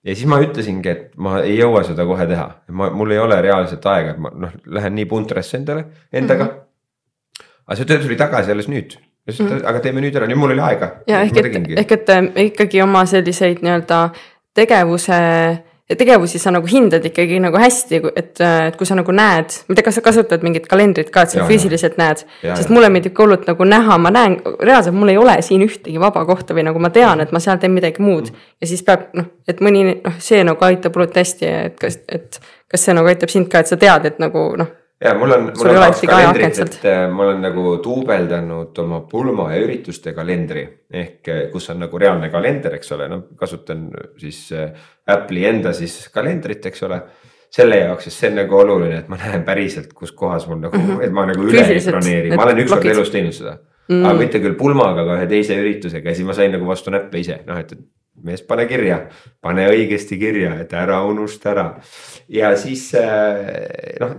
ja 0.05 0.15
siis 0.15 0.27
ma 0.31 0.41
ütlesingi, 0.43 0.89
et 0.89 1.13
ma 1.21 1.41
ei 1.45 1.59
jõua 1.59 1.83
seda 1.87 2.07
kohe 2.09 2.27
teha, 2.31 2.47
ma, 2.73 2.91
mul 2.97 3.15
ei 3.15 3.21
ole 3.21 3.39
reaalselt 3.45 3.87
aega, 3.93 4.15
et 4.15 4.25
ma 4.25 4.33
noh, 4.47 4.57
lähen 4.79 4.97
nii 4.97 5.07
puntrasse 5.11 5.59
endale, 5.61 5.87
endaga 6.13 6.45
mm. 6.45 6.51
-hmm. 6.51 7.47
aga 7.67 7.79
see 7.79 7.89
töö 7.91 8.03
tuli 8.05 8.17
tagasi 8.21 8.53
alles 8.53 8.69
nüüd, 8.69 8.97
mm 8.97 9.35
-hmm. 9.37 9.65
aga 9.73 9.81
teeme 9.81 10.05
nüüd 10.05 10.17
ära, 10.17 10.29
nüüd 10.31 10.41
mul 10.41 10.57
oli 10.57 10.65
aega. 10.69 10.93
ja 11.07 11.23
ehk 11.23 11.37
et, 11.37 11.59
ehk 11.85 11.93
et 11.93 12.15
äh, 12.17 12.31
ikkagi 12.51 12.83
oma 12.83 13.07
selliseid 13.07 13.61
nii-öelda 13.63 14.11
tegevuse 14.55 15.21
tegevusi 15.99 16.39
sa 16.39 16.53
nagu 16.55 16.69
hindad 16.71 17.05
ikkagi 17.07 17.41
nagu 17.43 17.59
hästi, 17.61 18.01
et, 18.17 18.41
et 18.41 18.77
kui 18.79 18.89
sa 18.89 18.97
nagu 18.99 19.15
näed, 19.15 19.57
ma 19.67 19.75
ei 19.75 19.79
tea, 19.79 19.87
kas 19.87 19.99
sa 19.99 20.05
kasutad 20.05 20.45
mingit 20.47 20.69
kalendrit 20.71 21.11
ka, 21.15 21.25
et 21.27 21.35
sa 21.35 21.41
ja, 21.41 21.47
füüsiliselt 21.49 21.99
ja. 21.99 22.05
näed. 22.05 22.25
sest 22.59 22.73
mulle 22.75 22.91
meeldib 22.93 23.15
ka 23.17 23.27
hullult 23.27 23.49
nagu 23.51 23.69
näha, 23.69 23.99
ma 24.03 24.13
näen, 24.15 24.39
reaalselt 24.61 24.97
mul 24.97 25.13
ei 25.13 25.21
ole 25.21 25.37
siin 25.47 25.65
ühtegi 25.67 26.01
vaba 26.03 26.25
kohta 26.29 26.57
või 26.57 26.67
nagu 26.69 26.83
ma 26.83 26.93
tean, 26.95 27.23
et 27.25 27.35
ma 27.35 27.43
seal 27.43 27.61
teen 27.63 27.75
midagi 27.75 28.03
muud 28.05 28.31
mm.. 28.31 28.51
ja 28.63 28.71
siis 28.71 28.85
peab 28.87 29.09
noh, 29.19 29.31
et 29.51 29.63
mõni 29.65 29.87
noh, 29.91 30.19
see 30.23 30.43
nagu 30.47 30.69
aitab 30.69 30.97
hullult 30.97 31.17
hästi, 31.23 31.55
et 31.71 31.81
kas, 31.81 31.99
et 32.09 32.43
kas 32.71 32.87
see 32.87 32.97
nagu 32.97 33.11
aitab 33.11 33.33
sind 33.33 33.51
ka, 33.51 33.65
et 33.65 33.71
sa 33.71 33.81
tead, 33.81 34.07
et 34.13 34.23
nagu 34.23 34.51
noh 34.61 34.77
ja 35.05 35.15
mul 35.19 35.33
on, 35.33 35.47
mul 35.57 35.71
on 35.71 35.79
kaks 35.81 36.03
kalendrit, 36.09 36.59
et 36.65 36.85
äh, 36.89 37.05
ma 37.13 37.25
olen 37.27 37.41
nagu 37.45 37.77
duubeldanud 37.85 38.79
oma 38.83 39.01
pulma 39.09 39.49
ja 39.55 39.63
ürituste 39.65 40.13
kalendri. 40.17 40.67
Ehk 40.91 41.31
äh, 41.33 41.41
kus 41.53 41.71
on 41.73 41.81
nagu 41.85 42.01
reaalne 42.01 42.29
kalender, 42.33 42.77
eks 42.77 42.93
ole, 42.97 43.09
noh 43.13 43.25
kasutan 43.39 43.89
siis 44.21 44.47
äh, 44.57 44.71
Apple'i 45.11 45.47
enda 45.49 45.73
siis 45.77 46.03
kalendrit, 46.15 46.67
eks 46.71 46.87
ole. 46.89 47.01
Selle 47.51 47.81
jaoks, 47.81 48.07
sest 48.07 48.23
see 48.23 48.29
on 48.31 48.37
nagu 48.39 48.55
oluline, 48.61 49.01
et 49.01 49.09
ma 49.11 49.17
näen 49.19 49.43
päriselt, 49.43 49.89
kus 49.97 50.13
kohas 50.15 50.45
mul 50.47 50.61
nagu 50.61 50.77
mm, 50.79 50.85
-hmm. 50.87 51.03
et 51.03 51.15
ma 51.17 51.25
nagu 51.27 51.49
üle 51.49 51.65
ei 51.67 51.81
planeeri, 51.83 52.31
ma 52.39 52.45
olen 52.45 52.61
ükskord 52.63 52.87
elus 52.93 53.11
teinud 53.11 53.35
seda. 53.35 53.57
Mm. 53.89 53.97
-hmm. 53.97 54.07
aga 54.07 54.19
mitte 54.19 54.39
küll 54.39 54.55
pulmaga, 54.55 55.03
aga 55.03 55.17
ühe 55.19 55.27
teise 55.27 55.57
üritusega 55.59 56.13
ja 56.13 56.15
siis 56.15 56.29
ma 56.29 56.37
sain 56.37 56.53
nagu 56.55 56.67
vastu 56.67 56.95
näppe 56.95 57.19
ise, 57.19 57.41
noh 57.49 57.59
et, 57.59 57.73
et 57.73 57.83
mees, 58.27 58.45
pane 58.47 58.67
kirja, 58.71 59.01
pane 59.43 59.67
õigesti 59.73 60.19
kirja, 60.21 60.55
et 60.65 60.73
ära 60.77 61.01
unusta 61.09 61.55
ära. 61.55 61.67
ja 62.29 62.55
siis 62.61 62.91
äh, 62.99 63.97
noh, 64.03 64.17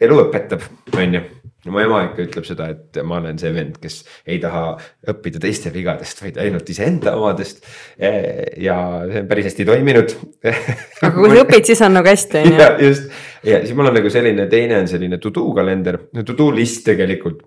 elu 0.00 0.20
õpetab, 0.26 0.68
on 0.96 1.18
ju 1.18 1.24
mu 1.72 1.80
ema 1.80 2.02
ikka 2.08 2.24
ütleb 2.26 2.46
seda, 2.46 2.66
et 2.74 2.98
ma 3.06 3.18
olen 3.20 3.38
see 3.40 3.52
vend, 3.54 3.78
kes 3.80 4.02
ei 4.28 4.36
taha 4.42 4.74
õppida 5.10 5.40
teiste 5.42 5.72
vigadest, 5.72 6.20
vaid 6.24 6.38
ainult 6.42 6.68
iseenda 6.68 7.14
omadest. 7.16 7.64
ja 8.00 8.76
see 9.08 9.22
on 9.22 9.30
päris 9.30 9.48
hästi 9.48 9.66
toiminud 9.68 10.14
aga 10.44 11.14
kui 11.16 11.30
sa 11.32 11.40
õpid, 11.46 11.70
siis 11.70 11.84
on 11.86 11.96
nagu 11.96 12.10
hästi, 12.10 12.42
on 12.42 12.52
ju. 12.52 12.68
just 12.88 13.08
ja 13.44 13.62
siis 13.64 13.74
mul 13.76 13.88
on 13.90 13.98
nagu 14.00 14.12
selline 14.12 14.46
teine 14.52 14.82
on 14.82 14.90
selline 14.90 15.20
to 15.22 15.32
do 15.34 15.46
kalender, 15.56 16.00
to 16.20 16.36
do 16.36 16.50
list 16.54 16.84
tegelikult 16.86 17.44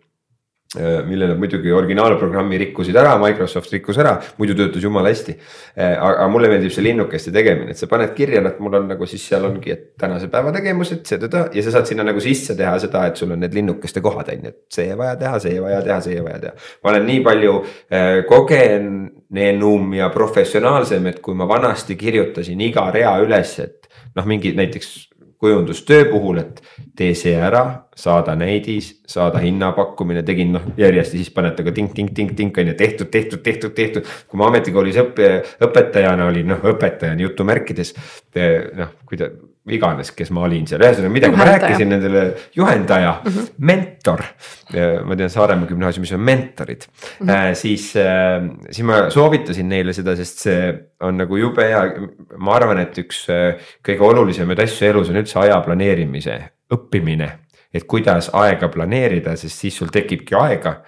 Äh, 0.75 1.05
mille 1.07 1.29
nad 1.29 1.37
muidugi 1.39 1.71
originaalprogrammi 1.71 2.57
rikkusid 2.59 2.97
ära, 2.99 3.13
Microsoft 3.21 3.71
rikkus 3.71 3.95
ära, 4.03 4.17
muidu 4.35 4.51
töötas 4.59 4.83
jumala 4.83 5.13
hästi. 5.13 5.37
Äh, 5.79 5.93
aga 5.95 6.25
mulle 6.27 6.49
meeldib 6.51 6.73
see 6.75 6.83
linnukeste 6.83 7.31
tegemine, 7.31 7.71
et 7.71 7.79
sa 7.79 7.87
paned 7.87 8.11
kirja, 8.17 8.41
et 8.49 8.59
mul 8.59 8.75
on 8.75 8.89
nagu 8.91 9.07
siis 9.07 9.23
seal 9.29 9.47
ongi, 9.47 9.71
et 9.71 9.85
tänase 9.95 10.27
päeva 10.33 10.51
tegevused, 10.51 11.05
seda 11.07 11.45
ja 11.55 11.63
sa 11.63 11.77
saad 11.77 11.87
sinna 11.87 12.03
nagu 12.09 12.19
sisse 12.19 12.57
teha 12.59 12.75
seda, 12.83 13.05
et 13.07 13.15
sul 13.15 13.31
on 13.31 13.39
need 13.45 13.55
linnukeste 13.55 14.03
kohad 14.03 14.33
on 14.33 14.43
ju, 14.49 14.51
et 14.51 14.75
see 14.75 14.91
vaja 14.99 15.15
teha, 15.23 15.39
see 15.45 15.63
vaja 15.63 15.79
teha, 15.87 16.01
see 16.03 16.19
vaja 16.27 16.43
teha. 16.43 16.69
ma 16.83 16.91
olen 16.91 17.07
nii 17.13 17.23
palju 17.29 17.57
äh, 17.63 18.11
kogenenum 18.27 19.93
ja 19.95 20.11
professionaalsem, 20.11 21.07
et 21.13 21.23
kui 21.23 21.39
ma 21.39 21.47
vanasti 21.47 21.95
kirjutasin 21.95 22.67
iga 22.67 22.89
rea 22.91 23.15
üles, 23.23 23.55
et 23.63 23.87
noh, 24.19 24.27
mingi 24.27 24.51
näiteks 24.59 24.97
kujundustöö 25.39 26.05
puhul, 26.11 26.41
et 26.41 26.61
tee 26.97 27.13
see 27.17 27.35
ära, 27.37 27.63
saada 27.95 28.35
näidis, 28.37 28.89
saada 29.07 29.41
hinnapakkumine, 29.43 30.23
tegin 30.25 30.55
noh 30.55 30.65
järjest 30.77 31.13
ja 31.13 31.21
siis 31.21 31.33
panete 31.33 31.65
ka 31.65 31.73
tink-tink-tink-tink 31.75 32.57
on 32.57 32.71
ju 32.71 32.77
tehtud, 32.77 33.11
tehtud, 33.13 33.43
tehtud, 33.45 33.75
tehtud. 33.77 34.09
kui 34.27 34.41
ma 34.41 34.49
ametikoolis 34.51 34.97
õppe, 35.03 35.29
õpetajana 35.67 36.29
olin, 36.31 36.53
noh 36.53 36.65
õpetajana 36.73 37.27
jutumärkides 37.27 37.93
noh, 38.77 38.97
kui 39.05 39.21
ta 39.21 39.29
iganes, 39.73 40.11
kes 40.15 40.31
ma 40.35 40.43
olin 40.47 40.67
seal, 40.69 40.83
ühesõnaga 40.83 41.13
midagi 41.13 41.39
ma 41.39 41.47
rääkisin 41.49 41.89
nendele, 41.91 42.23
juhendaja 42.55 43.13
mm, 43.17 43.31
-hmm. 43.31 43.47
mentor. 43.69 44.23
ma 45.05 45.15
tean 45.15 45.31
Saaremaa 45.31 45.69
gümnaasiumis 45.69 46.13
on 46.13 46.19
mentorid 46.19 46.85
mm, 46.87 47.27
-hmm. 47.27 47.55
siis, 47.55 47.95
äh, 47.95 48.43
siis 48.69 48.85
ma 48.87 49.09
soovitasin 49.09 49.69
neile 49.69 49.93
seda, 49.93 50.15
sest 50.15 50.45
see 50.47 50.73
on 51.01 51.17
nagu 51.17 51.37
jube 51.37 51.63
hea. 51.63 51.83
ma 52.37 52.55
arvan, 52.55 52.79
et 52.79 52.97
üks 52.97 53.25
kõige 53.85 54.01
olulisemaid 54.01 54.59
asju 54.59 54.87
elus 54.87 55.09
on 55.09 55.19
üldse 55.23 55.39
aja 55.39 55.59
planeerimise 55.61 56.39
õppimine. 56.73 57.29
et 57.73 57.83
kuidas 57.83 58.29
aega 58.33 58.67
planeerida, 58.67 59.35
sest 59.35 59.59
siis 59.59 59.75
sul 59.77 59.91
tekibki 59.93 60.35
aega 60.35 60.81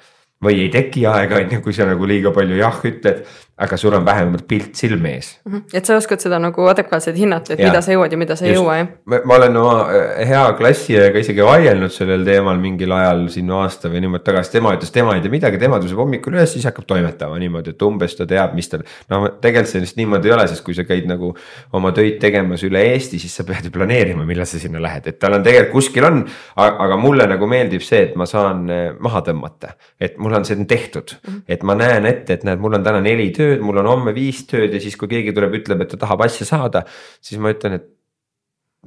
või 0.43 0.63
ei 0.63 0.69
teki 0.73 1.05
aega, 1.09 1.35
on 1.43 1.51
ju, 1.51 1.61
kui 1.61 1.75
sa 1.75 1.87
nagu 1.89 2.07
liiga 2.07 2.31
palju 2.35 2.59
jah 2.59 2.79
ütled 2.87 3.23
aga 3.59 3.77
sul 3.77 3.93
on 3.93 4.05
vähemalt 4.05 4.45
pilt 4.47 4.75
silme 4.75 5.13
ees. 5.17 5.39
-hmm. 5.47 5.61
et 5.73 5.85
sa 5.85 5.95
oskad 5.99 6.21
seda 6.23 6.39
nagu 6.39 6.65
adekvaatselt 6.71 7.17
hinnata, 7.17 7.53
et 7.53 7.59
ja. 7.59 7.67
mida 7.67 7.81
sa 7.81 7.91
jõuad 7.91 8.11
ja 8.11 8.17
mida 8.17 8.35
sa 8.39 8.45
ei 8.45 8.53
jõua, 8.55 8.77
jah? 8.79 8.87
ma 9.25 9.35
olen 9.35 9.57
oma 9.57 9.73
äh, 9.83 10.27
hea 10.29 10.43
klassiõega 10.57 11.19
isegi 11.19 11.43
vaielnud 11.43 11.91
sellel 11.91 12.23
teemal 12.25 12.59
mingil 12.61 12.91
ajal 12.95 13.25
siin 13.33 13.51
aasta 13.51 13.91
või 13.91 14.03
niimoodi 14.05 14.23
tagasi, 14.29 14.53
tema 14.55 14.73
ütles, 14.77 14.93
tema 14.95 15.15
ei 15.17 15.23
tea 15.25 15.33
midagi, 15.33 15.59
tema 15.59 15.79
tõuseb 15.83 15.99
hommikul 15.99 16.37
üles, 16.37 16.53
siis 16.55 16.67
hakkab 16.69 16.87
toimetama 16.87 17.39
niimoodi, 17.41 17.75
et 17.75 17.87
umbes 17.87 18.15
ta 18.15 18.27
teab, 18.29 18.55
mis 18.55 18.71
tal. 18.71 18.85
no 19.11 19.21
tegelikult 19.41 19.73
see 19.73 19.83
vist 19.83 19.99
niimoodi 19.99 20.31
ei 20.31 20.35
ole, 20.37 20.47
sest 20.47 20.63
kui 20.63 20.77
sa 20.77 20.87
käid 20.87 21.09
nagu 21.11 21.33
oma 21.75 21.91
töid 21.95 22.19
tegemas 22.23 22.63
üle 22.67 22.85
Eesti, 22.93 23.19
siis 23.19 23.35
sa 23.35 23.43
pead 23.43 23.67
ju 23.67 23.73
planeerima, 23.75 24.23
millal 24.25 24.47
sa 24.47 24.61
sinna 24.61 24.79
lähed, 24.81 25.11
et 25.11 25.19
tal 25.19 25.35
on 25.35 25.43
tegelikult 25.43 25.75
kuskil 25.79 26.07
on. 26.07 26.23
aga 26.55 26.95
mulle 26.97 27.27
nagu 27.29 27.47
meeldib 27.47 27.83
see, 27.83 28.01
et 28.07 28.15
ma 28.19 28.25
saan 28.29 28.65
äh, 28.71 28.87
maha 28.99 29.21
tõmmata, 29.27 29.75
et 29.99 30.17
mul 30.17 30.33
on 30.39 30.47
see 30.47 30.57
tehtud 30.65 31.11
-hmm. 31.19 31.41
et 31.47 31.63
ma 31.63 31.75
näen 31.75 32.05
ette, 32.05 32.33
et 32.33 32.43
näed, 32.47 32.59
mul 32.59 32.79
on 32.79 32.83
täna 32.83 33.01
neli 33.03 33.29
tööd 33.35 33.48
tööd, 33.49 33.65
mul 33.65 33.81
on 33.81 33.89
homme 33.89 34.13
viis 34.15 34.45
tööd 34.49 34.77
ja 34.77 34.83
siis, 34.83 34.97
kui 34.99 35.11
keegi 35.11 35.35
tuleb, 35.35 35.59
ütleb, 35.61 35.83
et 35.83 35.91
ta 35.95 35.99
tahab 36.05 36.23
asja 36.29 36.47
saada, 36.47 36.85
siis 37.21 37.41
ma 37.41 37.51
ütlen, 37.55 37.81
et 37.81 37.89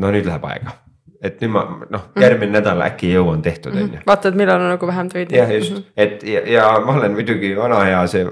no 0.00 0.14
nüüd 0.14 0.26
läheb 0.30 0.48
aega 0.48 0.78
et 1.22 1.38
nüüd 1.42 1.52
ma 1.54 1.62
noh, 1.70 2.08
mhm. 2.10 2.22
järgmine 2.22 2.50
mm 2.50 2.54
-hmm. 2.54 2.58
nädal 2.58 2.82
äkki 2.86 3.12
jõuan 3.14 3.42
tehtud 3.42 3.74
on 3.78 3.92
ju. 3.94 4.00
vaatad, 4.06 4.36
millal 4.38 4.60
on 4.60 4.72
nagu 4.74 4.86
vähem 4.86 5.08
töid. 5.08 5.32
jah, 5.32 5.50
just 5.54 5.72
mm, 5.72 5.76
-hmm. 5.76 5.92
et 5.96 6.22
ja, 6.22 6.40
ja 6.52 6.80
ma 6.86 6.96
olen 6.96 7.12
muidugi 7.12 7.56
vana 7.56 7.82
hea 7.84 8.06
see, 8.06 8.26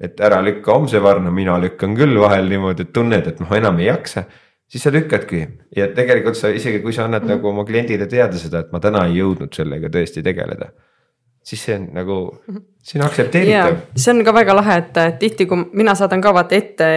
et 0.00 0.20
ära 0.20 0.40
lükka 0.44 0.72
homse 0.72 1.02
varna, 1.02 1.30
mina 1.30 1.60
lükkan 1.60 1.96
küll 1.96 2.20
vahel 2.20 2.48
niimoodi, 2.48 2.82
et 2.82 2.92
tunned, 2.92 3.26
et 3.26 3.40
noh, 3.40 3.52
enam 3.56 3.78
ei 3.78 3.86
jaksa. 3.86 4.24
siis 4.70 4.82
sa 4.82 4.90
lükkadki 4.92 5.48
ja 5.76 5.88
tegelikult 5.94 6.36
sa 6.36 6.48
isegi, 6.48 6.78
kui 6.80 6.92
sa 6.92 7.04
annad 7.04 7.22
mm 7.22 7.28
-hmm. 7.28 7.36
nagu 7.36 7.48
oma 7.48 7.64
kliendile 7.64 8.06
teada 8.06 8.38
seda, 8.38 8.58
et 8.58 8.72
ma 8.72 8.80
täna 8.80 9.06
ei 9.06 9.18
jõudnud 9.20 9.54
sellega 9.54 9.88
tõesti 9.88 10.22
tegeleda 10.22 10.70
siis 11.42 11.64
see 11.64 11.76
on 11.78 11.88
nagu, 11.96 12.18
see 12.84 13.00
on 13.00 13.06
aktsepteeritav. 13.06 13.80
see 13.96 14.12
on 14.12 14.22
ka 14.24 14.34
väga 14.34 14.54
lahe, 14.56 14.76
et 14.82 15.00
tihti, 15.20 15.46
kui 15.48 15.64
mina 15.78 15.94
saadan 15.98 16.20
ka 16.22 16.34
vaata 16.36 16.56
ette 16.56 16.88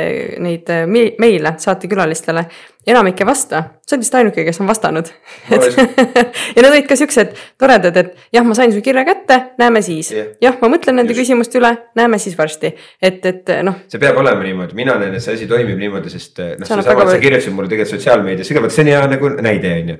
neid 0.43 0.69
äh, 0.73 0.83
meile 0.89 1.55
saatekülalistele, 1.63 2.43
enamik 2.91 3.21
ei 3.23 3.27
vasta, 3.27 3.61
sa 3.87 3.95
oled 3.95 4.03
vist 4.03 4.17
ainuke, 4.19 4.43
kes 4.43 4.59
on 4.59 4.67
vastanud. 4.67 5.11
Ja 6.53 6.61
need 6.61 6.69
olid 6.69 6.85
ka 6.89 6.95
siuksed 6.99 7.31
toredad, 7.61 7.95
et 7.97 8.27
jah, 8.35 8.43
ma 8.45 8.55
sain 8.57 8.73
su 8.73 8.81
kirja 8.83 9.01
kätte, 9.07 9.39
näeme 9.57 9.81
siis. 9.85 10.11
Yeah.. 10.13 10.33
jah, 10.43 10.57
ma 10.61 10.69
mõtlen 10.75 10.99
nende 10.99 11.15
Just. 11.15 11.23
küsimuste 11.23 11.57
üle, 11.61 11.71
näeme 11.97 12.19
siis 12.21 12.35
varsti, 12.37 12.73
et, 13.01 13.25
et 13.25 13.51
noh. 13.65 13.79
see 13.89 14.01
peab 14.03 14.19
olema 14.21 14.43
niimoodi, 14.45 14.77
mina 14.77 14.97
näen, 15.01 15.15
et 15.17 15.23
see 15.23 15.37
asi 15.39 15.47
toimib 15.49 15.79
niimoodi, 15.79 16.11
sest 16.13 16.43
noh, 16.43 16.67
seesama, 16.67 17.07
et 17.07 17.15
sa 17.15 17.19
kirjutasid 17.23 17.55
mulle 17.55 17.71
tegelikult 17.71 17.95
sotsiaalmeedias, 17.95 18.51
kõigepealt 18.51 18.75
see 18.75 18.85
on 18.85 18.93
hea 18.93 19.03
nagu 19.15 19.35
näide 19.47 19.75
on 19.79 19.93
ju. 19.93 19.99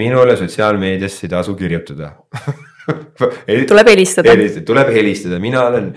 Minule 0.00 0.38
sotsiaalmeedias 0.40 1.18
ei 1.26 1.32
tasu 1.32 1.56
kirjutada 1.58 2.14
tuleb 3.70 3.92
helistada. 3.92 4.34
tuleb 4.66 4.90
helistada, 4.94 5.38
mina 5.42 5.66
olen, 5.68 5.92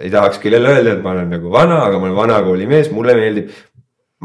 ei 0.00 0.10
tahaks 0.12 0.42
kellele 0.42 0.74
öelda, 0.74 0.96
et 0.96 1.02
ma 1.04 1.14
olen 1.14 1.32
nagu 1.36 1.52
vana, 1.52 1.84
aga 1.86 2.00
ma 2.00 2.08
olen 2.08 2.20
vanakooli 2.20 2.68
mees, 2.70 2.92
mulle 2.94 3.16
meeldib. 3.18 3.50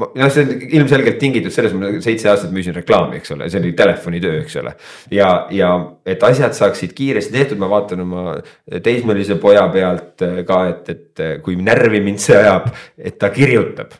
noh, 0.02 0.30
see 0.32 0.46
on 0.46 0.52
ilmselgelt 0.80 1.18
tingitud 1.20 1.52
sellest, 1.52 1.76
ma 1.78 1.90
seitse 2.02 2.30
aastat 2.32 2.54
müüsin 2.56 2.76
reklaami, 2.78 3.20
eks 3.20 3.34
ole, 3.36 3.50
see 3.52 3.60
oli 3.60 3.74
telefonitöö, 3.78 4.38
eks 4.46 4.56
ole. 4.62 4.76
ja, 5.14 5.32
ja 5.52 5.72
et 6.08 6.24
asjad 6.24 6.56
saaksid 6.58 6.96
kiiresti 6.98 7.36
tehtud, 7.36 7.60
ma 7.62 7.70
vaatan 7.72 8.06
oma 8.06 8.38
teismelise 8.84 9.36
poja 9.42 9.68
pealt 9.74 10.24
ka, 10.48 10.62
et, 10.72 10.96
et 10.96 11.26
kui 11.44 11.60
närvi 11.60 12.00
mind 12.06 12.24
see 12.24 12.40
ajab, 12.40 12.72
et 12.98 13.20
ta 13.20 13.30
kirjutab 13.36 14.00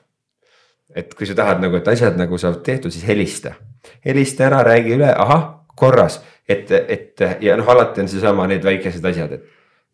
et 0.96 1.14
kui 1.16 1.28
sa 1.28 1.36
tahad 1.38 1.62
nagu, 1.64 1.78
et 1.80 1.88
asjad 1.88 2.18
nagu 2.20 2.38
saavad 2.40 2.64
tehtud, 2.66 2.92
siis 2.92 3.06
helista. 3.08 3.54
helista 4.06 4.46
ära, 4.50 4.64
räägi 4.68 4.96
üle, 4.98 5.08
ahah, 5.08 5.46
korras 5.76 6.20
et, 6.52 6.72
et 6.72 7.26
ja 7.44 7.58
noh, 7.60 7.68
alati 7.74 8.04
on 8.04 8.12
seesama 8.12 8.48
need 8.52 8.64
väikesed 8.66 9.06
asjad, 9.12 9.36
et 9.38 9.50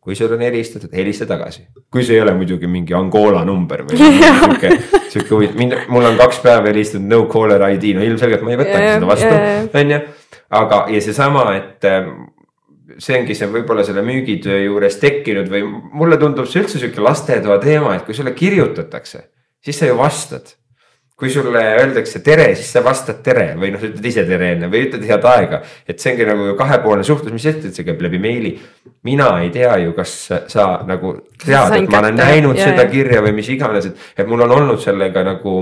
kui 0.08 0.16
sul 0.16 0.32
on 0.32 0.40
helistatud, 0.40 0.94
helista 0.96 1.26
tagasi. 1.28 1.66
kui 1.92 2.06
see 2.08 2.16
ei 2.16 2.22
ole 2.24 2.32
muidugi 2.38 2.68
mingi 2.72 2.96
Angola 2.96 3.44
number 3.48 3.84
või 3.88 3.98
sihuke, 4.00 4.72
sihuke 5.12 5.34
huvitav, 5.34 5.84
mul 5.92 6.08
on 6.08 6.20
kaks 6.22 6.40
päeva 6.46 6.70
helistanud 6.70 7.12
no 7.12 7.26
caller 7.32 7.66
ID, 7.74 7.90
no 7.98 8.06
ilmselgelt 8.08 8.46
ma 8.46 8.54
ei 8.54 8.62
võtagi 8.62 8.94
seda 8.94 9.10
vastu, 9.10 9.34
on 9.82 9.94
ju. 9.94 10.02
aga, 10.62 10.82
ja 10.96 11.02
seesama, 11.04 11.44
et 11.60 11.90
ähm, 11.92 12.14
see 13.04 13.18
ongi 13.20 13.36
see 13.36 13.50
võib-olla 13.52 13.84
selle 13.88 14.06
müügitöö 14.08 14.62
juures 14.64 14.96
tekkinud 15.02 15.52
või 15.52 15.66
mulle 15.68 16.20
tundub 16.22 16.48
see 16.48 16.64
üldse 16.64 16.80
sihuke 16.80 17.04
lastetoa 17.04 17.60
teema, 17.64 17.98
et 17.98 18.08
kui 18.08 18.16
sulle 18.16 18.32
kirjutatakse, 18.38 19.26
siis 19.60 19.82
sa 19.82 19.92
ju 19.92 20.00
vastad 20.00 20.56
kui 21.18 21.32
sulle 21.34 21.62
öeldakse 21.80 22.20
tere, 22.22 22.52
siis 22.56 22.70
sa 22.76 22.84
vastad 22.86 23.24
tere 23.26 23.48
või 23.58 23.72
noh, 23.74 23.82
ütled 23.82 24.06
ise 24.06 24.22
tere 24.28 24.52
enne 24.54 24.68
või 24.70 24.84
ütled 24.86 25.06
head 25.10 25.24
aega. 25.26 25.64
et 25.90 25.98
see 26.00 26.14
ongi 26.14 26.28
nagu 26.30 26.52
kahepoolne 26.60 27.06
suhtlus, 27.08 27.34
mis 27.34 27.48
sest, 27.48 27.66
et 27.66 27.78
see 27.78 27.88
käib 27.88 28.04
läbi 28.06 28.20
meili. 28.22 28.52
mina 29.04 29.32
ei 29.42 29.50
tea 29.50 29.80
ju, 29.82 29.96
kas 29.98 30.14
sa 30.54 30.68
nagu 30.86 31.16
tead, 31.42 31.74
et 31.80 31.90
ma 31.90 32.04
olen 32.04 32.22
näinud 32.22 32.62
ja, 32.62 32.70
seda 32.70 32.86
ja. 32.86 32.92
kirja 32.92 33.26
või 33.26 33.34
mis 33.40 33.50
iganes, 33.50 33.90
et, 33.90 34.06
et 34.18 34.30
mul 34.30 34.46
on 34.46 34.56
olnud 34.60 34.82
sellega 34.84 35.26
nagu, 35.26 35.58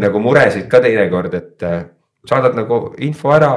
nagu 0.00 0.24
muresid 0.24 0.64
ka 0.72 0.80
teinekord, 0.80 1.36
et 1.36 1.68
äh, 1.68 1.82
saadad 2.24 2.56
nagu 2.56 2.82
info 3.04 3.36
ära 3.36 3.52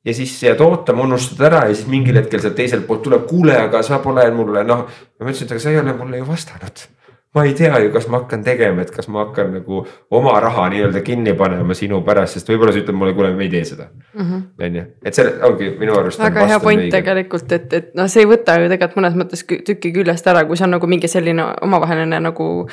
ja 0.00 0.14
siis 0.16 0.32
jääd 0.48 0.64
ootama, 0.64 1.04
unustad 1.04 1.44
ära 1.44 1.66
ja 1.68 1.74
siis 1.74 1.90
mingil 1.92 2.16
hetkel 2.22 2.40
sealt 2.40 2.56
teiselt 2.56 2.88
poolt 2.88 3.04
tuleb, 3.04 3.28
kuule, 3.28 3.52
aga 3.68 3.84
sa 3.84 4.00
pole 4.00 4.24
mulle 4.32 4.64
noh. 4.64 4.86
ma 4.88 5.28
ütlesin, 5.28 5.44
et 5.44 5.58
aga 5.58 5.66
sa 5.66 5.74
ei 5.74 5.82
ole 5.82 5.92
mulle 5.98 6.22
ju 6.22 6.28
vastanud 6.32 6.88
ma 7.34 7.44
ei 7.44 7.54
tea 7.54 7.78
ju, 7.82 7.90
kas 7.92 8.08
ma 8.08 8.22
hakkan 8.22 8.42
tegema, 8.44 8.82
et 8.82 8.90
kas 8.94 9.08
ma 9.12 9.26
hakkan 9.26 9.50
nagu 9.58 9.82
oma 10.10 10.34
raha 10.40 10.68
nii-öelda 10.72 11.02
kinni 11.04 11.34
panema 11.36 11.76
sinu 11.76 12.00
pärast, 12.06 12.38
sest 12.38 12.48
võib-olla 12.48 12.72
sa 12.72 12.80
ütled 12.80 12.96
mulle, 12.96 13.14
kuule, 13.16 13.32
me 13.36 13.44
ei 13.44 13.52
tee 13.52 13.64
seda. 13.68 13.90
Mhm. 14.14 14.44
on 14.64 14.78
ju, 14.80 14.84
et 15.04 15.18
see 15.18 15.34
ongi 15.48 15.70
minu 15.80 15.98
arust. 15.98 16.22
väga 16.24 16.46
hea 16.52 16.60
point 16.64 16.86
õige. 16.86 16.92
tegelikult, 16.96 17.52
et, 17.52 17.72
et 17.72 17.90
noh, 17.98 18.08
see 18.08 18.24
ei 18.24 18.30
võta 18.30 18.56
ju 18.60 18.70
tegelikult 18.72 19.02
mõnes 19.02 19.18
mõttes 19.20 19.44
tüki 19.44 19.92
küljest 19.92 20.32
ära, 20.32 20.46
kui 20.48 20.56
see 20.56 20.68
on 20.68 20.76
nagu 20.78 20.90
mingi 20.90 21.10
selline 21.10 21.52
omavaheline 21.62 22.20
nagu 22.24 22.68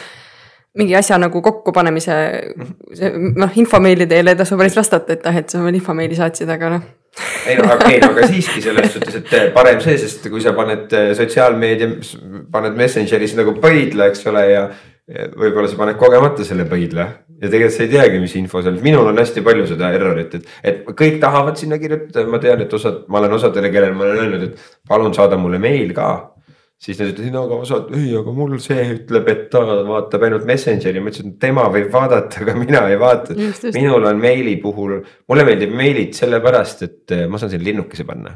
mingi 0.75 0.95
asja 0.95 1.17
nagu 1.19 1.39
kokkupanemise, 1.41 2.15
noh, 3.35 3.51
infomeili 3.55 4.07
teel 4.11 4.27
ei 4.27 4.35
tasu 4.35 4.57
päris 4.59 4.75
vastata, 4.75 5.15
et 5.15 5.27
ah, 5.27 5.37
et 5.39 5.51
sa 5.51 5.63
veel 5.63 5.79
infomeili 5.79 6.15
saatsid, 6.15 6.49
aga 6.51 6.77
noh 6.77 6.87
ei 7.47 7.55
no 7.59 7.67
aga, 7.71 7.91
ei 7.91 8.01
no 8.03 8.11
aga 8.13 8.27
siiski 8.31 8.63
selles 8.63 8.91
suhtes, 8.93 9.19
et 9.21 9.35
eh, 9.37 9.45
parem 9.55 9.79
see, 9.83 9.97
sest 10.01 10.27
kui 10.31 10.43
sa 10.43 10.55
paned 10.57 10.91
eh, 10.95 11.13
sotsiaalmeedia, 11.17 11.91
paned 12.51 12.75
Messengeris 12.79 13.37
nagu 13.39 13.55
pöidla, 13.61 14.09
eks 14.11 14.25
ole, 14.31 14.43
ja. 14.51 14.65
võib-olla 15.37 15.69
sa 15.69 15.77
paned 15.77 15.99
kogemata 16.01 16.45
selle 16.47 16.65
pöidla 16.69 17.05
ja 17.41 17.49
tegelikult 17.49 17.75
sa 17.75 17.83
ei 17.83 17.91
teagi, 17.91 18.19
mis 18.23 18.35
info 18.39 18.61
seal, 18.63 18.79
minul 18.83 19.09
on 19.11 19.19
hästi 19.21 19.43
palju 19.45 19.67
seda 19.69 19.91
errorit, 19.95 20.37
et, 20.39 20.53
et 20.63 20.85
kõik 20.87 21.19
tahavad 21.23 21.59
sinna 21.59 21.79
kirjutada, 21.81 22.25
ma 22.31 22.39
tean, 22.41 22.63
et 22.63 22.73
osad, 22.73 23.03
ma 23.11 23.19
olen 23.21 23.35
osadele, 23.37 23.71
kellele 23.73 23.97
ma 23.97 24.07
olen 24.07 24.23
öelnud, 24.23 24.47
et 24.49 24.79
palun 24.87 25.13
saada 25.15 25.39
mulle 25.39 25.59
meil 25.61 25.93
ka 25.95 26.09
siis 26.81 26.99
nad 26.99 27.11
ütlesid, 27.11 27.33
no 27.33 27.45
aga 27.47 27.59
osad, 27.65 27.91
ei, 27.97 28.09
aga 28.19 28.33
mul 28.35 28.57
see 28.63 28.83
ütleb, 28.97 29.29
et 29.31 29.45
ta 29.53 29.61
vaatab 29.87 30.25
ainult 30.27 30.47
Messengeri, 30.49 31.01
ma 31.03 31.13
ütlesin, 31.13 31.37
tema 31.41 31.67
võib 31.73 31.87
vaadata, 31.93 32.43
aga 32.43 32.57
mina 32.59 32.83
ei 32.91 32.99
vaata. 33.01 33.37
minul 33.75 34.09
on 34.11 34.19
meili 34.21 34.57
puhul, 34.61 34.99
mulle 35.29 35.47
meeldib 35.47 35.73
meilid 35.75 36.17
sellepärast, 36.17 36.85
et 36.89 37.15
ma 37.29 37.41
saan 37.41 37.53
sinna 37.53 37.69
linnukese 37.69 38.07
panna. 38.07 38.35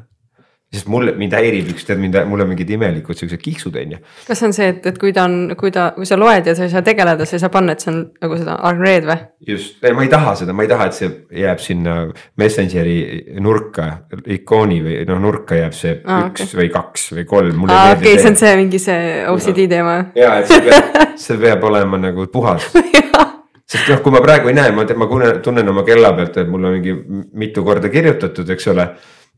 Sest 0.70 0.86
mulle, 0.92 1.16
mind 1.18 1.34
häirib 1.34 1.72
üks, 1.74 1.86
tead 1.88 1.98
mind, 1.98 2.14
mul 2.30 2.44
on 2.44 2.52
mingid 2.52 2.70
imelikud 2.70 3.18
siuksed 3.18 3.42
kiksud 3.42 3.78
on 3.82 3.96
ju. 3.96 4.00
kas 4.28 4.38
see 4.38 4.50
on 4.50 4.54
see, 4.54 4.68
et, 4.70 4.84
et 4.92 5.00
kui 5.02 5.10
ta 5.16 5.24
on, 5.26 5.56
kui 5.58 5.74
ta, 5.74 5.88
kui 5.96 6.06
sa 6.06 6.18
loed 6.20 6.46
ja 6.46 6.54
sa 6.58 6.68
ei 6.68 6.74
saa 6.74 6.84
tegeleda, 6.86 7.26
sa 7.26 7.38
ei 7.40 7.42
saa 7.42 7.50
panna, 7.54 7.74
et 7.74 7.82
see 7.82 7.90
on 7.90 8.04
nagu 8.22 8.38
seda 8.38 8.60
unread 8.70 9.08
või? 9.10 9.18
just, 9.50 9.82
ma 9.82 10.06
ei 10.06 10.14
taha 10.14 10.36
seda, 10.44 10.54
ma 10.54 10.68
ei 10.68 10.70
taha, 10.70 10.90
et 10.92 11.00
see 11.00 11.10
jääb 11.42 11.64
sinna 11.64 11.98
Messengeri 12.38 13.00
nurka, 13.42 13.90
ikooni 14.38 14.80
või 14.86 15.02
noh, 15.10 15.22
nurka 15.26 15.58
jääb 15.58 15.74
see 15.74 15.98
ah, 16.04 16.30
üks 16.30 16.46
okay. 16.46 16.62
või 16.62 16.72
kaks 16.78 17.10
või 17.18 17.28
kolm. 17.34 17.66
aa 17.74 17.96
okei 17.98 18.20
see 18.22 18.30
on 18.30 18.42
see 18.46 18.56
mingi 18.62 18.86
see 18.86 19.12
OCD 19.34 19.66
teema. 19.74 20.00
ja, 20.20 20.36
et 20.44 20.54
see 20.54 20.62
peab, 20.70 21.06
see 21.26 21.42
peab 21.42 21.66
olema 21.66 21.98
nagu 22.06 22.30
puhas 22.30 22.70
sest 23.70 23.90
noh, 23.90 24.06
kui 24.06 24.14
ma 24.14 24.22
praegu 24.22 24.54
ei 24.54 24.58
näe, 24.58 24.74
ma, 24.74 24.86
ma 24.86 25.10
tunnen 25.46 25.74
oma 25.74 25.82
kella 25.88 26.14
pealt, 26.18 26.38
et 26.42 26.50
mul 26.50 26.70
on 26.70 26.78
mingi 26.78 26.94
mitu 27.42 27.66
korda 27.66 27.90
kirjutatud, 27.90 28.54
eks 28.54 28.70
ole 28.70 28.86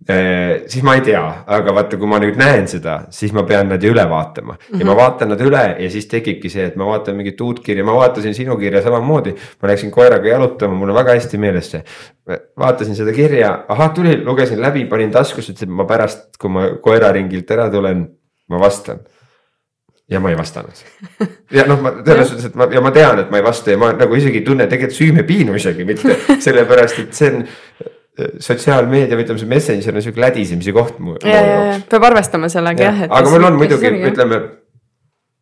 siis 0.01 0.81
ma 0.83 0.95
ei 0.97 1.03
tea, 1.05 1.21
aga 1.45 1.73
vaata, 1.75 1.97
kui 2.01 2.09
ma 2.09 2.17
nüüd 2.21 2.39
näen 2.39 2.65
seda, 2.69 2.95
siis 3.13 3.33
ma 3.37 3.43
pean 3.45 3.69
nad 3.69 3.83
ju 3.83 3.91
üle 3.93 4.05
vaatama 4.09 4.55
ja 4.55 4.57
mm 4.57 4.79
-hmm. 4.79 4.85
ma 4.85 4.91
mhm. 4.91 4.99
vaatan 4.99 5.29
nad 5.29 5.41
üle 5.41 5.63
ja 5.79 5.89
siis 5.89 6.07
tekibki 6.07 6.49
see, 6.49 6.65
et 6.65 6.75
ma 6.75 6.85
vaatan 6.85 7.15
mingit 7.15 7.41
uut 7.41 7.59
kirja, 7.59 7.83
ma 7.83 7.93
vaatasin 7.93 8.33
sinu 8.33 8.57
kirja 8.57 8.81
samamoodi. 8.81 9.35
ma 9.61 9.69
läksin 9.69 9.91
koeraga 9.91 10.27
jalutama, 10.29 10.73
mul 10.73 10.89
on 10.89 10.95
väga 10.95 11.13
hästi 11.13 11.37
meeles 11.37 11.71
see. 11.71 11.83
vaatasin 12.57 12.95
seda 12.95 13.13
kirja, 13.13 13.65
ahah, 13.67 13.93
tuli, 13.93 14.23
lugesin 14.25 14.61
läbi, 14.61 14.85
panin 14.85 15.11
taskusse, 15.11 15.51
ütlesin, 15.51 15.69
et 15.69 15.75
ma 15.75 15.85
pärast, 15.85 16.37
kui 16.39 16.49
ma 16.49 16.69
koeraringilt 16.81 17.51
ära 17.51 17.69
tulen, 17.69 18.07
ma 18.49 18.59
vastan 18.59 18.99
ja 20.11 20.19
ma 20.19 20.29
ei 20.29 20.37
vastanud. 20.37 20.83
ja 21.57 21.65
noh, 21.67 21.81
ma 21.81 21.93
selles 22.05 22.29
suhtes, 22.29 22.45
et 22.45 22.55
ma 22.55 22.67
ja 22.71 22.81
ma 22.81 22.91
tean, 22.91 23.19
et 23.19 23.31
ma 23.31 23.39
ei 23.39 23.43
vasta 23.43 23.71
ja 23.71 23.77
ma 23.77 23.93
nagu 23.93 24.15
isegi 24.15 24.41
ei 24.41 24.45
tunne 24.45 24.67
tegelikult 24.67 24.97
süümepiinu 24.97 25.55
isegi 25.55 25.85
mitte 25.85 26.17
sellepärast, 26.45 26.99
et 26.99 27.13
see 27.13 27.31
on 27.31 27.45
sotsiaalmeedia 28.19 29.15
või 29.15 29.25
ütleme, 29.25 29.39
see 29.39 29.49
Messenger 29.49 29.95
on 29.95 30.03
sihuke 30.03 30.21
lädisemise 30.21 30.73
koht 30.75 30.99
mu. 30.99 31.15
ja, 31.23 31.37
ja, 31.37 31.61
ja 31.69 31.77
peab 31.89 32.09
arvestama 32.11 32.49
sellega 32.51 32.89
jah. 32.89 33.05
aga 33.07 33.31
mul 33.31 33.47
on 33.47 33.59
muidugi, 33.61 33.91
ütleme 34.11 34.41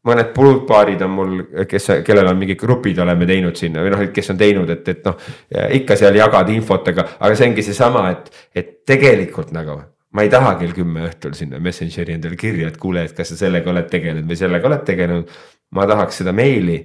mõned 0.09 0.31
pruutpaarid 0.35 1.01
on 1.03 1.11
mul, 1.11 1.37
kes, 1.69 1.89
kellel 2.07 2.29
on 2.31 2.37
mingid 2.39 2.59
grupid 2.61 3.01
oleme 3.03 3.27
teinud 3.29 3.57
sinna 3.59 3.83
või 3.83 3.93
noh, 3.93 4.03
et 4.05 4.13
kes 4.15 4.31
on 4.31 4.39
teinud, 4.39 4.69
et, 4.71 4.87
et 4.93 5.05
noh. 5.05 5.29
ikka 5.79 5.97
seal 5.99 6.15
jagad 6.15 6.51
infot, 6.53 6.87
aga, 6.93 7.07
aga 7.19 7.35
see 7.35 7.49
ongi 7.49 7.65
seesama, 7.67 8.05
et, 8.13 8.29
et 8.55 8.71
tegelikult 8.87 9.51
nagu 9.55 9.81
ma 10.15 10.25
ei 10.25 10.31
taha 10.31 10.55
kell 10.61 10.73
kümme 10.73 11.03
õhtul 11.09 11.35
sinna 11.37 11.59
Messengeri 11.61 12.15
endale 12.15 12.39
kirja, 12.39 12.71
et 12.71 12.79
kuule, 12.81 13.03
et 13.05 13.17
kas 13.17 13.33
sa 13.33 13.37
sellega 13.43 13.69
oled 13.69 13.89
tegelenud 13.91 14.29
või 14.29 14.39
sellega 14.39 14.69
oled 14.69 14.85
tegelenud. 14.87 15.37
ma 15.77 15.85
tahaks 15.85 16.23
seda 16.23 16.31
meili, 16.33 16.79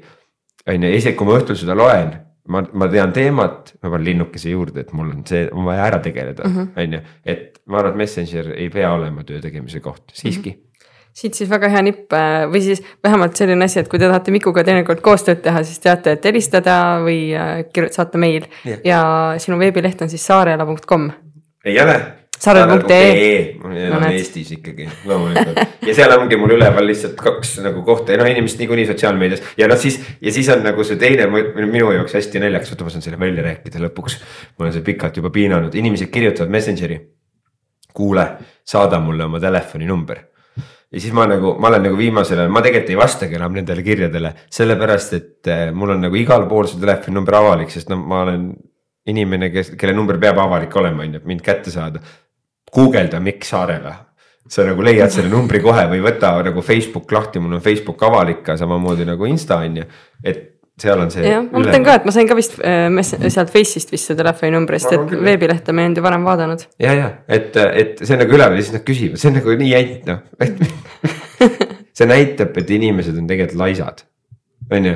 on 0.68 0.82
ju, 0.84 0.96
isegi 0.98 1.16
kui 1.16 1.28
ma 1.28 1.38
õhtul 1.38 1.56
seda 1.56 1.76
loen 1.76 2.10
ma, 2.48 2.62
ma 2.72 2.88
tean 2.92 3.14
teemat, 3.16 3.74
ma 3.82 3.90
panen 3.90 4.08
linnukese 4.10 4.52
juurde, 4.52 4.84
et 4.84 4.92
mul 4.96 5.12
on 5.14 5.24
see, 5.28 5.46
on 5.52 5.66
vaja 5.68 5.88
ära 5.88 6.02
tegeleda, 6.04 6.48
mhm. 6.48 6.74
on 6.80 6.98
ju, 6.98 7.02
et 7.34 7.58
ma 7.66 7.80
arvan, 7.80 7.94
et 7.94 8.04
Messenger 8.04 8.52
ei 8.56 8.68
pea 8.72 8.92
olema 8.94 9.24
töö 9.26 9.40
tegemise 9.44 9.82
koht, 9.84 10.06
siiski 10.12 10.50
mm. 10.50 10.54
-hmm 10.54 10.70
siit 11.14 11.36
siis 11.38 11.50
väga 11.50 11.68
hea 11.70 11.82
nipp 11.86 12.12
äh, 12.12 12.44
või 12.50 12.60
siis 12.64 12.80
vähemalt 13.04 13.38
selline 13.38 13.68
asi, 13.68 13.78
et 13.78 13.88
kui 13.90 14.00
te 14.02 14.08
tahate 14.10 14.32
Mikuga 14.34 14.64
teinekord 14.66 14.98
koostööd 15.04 15.44
teha, 15.44 15.62
siis 15.62 15.78
teate, 15.78 16.16
et 16.16 16.24
helistada 16.26 16.98
või 17.04 17.30
äh, 17.38 17.62
saata 17.94 18.18
meil 18.18 18.48
yeah. 18.66 18.80
ja 18.84 19.00
sinu 19.38 19.58
veebileht 19.60 20.02
on 20.02 20.10
siis 20.10 20.26
saarela.com. 20.26 21.10
ei 21.64 21.78
ole 21.80 22.23
sarve.ee. 22.44 23.56
ma 23.62 23.72
elan 23.78 24.04
Eestis 24.10 24.50
ikkagi 24.58 24.88
loomulikult. 25.08 25.60
Ja 25.86 25.94
seal 25.96 26.12
ongi 26.16 26.38
mul 26.40 26.54
üleval 26.56 26.86
lihtsalt 26.88 27.16
kaks 27.20 27.56
nagu 27.64 27.84
kohta. 27.86 28.14
Ja 28.14 28.20
noh, 28.20 28.28
inimesed 28.30 28.60
niikuinii 28.60 28.86
sotsiaalmeedias. 28.90 29.44
Ja 29.60 29.68
noh, 29.70 29.80
siis 29.80 30.00
ja 30.22 30.32
siis 30.34 30.48
on 30.52 30.64
nagu 30.66 30.84
see 30.86 31.00
teine 31.00 31.28
minu 31.30 31.92
jaoks 31.94 32.18
hästi 32.18 32.42
naljakas, 32.42 32.74
oota, 32.74 32.86
ma 32.86 32.92
saan 32.94 33.06
selle 33.06 33.20
välja 33.20 33.46
rääkida 33.46 33.82
lõpuks. 33.86 34.18
ma 34.58 34.66
olen 34.66 34.76
seda 34.76 34.86
pikalt 34.90 35.16
juba 35.20 35.32
piinanud, 35.34 35.74
inimesed 35.74 36.12
kirjutavad 36.12 36.52
Messengeri. 36.52 37.00
kuule, 37.94 38.24
saada 38.66 38.98
mulle 39.00 39.24
oma 39.24 39.38
telefoninumber. 39.40 40.24
Ja 40.94 41.00
siis 41.00 41.12
ma 41.14 41.26
nagu, 41.30 41.56
ma 41.58 41.68
olen 41.68 41.82
nagu 41.88 41.96
viimasel 41.98 42.38
ajal, 42.38 42.50
ma 42.54 42.60
tegelikult 42.62 42.90
ei 42.90 42.98
vastagi 42.98 43.34
enam 43.38 43.54
nendele 43.54 43.82
kirjadele, 43.82 44.30
sellepärast 44.50 45.14
et 45.14 45.50
eh, 45.50 45.64
mul 45.74 45.94
on 45.94 46.04
nagu 46.06 46.18
igal 46.18 46.46
pool 46.50 46.68
see 46.70 46.78
telefoninumber 46.82 47.38
avalik, 47.38 47.70
sest 47.70 47.90
no 47.90 47.98
ma 47.98 48.20
olen 48.22 48.44
inimene, 49.10 49.50
kes, 49.52 49.72
kelle 49.78 49.94
number 49.96 50.18
peab 50.22 50.38
avalik 50.42 50.76
olema, 50.78 51.02
on 51.02 51.16
ju, 51.16 51.22
et 51.22 51.26
mind 51.28 51.42
kätte 51.44 51.72
saada 51.74 52.02
guugelda 52.74 53.20
Mikk 53.22 53.46
Saarela 53.48 53.94
sa 54.48 54.64
nagu 54.66 54.84
leiad 54.84 55.12
selle 55.12 55.30
numbri 55.32 55.60
kohe 55.64 55.86
või 55.88 56.02
võta 56.04 56.34
nagu 56.44 56.62
Facebook 56.64 57.12
lahti, 57.14 57.40
mul 57.40 57.56
on 57.56 57.64
Facebook 57.64 58.02
avalik 58.04 58.42
ka 58.44 58.58
samamoodi 58.60 59.06
nagu 59.08 59.28
Insta 59.28 59.62
on 59.64 59.78
ju, 59.80 59.86
et 60.24 60.42
seal 60.80 61.00
on 61.00 61.12
see. 61.14 61.24
jah, 61.28 61.44
ma 61.46 61.62
mõtlen 61.62 61.86
ka, 61.86 61.94
et 62.00 62.08
ma 62.08 62.14
sain 62.14 62.28
ka 62.28 62.36
vist 62.36 62.58
äh, 62.60 62.90
sealt 63.06 63.52
Face'ist 63.54 63.92
vist 63.94 64.10
see 64.10 64.18
telefoninumbri, 64.18 64.80
sest 64.82 64.96
et 64.98 65.14
veebilehte 65.28 65.72
ma 65.72 65.84
ei 65.84 65.90
olnud 65.90 66.00
ju 66.00 66.04
varem 66.04 66.26
vaadanud. 66.26 66.66
ja, 66.82 66.92
ja 66.98 67.08
et, 67.28 67.56
et 67.56 68.02
see 68.02 68.16
on 68.16 68.24
nagu 68.24 68.36
üleval 68.36 68.58
ja 68.58 68.66
siis 68.66 68.76
nad 68.76 68.84
küsivad, 68.86 69.22
see 69.22 69.30
on 69.30 69.38
nagu 69.38 69.56
nii 69.62 69.70
jant 69.70 70.10
noh, 70.10 70.22
et 70.44 70.62
see 71.96 72.10
näitab, 72.10 72.60
et 72.60 72.76
inimesed 72.76 73.16
on 73.20 73.30
tegelikult 73.30 73.60
laisad, 73.62 74.04
on 74.68 74.90
ju, 74.90 74.94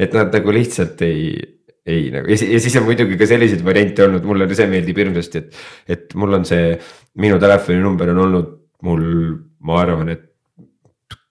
et 0.00 0.16
nad 0.16 0.34
nagu 0.34 0.56
lihtsalt 0.56 1.06
ei 1.06 1.24
ei 1.88 2.10
nagu 2.12 2.28
ja 2.28 2.36
siis 2.36 2.76
on 2.76 2.86
muidugi 2.88 3.16
ka 3.20 3.28
selliseid 3.28 3.62
variante 3.64 4.04
olnud, 4.04 4.24
mulle 4.28 4.48
see 4.54 4.68
meeldib 4.70 4.98
hirmsasti, 5.00 5.44
et, 5.44 5.60
et 5.96 6.18
mul 6.20 6.40
on 6.40 6.44
see, 6.48 6.74
minu 7.22 7.38
telefoninumber 7.40 8.12
on 8.14 8.24
olnud 8.26 8.50
mul, 8.86 9.06
ma 9.64 9.80
arvan, 9.82 10.12
et 10.12 10.26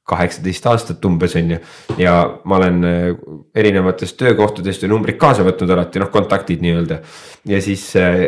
kaheksateist 0.10 0.66
aastat 0.72 1.06
umbes 1.06 1.36
on 1.38 1.52
ju. 1.54 1.58
ja 2.02 2.14
ma 2.50 2.58
olen 2.58 2.86
äh, 2.88 3.10
erinevatest 3.56 4.18
töökohtadest 4.18 4.84
ju 4.84 4.90
numbrid 4.90 5.20
kaasa 5.22 5.46
võtnud 5.46 5.76
alati 5.76 6.02
noh, 6.02 6.10
kontaktid 6.14 6.64
nii-öelda 6.66 7.02
ja 7.50 7.62
siis 7.62 7.86
äh, 8.00 8.26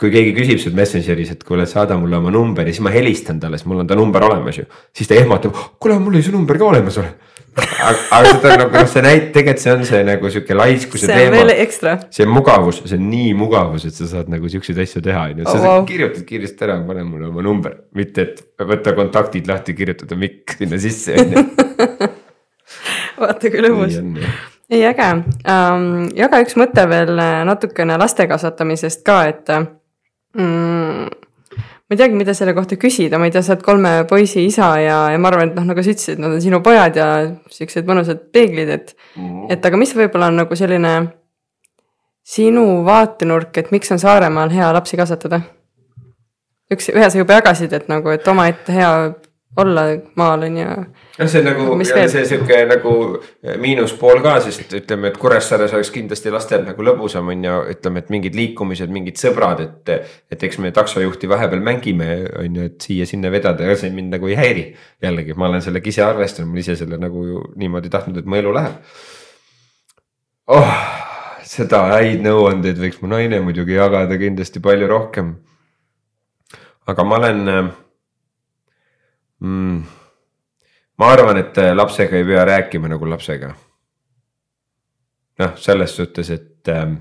kui 0.00 0.10
keegi 0.12 0.34
küsib 0.36 0.60
sult 0.60 0.76
Messengeris, 0.76 1.30
et 1.32 1.44
kuule, 1.46 1.64
saada 1.70 1.96
mulle 1.96 2.18
oma 2.18 2.32
number 2.34 2.66
ja 2.66 2.74
siis 2.74 2.84
ma 2.84 2.92
helistan 2.92 3.38
talle, 3.40 3.60
sest 3.60 3.70
mul 3.70 3.84
on 3.84 3.88
ta 3.88 3.96
number 3.96 4.26
olemas 4.26 4.58
ju. 4.60 4.66
siis 4.92 5.08
ta 5.08 5.16
ehmatab, 5.16 5.56
kuule, 5.80 5.96
mul 6.02 6.18
oli 6.18 6.26
su 6.26 6.34
number 6.34 6.60
ka 6.60 6.68
olemas 6.72 7.00
ole 7.00 7.14
aga, 7.54 7.98
aga 8.16 8.30
seda 8.32 8.54
nagu 8.60 8.74
noh, 8.74 8.88
see 8.90 9.02
näit-, 9.04 9.28
tegelikult 9.34 9.62
see 9.62 9.74
on 9.74 9.84
see 9.88 10.00
nagu 10.06 10.30
sihuke 10.32 10.56
laiskuse 10.56 11.06
see 11.06 11.18
teema. 11.18 11.96
see 12.14 12.26
mugavus, 12.28 12.80
see 12.84 12.98
on 12.98 13.06
nii 13.10 13.34
mugavus, 13.38 13.86
et 13.88 13.98
sa 13.98 14.08
saad 14.10 14.32
nagu 14.32 14.50
siukseid 14.50 14.80
asju 14.84 15.04
teha, 15.04 15.26
on 15.32 15.42
ju, 15.42 15.46
sa 15.48 15.56
oh, 15.58 15.66
wow. 15.66 15.84
kirjutad 15.88 16.24
kiiresti 16.28 16.66
ära, 16.66 16.80
pane 16.88 17.04
mulle 17.06 17.30
oma 17.30 17.44
number, 17.46 17.76
mitte 17.98 18.26
et 18.26 18.42
võtta 18.72 18.96
kontaktid 18.96 19.48
lahti, 19.50 19.76
kirjutada 19.78 20.18
mikk 20.18 20.56
sinna 20.58 20.80
sisse, 20.82 21.14
on 21.20 21.36
ju. 21.36 21.44
vaata 23.22 23.52
kui 23.52 23.62
lõbus 23.62 24.00
ei, 24.72 24.82
äge 24.88 25.08
um,, 25.12 25.88
jaga 26.16 26.40
üks 26.42 26.56
mõte 26.58 26.86
veel 26.90 27.14
natukene 27.46 27.98
laste 28.00 28.26
kasvatamisest 28.30 29.04
ka, 29.06 29.18
et 29.30 29.52
mm, 29.54 30.73
ma 31.84 31.96
ei 31.96 32.00
teagi, 32.00 32.16
mida 32.16 32.34
selle 32.36 32.54
kohta 32.56 32.78
küsida, 32.80 33.18
ma 33.20 33.28
ei 33.28 33.34
tea, 33.34 33.42
sa 33.44 33.52
oled 33.54 33.64
kolme 33.64 33.90
poisi 34.08 34.46
isa 34.48 34.70
ja, 34.80 35.00
ja 35.12 35.18
ma 35.20 35.28
arvan, 35.28 35.50
et 35.50 35.58
noh, 35.58 35.66
nagu 35.68 35.84
sa 35.84 35.92
ütlesid, 35.92 36.22
nad 36.22 36.32
on 36.32 36.40
sinu 36.40 36.62
pojad 36.64 36.96
ja 36.96 37.08
siuksed 37.52 37.88
mõnusad 37.88 38.22
peeglid, 38.32 38.72
et 38.72 38.94
mm. 38.94 39.26
-hmm. 39.26 39.52
et 39.52 39.66
aga 39.68 39.80
mis 39.80 39.92
võib-olla 39.96 40.30
on 40.32 40.40
nagu 40.40 40.56
selline 40.56 40.94
sinu 42.24 42.64
vaatenurk, 42.86 43.52
et 43.60 43.70
miks 43.74 43.92
on 43.92 44.00
Saaremaal 44.00 44.50
hea 44.50 44.72
lapsi 44.72 44.96
kasvatada? 44.96 45.42
üks, 46.72 46.88
ühe 46.88 47.10
sa 47.10 47.18
juba 47.20 47.36
jagasid, 47.36 47.72
et 47.76 47.88
nagu, 47.92 48.08
et 48.10 48.28
omaette 48.28 48.72
hea 48.72 48.90
olla 49.56 49.82
maal 50.14 50.42
on 50.42 50.56
ju. 50.56 50.66
noh, 51.18 51.28
see 51.30 51.40
on 51.40 51.46
nagu 51.46 51.76
see 51.86 52.24
sihuke 52.26 52.56
nagu 52.66 52.94
eh, 53.42 53.54
miinuspool 53.60 54.22
ka, 54.24 54.34
sest 54.42 54.72
ütleme, 54.80 55.12
et 55.12 55.18
Kuressaares 55.20 55.74
oleks 55.76 55.92
kindlasti 55.94 56.32
lastel 56.34 56.64
nagu 56.66 56.86
lõbusam 56.86 57.30
on 57.30 57.44
ju, 57.46 57.60
ütleme, 57.76 58.02
et 58.02 58.10
mingid 58.14 58.38
liikumised, 58.38 58.90
mingid 58.94 59.20
sõbrad, 59.20 59.62
et. 59.64 59.94
et 60.34 60.42
eks 60.44 60.58
me 60.58 60.72
taksojuhti 60.74 61.30
vahepeal 61.30 61.62
mängime, 61.64 62.08
on 62.40 62.58
ju, 62.58 62.66
et 62.70 62.88
siia-sinna 62.88 63.30
vedada 63.30 63.68
ja 63.68 63.76
see 63.78 63.92
mind 63.94 64.16
nagu 64.16 64.28
ei 64.30 64.38
häiri. 64.38 64.66
jällegi, 65.04 65.38
ma 65.38 65.48
olen 65.48 65.62
sellega 65.62 65.90
ise 65.90 66.02
arvestanud, 66.02 66.50
ma 66.50 66.58
olen 66.58 66.66
ise 66.66 66.76
selle 66.80 66.98
nagu 66.98 67.24
ju 67.28 67.44
niimoodi 67.60 67.92
tahtnud, 67.92 68.18
et 68.18 68.26
mu 68.26 68.40
elu 68.40 68.54
läheb. 68.58 68.98
oh, 70.50 70.74
seda 71.46 71.84
häid 71.92 72.26
nõuandeid 72.26 72.80
võiks 72.82 73.00
mu 73.02 73.12
naine 73.14 73.38
muidugi 73.44 73.78
jagada 73.78 74.18
kindlasti 74.18 74.60
palju 74.64 74.90
rohkem. 74.90 75.34
aga 76.90 77.04
ma 77.06 77.22
olen 77.22 77.72
mm,? 79.44 79.82
ma 80.98 81.10
arvan, 81.12 81.40
et 81.42 81.58
äh, 81.58 81.72
lapsega 81.76 82.16
ei 82.18 82.26
pea 82.28 82.44
rääkima 82.48 82.90
nagu 82.90 83.08
lapsega. 83.10 83.54
noh, 85.38 85.56
selles 85.56 85.96
suhtes, 85.96 86.30
et 86.30 86.68
ähm,. 86.70 87.00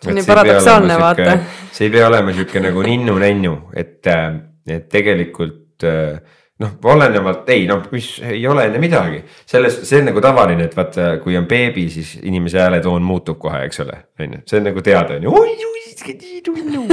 see 0.00 0.10
on 0.10 0.18
nii 0.20 0.26
paradoksaalne 0.26 0.96
vaata. 1.00 1.38
see 1.72 1.90
ei 1.90 1.92
pea 1.98 2.08
olema 2.08 2.32
sihuke 2.32 2.62
nagu 2.64 2.82
ninnu-nännu, 2.82 3.54
et, 3.76 4.00
äh, 4.06 4.40
et 4.78 4.88
tegelikult 4.88 5.84
äh, 5.84 6.18
noh, 6.64 6.76
olenevalt, 6.94 7.48
ei 7.52 7.66
noh, 7.68 7.84
mis 7.92 8.14
ei 8.24 8.46
ole 8.48 8.66
enne 8.70 8.80
midagi, 8.80 9.20
selles, 9.46 9.82
see 9.88 10.00
on 10.00 10.10
nagu 10.10 10.24
tavaline, 10.24 10.70
et 10.70 10.76
vaata, 10.76 11.16
kui 11.22 11.36
on 11.36 11.48
beebi, 11.48 11.88
siis 11.92 12.16
inimese 12.24 12.62
hääletoon 12.64 13.04
muutub 13.04 13.38
kohe, 13.42 13.66
eks 13.68 13.84
ole, 13.84 13.98
on 14.20 14.38
ju, 14.38 14.44
see 14.48 14.62
on 14.62 14.70
nagu 14.70 14.84
teada, 14.84 15.20
on 15.20 15.28
ju, 15.28 15.36
oi, 15.36 15.56
nii 16.04 16.40
tunnu, 16.44 16.84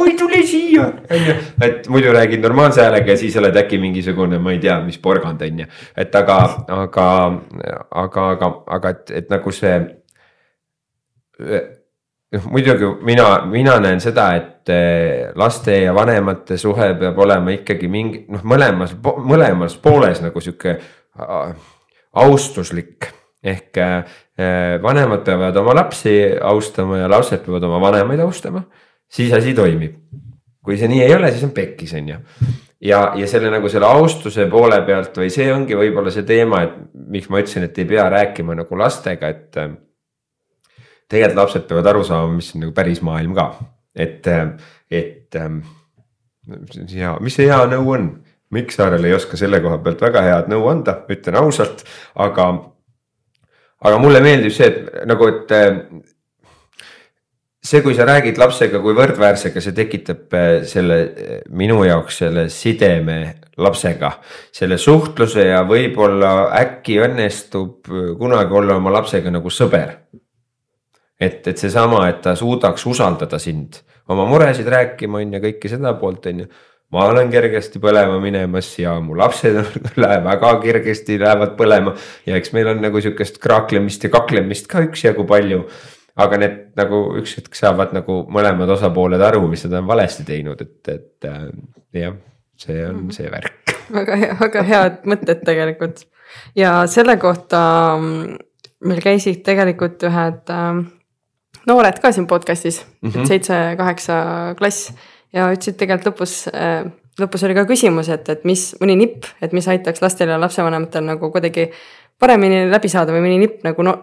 oi 0.00 0.14
tule 0.18 0.42
siia, 0.46 0.86
on 1.10 1.26
ju. 1.26 1.36
et 1.66 1.88
muidu 1.88 2.12
räägid 2.14 2.42
normaalse 2.44 2.82
häälega 2.84 3.14
ja 3.14 3.16
siis 3.20 3.36
oled 3.40 3.56
äkki 3.56 3.78
mingisugune, 3.82 4.38
ma 4.38 4.54
ei 4.54 4.62
tea, 4.62 4.78
mis 4.86 4.98
porgand 4.98 5.42
on 5.42 5.64
ju, 5.64 5.70
et 5.96 6.14
aga, 6.14 6.38
aga, 6.68 7.08
aga, 7.90 8.28
aga, 8.30 8.52
aga 8.78 8.94
et, 8.94 9.16
et 9.22 9.32
nagu 9.32 9.54
see 9.54 9.78
noh 9.80 11.72
muidugi 12.50 13.04
mina, 13.04 13.44
mina 13.46 13.78
näen 13.80 14.00
seda, 14.00 14.28
et 14.38 14.70
eh, 14.72 15.32
laste 15.38 15.76
ja 15.82 15.94
vanemate 15.94 16.56
suhe 16.58 16.92
peab 16.98 17.18
olema 17.18 17.54
ikkagi 17.54 17.88
mingi 17.90 18.24
noh, 18.32 18.42
mõlemas, 18.46 18.94
mõlemas 19.02 19.76
pooles 19.82 20.22
nagu 20.24 20.40
sihuke 20.40 20.78
austuslik. 22.24 23.10
ehk 23.44 23.76
eh, 23.76 24.04
vanemad 24.82 25.20
peavad 25.22 25.56
oma 25.56 25.74
lapsi 25.78 26.14
austama 26.42 26.98
ja 26.98 27.08
lapsed 27.10 27.44
peavad 27.44 27.62
oma 27.68 27.80
vanemaid 27.80 28.20
austama, 28.24 28.64
siis 29.06 29.32
asi 29.32 29.54
toimib. 29.54 30.00
kui 30.64 30.78
see 30.80 30.88
nii 30.88 31.02
ei 31.04 31.12
ole, 31.12 31.28
siis 31.30 31.44
on 31.44 31.50
pekkis, 31.52 31.90
on 31.94 32.06
ju. 32.08 32.18
Ja, 32.88 33.12
ja 33.20 33.26
selle 33.28 33.50
nagu 33.52 33.68
selle 33.68 33.84
austuse 33.84 34.46
poole 34.48 34.78
pealt 34.86 35.16
või 35.20 35.28
see 35.32 35.50
ongi 35.52 35.76
võib-olla 35.76 36.10
see 36.12 36.24
teema, 36.24 36.62
et 36.64 36.78
miks 37.12 37.28
ma 37.28 37.42
ütlesin, 37.42 37.66
et 37.68 37.78
ei 37.78 37.84
pea 37.88 38.06
rääkima 38.12 38.56
nagu 38.56 38.78
lastega, 38.80 39.28
et 39.28 39.58
tegelikult 41.08 41.36
lapsed 41.42 41.68
peavad 41.68 41.90
aru 41.92 42.04
saama, 42.08 42.32
mis 42.32 42.50
on 42.56 42.64
nagu 42.64 42.72
päris 42.76 43.02
maailm 43.04 43.36
ka, 43.36 43.46
et, 43.92 44.28
et 44.88 45.38
ja 46.96 47.14
mis 47.20 47.36
see 47.36 47.48
hea 47.48 47.60
nõu 47.70 47.92
on, 47.96 48.08
Miksaarel 48.54 49.04
ei 49.08 49.14
oska 49.16 49.38
selle 49.40 49.58
koha 49.64 49.80
pealt 49.82 50.02
väga 50.04 50.22
head 50.22 50.50
nõu 50.52 50.68
anda, 50.70 50.98
ütlen 51.10 51.38
ausalt, 51.40 51.82
aga, 52.20 52.48
aga 53.84 54.00
mulle 54.02 54.20
meeldib 54.24 54.52
see, 54.54 54.70
et 54.70 55.06
nagu, 55.08 55.28
et 55.28 55.54
see, 57.64 57.80
kui 57.84 57.94
sa 57.96 58.06
räägid 58.08 58.40
lapsega 58.40 58.80
kui 58.84 58.96
võrdväärsega, 58.96 59.62
see 59.62 59.76
tekitab 59.76 60.36
selle 60.68 60.98
minu 61.52 61.82
jaoks 61.86 62.22
selle 62.24 62.48
sideme 62.52 63.18
lapsega, 63.60 64.16
selle 64.52 64.80
suhtluse 64.80 65.46
ja 65.52 65.62
võib-olla 65.68 66.50
äkki 66.60 66.98
õnnestub 67.04 67.92
kunagi 68.18 68.60
olla 68.60 68.80
oma 68.80 68.92
lapsega 68.98 69.32
nagu 69.32 69.52
sõber 69.52 69.98
et, 71.20 71.46
et 71.46 71.58
seesama, 71.58 72.04
et 72.10 72.20
ta 72.24 72.34
suudaks 72.38 72.86
usaldada 72.90 73.38
sind, 73.42 73.80
oma 74.12 74.26
muresid 74.28 74.68
rääkima, 74.70 75.22
on 75.22 75.36
ju, 75.36 75.42
kõike 75.48 75.70
seda 75.72 75.94
poolt, 76.00 76.30
on 76.30 76.44
ju. 76.44 76.48
Ma 76.92 77.06
olen 77.10 77.30
kergesti 77.32 77.80
põlema 77.82 78.18
minemas 78.22 78.68
ja 78.78 78.94
mu 79.02 79.16
lapsed 79.18 79.56
lähevad 79.96 80.26
väga 80.30 80.52
kergesti 80.62 81.18
lähevad 81.20 81.56
põlema 81.58 81.94
ja 82.26 82.38
eks 82.38 82.54
meil 82.56 82.70
on 82.74 82.82
nagu 82.84 83.02
sihukest 83.02 83.40
kraaklemist 83.42 84.06
ja 84.06 84.12
kaklemist 84.14 84.68
ka 84.70 84.84
üksjagu 84.86 85.26
palju. 85.28 85.64
aga 86.14 86.38
need 86.38 86.58
nagu 86.78 87.00
üks 87.18 87.38
hetk 87.40 87.56
saavad 87.58 87.94
nagu 87.96 88.20
mõlemad 88.30 88.70
osapooled 88.70 89.22
aru, 89.26 89.48
mis 89.50 89.64
nad 89.66 89.80
on 89.80 89.88
valesti 89.88 90.22
teinud, 90.28 90.60
et, 90.62 90.90
et 90.92 91.26
äh, 91.26 91.48
jah, 91.98 92.14
see 92.56 92.84
on 92.86 93.08
see 93.14 93.30
värk. 93.30 93.74
väga 93.90 94.18
hea, 94.20 94.36
väga 94.40 94.62
head 94.68 95.00
mõtted 95.10 95.42
tegelikult 95.46 96.04
ja 96.58 96.84
selle 96.90 97.16
kohta 97.18 97.64
mm, 97.98 98.36
meil 98.86 99.02
käisid 99.02 99.42
tegelikult 99.46 100.06
ühed 100.06 100.54
äh, 100.54 100.84
noored 101.66 101.98
ka 102.02 102.12
siin 102.14 102.30
podcast'is 102.30 102.84
mm 102.84 103.10
-hmm., 103.10 103.26
seitse-kaheksa 103.28 104.20
klass 104.58 104.94
ja 105.34 105.48
ütlesid 105.54 105.78
tegelikult 105.80 106.12
lõpus 106.12 106.36
äh,, 106.52 106.86
lõpus 107.20 107.44
oli 107.46 107.56
ka 107.56 107.66
küsimus, 107.68 108.10
et, 108.12 108.28
et 108.32 108.46
mis, 108.48 108.70
mõni 108.82 108.96
nipp, 108.98 109.28
et 109.44 109.54
mis 109.56 109.66
aitaks 109.70 110.02
lastel 110.02 110.32
ja 110.32 110.38
lapsevanematel 110.40 111.06
nagu 111.06 111.30
kuidagi 111.34 111.68
paremini 112.20 112.64
läbi 112.70 112.90
saada 112.90 113.14
või 113.14 113.26
mõni 113.26 113.42
nipp 113.44 113.66
nagu 113.66 113.86
no 113.86 113.98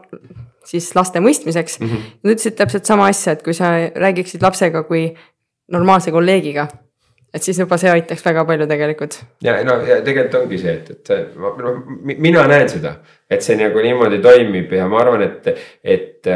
siis 0.68 0.92
laste 0.96 1.24
mõistmiseks 1.24 1.80
mm. 1.80 1.90
-hmm. 1.90 2.14
Nad 2.24 2.36
ütlesid 2.36 2.56
täpselt 2.60 2.86
sama 2.86 3.08
asja, 3.10 3.34
et 3.34 3.44
kui 3.44 3.54
sa 3.58 3.74
räägiksid 3.96 4.44
lapsega 4.44 4.84
kui 4.88 5.10
normaalse 5.72 6.12
kolleegiga, 6.12 6.68
et 7.34 7.44
siis 7.44 7.60
juba 7.60 7.78
see 7.80 7.90
aitaks 7.90 8.26
väga 8.26 8.46
palju 8.46 8.68
tegelikult. 8.68 9.22
ja 9.44 9.64
no 9.64 9.80
ja 9.88 10.02
tegelikult 10.02 10.44
ongi 10.44 10.60
see, 10.60 10.74
et, 10.74 11.10
et 11.10 11.36
ma, 11.36 11.56
no, 11.58 11.74
mina 12.04 12.46
näen 12.48 12.70
seda, 12.70 12.96
et 13.30 13.42
see 13.42 13.56
nagu 13.58 13.80
niimoodi 13.80 14.20
toimib 14.22 14.72
ja 14.74 14.88
ma 14.88 15.02
arvan, 15.02 15.24
et, 15.24 15.50
et 15.84 16.32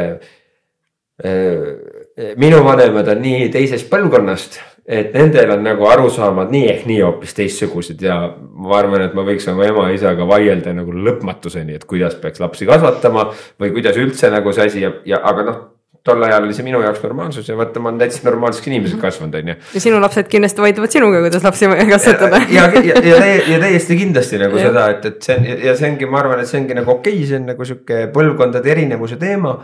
Äh, 1.24 2.34
minu 2.36 2.58
vanemad 2.64 3.08
on 3.08 3.22
nii 3.24 3.46
teisest 3.48 3.86
põlvkonnast, 3.88 4.58
et 4.86 5.14
nendel 5.14 5.50
on 5.56 5.64
nagu 5.66 5.86
arusaamad 5.90 6.50
nii 6.54 6.66
ehk 6.70 6.84
nii 6.86 7.00
hoopis 7.02 7.34
teistsugused 7.34 8.02
ja 8.02 8.18
ma 8.38 8.76
arvan, 8.78 9.02
et 9.08 9.14
ma 9.18 9.24
võiks 9.26 9.48
oma 9.50 9.66
ema-isaga 9.66 10.26
vaielda 10.28 10.74
nagu 10.76 10.94
lõpmatuseni, 10.94 11.74
et 11.74 11.86
kuidas 11.90 12.14
peaks 12.22 12.42
lapsi 12.42 12.68
kasvatama 12.68 13.30
või 13.60 13.72
kuidas 13.74 13.98
üldse 13.98 14.30
nagu 14.30 14.54
see 14.54 14.68
asi 14.70 14.84
ja, 14.86 14.92
ja 15.08 15.22
aga 15.26 15.48
noh 15.48 15.64
tol 16.06 16.22
ajal 16.22 16.44
oli 16.46 16.54
see 16.54 16.62
minu 16.66 16.80
jaoks 16.84 17.00
normaalsus 17.02 17.48
ja 17.50 17.56
vaata, 17.58 17.80
ma 17.82 17.90
olen 17.90 17.98
täitsa 18.04 18.22
normaalseks 18.28 18.68
inimeseks 18.70 19.00
kasvanud, 19.02 19.34
on 19.40 19.50
ju. 19.50 19.56
ja 19.74 19.82
sinu 19.82 19.98
lapsed 20.02 20.28
kindlasti 20.30 20.62
vaidlevad 20.62 20.94
sinuga, 20.94 21.22
kuidas 21.24 21.46
lapsi 21.46 21.70
kasvatada. 21.90 22.42
ja, 22.52 22.68
ja, 22.76 23.00
ja, 23.00 23.16
ja, 23.16 23.40
ja 23.54 23.58
täiesti 23.64 23.98
kindlasti 23.98 24.38
nagu 24.42 24.60
ja. 24.60 24.68
seda, 24.68 24.86
et, 24.94 25.08
et 25.10 25.26
see 25.26 25.38
on 25.40 25.66
ja 25.66 25.74
see 25.78 25.90
ongi, 25.90 26.10
ma 26.12 26.22
arvan, 26.22 26.44
et 26.44 26.50
see 26.50 26.60
ongi 26.62 26.78
nagu 26.78 26.94
okei 26.94 27.16
okay,, 27.16 27.26
see 27.32 27.40
on 27.40 27.50
nagu 27.50 27.66
sihuke 27.66 28.04
põlvkondade 28.14 28.70
erinevuse 28.76 29.18
teema 29.18 29.56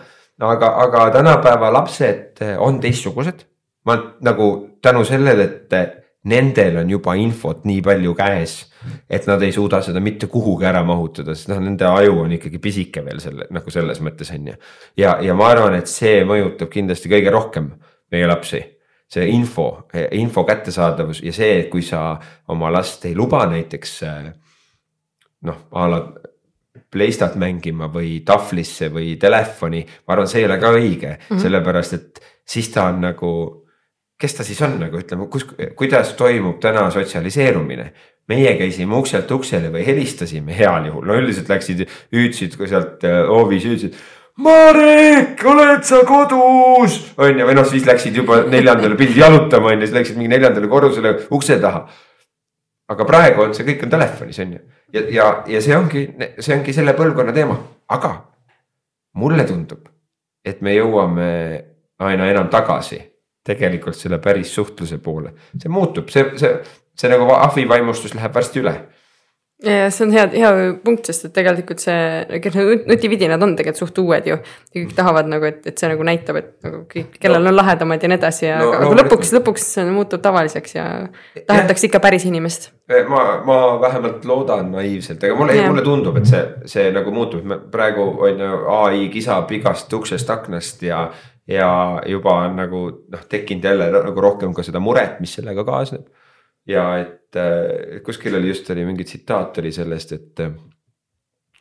aga, 0.42 0.74
aga 0.86 1.06
tänapäeva 1.14 1.72
lapsed 1.78 2.42
on 2.58 2.80
teistsugused. 2.82 3.46
Ma 3.88 3.96
nagu 4.22 4.48
tänu 4.82 5.04
sellele, 5.04 5.48
et 5.70 5.98
nendel 6.30 6.76
on 6.82 6.90
juba 6.90 7.14
infot 7.18 7.64
nii 7.66 7.80
palju 7.82 8.12
käes, 8.14 8.58
et 9.10 9.26
nad 9.26 9.42
ei 9.42 9.54
suuda 9.54 9.80
seda 9.82 10.00
mitte 10.02 10.28
kuhugi 10.30 10.66
ära 10.68 10.84
mahutada, 10.86 11.34
sest 11.34 11.50
noh, 11.50 11.58
nende 11.62 11.86
aju 11.88 12.20
on 12.24 12.36
ikkagi 12.38 12.60
pisike 12.62 13.02
veel 13.04 13.18
selle 13.22 13.48
nagu 13.50 13.74
selles 13.74 13.98
mõttes 14.02 14.30
on 14.34 14.52
ju. 14.52 14.60
ja, 15.02 15.16
ja 15.22 15.34
ma 15.34 15.50
arvan, 15.50 15.74
et 15.78 15.90
see 15.90 16.22
mõjutab 16.28 16.70
kindlasti 16.70 17.10
kõige 17.10 17.34
rohkem 17.34 17.72
meie 18.12 18.30
lapsi 18.30 18.62
see 19.12 19.28
info, 19.28 19.88
info 20.16 20.44
kättesaadavus 20.48 21.20
ja 21.24 21.32
see, 21.36 21.64
kui 21.72 21.82
sa 21.84 22.14
oma 22.54 22.70
last 22.72 23.04
ei 23.08 23.16
luba 23.16 23.42
näiteks 23.50 23.96
eh, 24.08 24.28
noh, 25.48 25.66
a 25.72 25.88
la 25.90 26.04
Playstat 26.92 27.38
mängima 27.40 27.86
või 27.88 28.18
tahvlisse 28.24 28.90
või 28.92 29.14
telefoni, 29.20 29.80
ma 30.04 30.12
arvan, 30.12 30.28
see 30.28 30.42
ei 30.42 30.46
ole 30.48 30.58
ka 30.60 30.72
õige 30.76 31.08
mm, 31.08 31.22
-hmm. 31.24 31.40
sellepärast 31.40 31.94
et 31.96 32.20
siis 32.44 32.68
ta 32.72 32.84
on 32.90 33.00
nagu. 33.00 33.32
Kes 34.22 34.36
ta 34.38 34.46
siis 34.46 34.60
on 34.62 34.76
nagu 34.78 34.98
ütleme, 35.00 35.26
kus, 35.30 35.44
kuidas 35.78 36.14
toimub 36.18 36.60
täna 36.62 36.88
sotsialiseerumine? 36.94 37.92
meie 38.30 38.52
käisime 38.54 38.94
ukselt 38.94 39.30
uksele 39.34 39.66
või 39.74 39.82
helistasime 39.82 40.54
heal 40.54 40.86
juhul, 40.86 41.02
no 41.08 41.16
üldiselt 41.18 41.48
läksid, 41.50 41.80
hüüdsid 42.14 42.54
sealt 42.70 43.02
äh, 43.04 43.16
hoovis, 43.26 43.66
hüüdsid. 43.66 43.96
Marek, 44.38 45.42
oled 45.50 45.82
sa 45.84 45.98
kodus? 46.06 47.00
on 47.18 47.42
ju, 47.42 47.48
või 47.48 47.58
noh, 47.58 47.66
siis 47.68 47.84
läksid 47.88 48.16
juba 48.22 48.44
neljandale, 48.46 48.94
pidid 48.96 49.18
jalutama 49.18 49.72
on 49.72 49.82
ju, 49.82 49.88
siis 49.88 49.98
läksid 49.98 50.20
mingi 50.20 50.30
neljandale 50.36 50.70
korrusele 50.70 51.16
ukse 51.34 51.58
taha. 51.60 51.82
aga 52.94 53.04
praegu 53.08 53.42
on 53.42 53.54
see 53.58 53.66
kõik 53.66 53.84
on 53.86 53.92
telefonis 53.92 54.38
on 54.44 54.54
ju 54.54 54.62
ja, 54.94 55.02
ja, 55.18 55.28
ja 55.48 55.60
see 55.64 55.76
ongi, 55.76 56.06
see 56.38 56.54
ongi 56.54 56.74
selle 56.76 56.94
põlvkonna 56.94 57.34
teema, 57.34 57.58
aga 57.90 58.14
mulle 59.18 59.44
tundub, 59.50 59.88
et 60.44 60.62
me 60.62 60.78
jõuame 60.78 61.32
aina 61.98 62.30
enam 62.30 62.48
tagasi 62.52 63.02
tegelikult 63.44 63.98
selle 63.98 64.18
päris 64.22 64.54
suhtluse 64.54 64.98
poole, 65.02 65.34
see 65.58 65.72
muutub, 65.72 66.10
see, 66.12 66.32
see, 66.40 66.56
see 66.98 67.12
nagu 67.12 67.30
ahvivaimustus 67.34 68.14
läheb 68.18 68.34
varsti 68.34 68.62
üle 68.62 68.76
ja 69.62 69.90
see 69.90 70.06
on 70.06 70.12
hea, 70.14 70.24
hea 70.34 70.50
punkt, 70.84 71.06
sest 71.08 71.28
et 71.28 71.34
tegelikult 71.36 71.82
see, 71.82 71.94
need 72.28 72.86
nutividinad 72.88 73.42
on 73.44 73.54
tegelikult 73.58 73.80
suht 73.82 73.98
uued 74.02 74.26
ju. 74.26 74.36
ja 74.36 74.80
kõik 74.80 74.94
tahavad 74.96 75.28
nagu, 75.30 75.46
et, 75.48 75.60
et 75.68 75.78
see 75.78 75.90
nagu 75.90 76.06
näitab, 76.06 76.38
et 76.40 76.50
nagu 76.66 76.82
kõik, 76.90 77.16
kellel 77.22 77.44
no. 77.44 77.52
on 77.52 77.58
lahedamad 77.58 78.02
ja 78.02 78.10
nii 78.10 78.18
edasi 78.18 78.46
ja 78.46 78.58
no, 78.62 78.72
aga 78.74 78.88
no, 78.88 78.96
lõpuks, 78.98 79.32
lõpuks 79.38 79.66
see 79.76 79.86
muutub 79.90 80.22
tavaliseks 80.24 80.76
ja 80.76 80.86
tahetakse 81.46 81.88
ikka 81.88 82.02
päris 82.02 82.26
inimest. 82.28 82.70
ma, 83.08 83.22
ma 83.46 83.58
vähemalt 83.82 84.26
loodan 84.28 84.72
naiivselt, 84.74 85.22
aga 85.22 85.38
mulle, 85.38 85.58
mulle 85.68 85.86
tundub, 85.86 86.18
et 86.20 86.30
see, 86.30 86.42
see 86.74 86.88
nagu 86.94 87.14
muutub, 87.14 87.46
praegu 87.72 88.08
on 88.26 88.46
ju 88.46 88.62
ai 88.78 89.06
kisab 89.14 89.50
igast 89.54 89.92
uksest, 89.94 90.30
aknast 90.30 90.82
ja 90.86 91.06
ja 91.48 91.68
juba 92.06 92.36
on 92.46 92.56
nagu 92.56 92.82
noh, 93.10 93.22
tekkinud 93.28 93.64
jälle 93.64 93.88
nagu 93.92 94.20
rohkem 94.20 94.54
ka 94.54 94.62
seda 94.62 94.80
muret, 94.80 95.18
mis 95.20 95.34
sellega 95.38 95.64
kaasneb 95.66 96.06
ja 96.66 96.84
et 97.00 97.36
äh, 97.36 98.02
kuskil 98.04 98.36
oli 98.38 98.52
just 98.52 98.70
oli 98.70 98.84
mingi 98.86 99.04
tsitaat 99.04 99.58
oli 99.58 99.72
sellest, 99.72 100.12
et. 100.12 100.46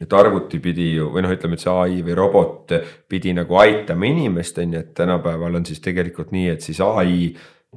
et 0.02 0.14
arvuti 0.18 0.58
pidi 0.60 0.96
ju 0.96 1.12
või 1.14 1.22
noh, 1.22 1.30
ütleme, 1.30 1.54
et 1.54 1.62
see 1.62 1.74
ai 1.78 2.00
või 2.02 2.16
robot 2.18 2.72
pidi 3.10 3.36
nagu 3.38 3.58
aitama 3.62 4.08
inimest, 4.10 4.58
on 4.58 4.74
ju, 4.74 4.80
et 4.80 4.96
tänapäeval 4.98 5.60
on 5.60 5.66
siis 5.66 5.82
tegelikult 5.82 6.32
nii, 6.34 6.48
et 6.56 6.66
siis 6.66 6.80
ai 6.82 7.28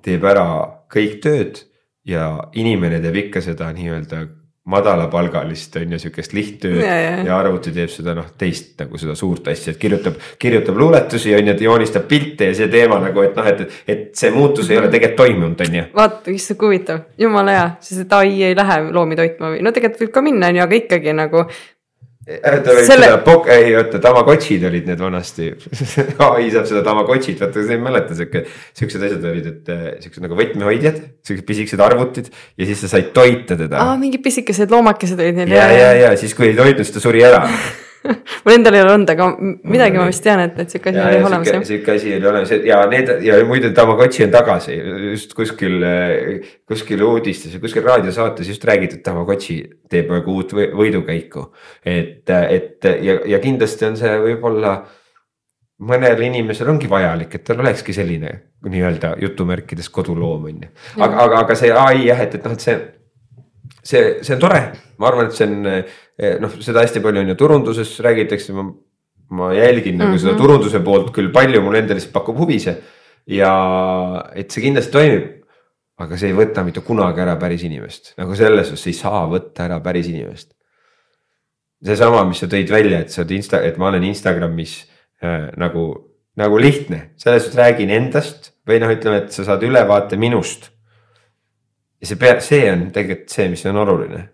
teeb 0.03 0.25
ära 0.25 0.47
kõik 0.89 1.19
tööd 1.21 1.61
ja 2.09 2.31
inimene 2.57 3.03
teeb 3.05 3.19
ikka 3.27 3.45
seda 3.45 3.69
nii-öelda 3.77 4.23
madalapalgalist 4.65 5.77
on 5.77 5.93
ju 5.93 5.99
sihukest 6.01 6.33
lihttööd 6.33 6.79
ja, 6.81 6.95
ja. 6.97 7.17
ja 7.27 7.37
arvuti 7.37 7.73
teeb 7.75 7.91
seda 7.93 8.15
noh, 8.17 8.31
teist 8.41 8.79
nagu 8.81 8.97
seda 9.01 9.13
suurt 9.19 9.51
asja, 9.53 9.75
et 9.75 9.81
kirjutab, 9.81 10.17
kirjutab 10.41 10.79
luuletusi 10.81 11.35
on 11.37 11.51
ju, 11.51 11.57
joonistab 11.67 12.07
pilte 12.09 12.49
ja 12.49 12.57
see 12.57 12.71
teema 12.73 12.97
nagu, 13.03 13.21
et 13.27 13.37
noh, 13.37 13.51
et, 13.51 13.77
et 13.85 14.07
see 14.17 14.33
muutus 14.33 14.71
ei 14.73 14.81
ole 14.81 14.89
tegelikult 14.89 15.21
toimunud, 15.21 15.61
on 15.67 15.79
ju. 15.81 15.85
vaata, 16.01 16.33
issand 16.33 16.61
kui 16.61 16.71
huvitav, 16.71 17.05
jumala 17.21 17.59
hea, 17.59 17.67
sest 17.85 18.07
et 18.07 18.17
ai 18.17 18.33
ei 18.49 18.57
lähe 18.57 18.81
loomi 18.97 19.21
toitma 19.21 19.53
või 19.53 19.61
no 19.67 19.75
tegelikult 19.77 20.07
võib 20.07 20.17
ka 20.17 20.25
minna, 20.31 20.49
on 20.49 20.61
ju, 20.63 20.65
aga 20.65 20.81
ikkagi 20.81 21.17
nagu 21.21 21.45
ta 22.25 22.73
võib 22.73 22.87
Selle... 22.89 23.09
seda 23.11 23.21
pok-, 23.25 23.49
ei 23.53 23.75
oota, 23.77 24.01
tamagotšid 24.03 24.65
olid 24.71 24.89
need 24.89 25.03
vanasti 25.03 25.51
ai 26.29 26.49
saab 26.55 26.69
seda 26.71 26.83
tamagotšit, 26.87 27.43
vaata 27.45 27.65
sa 27.67 27.77
ei 27.77 27.83
mäleta 27.85 28.17
sihuke, 28.17 28.45
siuksed 28.81 29.07
asjad 29.09 29.29
olid, 29.29 29.49
et 29.53 29.73
äh, 29.75 29.87
siuksed 30.05 30.25
nagu 30.25 30.39
võtmehoidjad, 30.39 31.01
siuksed 31.27 31.47
pisikesed 31.49 31.85
arvutid 31.85 32.33
ja 32.33 32.69
siis 32.69 32.81
sa 32.85 32.93
said 32.97 33.13
toita 33.17 33.59
teda. 33.61 33.83
aa, 33.85 33.97
mingid 34.01 34.25
pisikesed 34.25 34.73
loomakesed 34.73 35.21
olid 35.21 35.43
neil. 35.43 35.57
ja, 35.57 35.69
ja, 35.73 35.91
ja 36.07 36.13
siis 36.21 36.37
kui 36.37 36.49
ei 36.53 36.59
toitnud, 36.59 36.87
siis 36.87 36.97
ta 36.97 37.05
suri 37.05 37.25
ära 37.27 37.45
mul 38.45 38.55
endal 38.55 38.77
ei 38.77 38.83
ole 38.85 38.95
olnud, 38.95 39.13
aga 39.15 39.29
midagi 39.41 40.01
ma 40.01 40.07
vist 40.09 40.25
tean, 40.25 40.43
et, 40.45 40.59
et 40.61 40.75
sihuke 40.75 40.93
asi 40.93 41.03
oli 41.03 41.21
olemas 41.29 41.69
sihuke 41.69 41.95
asi 41.95 42.17
oli 42.17 42.29
olemas 42.31 42.53
ja 42.69 42.81
need 42.91 43.13
ja 43.25 43.39
muide 43.49 43.71
Tamagotši 43.77 44.27
on 44.27 44.35
tagasi 44.35 44.77
just 45.11 45.37
kuskil, 45.37 45.79
kuskil 46.69 47.07
uudistes 47.07 47.55
ja 47.57 47.63
kuskil 47.63 47.87
raadiosaates 47.87 48.51
just 48.53 48.67
räägitud, 48.69 49.01
Tamagotši 49.07 49.61
teeb 49.91 50.13
nagu 50.13 50.37
uut 50.37 50.53
võidukäiku. 50.55 51.49
et, 51.85 52.29
et 52.29 52.93
ja, 53.01 53.19
ja 53.37 53.41
kindlasti 53.43 53.89
on 53.89 53.99
see 54.01 54.13
võib-olla 54.29 54.77
mõnel 55.85 56.21
inimesel 56.29 56.69
ongi 56.71 56.89
vajalik, 56.91 57.35
et 57.35 57.45
tal 57.47 57.63
olekski 57.65 57.95
selline 57.97 58.35
nii-öelda 58.69 59.15
jutumärkides 59.23 59.91
koduloom 59.93 60.47
on 60.51 60.61
ju. 60.63 60.71
aga, 60.99 61.25
aga, 61.27 61.41
aga 61.45 61.57
see 61.59 61.73
ai 61.73 62.07
jah, 62.07 62.21
et, 62.25 62.37
et 62.39 62.47
noh, 62.47 62.55
et 62.55 62.65
see, 62.65 62.77
see, 63.83 64.05
see 64.23 64.37
on 64.37 64.43
tore, 64.45 64.61
ma 64.99 65.11
arvan, 65.11 65.29
et 65.29 65.37
see 65.37 65.49
on 65.49 65.71
noh, 66.41 66.59
seda 66.63 66.85
hästi 66.85 67.03
palju 67.03 67.25
on 67.25 67.33
ju 67.33 67.39
turunduses 67.39 67.95
räägitakse, 68.05 68.55
ma, 68.55 68.69
ma 69.35 69.53
jälgin 69.55 69.95
mm 69.95 70.01
-hmm. 70.01 70.05
nagu 70.05 70.19
seda 70.19 70.33
mhm. 70.33 70.43
turunduse 70.43 70.81
poolt 70.81 71.11
küll 71.15 71.33
palju, 71.33 71.63
mulle 71.63 71.79
endale 71.83 71.99
lihtsalt 71.99 72.15
pakub 72.15 72.39
huvi 72.39 72.61
see. 72.61 72.77
ja 73.27 73.53
et 74.35 74.51
see 74.51 74.63
kindlasti 74.63 74.93
toimib, 74.93 75.45
aga 75.99 76.17
see 76.19 76.33
ei 76.33 76.37
võta 76.37 76.65
mitte 76.65 76.83
kunagi 76.85 77.23
ära 77.23 77.37
päris 77.41 77.63
inimest, 77.65 78.15
nagu 78.19 78.35
selles 78.35 78.69
suhtes 78.69 78.87
ei 78.87 78.97
saa 78.99 79.25
võtta 79.31 79.65
ära 79.65 79.81
päris 79.81 80.09
inimest. 80.11 80.55
seesama, 81.85 82.25
mis 82.25 82.39
sa 82.39 82.47
tõid 82.47 82.71
välja, 82.71 83.01
et 83.01 83.11
sa 83.11 83.23
oled 83.23 83.31
insta, 83.31 83.61
et 83.61 83.77
ma 83.79 83.89
olen 83.89 84.05
Instagramis 84.05 84.87
äh, 85.23 85.51
nagu, 85.57 85.87
nagu 86.37 86.59
lihtne, 86.59 87.11
selles 87.17 87.45
suhtes 87.45 87.59
räägin 87.59 87.91
endast 87.91 88.55
või 88.69 88.81
noh, 88.81 88.93
ütleme, 88.93 89.25
et 89.25 89.33
sa 89.33 89.45
saad 89.45 89.63
ülevaate 89.63 90.17
minust. 90.17 90.71
ja 92.01 92.09
see 92.09 92.21
pea, 92.21 92.41
see 92.41 92.71
on 92.73 92.89
tegelikult 92.93 93.33
see, 93.33 93.49
mis 93.49 93.67
on 93.67 93.83
oluline. 93.85 94.29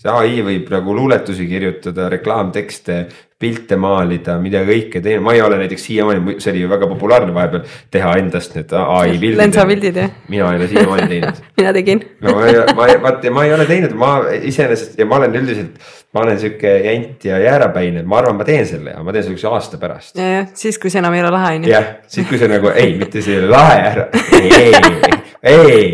See 0.00 0.12
ai 0.12 0.38
võib 0.44 0.70
nagu 0.72 0.94
luuletusi 0.96 1.44
kirjutada, 1.48 2.08
reklaamtekste, 2.12 3.02
pilte 3.40 3.76
maalida, 3.80 4.34
mida 4.40 4.60
kõike 4.68 5.00
teha, 5.04 5.20
ma 5.24 5.32
ei 5.32 5.40
ole 5.40 5.56
näiteks 5.62 5.86
siiamaani, 5.88 6.34
see 6.40 6.52
oli 6.52 6.64
ju 6.64 6.68
väga 6.68 6.88
populaarne 6.90 7.32
vahepeal 7.36 7.62
teha 7.92 8.10
endast 8.20 8.56
need 8.56 8.74
ai 8.76 9.14
pildid. 9.14 9.38
lensapildid 9.40 9.96
jah. 9.96 10.10
mina 10.28 10.50
ei 10.52 10.60
ole 10.60 10.68
siiamaani 10.68 11.06
teinud 11.08 11.40
mina 11.60 11.72
tegin. 11.76 12.02
no 12.20 12.34
ma 12.36 12.48
ei, 12.48 12.58
ma 12.76 12.88
ei, 12.88 12.98
vaata 13.04 13.32
ma 13.32 13.46
ei 13.48 13.54
ole 13.56 13.68
teinud, 13.68 13.96
ma 14.00 14.10
iseenesest 14.36 15.00
ja 15.00 15.08
ma 15.08 15.20
olen 15.22 15.40
üldiselt, 15.40 15.80
ma 16.12 16.24
olen 16.26 16.40
sihuke 16.42 16.74
jant 16.84 17.24
ja 17.30 17.40
jäärapäine, 17.40 18.04
ma 18.04 18.20
arvan, 18.20 18.36
ma 18.40 18.48
teen 18.48 18.68
selle 18.68 18.92
ja 18.96 19.04
ma 19.04 19.16
teen 19.16 19.28
selle 19.28 19.40
üks 19.40 19.48
aasta 19.48 19.80
pärast. 19.80 20.16
ja, 20.20 20.34
jah, 20.34 20.52
siis 20.60 20.80
kui 20.80 20.92
see 20.92 21.00
enam 21.00 21.16
ei 21.16 21.24
ole 21.24 21.32
lahe 21.36 21.54
on 21.60 21.64
ju. 21.64 21.72
jah, 21.72 21.94
siis 22.12 22.28
kui 22.28 22.40
see 22.40 22.52
nagu 22.52 22.72
ei, 22.74 22.92
mitte 23.00 23.24
see 23.24 23.38
ei 23.38 23.44
ole 23.44 23.52
lahe 23.56 23.80
ära, 23.94 24.10
ei, 24.36 24.52
ei, 24.52 24.74
ei. 24.76 25.09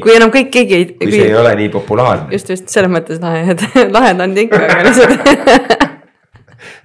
Kui 0.02 0.14
enam 0.16 0.32
kõik, 0.34 0.48
keegi 0.54 0.74
ei. 0.74 0.86
kui 0.98 1.12
see 1.12 1.28
ei 1.28 1.36
ole 1.38 1.52
nii 1.60 1.68
populaarne. 1.74 2.32
just, 2.34 2.50
just 2.50 2.72
selles 2.72 2.90
mõttes 2.90 3.20
lahe, 3.22 3.44
et 3.54 3.92
lahedad 3.94 4.24
on 4.26 4.38
ikka, 4.46 4.62
aga 4.66 4.88
lihtsalt 4.88 5.84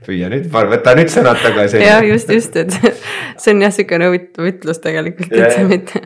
püüa 0.02 0.30
nüüd, 0.32 0.48
võta 0.50 0.94
nüüd 0.98 1.12
sõnad 1.14 1.38
tagasi. 1.44 1.78
jah, 1.84 2.02
just, 2.06 2.30
just, 2.34 2.56
et 2.58 2.74
see 3.42 3.54
on 3.54 3.62
jah, 3.62 3.74
sihukene 3.74 4.08
huvitav 4.10 4.48
ütlus 4.50 4.82
tegelikult 4.82 5.34
üldse 5.36 5.62
mitte. 5.70 6.02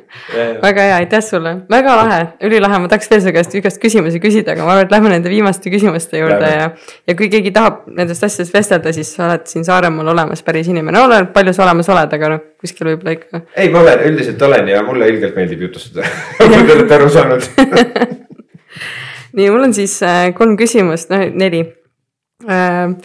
väga 0.61 0.87
hea, 0.89 0.97
aitäh 0.97 1.23
sulle, 1.23 1.53
väga 1.71 1.95
lahe, 2.01 2.17
ülilahe, 2.43 2.81
ma 2.83 2.91
tahaks 2.91 3.07
veel 3.11 3.23
su 3.23 3.33
käest 3.35 3.55
igast 3.55 3.79
küsimusi 3.83 4.19
küsida, 4.23 4.55
aga 4.55 4.67
ma 4.67 4.73
arvan, 4.75 4.89
et 4.89 4.95
lähme 4.95 5.13
nende 5.13 5.31
viimaste 5.31 5.71
küsimuste 5.71 6.19
juurde 6.19 6.51
ja. 6.51 6.67
ja 7.07 7.15
kui 7.15 7.29
keegi 7.31 7.53
tahab 7.55 7.85
nendest 7.87 8.27
asjadest 8.27 8.57
vestelda, 8.57 8.93
siis 8.95 9.15
sa 9.15 9.29
oled 9.29 9.47
siin 9.51 9.63
Saaremaal 9.67 10.11
olemas 10.11 10.43
päris 10.45 10.67
inimene, 10.71 10.99
oleneb 10.99 11.31
palju 11.35 11.55
sa 11.55 11.63
olemas 11.69 11.89
oled, 11.95 12.19
aga 12.19 12.33
noh, 12.35 12.43
kuskil 12.59 12.91
võib-olla 12.91 13.15
ikka. 13.15 13.45
ei, 13.55 13.71
ma 13.71 13.79
olen, 13.85 14.05
üldiselt 14.11 14.45
olen 14.49 14.75
ja 14.75 14.83
mulle 14.83 15.09
ilgelt 15.13 15.39
meeldib 15.39 15.65
jutustada 15.69 16.03
nagu 16.51 16.67
te 16.67 16.77
olete 16.81 16.99
aru 16.99 17.09
saanud 17.15 17.49
nii, 19.39 19.49
mul 19.49 19.69
on 19.69 19.75
siis 19.75 19.97
äh, 20.03 20.29
kolm 20.35 20.59
küsimust, 20.59 21.15
noh 21.15 21.29
neli 21.31 21.63
äh, 22.43 22.95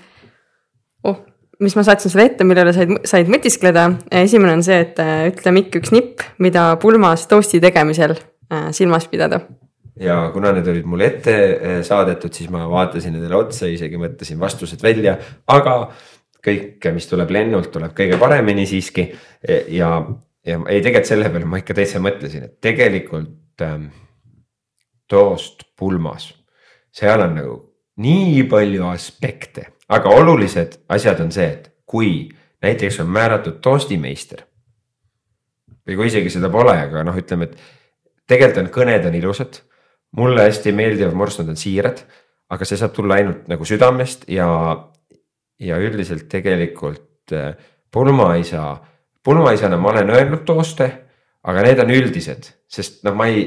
mis 1.60 1.76
ma 1.76 1.84
saatsin 1.84 2.12
sulle 2.12 2.26
ette, 2.30 2.44
mille 2.46 2.64
üle 2.64 2.74
said, 2.74 2.92
said 3.08 3.30
mõtiskleda. 3.32 3.86
esimene 4.22 4.56
on 4.58 4.64
see, 4.64 4.78
et 4.86 5.00
äh, 5.02 5.26
ütle 5.30 5.52
Mikk 5.54 5.80
üks 5.80 5.92
nipp, 5.94 6.24
mida 6.42 6.70
pulmas 6.80 7.26
toasti 7.30 7.60
tegemisel 7.62 8.16
äh, 8.16 8.70
silmas 8.76 9.08
pidada. 9.10 9.42
ja 10.00 10.16
kuna 10.32 10.54
need 10.56 10.68
olid 10.72 10.88
mulle 10.88 11.10
ette 11.10 11.36
äh, 11.36 11.76
saadetud, 11.86 12.32
siis 12.36 12.50
ma 12.52 12.64
vaatasin 12.70 13.14
nendele 13.16 13.36
otsa, 13.36 13.68
isegi 13.68 14.00
mõtlesin 14.00 14.40
vastused 14.40 14.82
välja, 14.82 15.18
aga 15.52 15.76
kõik, 16.40 16.88
mis 16.96 17.08
tuleb 17.10 17.32
lennult, 17.36 17.68
tuleb 17.72 17.92
kõige 17.96 18.16
paremini 18.20 18.64
siiski. 18.66 19.10
ja, 19.68 19.90
ja 20.46 20.60
ei, 20.68 20.80
tegelikult 20.80 21.10
selle 21.12 21.28
peale 21.32 21.48
ma 21.48 21.60
ikka 21.60 21.76
täitsa 21.76 22.00
mõtlesin, 22.00 22.46
et 22.48 22.56
tegelikult 22.64 23.66
ähm, 23.66 23.90
toost 25.10 25.66
pulmas, 25.76 26.30
seal 26.96 27.20
on 27.26 27.36
nagu 27.36 27.58
nii 28.00 28.46
palju 28.48 28.88
aspekte 28.88 29.66
aga 29.90 30.12
olulised 30.14 30.78
asjad 30.88 31.20
on 31.24 31.32
see, 31.34 31.48
et 31.50 31.70
kui 31.86 32.28
näiteks 32.62 33.00
on 33.02 33.10
määratud 33.10 33.58
toastimeister. 33.62 34.46
või 35.86 35.96
kui 35.96 36.06
isegi 36.06 36.30
seda 36.30 36.50
pole, 36.52 36.76
aga 36.76 37.02
noh, 37.02 37.16
ütleme, 37.16 37.48
et 37.48 37.56
tegelikult 38.30 38.60
on 38.62 38.72
kõned 38.74 39.06
on 39.08 39.14
ilusad. 39.18 39.62
mulle 40.16 40.42
hästi 40.42 40.72
meeldivad 40.72 41.14
morsnud 41.14 41.48
on 41.48 41.56
siirad, 41.56 42.02
aga 42.50 42.64
see 42.66 42.78
saab 42.78 42.92
tulla 42.92 43.14
ainult 43.14 43.46
nagu 43.48 43.64
südamest 43.64 44.24
ja, 44.28 44.46
ja 45.58 45.78
üldiselt 45.78 46.28
tegelikult 46.28 47.32
äh, 47.32 47.54
pulmaisa, 47.90 48.76
pulmaisana 49.22 49.76
ma 49.76 49.90
olen 49.90 50.10
öelnud 50.10 50.44
tooste, 50.44 50.90
aga 51.42 51.62
need 51.62 51.78
on 51.78 51.94
üldised, 51.94 52.50
sest 52.66 53.04
noh, 53.06 53.14
ma 53.14 53.26
ei 53.30 53.44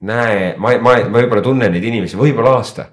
näe, 0.00 0.54
ma, 0.56 0.76
ma, 0.78 0.98
ma 1.08 1.20
võib-olla 1.20 1.42
tunnen 1.42 1.72
neid 1.72 1.84
inimesi 1.84 2.16
võib-olla 2.16 2.58
aasta 2.60 2.86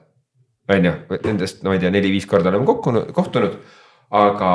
on 0.70 0.86
ju, 0.86 0.94
nendest, 1.24 1.64
no 1.64 1.72
ma 1.72 1.78
ei 1.78 1.84
tea, 1.84 1.94
neli-viis 1.94 2.28
korda 2.30 2.52
oleme 2.52 2.66
kokkunud, 2.66 3.12
kohtunud, 3.16 3.58
aga, 4.18 4.52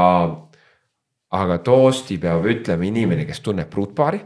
aga 1.38 1.58
toosti 1.66 2.18
peab 2.22 2.46
ütlema 2.50 2.86
inimene, 2.88 3.26
kes 3.28 3.42
tunneb 3.44 3.70
pruutpaari. 3.70 4.20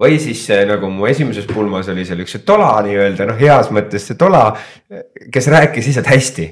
või 0.00 0.18
siis 0.18 0.42
nagu 0.66 0.90
mu 0.90 1.06
esimeses 1.06 1.46
pulmas 1.46 1.88
oli 1.88 2.04
seal 2.04 2.18
üks 2.24 2.32
see 2.34 2.42
tola 2.46 2.72
nii-öelda 2.82 3.28
noh, 3.28 3.38
heas 3.38 3.70
mõttes 3.70 4.08
see 4.08 4.18
tola, 4.18 4.48
kes 5.32 5.46
rääkis 5.54 5.86
lihtsalt 5.86 6.10
hästi 6.10 6.48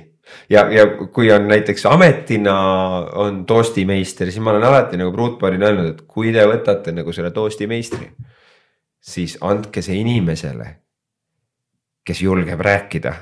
ja, 0.51 0.62
ja 0.70 0.86
kui 1.12 1.32
on 1.32 1.49
näiteks 1.49 1.86
ametina 1.86 2.55
on 3.19 3.44
toastimeister, 3.47 4.31
siis 4.31 4.43
ma 4.43 4.51
olen 4.55 4.65
alati 4.65 5.01
nagu 5.01 5.12
pruutpaarina 5.12 5.69
öelnud, 5.69 5.90
et 5.90 6.05
kui 6.09 6.32
te 6.32 6.44
võtate 6.49 6.94
nagu 6.94 7.12
selle 7.12 7.31
toastimeistri, 7.35 8.12
siis 9.01 9.36
andke 9.40 9.82
see 9.82 9.99
inimesele, 10.01 10.69
kes 12.07 12.23
julgeb 12.23 12.61
rääkida 12.61 13.15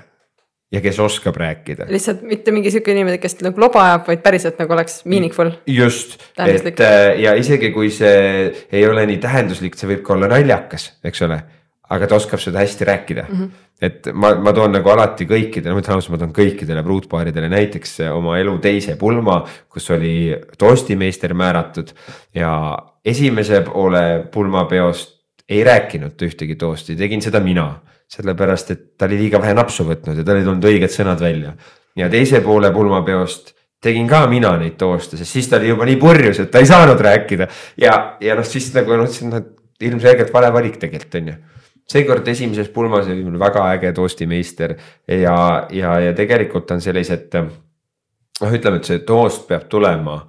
ja 0.73 0.81
kes 0.81 0.99
oskab 1.03 1.37
rääkida. 1.37 1.87
lihtsalt 1.89 2.23
mitte 2.23 2.53
mingi 2.55 2.71
sihuke 2.71 2.93
inimene, 2.95 3.19
kes 3.19 3.39
nagu 3.43 3.61
loba 3.61 3.83
ajab, 3.85 4.05
vaid 4.11 4.21
päriselt 4.23 4.61
nagu 4.63 4.75
oleks 4.77 5.01
meaningful. 5.05 5.51
just, 5.67 6.21
et 6.39 6.81
äh, 6.81 7.21
ja 7.25 7.35
isegi 7.39 7.73
kui 7.75 7.91
see 7.95 8.53
ei 8.73 8.85
ole 8.87 9.07
nii 9.11 9.19
tähenduslik, 9.23 9.79
see 9.79 9.91
võib 9.95 10.05
ka 10.07 10.15
olla 10.15 10.31
naljakas, 10.31 10.93
eks 11.05 11.27
ole. 11.27 11.41
aga 11.91 12.07
ta 12.07 12.21
oskab 12.21 12.39
seda 12.39 12.63
hästi 12.63 12.87
rääkida 12.87 13.25
mm. 13.27 13.37
-hmm. 13.37 13.67
et 13.83 14.07
ma, 14.15 14.35
ma 14.39 14.53
toon 14.55 14.71
nagu 14.79 14.91
alati 14.95 15.27
kõikidele, 15.27 15.75
ma 15.75 15.83
ütlen 15.83 15.99
ausalt, 15.99 16.15
ma 16.15 16.23
toon 16.23 16.37
kõikidele 16.37 16.85
pruutpaaridele 16.87 17.49
näiteks 17.51 17.99
oma 18.15 18.39
elu 18.39 18.59
teise 18.59 18.97
pulma, 18.97 19.43
kus 19.69 19.91
oli 19.91 20.37
toastimeister 20.59 21.35
määratud 21.35 21.91
ja 22.35 22.79
esimese 23.05 23.65
poole 23.67 24.29
pulmapeost 24.31 25.19
ei 25.49 25.65
rääkinud 25.67 26.23
ühtegi 26.23 26.55
toosti, 26.55 26.95
tegin 26.97 27.23
seda 27.23 27.41
mina 27.43 27.73
sellepärast 28.11 28.75
et 28.75 28.83
ta 28.99 29.07
oli 29.07 29.21
liiga 29.21 29.41
vähe 29.43 29.55
napsu 29.55 29.87
võtnud 29.87 30.19
ja 30.19 30.27
tal 30.27 30.41
ei 30.41 30.47
tulnud 30.47 30.67
õiged 30.73 30.93
sõnad 30.95 31.21
välja. 31.23 31.55
ja 31.97 32.09
teise 32.11 32.41
poole 32.45 32.73
pulmapeost 32.75 33.55
tegin 33.81 34.09
ka 34.09 34.27
mina 34.29 34.57
neid 34.61 34.77
tooste, 34.79 35.17
sest 35.17 35.33
siis 35.33 35.49
ta 35.49 35.57
oli 35.61 35.71
juba 35.71 35.87
nii 35.89 35.97
purjus, 36.01 36.43
et 36.43 36.51
ta 36.51 36.61
ei 36.61 36.69
saanud 36.69 37.01
rääkida 37.01 37.49
ja, 37.81 37.95
ja 38.21 38.37
noh, 38.37 38.47
siis 38.47 38.69
nagu 38.75 38.99
noh, 38.99 39.09
ütlesin, 39.09 39.33
et 39.39 39.89
ilmselgelt 39.89 40.35
vale 40.35 40.53
valik 40.53 40.77
tegelikult 40.83 41.17
on 41.21 41.33
ju 41.33 41.39
seekord 41.91 42.29
esimeses 42.31 42.69
pulmas 42.71 43.09
oli 43.11 43.25
mul 43.27 43.39
väga 43.41 43.65
äge 43.75 43.93
toastimeister 43.97 44.77
ja, 45.09 45.67
ja, 45.71 45.95
ja 46.01 46.13
tegelikult 46.15 46.71
on 46.71 46.83
sellised. 46.83 47.35
noh, 48.41 48.53
ütleme, 48.57 48.81
et 48.81 48.89
see 48.89 49.03
toost 49.07 49.47
peab 49.49 49.67
tulema 49.69 50.21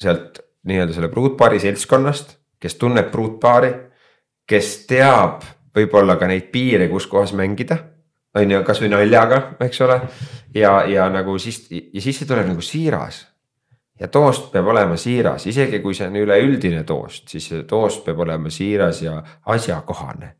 sealt 0.00 0.40
nii-öelda 0.66 0.94
selle 0.94 1.10
pruutpaari 1.12 1.60
seltskonnast, 1.62 2.36
kes 2.62 2.78
tunneb 2.80 3.10
pruutpaari, 3.12 3.72
kes 4.48 4.72
teab 4.90 5.44
võib-olla 5.76 6.16
ka 6.20 6.28
neid 6.30 6.50
piire, 6.52 6.88
kus 6.92 7.08
kohas 7.10 7.34
mängida. 7.36 7.78
on 8.34 8.50
ju, 8.50 8.62
kasvõi 8.64 8.88
naljaga, 8.88 9.42
eks 9.60 9.80
ole. 9.84 10.00
ja, 10.54 10.84
ja 10.88 11.08
nagu 11.12 11.38
siis 11.38 11.66
ja 11.70 12.00
siis 12.00 12.18
see 12.18 12.28
tuleb 12.28 12.48
nagu 12.48 12.60
siiras. 12.60 13.26
ja 14.00 14.08
toost 14.08 14.50
peab 14.52 14.66
olema 14.66 14.96
siiras, 14.96 15.46
isegi 15.46 15.80
kui 15.80 15.94
see 15.94 16.08
on 16.08 16.16
üleüldine 16.16 16.84
toost, 16.84 17.28
siis 17.28 17.48
see 17.48 17.64
toost 17.68 18.04
peab 18.04 18.20
olema 18.24 18.50
siiras 18.50 19.02
ja 19.02 19.22
asjakohane. 19.46 20.34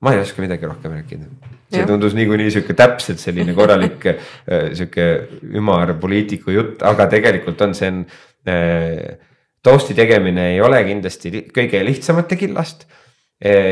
ma 0.00 0.12
ei 0.12 0.20
oska 0.20 0.42
midagi 0.42 0.66
rohkem 0.66 0.92
rääkida, 0.92 1.30
see 1.70 1.80
ja. 1.80 1.86
tundus 1.86 2.14
niikuinii 2.14 2.50
sihuke 2.50 2.74
täpselt 2.74 3.18
selline 3.20 3.54
korralik 3.54 4.06
äh, 4.10 4.72
sihuke 4.72 5.28
ümar 5.54 5.94
poliitiku 6.00 6.50
jutt, 6.50 6.82
aga 6.82 7.06
tegelikult 7.06 7.60
on, 7.60 7.74
see 7.74 7.88
on 7.92 8.04
äh, 8.48 9.16
toosti 9.62 9.94
tegemine 9.94 10.52
ei 10.54 10.60
ole 10.60 10.84
kindlasti 10.84 11.48
kõige 11.52 11.80
lihtsamate 11.84 12.36
killast 12.38 12.86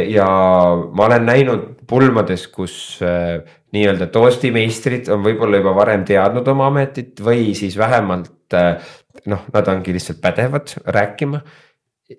ja 0.09 0.27
ma 0.93 1.07
olen 1.07 1.24
näinud 1.27 1.62
pulmades, 1.89 2.49
kus 2.53 2.99
äh, 3.03 3.41
nii-öelda 3.73 4.11
toastimeistrid 4.12 5.09
on 5.12 5.23
võib-olla 5.24 5.61
juba 5.61 5.73
varem 5.77 6.05
teadnud 6.09 6.49
oma 6.53 6.69
ametit 6.70 7.20
või 7.24 7.55
siis 7.57 7.78
vähemalt 7.81 8.57
äh, 8.57 8.77
noh, 9.31 9.47
nad 9.55 9.70
ongi 9.73 9.95
lihtsalt 9.97 10.20
pädevad 10.23 10.74
rääkima. 10.86 11.41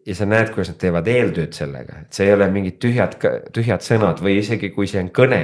ja 0.05 0.15
sa 0.17 0.25
näed, 0.25 0.49
kuidas 0.49 0.71
nad 0.73 0.79
teevad 0.81 1.07
eeltööd 1.07 1.53
sellega, 1.53 1.99
et 2.01 2.17
see 2.17 2.25
ei 2.25 2.33
ole 2.33 2.47
mingid 2.49 2.79
tühjad, 2.81 3.19
tühjad 3.53 3.85
sõnad 3.85 4.21
või 4.23 4.39
isegi 4.41 4.71
kui 4.73 4.87
see 4.89 5.03
on 5.03 5.11
kõne. 5.13 5.41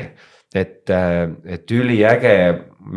et, 0.55 0.89
et 0.89 1.71
üliäge, 1.71 2.33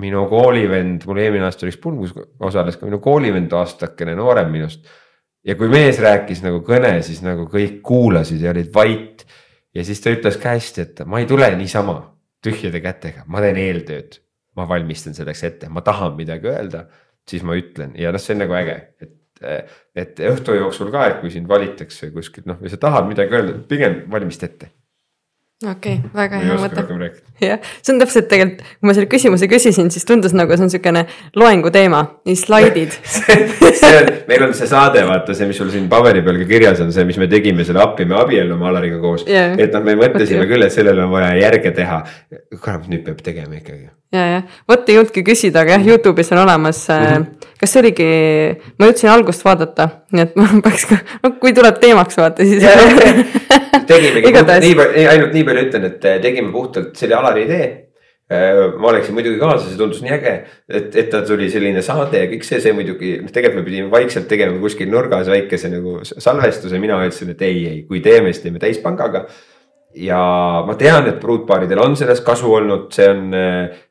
minu 0.00 0.24
koolivend, 0.26 1.04
mul 1.06 1.20
eelmine 1.22 1.44
aasta 1.46 1.66
oli 1.66 1.74
üks 1.74 1.82
pulm, 1.82 2.00
kus 2.00 2.16
osales 2.40 2.80
ka 2.80 2.88
minu 2.88 2.98
koolivend 2.98 3.52
aastakene 3.52 4.16
noorem 4.18 4.50
minust. 4.50 4.88
Ja 5.44 5.56
kui 5.58 5.70
mees 5.72 6.00
rääkis 6.02 6.42
nagu 6.44 6.60
kõne, 6.66 6.96
siis 7.06 7.22
nagu 7.24 7.46
kõik 7.50 7.80
kuulasid 7.84 8.42
ja 8.42 8.52
olid 8.54 8.70
vait. 8.74 9.24
ja 9.74 9.84
siis 9.84 10.00
ta 10.00 10.12
ütles 10.14 10.38
ka 10.40 10.54
hästi, 10.54 10.80
et 10.80 11.02
ma 11.06 11.20
ei 11.20 11.26
tule 11.26 11.48
niisama 11.56 11.98
tühjade 12.44 12.80
kätega, 12.84 13.24
ma 13.26 13.42
teen 13.44 13.58
eeltööd. 13.60 14.20
ma 14.54 14.68
valmistan 14.70 15.14
selleks 15.14 15.42
ette, 15.42 15.68
ma 15.68 15.82
tahan 15.82 16.14
midagi 16.14 16.46
öelda, 16.46 16.84
siis 17.26 17.42
ma 17.42 17.56
ütlen 17.58 17.96
ja 17.98 18.12
noh, 18.14 18.22
see 18.22 18.36
on 18.36 18.44
nagu 18.44 18.54
äge, 18.54 18.76
et, 19.02 19.72
et 19.98 20.20
õhtu 20.30 20.54
jooksul 20.54 20.92
ka, 20.94 21.08
et 21.08 21.20
kui 21.20 21.32
sind 21.34 21.48
valitakse 21.50 22.12
kuskilt 22.14 22.46
noh, 22.46 22.60
või 22.60 22.70
sa 22.70 22.78
tahad 22.78 23.08
midagi 23.10 23.34
öelda, 23.34 23.58
pigem 23.68 24.04
valmista 24.12 24.46
ette 24.46 24.70
okei 25.62 25.98
okay,, 25.98 26.10
väga 26.14 26.40
hea 26.42 26.56
mõte. 26.58 26.84
jah, 27.48 27.68
see 27.80 27.94
on 27.94 28.00
täpselt 28.02 28.28
tegelikult, 28.30 28.62
kui 28.80 28.88
ma 28.88 28.94
selle 28.96 29.08
küsimuse 29.10 29.48
küsisin, 29.50 29.90
siis 29.94 30.06
tundus 30.08 30.34
nagu 30.36 30.56
see 30.56 30.66
on 30.66 30.70
niisugune 30.70 31.04
loengu 31.38 31.72
teema, 31.74 32.02
nii 32.28 32.36
slaidid 32.38 32.96
see 33.80 33.92
on, 34.00 34.10
meil 34.30 34.46
on 34.48 34.54
see 34.58 34.68
saade, 34.70 35.04
vaata 35.08 35.36
see, 35.36 35.48
mis 35.50 35.60
sul 35.62 35.70
siin 35.72 35.88
paberi 35.92 36.24
peal 36.26 36.40
ka 36.42 36.48
kirjas 36.50 36.82
on, 36.84 36.92
see, 36.94 37.06
mis 37.08 37.20
me 37.22 37.30
tegime 37.30 37.66
selle 37.66 37.82
Appi 37.84 38.06
me 38.08 38.18
abiellume 38.20 38.70
Alariga 38.70 39.00
koos 39.02 39.26
yeah.. 39.30 39.54
et 39.58 39.74
noh, 39.74 39.84
me 39.86 39.96
mõtlesime 40.00 40.42
okay. 40.42 40.52
küll, 40.54 40.66
et 40.66 40.74
sellele 40.74 41.06
on 41.06 41.12
vaja 41.14 41.34
järge 41.38 41.74
teha. 41.76 42.02
kurat, 42.58 42.88
nüüd 42.90 43.06
peab 43.06 43.22
tegema 43.24 43.58
ikkagi. 43.60 43.88
Ja, 44.14 44.24
jah, 44.30 44.58
vot 44.70 44.88
ei 44.88 44.98
jõudnudki 44.98 45.24
küsida, 45.26 45.64
aga 45.64 45.76
jah, 45.76 45.86
Youtube'is 45.90 46.32
on 46.34 46.42
olemas 46.44 46.80
mm, 46.88 47.06
-hmm. 47.06 47.48
kas 47.60 47.74
see 47.74 47.82
oligi, 47.82 48.08
ma 48.78 48.90
jõudsin 48.90 49.12
algust 49.12 49.46
vaadata, 49.46 49.88
nii 50.14 50.26
et 50.26 50.36
ma 50.40 50.50
peaks 50.64 50.88
ka, 50.90 51.00
no 51.22 51.34
kui 51.40 51.54
tuleb 51.56 51.80
teemaks 51.82 52.20
vaata, 52.20 52.46
siis 52.46 52.62
tegimegi 53.90 54.34
nii 54.34 54.76
palju, 54.78 55.08
ainult 55.14 55.34
nii 55.34 55.48
palju 55.48 55.64
ütlen, 55.68 55.88
et 55.90 56.06
eh, 56.10 56.20
tegime 56.22 56.52
puhtalt, 56.54 56.94
see 56.98 57.10
oli 57.10 57.18
Alari 57.18 57.48
idee. 57.48 57.72
Eh, 58.34 58.58
ma 58.80 58.88
oleksin 58.88 59.12
muidugi 59.12 59.36
kaasa, 59.36 59.66
see 59.68 59.76
tundus 59.76 59.98
nii 60.00 60.12
äge, 60.14 60.30
et, 60.64 60.94
et 60.96 61.10
ta 61.12 61.20
tuli 61.28 61.50
selline 61.52 61.82
saade 61.84 62.22
ja 62.22 62.28
kõik 62.30 62.46
see, 62.48 62.56
see 62.64 62.72
muidugi, 62.72 63.18
noh, 63.20 63.28
tegelikult 63.28 63.60
me 63.60 63.64
pidime 63.66 63.90
vaikselt 63.92 64.30
tegema 64.30 64.56
kuskil 64.62 64.88
nurgas 64.88 65.28
väikese 65.28 65.68
nagu 65.68 65.98
salvestuse, 66.08 66.80
mina 66.80 66.96
ütlesin, 67.04 67.34
et 67.34 67.44
ei, 67.44 67.58
ei, 67.68 67.82
kui 67.84 68.00
teeme, 68.04 68.32
siis 68.32 68.46
teeme 68.46 68.62
täispangaga 68.62 69.26
ja 69.94 70.18
ma 70.66 70.74
tean, 70.80 71.08
et 71.08 71.20
pruutpaaridel 71.20 71.80
on 71.82 71.96
sellest 71.96 72.24
kasu 72.26 72.52
olnud, 72.54 72.90
see 72.94 73.08
on, 73.10 73.30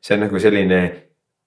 see 0.02 0.16
on 0.16 0.26
nagu 0.26 0.42
selline. 0.42 0.82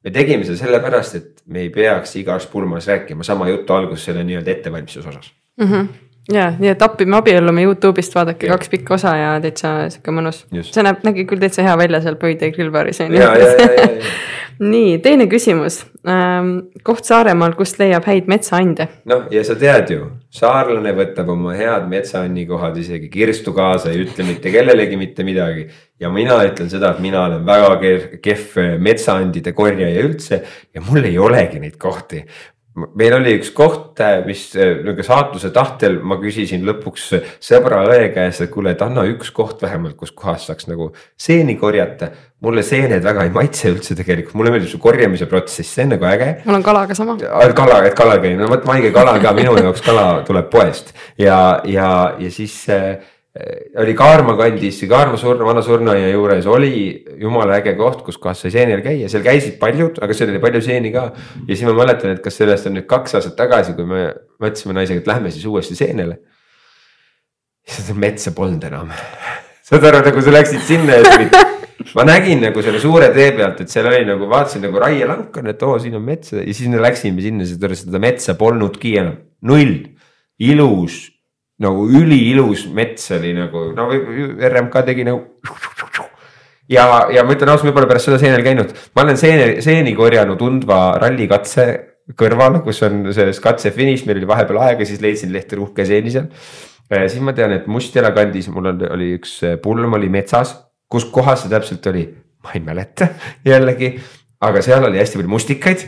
me 0.04 0.12
tegime 0.14 0.46
seda 0.48 0.58
sellepärast, 0.62 1.16
et 1.16 1.42
me 1.52 1.66
ei 1.66 1.70
peaks 1.74 2.16
igas 2.16 2.46
pulmas 2.48 2.88
rääkima 2.88 3.24
sama 3.24 3.50
juttu 3.50 3.74
alguses 3.74 4.06
selle 4.06 4.24
nii-öelda 4.24 4.52
ettevalmistuse 4.52 5.10
osas 5.10 5.32
mm. 5.58 5.72
-hmm 5.72 5.88
ja, 6.34 6.48
nii 6.60 6.70
et 6.70 6.82
appime 6.82 7.18
abiellume 7.18 7.64
Youtube'ist, 7.64 8.16
vaadake 8.16 8.48
ja. 8.48 8.56
kaks 8.56 8.70
pikka 8.70 8.96
osa 8.98 9.16
ja 9.18 9.30
täitsa 9.44 9.74
sihuke 9.94 10.12
mõnus. 10.16 10.44
see 10.52 10.84
näeb, 10.84 11.04
nägi 11.08 11.26
küll 11.30 11.42
täitsa 11.42 11.66
hea 11.66 11.78
välja 11.80 12.02
seal 12.04 12.18
Pöide 12.20 12.52
grillbaaris 12.56 13.02
on 13.06 13.16
ju. 13.16 13.24
nii, 14.74 14.98
teine 15.06 15.28
küsimus 15.32 15.84
ähm,. 16.08 16.58
koht 16.84 17.08
Saaremaal, 17.08 17.56
kust 17.56 17.80
leiab 17.80 18.08
häid 18.10 18.28
metsaande? 18.32 18.90
noh, 19.06 19.28
ja 19.32 19.44
sa 19.48 19.56
tead 19.60 19.94
ju, 19.94 20.10
saarlane 20.34 20.92
võtab 20.96 21.30
oma 21.32 21.54
head 21.56 21.88
metsaannikohad 21.92 22.76
isegi 22.82 23.10
kirstu 23.12 23.54
kaasa, 23.56 23.92
ei 23.92 24.04
ütle 24.04 24.26
mitte 24.28 24.52
kellelegi 24.52 25.00
mitte 25.00 25.24
midagi. 25.24 25.68
ja 26.00 26.10
mina 26.14 26.38
ütlen 26.46 26.70
seda, 26.70 26.92
et 26.92 27.00
mina 27.00 27.24
olen 27.26 27.46
väga 27.46 28.20
kehv 28.22 28.78
metsaandide 28.84 29.54
korjaja 29.54 30.04
üldse 30.04 30.44
ja 30.74 30.82
mul 30.82 31.04
ei 31.04 31.18
olegi 31.18 31.60
neid 31.60 31.78
kohti 31.78 32.26
meil 32.78 33.16
oli 33.18 33.34
üks 33.40 33.50
koht, 33.58 34.00
äh, 34.04 34.20
mis 34.28 34.44
äh, 34.58 34.78
nagu 34.86 35.04
saatuse 35.06 35.50
tahtel 35.56 35.98
ma 36.06 36.20
küsisin 36.22 36.66
lõpuks 36.68 37.10
sõbra 37.44 37.82
õe 37.90 38.12
käest, 38.14 38.44
et 38.46 38.54
kuule, 38.54 38.76
et 38.76 38.84
anna 38.86 39.06
üks 39.10 39.32
koht 39.36 39.64
vähemalt, 39.66 39.98
kus 40.00 40.14
kohas 40.16 40.48
saaks 40.50 40.70
nagu 40.70 40.92
seeni 41.18 41.58
korjata. 41.58 42.12
mulle 42.42 42.62
seened 42.62 43.02
väga 43.02 43.24
ei 43.26 43.32
maitse 43.34 43.72
üldse 43.72 43.96
tegelikult, 43.98 44.36
mulle 44.38 44.52
meeldib 44.54 44.70
see 44.70 44.82
korjamise 44.82 45.26
protsess, 45.26 45.74
see 45.74 45.88
on 45.88 45.96
nagu 45.96 46.06
äge. 46.06 46.30
mul 46.46 46.60
on 46.60 46.64
kalaga 46.64 46.96
sama. 46.96 47.18
kala, 47.18 47.84
et 47.90 47.98
kalal 47.98 48.22
käib, 48.22 48.38
no 48.38 48.50
vot 48.52 48.66
Maige 48.70 48.94
kala 48.94 49.18
ka 49.24 49.34
minu 49.34 49.58
jaoks 49.58 49.82
kala 49.82 50.08
tuleb 50.28 50.50
poest 50.54 50.94
ja, 51.18 51.62
ja, 51.66 51.90
ja 52.20 52.32
siis 52.32 52.62
äh, 52.70 52.98
Äh, 52.98 53.17
oli 53.82 53.94
Kaarma 53.98 54.34
kandis, 54.38 54.80
Kaarma 54.90 55.18
surnu, 55.20 55.46
vana 55.46 55.62
surnuaia 55.66 56.10
juures 56.10 56.46
oli 56.50 56.72
jumala 57.22 57.58
äge 57.60 57.76
koht, 57.78 58.02
kus 58.06 58.18
kohas 58.22 58.42
sai 58.44 58.54
seenel 58.54 58.82
käia, 58.86 59.10
seal 59.12 59.26
käisid 59.26 59.58
paljud, 59.62 60.00
aga 60.04 60.16
seal 60.18 60.32
oli 60.34 60.42
palju 60.44 60.62
seeni 60.66 60.92
ka. 60.94 61.10
ja 61.44 61.50
siis 61.52 61.66
ma 61.68 61.76
mäletan, 61.78 62.16
et 62.16 62.24
kas 62.24 62.40
sellest 62.40 62.70
on 62.70 62.78
nüüd 62.80 62.88
kaks 62.90 63.18
aastat 63.20 63.36
tagasi, 63.38 63.76
kui 63.78 63.86
me 63.90 64.08
mõtlesime 64.44 64.78
naisega, 64.78 65.04
et 65.04 65.12
lähme 65.12 65.34
siis 65.34 65.46
uuesti 65.50 65.78
seenele. 65.78 66.18
siis 67.68 67.92
metsa 67.94 68.32
polnud 68.32 68.64
enam. 68.70 68.90
saad 69.68 69.86
aru, 69.92 70.02
nagu 70.08 70.24
sa 70.24 70.34
läksid 70.34 70.64
sinna 70.66 71.02
ja 71.02 71.12
tulid 71.12 71.38
ma 71.98 72.08
nägin 72.08 72.42
nagu 72.42 72.64
selle 72.66 72.80
suure 72.82 73.12
tee 73.14 73.30
pealt, 73.36 73.62
et 73.62 73.72
seal 73.72 73.92
oli 73.92 74.02
nagu 74.08 74.30
vaatasin 74.32 74.66
nagu 74.66 74.82
raielank 74.82 75.38
on, 75.38 75.52
et 75.52 75.68
oo, 75.68 75.76
siin 75.84 76.00
on 76.00 76.08
metsa 76.08 76.40
ja 76.40 76.56
siis 76.56 76.72
me 76.72 76.82
läksime 76.82 77.22
sinna, 77.22 77.46
siis 77.46 77.84
seda 77.84 78.02
metsa 78.02 78.34
polnudki 78.40 78.96
enam, 79.04 79.20
null, 79.46 79.78
ilus 80.42 81.04
nagu 81.64 81.88
üliilus 81.90 82.68
mets 82.74 83.10
oli 83.18 83.34
nagu, 83.38 83.72
no 83.78 83.90
RMK 83.90 84.84
tegi 84.86 85.06
nagu. 85.08 85.24
ja, 86.70 86.86
ja 87.14 87.24
ma 87.26 87.34
ütlen 87.34 87.52
ausalt, 87.52 87.72
ma 87.72 87.76
pole 87.80 87.90
pärast 87.90 88.10
seda 88.10 88.20
seenel 88.22 88.46
käinud, 88.46 88.74
ma 88.96 89.06
olen 89.06 89.20
seene, 89.20 89.50
seeni 89.66 89.96
korjanud 89.98 90.42
Undva 90.46 90.82
rallikatse 91.02 91.68
kõrval, 92.18 92.62
kus 92.64 92.82
on 92.88 93.08
selles 93.16 93.42
katse 93.44 93.74
finiš, 93.76 94.06
meil 94.08 94.22
oli 94.22 94.30
vahepeal 94.30 94.62
aega, 94.68 94.88
siis 94.88 95.02
leidsin 95.04 95.34
lehte 95.34 95.60
uhke 95.60 95.86
seeni 95.88 96.14
seal. 96.14 96.30
siis 96.94 97.20
ma 97.26 97.34
tean, 97.36 97.56
et 97.58 97.68
Mustjala 97.68 98.14
kandis 98.16 98.52
mul 98.54 98.74
on, 98.74 98.88
oli 98.94 99.12
üks 99.18 99.40
pulm 99.64 99.98
oli 99.98 100.12
metsas, 100.14 100.56
kus 100.88 101.10
kohas 101.12 101.44
see 101.44 101.52
täpselt 101.52 101.90
oli, 101.90 102.06
ma 102.46 102.54
ei 102.54 102.64
mäleta 102.64 103.10
jällegi, 103.50 103.96
aga 104.46 104.62
seal 104.62 104.86
oli 104.88 105.02
hästi 105.02 105.20
palju 105.20 105.34
mustikaid. 105.34 105.88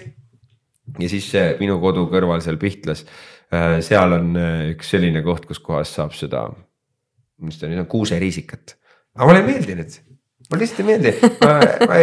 ja 0.98 1.10
siis 1.12 1.30
minu 1.62 1.78
kodu 1.80 2.10
kõrval 2.10 2.41
seal 2.41 2.58
Pihtlas 2.58 3.06
Äh, 3.06 3.29
seal 3.86 4.14
on 4.18 4.36
äh, 4.38 4.68
üks 4.76 4.92
selline 4.94 5.24
koht, 5.26 5.48
kus 5.50 5.62
kohas 5.64 5.94
saab 5.96 6.14
seda, 6.18 6.46
mis 7.46 7.58
ta 7.60 7.70
nüüd 7.70 7.82
on, 7.84 7.90
kuuseriisikat. 7.90 8.76
aga 9.18 9.30
mulle 9.30 9.42
ei 9.42 9.48
meeldi 9.48 9.78
need, 9.80 9.98
mulle 10.50 10.62
lihtsalt 10.64 10.84
ei 10.84 10.90
meeldi, 10.92 11.16
ma, 11.42 11.56
ma, 11.90 11.98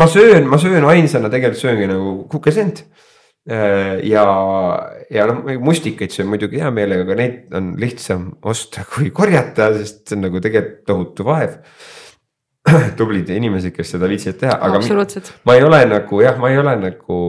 ma 0.00 0.10
söön, 0.10 0.50
ma 0.50 0.58
söön 0.62 0.88
ainsana 0.90 1.30
tegelikult 1.32 1.62
sööngi 1.62 1.88
nagu 1.90 2.16
kukesent. 2.32 2.84
Äh, 3.50 4.02
ja, 4.04 4.24
ja 5.08 5.24
noh, 5.30 5.46
mustikaid 5.64 6.12
söön 6.12 6.28
muidugi 6.28 6.60
hea 6.60 6.68
meelega, 6.74 7.06
aga 7.06 7.16
neid 7.22 7.54
on 7.56 7.72
lihtsam 7.80 8.28
osta 8.46 8.84
kui 8.90 9.08
korjata, 9.14 9.70
sest 9.78 10.04
see 10.10 10.18
on 10.18 10.26
nagu 10.26 10.42
tegelikult 10.44 10.84
tohutu 10.90 11.26
vaev 11.26 11.56
tublid 12.98 13.30
inimesed, 13.32 13.72
kes 13.74 13.94
seda 13.94 14.08
viitsivad 14.10 14.42
teha, 14.42 14.58
aga 14.60 14.82
no, 14.82 15.06
ma 15.48 15.56
ei 15.56 15.64
ole 15.64 15.80
nagu 15.88 16.20
jah, 16.20 16.36
ma 16.40 16.50
ei 16.52 16.60
ole 16.60 16.74
nagu 16.82 17.20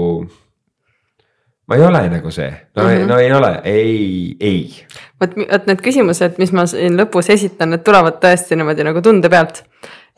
ma 1.71 1.77
ei 1.77 1.83
ole 1.87 2.01
nagu 2.11 2.31
see, 2.35 2.51
no 2.75 2.83
mm, 2.83 2.89
-hmm. 2.89 3.07
no 3.07 3.19
ei 3.19 3.33
ole, 3.33 3.51
ei, 3.63 4.37
ei. 4.39 4.85
vot, 5.21 5.35
vot 5.37 5.67
need 5.69 5.83
küsimused, 5.85 6.35
mis 6.41 6.51
ma 6.51 6.65
siin 6.67 6.97
lõpus 6.99 7.31
esitan, 7.31 7.71
need 7.71 7.85
tulevad 7.87 8.19
tõesti 8.23 8.57
niimoodi 8.59 8.83
nagu 8.83 9.01
tunde 9.01 9.29
pealt. 9.31 9.63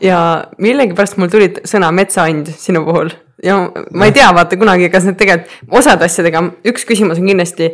ja 0.02 0.18
millegipärast 0.58 1.20
mul 1.22 1.30
tulid 1.30 1.62
sõna 1.70 1.92
metsaand 1.94 2.50
sinu 2.58 2.82
puhul 2.88 3.14
ja 3.44 3.60
ma 3.94 4.06
ei 4.10 4.16
tea, 4.16 4.32
vaata 4.34 4.58
kunagi, 4.58 4.90
kas 4.90 5.06
need 5.06 5.20
tegelikult 5.20 5.78
osad 5.80 6.02
asjadega, 6.02 6.42
üks 6.66 6.88
küsimus 6.90 7.22
on 7.22 7.30
kindlasti 7.30 7.70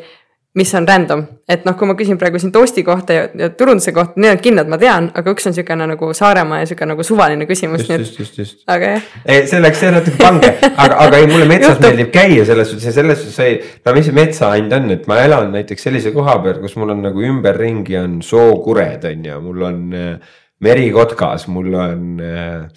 mis 0.57 0.71
on 0.73 0.87
random, 0.87 1.21
et 1.47 1.65
noh, 1.67 1.75
kui 1.77 1.87
ma 1.87 1.93
küsin 1.97 2.17
praegu 2.17 2.39
siin 2.41 2.51
toasti 2.51 2.81
kohta 2.83 3.13
ja, 3.13 3.27
ja 3.37 3.49
turunduse 3.53 3.93
kohta, 3.93 4.17
need 4.17 4.33
on 4.33 4.41
kindlad, 4.41 4.71
ma 4.71 4.79
tean, 4.81 5.11
aga 5.15 5.33
üks 5.35 5.45
on 5.45 5.53
niisugune 5.53 5.85
nagu 5.91 6.09
Saaremaa 6.17 6.61
ja 6.61 6.65
niisugune 6.65 6.95
nagu 6.95 7.05
suvaline 7.05 7.45
küsimus. 7.49 7.85
just, 7.85 7.99
just, 7.99 8.19
just, 8.19 8.39
just. 8.41 8.63
aga 8.67 8.95
jah. 8.95 9.07
ei, 9.25 9.45
see 9.51 9.61
läks, 9.61 9.83
see 9.83 9.93
natuke 9.93 10.17
pange, 10.19 10.51
aga, 10.71 10.99
aga 11.05 11.21
ei, 11.21 11.29
mulle 11.29 11.45
metsas 11.49 11.77
meeldib 11.83 12.09
käia 12.15 12.47
selles 12.49 12.73
suhtes 12.73 12.89
ja 12.89 12.95
selles 12.97 13.21
suhtes 13.21 13.39
ei, 13.45 13.59
no 13.85 13.95
mis 13.99 14.09
see 14.09 14.17
metsaand 14.17 14.77
on, 14.79 14.89
et 14.97 15.07
ma 15.11 15.21
elan 15.27 15.53
näiteks 15.53 15.89
sellise 15.89 16.15
koha 16.17 16.39
peal, 16.43 16.57
kus 16.63 16.75
mul 16.81 16.95
on 16.95 17.05
nagu 17.05 17.25
ümberringi 17.29 17.99
on 18.01 18.19
sookured 18.25 19.05
on 19.11 19.29
ju, 19.29 19.41
mul 19.45 19.67
on 19.69 19.83
äh, 19.93 20.37
merikotkas, 20.65 21.45
mul 21.53 21.77
on 21.77 22.09
Äh, 22.19 22.67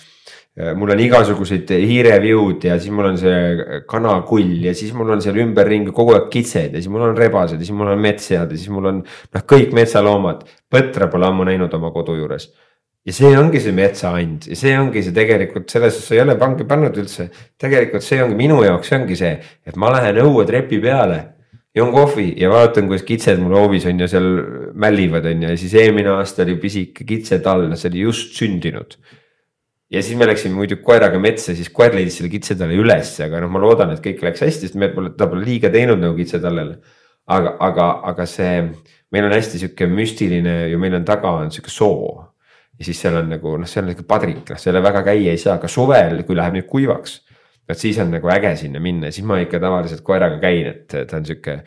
mul 0.52 0.90
on 0.92 1.00
igasugused 1.00 1.70
hiireviud 1.72 2.64
ja 2.68 2.74
siis 2.80 2.92
mul 2.92 3.08
on 3.08 3.14
see 3.16 3.82
kanakull 3.88 4.66
ja 4.66 4.74
siis 4.76 4.90
mul 4.92 5.14
on 5.14 5.22
seal 5.24 5.38
ümberringi 5.40 5.94
kogu 5.96 6.12
aeg 6.12 6.26
kitsed 6.32 6.74
ja 6.76 6.82
siis 6.82 6.90
mul 6.92 7.06
on 7.06 7.16
rebased 7.16 7.56
ja 7.56 7.64
siis 7.64 7.76
mul 7.76 7.94
on 7.94 8.02
metssead 8.04 8.52
ja 8.52 8.58
siis 8.58 8.68
mul 8.72 8.90
on 8.90 8.98
noh, 9.00 9.46
kõik 9.48 9.72
metsaloomad. 9.72 10.44
põtra 10.72 11.08
pole 11.12 11.28
ammu 11.28 11.46
näinud 11.48 11.72
oma 11.78 11.88
kodu 11.94 12.18
juures. 12.18 12.50
ja 13.06 13.14
see 13.16 13.32
ongi 13.38 13.62
see 13.64 13.72
metsaand 13.72 14.50
ja 14.50 14.58
see 14.60 14.74
ongi 14.78 15.02
see 15.02 15.16
tegelikult 15.16 15.72
selles 15.72 15.96
suhtes 15.96 16.18
ei 16.18 16.20
ole 16.20 16.36
pange 16.36 16.68
pannud 16.68 17.00
üldse. 17.00 17.30
tegelikult 17.56 18.04
see 18.04 18.20
ongi 18.22 18.36
minu 18.36 18.60
jaoks, 18.62 18.92
see 18.92 19.00
ongi 19.00 19.16
see, 19.16 19.32
et 19.64 19.80
ma 19.80 19.88
lähen 19.96 20.20
õue 20.20 20.44
trepi 20.44 20.82
peale 20.84 21.22
joon 21.72 21.96
kohvi 21.96 22.28
ja 22.36 22.52
vaatan, 22.52 22.92
kuidas 22.92 23.08
kitsed 23.08 23.40
mul 23.40 23.56
hoovis 23.56 23.88
on 23.88 24.04
ja 24.04 24.10
seal 24.12 24.28
mällivad, 24.76 25.24
on 25.32 25.48
ju, 25.48 25.56
ja 25.56 25.56
siis 25.56 25.72
eelmine 25.80 26.12
aasta 26.18 26.44
oli 26.44 26.60
pisike 26.60 27.08
kitsetalv, 27.08 27.72
see 27.72 27.88
oli 27.88 28.04
just 28.04 28.36
sündinud 28.36 29.00
ja 29.92 30.02
siis 30.02 30.16
me 30.18 30.26
läksime 30.26 30.56
muidu 30.56 30.78
koeraga 30.84 31.20
metsa, 31.20 31.54
siis 31.56 31.68
koer 31.74 31.94
leidis 31.94 32.16
selle 32.18 32.30
kitsetalle 32.32 32.76
ülesse, 32.80 33.26
aga 33.26 33.42
noh, 33.44 33.52
ma 33.52 33.60
loodan, 33.62 33.92
et 33.92 34.02
kõik 34.04 34.24
läks 34.24 34.44
hästi, 34.46 34.70
sest 34.70 34.78
me 34.80 34.88
pole, 34.94 35.12
ta 35.18 35.28
pole 35.30 35.44
liiga 35.44 35.70
teinud 35.72 36.00
nagu 36.00 36.16
kitsatallele. 36.16 36.78
aga, 37.32 37.52
aga, 37.62 37.88
aga 38.10 38.24
see, 38.26 38.62
meil 39.14 39.28
on 39.28 39.32
hästi 39.36 39.60
sihuke 39.60 39.86
müstiline 39.86 40.54
ja 40.72 40.78
meil 40.78 40.96
on 40.98 41.04
taga 41.06 41.30
on 41.38 41.52
sihuke 41.54 41.70
soo. 41.70 42.24
ja 42.78 42.84
siis 42.84 43.00
seal 43.00 43.20
on 43.20 43.28
nagu 43.30 43.56
noh, 43.60 43.68
seal 43.68 43.84
on 43.84 43.92
nihuke 43.92 44.08
padrik, 44.08 44.48
noh 44.48 44.58
selle 44.58 44.82
väga 44.82 45.04
käia 45.06 45.36
ei 45.36 45.38
saa, 45.38 45.58
aga 45.60 45.68
suvel, 45.68 46.24
kui 46.26 46.36
läheb 46.36 46.56
nüüd 46.56 46.68
kuivaks. 46.72 47.20
vot 47.68 47.78
siis 47.78 47.98
on 48.02 48.10
nagu 48.16 48.28
äge 48.32 48.56
sinna 48.56 48.80
minna 48.80 49.10
ja 49.10 49.12
siis 49.12 49.26
ma 49.28 49.38
ikka 49.44 49.60
tavaliselt 49.60 50.02
koeraga 50.02 50.40
käin, 50.40 50.72
et 50.72 50.88
ta 50.88 51.20
on 51.20 51.28
sihuke 51.28 51.60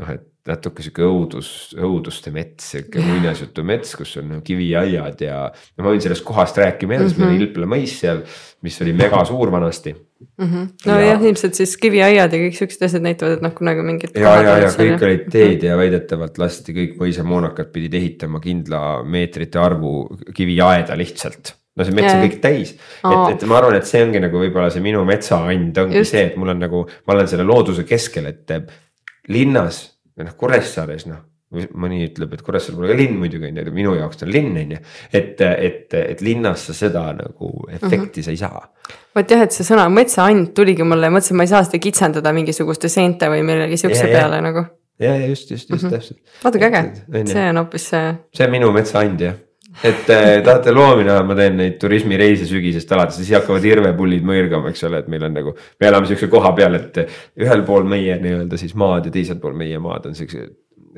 noh, 0.00 0.14
et 0.14 0.30
natuke 0.44 0.84
sihuke 0.84 1.04
õudus, 1.06 1.48
õuduste 1.80 2.28
mets, 2.34 2.66
sihuke 2.74 3.00
muinasjutu 3.00 3.62
mets, 3.64 3.94
kus 3.96 4.10
on 4.20 4.42
kiviaiad 4.44 5.22
ja. 5.24 5.38
no 5.78 5.86
ma 5.86 5.94
võin 5.94 6.02
sellest 6.04 6.24
kohast 6.26 6.60
rääkima 6.60 6.98
edasi 6.98 7.14
mm, 7.14 7.16
-hmm. 7.16 7.30
meil 7.30 7.38
oli 7.38 7.48
Ilpla 7.48 7.68
mõis 7.70 7.94
seal, 8.02 8.20
mis 8.66 8.76
oli 8.84 8.92
mega 8.96 9.22
suur 9.24 9.52
vanasti 9.54 9.94
mm. 9.94 10.44
-hmm. 10.44 10.68
nojah 10.84 11.08
ja..., 11.14 11.16
ilmselt 11.30 11.56
siis 11.56 11.72
kiviaiad 11.80 12.36
ja 12.36 12.42
kõik 12.44 12.60
siuksed 12.60 12.84
asjad 12.84 13.08
näitavad, 13.08 13.38
et 13.38 13.46
noh, 13.46 13.56
kunagi 13.56 13.88
mingid. 13.88 14.20
ja, 14.20 14.36
ja, 14.42 14.58
ja 14.66 14.70
kõik 14.76 15.08
olid 15.08 15.26
teed 15.32 15.64
ja 15.64 15.80
väidetavalt 15.80 16.38
lasti 16.42 16.76
kõik 16.76 17.00
mõisamoonakad 17.00 17.72
pidid 17.72 17.96
ehitama 18.02 18.44
kindla 18.44 19.02
meetrite 19.08 19.62
arvu 19.64 20.10
kiviaeda 20.36 20.98
lihtsalt 21.00 21.56
no 21.74 21.88
see 21.88 21.96
mets 21.96 22.12
on 22.12 22.22
kõik 22.22 22.40
täis, 22.42 22.76
et, 22.76 23.32
et 23.32 23.48
ma 23.50 23.56
arvan, 23.58 23.80
et 23.80 23.88
see 23.88 24.04
ongi 24.04 24.20
nagu 24.22 24.38
võib-olla 24.38 24.68
see 24.70 24.84
minu 24.84 25.02
metsaand 25.08 25.78
ongi 25.82 26.02
Just. 26.02 26.12
see, 26.12 26.28
et 26.28 26.36
mul 26.38 26.52
on 26.52 26.60
nagu, 26.62 26.84
ma 27.08 27.16
olen 27.16 27.30
selle 27.30 27.46
looduse 27.48 27.82
keskel, 27.88 28.28
et 28.30 28.52
linnas 29.28 29.84
või 30.16 30.28
noh, 30.28 30.36
Kuressaares 30.38 31.06
noh 31.10 31.22
mõni 31.54 32.00
ütleb, 32.08 32.32
et 32.34 32.42
Kuressaare 32.42 32.76
pole 32.78 32.90
ka 32.90 32.96
linn 32.98 33.18
muidugi 33.20 33.48
on 33.48 33.58
ju, 33.60 33.72
minu 33.74 33.94
jaoks 33.98 34.20
ta 34.20 34.26
on 34.26 34.32
linn 34.34 34.56
on 34.58 34.74
ju. 34.74 34.78
et, 35.12 35.40
et, 35.40 35.96
et 36.00 36.22
linnas 36.24 36.66
sa 36.68 36.76
seda 36.76 37.04
nagu 37.14 37.50
efekti 37.70 37.96
mm 37.96 38.10
-hmm. 38.10 38.24
sa 38.24 38.30
ei 38.30 38.36
saa. 38.36 38.72
vot 39.14 39.30
jah, 39.30 39.42
et 39.42 39.52
see 39.52 39.66
sõna 39.66 39.88
metsaand 39.88 40.54
tuligi 40.54 40.82
mulle, 40.82 41.10
mõtlesin, 41.10 41.36
ma 41.36 41.46
ei 41.46 41.52
saa 41.52 41.64
seda 41.64 41.78
kitsendada 41.78 42.32
mingisuguste 42.32 42.88
seente 42.88 43.28
või 43.30 43.42
millegi 43.42 43.76
siukse 43.76 44.06
peale 44.10 44.40
nagu. 44.40 44.64
ja, 44.98 45.16
ja 45.16 45.26
just, 45.26 45.50
just, 45.50 45.70
just 45.70 45.82
mm 45.82 45.88
-hmm. 45.88 45.92
täpselt. 45.92 46.18
vaadake 46.44 46.66
äge, 46.66 47.26
see 47.32 47.48
on 47.50 47.56
hoopis 47.56 47.88
see. 47.88 48.14
see 48.34 48.46
on 48.46 48.50
minu 48.50 48.72
metsaand 48.72 49.20
jah 49.20 49.34
et 49.82 50.10
äh, 50.12 50.42
tahate 50.44 50.74
loomi 50.74 51.06
näha, 51.06 51.22
ma 51.26 51.36
teen 51.38 51.56
neid 51.58 51.78
turismireise 51.82 52.46
sügisest 52.48 52.92
alates, 52.94 53.18
siis 53.20 53.32
hakkavad 53.38 53.64
hirvepullid 53.66 54.26
mõirgama, 54.26 54.70
eks 54.70 54.84
ole, 54.88 55.02
et 55.02 55.08
meil 55.12 55.26
on 55.26 55.34
nagu. 55.34 55.54
me 55.80 55.90
elame 55.90 56.10
siukse 56.10 56.28
koha 56.32 56.52
peal, 56.56 56.78
et 56.78 57.00
ühel 57.40 57.64
pool 57.66 57.88
meie 57.88 58.18
nii-öelda 58.22 58.60
siis 58.60 58.76
maad 58.78 59.10
ja 59.10 59.14
teisel 59.14 59.40
pool 59.42 59.56
meie 59.58 59.80
maad 59.82 60.06
on 60.10 60.18
siukse 60.18 60.46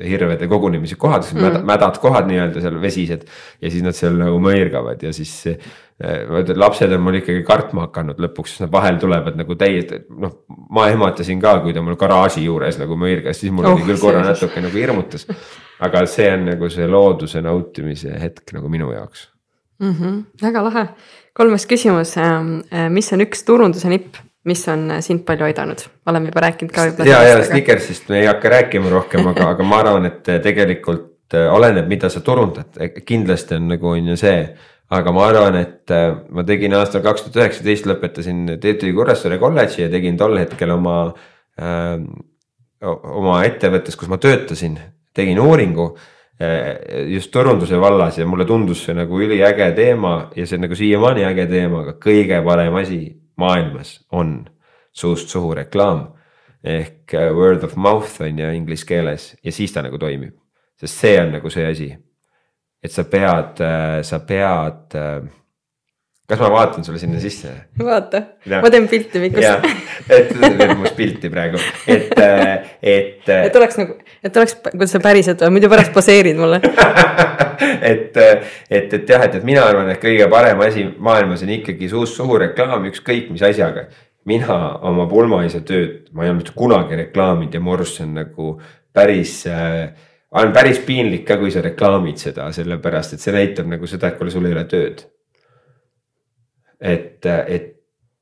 hirvede 0.03 0.47
kogunemise 0.47 0.95
kohad 0.95 1.25
mm, 1.33 1.41
-hmm. 1.41 1.65
mädad 1.65 1.99
kohad 2.01 2.29
nii-öelda 2.29 2.61
seal 2.61 2.81
vesised. 2.81 3.27
ja 3.61 3.71
siis 3.71 3.83
nad 3.83 3.95
seal 3.97 4.17
nagu 4.17 4.39
mõirgavad 4.39 5.03
ja 5.03 5.13
siis 5.13 5.33
äh, 5.47 5.57
ma 6.29 6.43
ütlen, 6.43 6.59
lapsed 6.59 6.91
on 6.93 7.01
mul 7.01 7.21
ikkagi 7.21 7.43
kartma 7.43 7.87
hakanud 7.87 8.19
lõpuks, 8.21 8.59
nad 8.61 8.71
vahel 8.71 8.99
tulevad 9.01 9.37
nagu 9.37 9.55
täiesti, 9.55 10.03
noh. 10.09 10.43
ma 10.69 10.89
ehmatasin 10.89 11.41
ka, 11.41 11.59
kui 11.59 11.73
ta 11.73 11.81
mul 11.81 11.97
garaaži 11.97 12.45
juures 12.45 12.77
nagu 12.77 12.97
mõirgas, 12.97 13.41
siis 13.41 13.51
mul 13.51 13.65
oh, 13.65 13.73
oli 13.73 13.87
küll 13.89 14.01
korra 14.01 14.21
natuke 14.25 14.61
nagu 14.61 14.77
hirmutas 14.77 15.25
aga 15.79 16.05
see 16.09 16.29
on 16.33 16.45
nagu 16.51 16.69
see 16.73 16.87
looduse 16.89 17.41
nautimise 17.45 18.13
hetk 18.21 18.53
nagu 18.55 18.69
minu 18.69 18.91
jaoks 18.93 19.27
mm. 19.79 19.93
-hmm, 19.93 20.23
väga 20.41 20.63
lahe, 20.63 20.87
kolmas 21.33 21.65
küsimus, 21.65 22.17
ähm, 22.17 22.59
äh, 22.73 22.89
mis 22.89 23.13
on 23.13 23.21
üks 23.21 23.43
turunduse 23.45 23.89
nipp, 23.89 24.17
mis 24.47 24.63
on 24.71 24.87
äh, 24.91 25.01
sind 25.03 25.25
palju 25.27 25.47
aidanud, 25.47 25.83
oleme 26.07 26.31
juba 26.31 26.45
rääkinud 26.47 26.71
ka. 26.73 26.87
ja, 27.05 27.21
ja 27.27 27.43
Snickersist 27.43 28.09
me 28.09 28.21
ei 28.21 28.29
hakka 28.29 28.49
rääkima 28.55 28.89
rohkem, 28.91 29.27
aga, 29.33 29.51
aga 29.53 29.67
ma 29.67 29.81
arvan, 29.83 30.07
et 30.09 30.31
äh, 30.31 30.41
tegelikult 30.43 31.13
oleneb, 31.51 31.89
mida 31.91 32.07
sa 32.07 32.21
turundad, 32.23 32.77
kindlasti 33.05 33.57
on 33.57 33.65
nagu 33.73 33.89
on 33.91 34.13
ju 34.13 34.17
see. 34.19 34.41
Aga 34.95 35.11
ma 35.11 35.25
arvan, 35.27 35.57
et 35.59 35.91
ma 36.31 36.45
tegin 36.47 36.71
aastal 36.77 37.01
kaks 37.03 37.25
tuhat 37.25 37.41
üheksateist 37.41 37.89
lõpetasin 37.89 38.53
TTÜ 38.63 38.93
Kuressaare 38.95 39.35
kolledži 39.41 39.81
ja 39.81 39.89
tegin 39.91 40.15
tol 40.15 40.37
hetkel 40.39 40.71
oma 40.71 40.93
äh,, 41.59 41.97
oma 42.87 43.41
ettevõttes, 43.43 43.99
kus 43.99 44.07
ma 44.07 44.15
töötasin, 44.23 44.79
tegin 45.11 45.41
uuringu 45.43 45.89
just 47.11 47.33
turunduse 47.33 47.81
vallas 47.81 48.21
ja 48.21 48.27
mulle 48.29 48.45
tundus 48.47 48.85
see 48.85 48.95
nagu 48.95 49.19
üliäge 49.19 49.71
teema 49.75 50.29
ja 50.37 50.45
see 50.45 50.55
on 50.55 50.67
nagu 50.69 50.77
siiamaani 50.77 51.25
äge 51.27 51.47
teema, 51.49 51.81
aga 51.81 51.97
kõige 51.99 52.39
parem 52.45 52.77
asi 52.79 53.01
maailmas 53.37 53.99
on 54.11 54.45
suust 54.91 55.29
suhu 55.29 55.53
reklaam. 55.55 56.13
ehk 56.63 57.13
eh, 57.13 57.31
word 57.31 57.63
of 57.63 57.75
mouth 57.75 58.21
on 58.21 58.39
ju 58.39 58.49
inglise 58.51 58.85
keeles 58.85 59.35
ja 59.43 59.51
siis 59.51 59.71
ta 59.71 59.81
nagu 59.81 59.97
toimib, 59.97 60.33
sest 60.75 60.99
see 60.99 61.19
on 61.21 61.31
nagu 61.31 61.49
see 61.49 61.65
asi. 61.65 61.97
et 62.83 62.91
sa 62.91 63.03
pead, 63.03 63.61
eh, 63.61 64.01
sa 64.03 64.19
pead 64.19 64.97
kas 66.27 66.41
ma 66.43 66.49
vaatan 66.51 66.83
sulle 66.83 66.99
sinna 66.99 67.19
sisse? 67.23 67.49
vaata, 67.79 68.21
ma 68.61 68.71
teen 68.71 68.87
pilti 68.91 69.19
Mikust. 69.23 69.67
et 70.11 70.33
teed 70.35 70.73
must 70.75 70.97
pilti 70.97 71.31
praegu, 71.31 71.61
et, 71.87 72.11
et. 72.81 73.29
et 73.31 73.55
oleks 73.55 73.79
nagu, 73.79 73.95
et 74.23 74.39
oleks, 74.41 74.57
kuidas 74.65 74.91
sa 74.97 75.01
päriselt 75.03 75.41
oled, 75.41 75.55
muidu 75.55 75.71
pärast 75.71 75.95
poseerid 75.95 76.39
mulle 76.39 76.59
et, 77.91 78.19
et, 78.19 78.91
et 78.99 78.99
jah, 78.99 79.23
et, 79.23 79.39
et 79.39 79.47
mina 79.47 79.63
arvan, 79.69 79.87
et 79.93 80.03
kõige 80.03 80.27
parem 80.31 80.67
asi 80.67 80.83
maailmas 80.99 81.47
on 81.47 81.55
ikkagi 81.61 81.87
suust 81.95 82.19
suhu 82.19 82.41
reklaam, 82.43 82.89
ükskõik 82.91 83.31
mis 83.31 83.47
asjaga. 83.47 83.87
mina 84.27 84.59
oma 84.83 85.07
pulmaisa 85.07 85.63
tööd, 85.63 86.09
ma 86.11 86.25
ei 86.25 86.33
ole 86.33 86.41
mitte 86.41 86.55
kunagi 86.55 86.99
reklaaminud 87.07 87.55
ja 87.55 87.63
mu 87.63 87.77
arust 87.77 88.01
see 88.01 88.09
on 88.09 88.17
nagu 88.19 88.53
päris 88.91 89.45
äh, 89.47 89.93
on 90.35 90.51
päris 90.51 90.83
piinlik 90.83 91.23
ka, 91.23 91.39
kui 91.39 91.55
sa 91.55 91.63
reklaamid 91.63 92.19
seda, 92.19 92.51
sellepärast 92.51 93.15
et 93.15 93.23
see 93.23 93.31
näitab 93.31 93.71
nagu 93.71 93.87
seda, 93.87 94.11
et 94.11 94.19
kuule, 94.19 94.33
sul 94.33 94.49
ei 94.49 94.57
ole 94.57 94.67
tööd 94.67 95.07
et, 96.79 97.25
et 97.25 97.73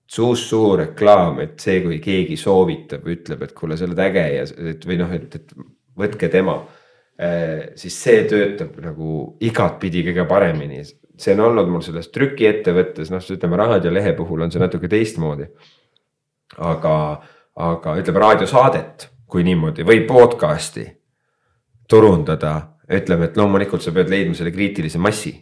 suust 0.08 0.50
suhu 0.50 0.76
reklaam, 0.80 1.40
et 1.44 1.60
see, 1.60 1.82
kui 1.84 2.00
keegi 2.04 2.38
soovitab, 2.40 3.08
ütleb, 3.12 3.46
et 3.46 3.54
kuule, 3.58 3.78
sa 3.78 3.88
oled 3.88 4.02
äge 4.06 4.26
ja 4.36 4.44
et 4.72 4.86
või 4.86 5.00
noh, 5.02 5.14
et, 5.16 5.40
et 5.40 5.56
võtke 5.98 6.30
tema. 6.32 6.60
Eh, 7.16 7.72
siis 7.80 7.96
see 7.96 8.26
töötab 8.28 8.76
nagu 8.84 9.38
igatpidi 9.44 10.04
kõige 10.10 10.26
paremini, 10.28 10.84
see 10.84 11.34
on 11.38 11.46
olnud 11.48 11.72
mul 11.72 11.84
selles 11.84 12.12
trükiettevõttes, 12.12 13.12
noh, 13.12 13.24
ütleme 13.24 13.60
raadiolehe 13.62 14.12
puhul 14.18 14.44
on 14.44 14.52
see 14.52 14.62
natuke 14.62 14.92
teistmoodi. 14.92 15.48
aga, 16.62 16.96
aga 17.56 17.96
ütleme 18.00 18.20
raadiosaadet, 18.22 19.10
kui 19.28 19.44
niimoodi 19.44 19.84
või 19.88 20.04
podcast'i 20.08 20.86
turundada, 21.90 22.78
ütleme, 22.92 23.26
et 23.26 23.38
loomulikult 23.38 23.82
sa 23.82 23.92
pead 23.96 24.12
leidma 24.12 24.36
selle 24.38 24.52
kriitilise 24.54 25.00
massi 25.02 25.34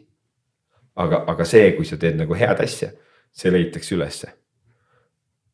aga, 0.96 1.24
aga 1.28 1.46
see, 1.48 1.72
kui 1.78 1.88
sa 1.88 1.98
teed 2.00 2.18
nagu 2.20 2.38
head 2.38 2.62
asja, 2.64 2.92
see 3.34 3.52
leitakse 3.52 3.96
ülesse. 3.96 4.34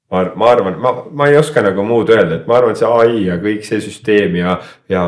ma, 0.09 0.23
ma 0.35 0.47
arvan, 0.49 0.79
ma, 0.81 0.91
ma 1.11 1.27
ei 1.29 1.37
oska 1.37 1.61
nagu 1.61 1.83
muud 1.85 2.09
öelda, 2.09 2.39
et 2.39 2.47
ma 2.49 2.55
arvan, 2.57 2.73
et 2.73 2.79
see 2.81 2.87
ai 2.89 3.19
ja 3.27 3.35
kõik 3.37 3.65
see 3.67 3.77
süsteem 3.83 4.39
ja, 4.39 4.55
ja 4.89 5.03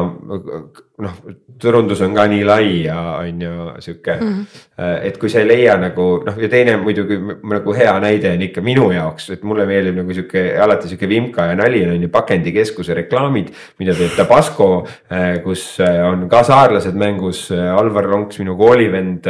noh, 1.01 1.15
turundus 1.61 2.03
on 2.05 2.13
ka 2.13 2.27
nii 2.29 2.43
lai 2.45 2.67
ja 2.83 2.99
on 3.15 3.41
ju 3.41 3.65
sihuke 3.81 4.19
mm. 4.19 4.27
-hmm. 4.27 4.99
et 5.09 5.17
kui 5.17 5.33
sa 5.33 5.41
ei 5.41 5.47
leia 5.49 5.73
nagu 5.81 6.05
noh, 6.27 6.37
ja 6.37 6.49
teine 6.53 6.77
muidugi 6.77 7.17
nagu 7.55 7.73
hea 7.73 7.95
näide 7.99 8.35
on 8.35 8.45
ikka 8.45 8.61
minu 8.61 8.91
jaoks, 8.93 9.31
et 9.33 9.43
mulle 9.43 9.65
meeldib 9.65 9.97
nagu 10.03 10.13
sihuke 10.13 10.45
alati 10.67 10.93
sihuke 10.93 11.09
vimka 11.09 11.49
ja 11.49 11.57
nali 11.57 11.81
on 11.89 12.05
ju 12.05 12.09
pakendikeskuse 12.09 12.93
reklaamid. 12.93 13.49
mida 13.79 13.97
teeb 13.97 14.13
Tabasco, 14.15 14.85
äh, 15.09 15.41
kus 15.43 15.79
äh, 15.79 16.05
on 16.05 16.29
ka 16.29 16.43
saarlased 16.43 16.93
mängus, 16.93 17.49
Alvar 17.51 18.05
Lonks, 18.05 18.39
minu 18.39 18.53
koolivend 18.57 19.25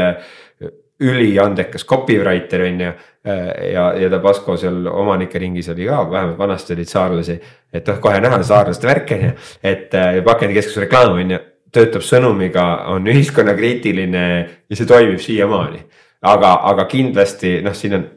üliandekas 1.01 1.85
copywriter 1.85 2.68
on 2.68 2.81
ju. 2.81 2.91
Ja, 3.26 3.85
ja 3.93 4.10
Tabasco 4.10 4.56
seal 4.57 4.88
omanike 4.89 5.39
ringis 5.39 5.69
oli 5.69 5.85
ka, 5.85 6.02
vähemalt 6.10 6.38
vanasti 6.38 6.73
olid 6.73 6.89
saarlasi. 6.89 7.39
et 7.73 7.88
noh, 7.88 7.99
kohe 8.02 8.19
näha 8.22 8.41
saarlaste 8.43 8.88
värki 8.88 9.18
on 9.18 9.26
ju, 9.27 9.31
et 9.64 9.98
pakendikeskuse 10.26 10.85
reklaam 10.88 11.19
on 11.19 11.35
ju, 11.35 11.41
töötab 11.72 12.03
sõnumiga, 12.03 12.64
on 12.91 13.06
ühiskonnakriitiline 13.07 14.23
ja 14.69 14.77
see 14.77 14.89
toimib 14.89 15.22
siiamaani. 15.22 15.84
aga, 16.22 16.56
aga 16.69 16.85
kindlasti 16.85 17.60
noh, 17.65 17.76
siin 17.77 17.98
on 17.98 18.07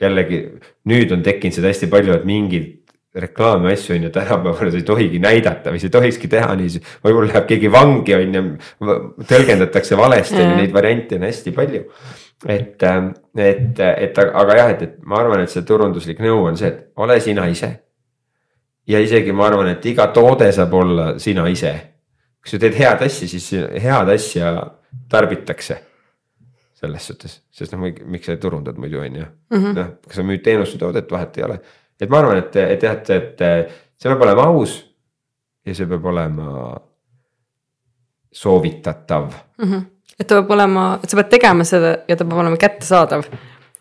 jällegi 0.00 0.40
nüüd 0.90 1.12
on 1.14 1.22
tekkinud 1.24 1.56
seda 1.56 1.70
hästi 1.70 1.88
palju, 1.92 2.16
et 2.16 2.26
mingid 2.28 2.72
reklaami 3.14 3.70
asju 3.70 3.94
on 3.94 4.08
ju 4.08 4.10
tänapäeval 4.10 4.74
ei 4.74 4.82
tohigi 4.82 5.20
näidata 5.22 5.70
või 5.70 5.78
sa 5.78 5.86
ei 5.86 5.94
tohikski 5.94 6.28
teha 6.28 6.50
nii, 6.58 6.80
võib-olla 7.04 7.30
läheb 7.30 7.46
keegi 7.52 7.70
vangi 7.70 8.16
on 8.16 8.34
ju, 8.34 8.42
tõlgendatakse 9.30 9.96
valesti 9.96 10.40
mm., 10.40 10.56
neid 10.58 10.74
variante 10.74 11.20
on 11.20 11.28
hästi 11.28 11.54
palju 11.54 11.84
et, 12.46 12.82
ähm, 12.82 13.12
et, 13.36 13.80
et 13.80 14.18
aga 14.18 14.56
jah, 14.56 14.70
et, 14.74 14.82
et 14.82 14.98
ma 15.06 15.20
arvan, 15.22 15.42
et 15.44 15.50
see 15.50 15.64
turunduslik 15.66 16.20
nõu 16.24 16.44
on 16.48 16.58
see, 16.58 16.70
et 16.70 17.00
ole 17.00 17.18
sina 17.22 17.46
ise. 17.50 17.70
ja 18.86 19.00
isegi 19.00 19.32
ma 19.32 19.46
arvan, 19.48 19.70
et 19.72 19.86
iga 19.86 20.10
toode 20.12 20.50
saab 20.52 20.74
olla 20.74 21.06
sina 21.18 21.46
ise. 21.48 21.72
kui 22.42 22.52
sa 22.52 22.60
teed 22.60 22.76
head 22.76 23.04
asja, 23.06 23.28
siis 23.28 23.50
head 23.82 24.12
asja 24.14 24.54
tarbitakse. 25.10 25.78
selles 26.84 27.06
suhtes, 27.06 27.38
sest 27.50 27.72
noh, 27.72 27.86
miks 27.86 28.26
sa 28.28 28.36
turundad 28.36 28.76
muidu 28.76 29.00
on 29.00 29.16
ju, 29.16 29.26
mhm. 29.54 29.78
noh, 29.78 29.94
kas 30.04 30.20
sa 30.20 30.26
müüd 30.26 30.42
teenust 30.44 30.76
või 30.76 30.82
toodet, 30.82 31.10
vahet 31.10 31.38
ei 31.38 31.46
ole. 31.48 31.60
et 32.00 32.10
ma 32.10 32.20
arvan, 32.20 32.42
et, 32.42 32.56
et 32.56 32.82
jah, 32.82 32.98
et, 32.98 33.10
et 33.10 33.70
see 33.96 34.10
peab 34.10 34.26
olema 34.26 34.50
aus 34.52 34.82
ja 35.64 35.74
see 35.74 35.88
peab 35.88 36.04
olema 36.12 36.74
soovitatav 38.34 39.32
mm. 39.32 39.64
-hmm 39.64 39.93
et 40.20 40.28
ta 40.28 40.38
peab 40.38 40.54
olema, 40.56 40.86
et 41.02 41.10
sa 41.10 41.18
pead 41.18 41.32
tegema 41.32 41.66
seda 41.68 41.96
ja 42.08 42.16
ta 42.16 42.24
peab 42.26 42.44
olema 42.44 42.60
kättesaadav. 42.60 43.26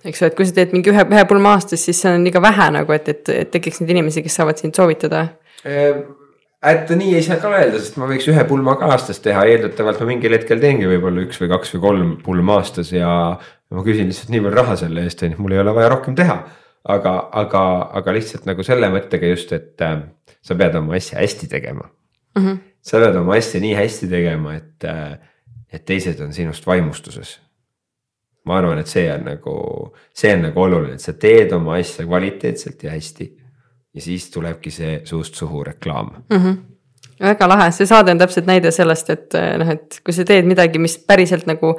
eks 0.04 0.22
ju, 0.22 0.28
et 0.28 0.36
kui 0.36 0.48
sa 0.48 0.58
teed 0.58 0.74
mingi 0.76 0.92
ühe, 0.92 1.06
ühe 1.16 1.24
pulma 1.30 1.54
aastas, 1.58 1.86
siis 1.86 2.02
see 2.04 2.12
on 2.12 2.26
liiga 2.28 2.42
vähe 2.44 2.68
nagu, 2.76 2.92
et, 2.96 3.08
et, 3.10 3.30
et 3.32 3.54
tekiks 3.54 3.82
neid 3.82 3.94
inimesi, 3.96 4.24
kes 4.26 4.36
saavad 4.42 4.60
sind 4.60 4.76
soovitada. 4.76 5.28
et 5.64 6.92
nii 6.96 7.16
ei 7.18 7.24
saa 7.24 7.40
ka 7.44 7.52
öelda, 7.52 7.80
sest 7.80 8.00
ma 8.00 8.08
võiks 8.10 8.28
ühe 8.32 8.44
pulma 8.48 8.76
ka 8.80 8.92
aastas 8.96 9.22
teha, 9.24 9.46
eeldatavalt 9.52 10.02
ma 10.04 10.10
mingil 10.14 10.36
hetkel 10.36 10.62
teengi 10.64 10.90
võib-olla 10.90 11.24
üks 11.26 11.40
või 11.42 11.52
kaks 11.52 11.76
või 11.76 11.84
kolm 11.88 12.12
pulma 12.24 12.60
aastas 12.60 12.92
ja 12.96 13.14
ma 13.74 13.86
küsin 13.86 14.10
lihtsalt 14.12 14.32
nii 14.34 14.44
palju 14.44 14.60
raha 14.60 14.78
selle 14.84 15.06
eest, 15.08 15.24
on 15.26 15.36
ju, 15.36 15.42
mul 15.44 15.56
ei 15.56 15.64
ole 15.64 15.74
vaja 15.76 15.92
rohkem 15.94 16.16
teha. 16.20 16.38
aga, 16.84 17.12
aga, 17.40 17.60
aga 17.96 18.14
lihtsalt 18.16 18.48
nagu 18.50 18.64
selle 18.68 18.90
mõttega 18.92 19.28
just, 19.30 19.54
et 19.56 19.80
äh, 19.82 20.02
sa 20.44 20.56
pead 20.60 20.76
oma 20.76 20.98
asja 20.98 21.22
hästi 21.22 21.48
tegema 21.48 21.86
mm. 21.88 22.42
-hmm. 22.44 22.58
sa 22.84 23.00
pead 23.00 23.16
oma 23.22 23.38
asja 23.40 23.62
nii 23.64 23.76
hästi 23.78 24.10
tegema, 24.12 24.56
et 24.60 24.84
äh, 24.84 25.16
et 25.74 25.86
teised 25.86 26.20
on 26.22 26.34
sinust 26.34 26.68
vaimustuses. 26.68 27.40
ma 28.46 28.58
arvan, 28.60 28.80
et 28.80 28.88
see 28.92 29.06
on 29.08 29.24
nagu, 29.24 29.56
see 30.14 30.34
on 30.36 30.42
nagu 30.50 30.62
oluline, 30.62 30.98
et 30.98 31.02
sa 31.02 31.14
teed 31.16 31.54
oma 31.56 31.78
asja 31.80 32.06
kvaliteetselt 32.06 32.84
ja 32.84 32.92
hästi. 32.92 33.30
ja 33.94 34.02
siis 34.02 34.30
tulebki 34.32 34.72
see 34.72 35.02
suust 35.06 35.36
suhu 35.36 35.64
reklaam 35.64 36.14
mm. 36.30 36.38
-hmm 36.38 36.62
väga 37.24 37.48
lahe, 37.48 37.72
see 37.72 37.86
saade 37.86 38.12
on 38.12 38.18
täpselt 38.18 38.46
näide 38.46 38.72
sellest, 38.72 39.10
et 39.10 39.36
noh, 39.58 39.70
et 39.70 40.00
kui 40.04 40.14
sa 40.14 40.26
teed 40.26 40.46
midagi, 40.46 40.80
mis 40.80 40.98
päriselt 40.98 41.46
nagu 41.46 41.76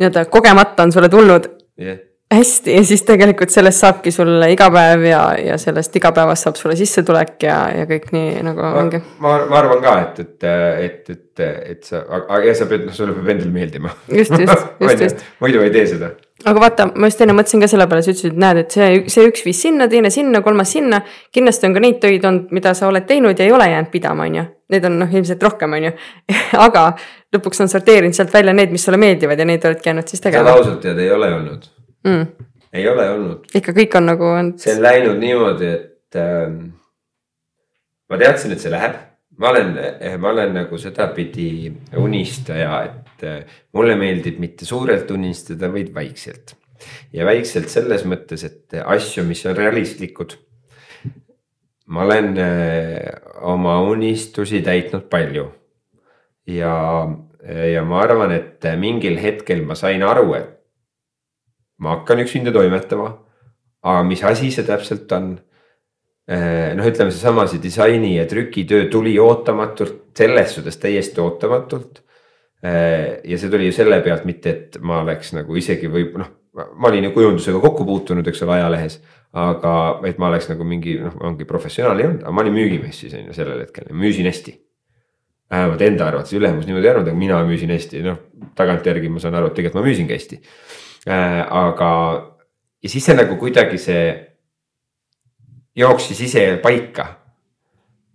nii-öelda 0.00 0.24
kogemata 0.24 0.82
on 0.82 0.92
sulle 0.92 1.08
tulnud 1.08 1.46
yeah 1.80 1.98
hästi 2.34 2.74
ja 2.76 2.82
siis 2.84 3.02
tegelikult 3.06 3.52
sellest 3.52 3.82
saabki 3.82 4.12
sulle 4.14 4.48
iga 4.52 4.68
päev 4.72 5.04
ja, 5.06 5.22
ja 5.38 5.58
sellest 5.60 5.96
igapäevast 5.98 6.46
saab 6.46 6.58
sulle 6.58 6.76
sissetulek 6.78 7.46
ja, 7.46 7.58
ja 7.76 7.86
kõik 7.88 8.10
nii 8.14 8.42
nagu 8.46 8.62
ma, 8.62 8.72
ongi. 8.80 9.00
ma, 9.22 9.34
ma 9.50 9.58
arvan 9.60 9.82
ka, 9.84 9.94
et, 10.06 10.20
et, 10.24 10.46
et, 10.86 11.14
et, 11.14 11.44
et 11.74 11.88
sa, 11.88 12.02
aga 12.22 12.42
ja 12.46 12.54
sa 12.56 12.68
pead, 12.70 12.86
noh, 12.88 12.96
sulle 12.96 13.16
peab 13.16 13.32
endale 13.34 13.52
meeldima. 13.54 13.92
just, 14.08 14.34
just, 14.38 14.68
just, 14.84 15.06
just. 15.06 15.24
muidu 15.42 15.64
ei 15.64 15.72
tee 15.74 15.84
seda. 15.94 16.12
aga 16.44 16.64
vaata, 16.64 16.88
ma 16.94 17.10
just 17.10 17.24
enne 17.24 17.36
mõtlesin 17.36 17.64
ka 17.64 17.70
selle 17.72 17.88
peale, 17.90 18.06
sa 18.06 18.14
ütlesid, 18.14 18.32
et 18.34 18.42
näed, 18.46 18.62
et 18.64 18.78
see, 18.78 18.88
see 19.12 19.28
üks 19.28 19.44
viis 19.46 19.62
sinna, 19.66 19.88
teine 19.92 20.12
sinna, 20.14 20.42
kolmas 20.46 20.72
sinna. 20.76 21.02
kindlasti 21.34 21.68
on 21.68 21.76
ka 21.76 21.84
neid 21.84 22.00
töid 22.02 22.24
olnud, 22.28 22.48
mida 22.54 22.74
sa 22.78 22.88
oled 22.92 23.08
teinud 23.08 23.38
ja 23.38 23.48
ei 23.48 23.54
ole 23.54 23.68
jäänud 23.74 23.92
pidama, 23.92 24.28
on 24.30 24.40
ju. 24.40 24.48
Neid 24.72 24.88
on 24.88 24.94
noh, 25.02 25.10
ilmselt 25.12 25.42
rohkem, 25.44 25.76
on 25.76 25.90
ju 25.90 25.92
aga 26.66 26.88
lõpuks 27.32 27.64
on 27.64 27.70
sorteerinud 27.72 28.16
sealt 28.16 28.32
välja 28.32 28.56
need, 28.56 28.72
mis 28.72 28.84
sulle 28.84 29.00
meeldivad 29.00 29.40
ja 29.40 29.48
neid 29.48 29.64
oledki 29.68 29.92
jäänud 29.92 30.08
siis 30.08 30.24
tegema. 30.24 30.48
seda 30.48 30.58
ausalt 30.60 30.82
tead 30.84 31.00
ei 31.02 31.12
ole 31.12 31.28
olnud 31.36 31.71
mm.. 32.04 32.26
ei 32.72 32.88
ole 32.88 33.08
olnud. 33.14 33.48
ikka 33.54 33.74
kõik 33.76 33.96
on 33.98 34.08
nagu 34.10 34.28
on. 34.28 34.52
see 34.60 34.74
on 34.76 34.82
läinud 34.84 35.20
niimoodi, 35.22 35.72
et 35.78 36.20
ähm, 36.20 36.58
ma 38.10 38.20
teadsin, 38.20 38.54
et 38.54 38.62
see 38.62 38.72
läheb. 38.72 38.98
ma 39.42 39.50
olen, 39.50 39.76
eh, 39.80 40.16
ma 40.20 40.30
olen 40.30 40.52
nagu 40.60 40.78
sedapidi 40.78 41.72
unistaja, 41.98 42.82
et 42.90 43.24
äh, 43.26 43.60
mulle 43.72 43.96
meeldib 43.98 44.38
mitte 44.42 44.68
suurelt 44.68 45.10
unistada, 45.10 45.72
vaid 45.72 45.92
väikselt. 45.94 46.56
ja 47.12 47.26
väikselt 47.26 47.70
selles 47.72 48.06
mõttes, 48.08 48.44
et 48.44 48.80
asju, 48.84 49.24
mis 49.28 49.44
on 49.46 49.56
realistlikud. 49.56 50.36
ma 51.92 52.06
olen 52.06 52.36
äh, 52.38 53.10
oma 53.42 53.80
unistusi 53.84 54.62
täitnud 54.62 55.08
palju 55.10 55.48
ja, 56.46 56.74
ja 57.72 57.84
ma 57.84 58.00
arvan, 58.02 58.32
et 58.34 58.64
mingil 58.78 59.18
hetkel 59.20 59.64
ma 59.66 59.76
sain 59.78 60.02
aru, 60.06 60.34
et 60.38 60.51
ma 61.82 61.96
hakkan 61.96 62.22
üksinda 62.22 62.52
toimetama. 62.54 63.10
aga 63.82 64.02
mis 64.06 64.22
asi 64.24 64.50
see 64.54 64.66
täpselt 64.66 65.10
on? 65.12 65.32
Eh, 66.30 66.70
noh, 66.78 66.86
ütleme 66.86 67.10
seesama 67.10 67.48
see 67.50 67.58
disaini 67.62 68.14
ja 68.14 68.28
trükitöö 68.30 68.86
tuli 68.90 69.16
ootamatult, 69.18 70.12
selles 70.16 70.54
suhtes 70.54 70.78
täiesti 70.78 71.20
ootamatult. 71.20 71.98
Eh, 72.62 73.18
ja 73.26 73.38
see 73.38 73.50
tuli 73.50 73.66
ju 73.66 73.74
selle 73.74 73.98
pealt, 74.04 74.22
mitte 74.28 74.50
et 74.50 74.78
ma 74.80 75.00
oleks 75.02 75.34
nagu 75.34 75.58
isegi 75.58 75.90
või 75.90 76.06
noh, 76.14 76.30
ma 76.54 76.92
olin 76.92 77.08
ju 77.08 77.14
kujundusega 77.16 77.58
kokku 77.64 77.88
puutunud, 77.88 78.28
eks 78.30 78.44
ole, 78.46 78.60
ajalehes. 78.60 79.00
aga, 79.32 79.74
et 80.04 80.18
ma 80.20 80.28
oleks 80.28 80.50
nagu 80.50 80.64
mingi 80.68 80.98
noh, 81.00 81.14
ongi 81.24 81.46
professionaal 81.48 81.98
ei 81.98 82.06
olnud, 82.06 82.22
aga 82.22 82.32
ma 82.36 82.42
olin 82.44 82.52
müügimees 82.52 82.98
siis 83.00 83.14
on 83.16 83.30
ju 83.30 83.34
sellel 83.34 83.62
hetkel, 83.64 83.86
müüsin 83.96 84.28
hästi 84.28 84.52
vähemalt 85.52 85.82
enda 85.84 86.06
arvates, 86.08 86.32
ülemus 86.36 86.66
niimoodi 86.68 86.86
ei 86.86 86.90
arvanud, 86.92 87.08
aga 87.08 87.18
mina 87.18 87.38
müüsin 87.48 87.72
hästi, 87.72 88.02
noh 88.06 88.20
tagantjärgi 88.56 89.10
ma 89.12 89.20
saan 89.22 89.36
aru, 89.36 89.50
et 89.50 89.56
tegelikult 89.58 89.80
ma 89.80 89.86
müüsingi 89.88 90.16
hästi. 90.16 90.38
Aga, 91.06 91.88
ja 92.82 92.90
siis 92.90 93.04
see 93.08 93.16
nagu 93.18 93.36
kuidagi 93.40 93.80
see 93.80 94.04
jooksis 95.76 96.20
ise 96.28 96.44
paika. 96.62 97.08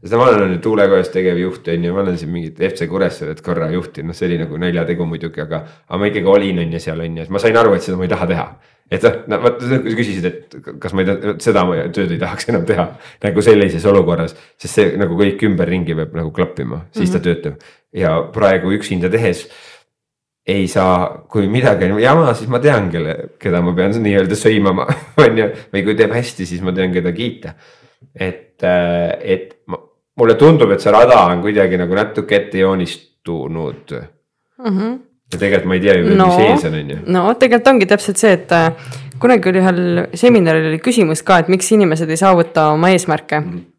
seda 0.04 0.20
ma 0.22 0.30
olen 0.30 0.60
tuulekojas 0.62 1.10
tegevjuht 1.10 1.68
on 1.74 1.84
ju, 1.84 1.94
ma 1.94 2.04
olen 2.06 2.18
siin 2.18 2.32
mingit 2.32 2.60
FC 2.70 2.88
Kuressaaret 2.88 3.42
korra 3.44 3.68
juhtinud, 3.74 4.12
noh, 4.12 4.16
see 4.16 4.30
oli 4.30 4.38
nagu 4.40 4.60
naljategu 4.62 5.08
muidugi, 5.10 5.42
aga, 5.42 5.64
aga 5.90 6.00
ma 6.00 6.10
ikkagi 6.12 6.32
olin 6.32 6.62
on 6.64 6.74
ju 6.78 6.80
seal 6.80 7.02
on 7.04 7.18
ju, 7.18 7.26
et 7.26 7.34
ma 7.34 7.42
sain 7.44 7.58
aru, 7.58 7.74
et 7.76 7.84
seda 7.84 7.98
ma 8.00 8.06
ei 8.06 8.12
taha 8.14 8.28
teha 8.30 8.48
et 8.92 9.04
noh, 9.04 9.16
no 9.34 9.40
vot 9.44 9.64
sa 9.64 9.80
küsisid, 9.84 10.28
et 10.30 10.56
kas 10.82 10.94
ma 10.96 11.04
ei 11.04 11.10
tea, 11.10 11.34
seda 11.44 11.64
tööd 11.96 12.14
ei 12.16 12.22
tahaks 12.22 12.48
enam 12.52 12.68
teha 12.68 12.86
nagu 13.26 13.44
sellises 13.44 13.88
olukorras, 13.90 14.36
sest 14.62 14.80
see 14.80 14.94
nagu 15.00 15.18
kõik 15.20 15.44
ümberringi 15.50 15.98
peab 15.98 16.16
nagu 16.16 16.32
klappima, 16.36 16.86
siis 16.96 17.10
mm 17.10 17.10
-hmm. 17.10 17.12
ta 17.12 17.18
mhm. 17.18 17.26
töötab. 17.28 17.68
ja 17.94 18.12
praegu 18.34 18.72
üksinda 18.72 19.10
tehes 19.10 19.48
ei 20.48 20.68
saa, 20.72 21.26
kui 21.30 21.50
midagi 21.52 21.90
on 21.92 22.00
jama, 22.00 22.32
siis 22.38 22.50
ma 22.52 22.60
tean, 22.64 22.88
kelle, 22.92 23.16
keda 23.42 23.60
ma 23.64 23.74
pean 23.76 23.96
nii-öelda 24.04 24.38
sõimama, 24.40 24.88
on 25.24 25.42
ju, 25.42 25.50
või 25.74 25.84
kui 25.88 25.98
teeb 26.00 26.16
hästi, 26.16 26.48
siis 26.48 26.64
ma 26.64 26.74
tean, 26.76 26.94
keda 26.96 27.12
kiita. 27.16 27.54
et, 28.14 28.64
äh, 28.64 29.18
et 29.22 29.58
mulle 30.18 30.38
tundub, 30.38 30.72
et 30.74 30.84
see 30.84 30.94
rada 30.94 31.20
on 31.32 31.42
kuidagi 31.44 31.80
nagu 31.80 31.98
natuke 31.98 32.36
ette 32.36 32.62
joonistunud 32.62 33.94
mm. 33.94 34.66
-hmm. 34.66 35.00
ja 35.34 35.40
tegelikult 35.40 35.68
ma 35.72 35.74
ei 35.74 35.82
tea 35.82 35.98
ju 35.98 36.16
no,, 36.16 36.28
mis 36.28 36.46
ees 36.46 36.66
on, 36.70 36.78
on 36.80 36.90
ju. 36.90 36.98
no 37.06 37.24
tegelikult 37.34 37.74
ongi 37.74 37.90
täpselt 37.90 38.22
see, 38.22 38.34
et 38.38 38.52
äh, 38.52 38.72
kunagi 39.20 39.50
oli 39.50 39.64
ühel 39.64 39.82
seminaril 40.14 40.70
oli 40.72 40.80
küsimus 40.80 41.24
ka, 41.24 41.40
et 41.40 41.50
miks 41.54 41.72
inimesed 41.72 42.10
ei 42.10 42.18
saavuta 42.18 42.70
oma 42.78 42.94
eesmärke 42.94 43.40
mm. 43.40 43.50
-hmm 43.52 43.77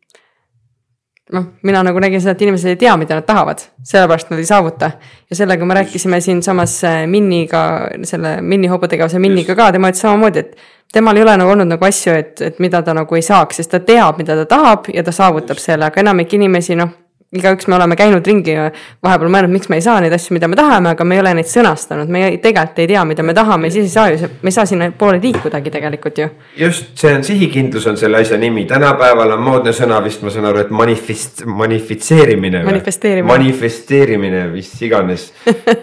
noh, 1.33 1.45
mina 1.63 1.83
nagu 1.87 2.01
nägin 2.01 2.23
seda, 2.23 2.35
et 2.37 2.43
inimesed 2.47 2.73
ei 2.73 2.81
tea, 2.81 2.95
mida 3.01 3.19
nad 3.19 3.27
tahavad, 3.27 3.63
sellepärast 3.87 4.33
nad 4.33 4.41
ei 4.41 4.49
saavuta. 4.49 4.91
ja 5.31 5.37
sellega 5.37 5.65
me 5.65 5.75
rääkisime 5.75 6.21
siinsamas 6.21 6.85
äh, 6.85 7.07
Minniga, 7.07 7.89
selle 8.03 8.41
Minni 8.41 8.69
hobutegevuse 8.69 9.19
Minniga 9.19 9.57
ka, 9.57 9.73
tema 9.73 9.93
ütles 9.93 10.05
samamoodi, 10.07 10.39
et 10.39 10.57
temal 10.93 11.17
ei 11.17 11.23
ole 11.23 11.37
nagu 11.37 11.51
olnud 11.51 11.69
nagu 11.69 11.85
asju, 11.85 12.15
et, 12.15 12.41
et 12.41 12.59
mida 12.59 12.83
ta 12.83 12.95
nagu 12.97 13.15
ei 13.15 13.23
saaks, 13.23 13.61
sest 13.61 13.75
ta 13.75 13.81
teab, 13.81 14.19
mida 14.19 14.37
ta 14.37 14.47
tahab 14.49 14.89
ja 14.95 15.05
ta 15.05 15.13
saavutab 15.13 15.61
selle, 15.61 15.91
aga 15.91 16.01
enamik 16.01 16.33
inimesi 16.39 16.79
noh 16.79 16.95
igaüks 17.37 17.67
me 17.69 17.77
oleme 17.77 17.97
käinud 17.97 18.25
ringi 18.25 18.55
ja 18.55 18.71
vahepeal 19.05 19.29
mõelnud, 19.33 19.53
miks 19.53 19.69
me 19.69 19.77
ei 19.77 19.85
saa 19.85 19.99
neid 20.01 20.15
asju, 20.17 20.33
mida 20.33 20.49
me 20.49 20.57
tahame, 20.57 20.95
aga 20.95 21.05
me 21.05 21.19
ei 21.19 21.21
ole 21.21 21.35
neid 21.37 21.51
sõnastanud, 21.51 22.09
me 22.09 22.23
ei, 22.25 22.39
tegelikult 22.41 22.81
ei 22.81 22.89
tea, 22.89 23.03
mida 23.05 23.25
me 23.27 23.35
tahame, 23.37 23.69
siis 23.75 23.91
ei 23.91 23.93
saa 23.93 24.07
ju, 24.15 24.31
me 24.41 24.49
ei 24.49 24.57
saa 24.57 24.65
sinnapoole 24.71 25.21
liikudagi 25.21 25.73
tegelikult 25.75 26.23
ju. 26.23 26.31
just, 26.57 26.95
see 26.97 27.13
on 27.13 27.27
sihikindlus 27.29 27.87
on 27.93 28.01
selle 28.01 28.23
asja 28.25 28.41
nimi, 28.41 28.65
tänapäeval 28.71 29.37
on 29.37 29.45
moodne 29.45 29.77
sõna 29.77 30.01
vist, 30.05 30.25
ma 30.25 30.33
saan 30.33 30.49
aru, 30.49 30.65
et 30.65 30.73
manifest, 30.73 31.45
manifitseerimine. 31.45 32.65
manifesteerimine. 32.65 33.29
manifesteerimine, 33.35 34.47
mis 34.55 34.73
iganes 34.89 35.29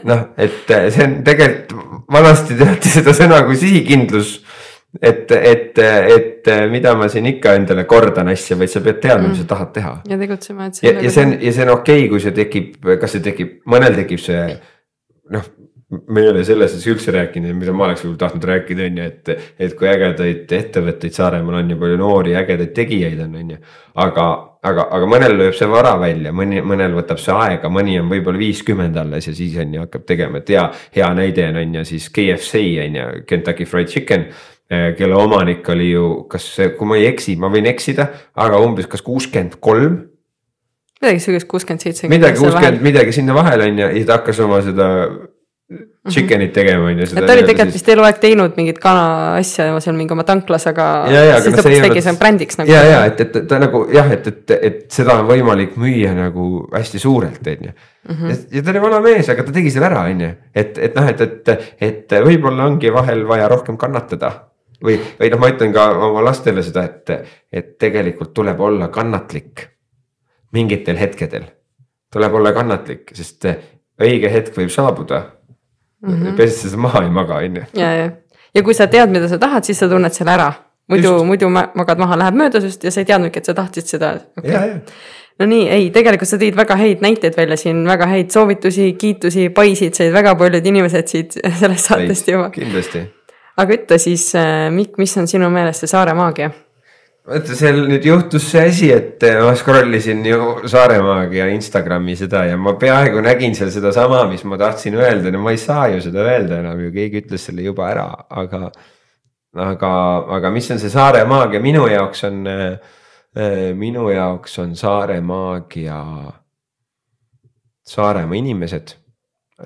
noh, 0.09 0.31
et 0.41 0.65
see 0.65 1.05
on 1.05 1.19
tegelikult 1.27 2.01
vanasti 2.11 2.57
teati 2.57 2.89
seda 2.97 3.13
sõna 3.13 3.43
kui 3.45 3.57
sihikindlus 3.59 4.39
et, 5.01 5.31
et, 5.31 5.81
et 6.15 6.51
mida 6.71 6.95
ma 6.95 7.09
siin 7.11 7.27
ikka 7.33 7.55
endale 7.59 7.83
kordan 7.89 8.31
asja, 8.31 8.57
vaid 8.59 8.71
sa 8.71 8.83
pead 8.85 9.01
teadma 9.03 9.27
mm., 9.27 9.33
mis 9.33 9.43
sa 9.43 9.49
tahad 9.55 9.73
teha. 9.75 9.93
ja 10.09 10.21
tegutsema, 10.21 10.69
et. 10.69 10.81
ja, 10.85 10.95
ja 11.01 11.11
see 11.11 11.27
on, 11.27 11.35
ja 11.41 11.53
see 11.55 11.67
on 11.67 11.75
okei 11.75 11.99
okay,, 12.05 12.09
kui 12.13 12.23
see 12.23 12.35
tekib, 12.35 12.73
kas 13.01 13.17
see 13.17 13.25
tekib, 13.25 13.59
mõnel 13.71 13.97
tekib 13.97 14.23
see 14.23 14.47
noh 15.33 15.53
me 16.07 16.21
ei 16.21 16.29
ole 16.29 16.41
sellest 16.45 16.87
üldse 16.89 17.13
rääkinud, 17.13 17.53
mida 17.59 17.73
ma 17.75 17.85
oleks 17.85 18.01
võib-olla 18.01 18.21
tahtnud 18.23 18.47
rääkida, 18.49 18.87
on 18.89 18.97
ju, 18.99 19.05
et, 19.05 19.49
et 19.61 19.75
kui 19.77 19.87
ägedaid 19.89 20.53
ettevõtteid 20.57 21.13
Saaremaal 21.13 21.59
on 21.59 21.69
ja 21.75 21.77
palju 21.81 21.99
noori 22.01 22.33
ägedaid 22.39 22.73
tegijaid 22.75 23.21
on, 23.21 23.35
on 23.37 23.51
ju. 23.53 23.59
aga, 24.01 24.25
aga, 24.65 24.87
aga 24.97 25.09
mõnel 25.11 25.37
lööb 25.37 25.57
see 25.57 25.69
vara 25.69 25.93
välja, 26.01 26.33
mõni, 26.35 26.63
mõnel 26.65 26.97
võtab 26.97 27.21
see 27.21 27.37
aega, 27.37 27.69
mõni 27.69 27.99
on 28.01 28.09
võib-olla 28.09 28.41
viiskümmend 28.41 28.97
alles 28.97 29.29
ja 29.29 29.35
siis 29.37 29.53
on 29.61 29.77
ju 29.77 29.85
hakkab 29.85 30.09
tegema, 30.09 30.41
et 30.41 30.51
hea, 30.55 30.65
hea 30.97 31.13
näide 31.21 31.47
on, 31.51 31.61
on 31.61 31.79
ju 31.79 31.85
siis 31.93 32.09
KFC 32.17 32.65
on 32.87 32.99
ju, 32.99 33.07
Kentucky 33.29 33.69
Fried 33.69 33.93
Chicken 33.93 34.27
kelle 34.69 35.15
omanik 35.15 35.67
oli 35.69 35.91
ju, 35.91 36.09
kas, 36.29 36.47
kui 36.77 36.89
ma 36.89 36.97
ei 36.97 37.05
eksi, 37.11 37.35
ma 37.37 37.51
võin 37.53 37.69
eksida, 37.69 38.07
aga 38.41 38.59
umbes 38.65 38.89
kas 38.89 39.05
kuuskümmend 39.05 39.59
kolm. 39.61 39.99
midagi 41.01 41.21
sihukest, 41.21 41.47
kuuskümmend 41.51 41.85
seitse. 41.85 42.09
midagi 42.09 42.41
kuuskümmend, 42.41 42.81
midagi 42.81 43.13
sinna 43.13 43.37
vahele 43.37 43.69
on 43.69 43.79
ju, 43.83 43.89
ja 43.99 44.05
ta 44.09 44.19
hakkas 44.19 44.41
oma 44.41 44.61
seda 44.65 44.89
chicken'it 46.09 46.53
tegema 46.53 46.85
on 46.85 46.99
ju. 46.99 47.05
ta 47.13 47.33
oli 47.33 47.43
tegelikult 47.45 47.73
vist 47.73 47.87
eluaeg 47.89 48.19
teinud 48.21 48.57
mingit 48.57 48.77
kana 48.81 49.05
asja 49.39 49.67
seal 49.81 49.95
mingi 49.97 50.13
oma 50.13 50.25
tanklas, 50.27 50.67
aga. 50.69 50.87
siis 51.41 51.57
lõpuks 51.57 51.85
tegi 51.87 52.03
see 52.05 52.15
brändiks 52.21 52.59
nagu. 52.61 52.71
ja, 52.71 52.81
ja 52.85 53.03
et, 53.09 53.21
et 53.21 53.37
ta 53.49 53.59
nagu 53.61 53.83
jah, 53.93 54.09
et, 54.13 54.29
et, 54.29 54.55
et 54.69 54.81
seda 54.93 55.19
on 55.21 55.29
võimalik 55.29 55.77
müüa 55.81 56.13
nagu 56.17 56.65
hästi 56.73 57.01
suurelt, 57.01 57.41
on 57.53 57.69
ju. 57.69 57.75
Mhm. 58.09 58.41
ja 58.53 58.65
ta 58.65 58.73
oli 58.73 58.83
vana 58.83 59.01
mees, 59.05 59.29
aga 59.33 59.45
ta 59.45 59.55
tegi 59.55 59.73
selle 59.73 59.89
ära, 59.89 60.05
on 60.09 60.25
ju, 60.25 60.33
et, 60.53 60.81
et 60.89 60.99
noh, 60.99 61.13
et, 61.13 61.25
et, 61.25 61.71
et 61.89 62.19
võib-olla 62.29 62.69
ongi 62.69 62.93
vahel 62.93 63.25
vaja 63.29 63.49
rohkem 63.49 63.81
kannatada 63.81 64.33
või, 64.85 64.97
või 65.19 65.31
noh, 65.33 65.41
ma 65.41 65.51
ütlen 65.53 65.73
ka 65.75 65.87
oma 66.07 66.23
lastele 66.25 66.63
seda, 66.65 66.85
et, 66.85 67.29
et 67.51 67.77
tegelikult 67.81 68.33
tuleb 68.33 68.59
olla 68.59 68.87
kannatlik 68.93 69.67
mingitel 70.55 70.97
hetkedel. 70.97 71.49
tuleb 72.13 72.33
olla 72.33 72.53
kannatlik, 72.55 73.09
sest 73.13 73.47
õige 73.99 74.29
hetk 74.31 74.55
võib 74.55 74.71
saabuda 74.71 75.23
mm 76.05 76.13
-hmm. 76.13 76.35
pestes 76.37 76.75
maha 76.75 77.03
ei 77.03 77.09
maga, 77.09 77.35
on 77.35 77.55
ju. 77.55 77.63
ja, 77.73 77.91
ja, 77.93 78.11
ja 78.55 78.63
kui 78.63 78.73
sa 78.73 78.87
tead, 78.87 79.09
mida 79.09 79.27
sa 79.29 79.37
tahad, 79.37 79.63
siis 79.63 79.79
sa 79.79 79.89
tunned 79.89 80.13
selle 80.13 80.31
ära. 80.31 80.53
muidu, 80.87 81.23
muidu 81.25 81.49
magad 81.49 81.97
maha, 81.97 82.17
läheb 82.17 82.35
mööda 82.35 82.61
sinust 82.61 82.83
ja 82.83 82.91
sa 82.91 83.01
ei 83.01 83.05
teadnudki, 83.05 83.39
et 83.39 83.45
sa 83.45 83.53
tahtsid 83.53 83.87
seda 83.89 84.11
okay.. 84.37 84.79
no 85.39 85.45
nii, 85.45 85.69
ei, 85.69 85.89
tegelikult 85.91 86.29
sa 86.29 86.37
tõid 86.37 86.55
väga 86.55 86.75
häid 86.75 87.01
näiteid 87.01 87.37
välja 87.37 87.57
siin, 87.57 87.83
väga 87.87 88.05
häid 88.11 88.29
soovitusi, 88.31 88.93
kiitusi, 88.93 89.49
paisid 89.49 89.97
said 89.97 90.13
väga 90.13 90.35
paljud 90.35 90.65
inimesed 90.65 91.07
siit 91.07 91.39
sellest 91.61 91.91
saatest 91.91 92.27
juba. 92.27 92.49
kindlasti. 92.49 93.05
Aga 93.57 93.79
ütle 93.79 93.99
siis, 94.01 94.29
äh, 94.35 94.67
Mikk, 94.73 94.99
mis 95.01 95.17
on 95.17 95.27
sinu 95.31 95.49
meelest 95.53 95.85
see 95.85 95.91
saare 95.91 96.13
maagia? 96.17 96.51
vaata, 97.25 97.55
seal 97.57 97.79
nüüd 97.89 98.05
juhtus 98.05 98.45
see 98.51 98.63
asi, 98.69 98.89
et 98.93 99.23
eh, 99.25 99.39
ma 99.41 99.53
scroll 99.57 99.97
isin 99.97 100.21
ju 100.27 100.67
Saaremaaga 100.69 101.39
ja 101.39 101.47
Instagrami 101.53 102.15
seda 102.19 102.43
ja 102.49 102.57
ma 102.61 102.75
peaaegu 102.81 103.23
nägin 103.25 103.55
seal 103.57 103.71
sedasama, 103.73 104.23
mis 104.29 104.45
ma 104.45 104.59
tahtsin 104.61 104.97
öelda, 104.99 105.33
no 105.33 105.41
ma 105.45 105.55
ei 105.55 105.61
saa 105.61 105.87
ju 105.93 106.03
seda 106.05 106.25
öelda 106.25 106.61
enam 106.61 106.83
ju, 106.85 106.91
keegi 106.93 107.23
ütles 107.23 107.47
selle 107.49 107.65
juba 107.65 107.89
ära, 107.89 108.09
aga. 108.29 108.69
aga, 109.65 109.89
aga 110.37 110.51
mis 110.51 110.69
on 110.73 110.81
see 110.81 110.91
Saaremaagia, 110.93 111.63
minu 111.63 111.87
jaoks 111.89 112.25
on, 112.27 112.45
eh, 112.51 113.73
minu 113.75 114.09
jaoks 114.11 114.59
on 114.61 114.75
Saaremaagia. 114.75 116.01
Saaremaa 117.85 118.37
inimesed, 118.37 118.95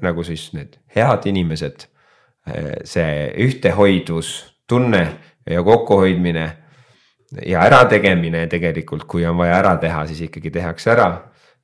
nagu 0.03 0.23
siis 0.27 0.49
need 0.53 0.75
head 0.95 1.23
inimesed, 1.29 1.85
see 2.83 3.27
ühtehoidvus, 3.45 4.31
tunne 4.67 5.03
ja 5.49 5.63
kokkuhoidmine 5.63 6.45
ja 7.45 7.63
ärategemine 7.65 8.47
tegelikult, 8.49 9.05
kui 9.09 9.25
on 9.25 9.37
vaja 9.37 9.57
ära 9.59 9.75
teha, 9.81 10.05
siis 10.09 10.21
ikkagi 10.27 10.51
tehakse 10.51 10.91
ära. 10.91 11.09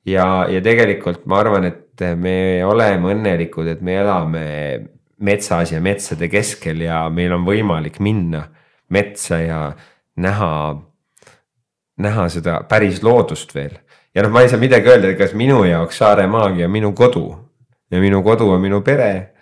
ja, 0.06 0.46
ja 0.50 0.60
tegelikult 0.62 1.26
ma 1.26 1.40
arvan, 1.42 1.64
et 1.64 2.04
me 2.16 2.64
oleme 2.64 3.14
õnnelikud, 3.14 3.66
et 3.66 3.80
me 3.82 3.96
elame 3.98 4.44
metsas 5.18 5.72
ja 5.72 5.80
metsade 5.80 6.28
keskel 6.28 6.84
ja 6.84 7.06
meil 7.10 7.32
on 7.32 7.46
võimalik 7.46 7.98
minna 8.04 8.44
metsa 8.92 9.40
ja 9.40 9.60
näha, 10.16 10.52
näha 11.98 12.28
seda 12.28 12.60
päris 12.68 13.02
loodust 13.02 13.54
veel. 13.54 13.78
ja 14.14 14.22
noh, 14.22 14.30
ma 14.30 14.44
ei 14.44 14.48
saa 14.52 14.60
midagi 14.60 14.88
öelda, 14.92 15.14
kas 15.18 15.34
minu 15.34 15.64
jaoks 15.64 15.98
Saare 15.98 16.26
maagia 16.26 16.66
on 16.66 16.72
minu 16.72 16.92
kodu 16.92 17.26
ja 17.90 18.00
minu 18.00 18.22
kodu 18.22 18.50
on 18.50 18.60
minu 18.60 18.82
pere. 18.82 19.35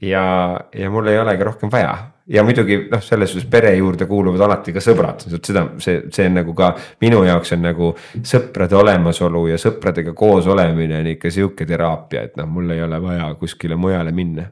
Ja, 0.00 0.60
ja 0.74 0.90
mul 0.90 1.06
ei 1.06 1.18
olegi 1.18 1.44
rohkem 1.44 1.70
vaja 1.72 1.96
ja 2.28 2.42
muidugi 2.44 2.76
noh, 2.90 3.00
selles 3.02 3.32
suhtes 3.32 3.48
pere 3.50 3.72
juurde 3.76 4.06
kuuluvad 4.06 4.42
alati 4.44 4.72
ka 4.76 4.82
sõbrad, 4.84 5.24
seda, 5.40 5.64
see, 5.82 6.02
see 6.12 6.28
on 6.28 6.38
nagu 6.40 6.54
ka 6.56 6.70
minu 7.02 7.22
jaoks 7.26 7.54
on 7.56 7.64
nagu 7.64 7.90
sõprade 8.26 8.76
olemasolu 8.78 9.46
ja 9.52 9.58
sõpradega 9.60 10.14
koos 10.16 10.46
olemine 10.50 11.00
on 11.00 11.10
ikka 11.14 11.32
sihuke 11.32 11.66
teraapia, 11.68 12.26
et 12.28 12.38
noh, 12.40 12.48
mul 12.52 12.74
ei 12.76 12.82
ole 12.84 13.00
vaja 13.02 13.30
kuskile 13.40 13.78
mujale 13.80 14.12
minna. 14.12 14.48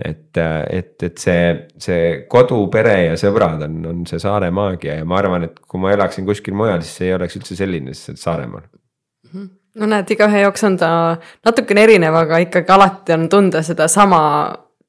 et, 0.00 0.36
et, 0.72 0.94
et 1.02 1.18
see, 1.20 1.48
see 1.76 2.04
kodu, 2.28 2.62
pere 2.72 2.94
ja 3.10 3.16
sõbrad 3.20 3.64
on, 3.66 3.80
on 3.86 4.04
see 4.08 4.20
saare 4.22 4.48
maagia 4.50 4.94
ja 5.00 5.04
ma 5.04 5.18
arvan, 5.20 5.44
et 5.44 5.58
kui 5.60 5.80
ma 5.80 5.92
elaksin 5.92 6.24
kuskil 6.28 6.56
mujal, 6.56 6.80
siis 6.80 7.00
see 7.00 7.10
ei 7.10 7.16
oleks 7.16 7.36
üldse 7.36 7.56
selline, 7.56 7.96
sest 7.96 8.22
Saaremaal 8.22 8.64
mhm. 9.32 9.48
No 9.74 9.86
näed, 9.90 10.10
igaühe 10.10 10.42
jaoks 10.44 10.64
on 10.66 10.76
ta 10.80 10.90
natukene 11.46 11.86
erinev, 11.86 12.16
aga 12.24 12.40
ikkagi 12.46 12.74
alati 12.74 13.16
on 13.16 13.28
tunda 13.32 13.62
sedasama 13.62 14.20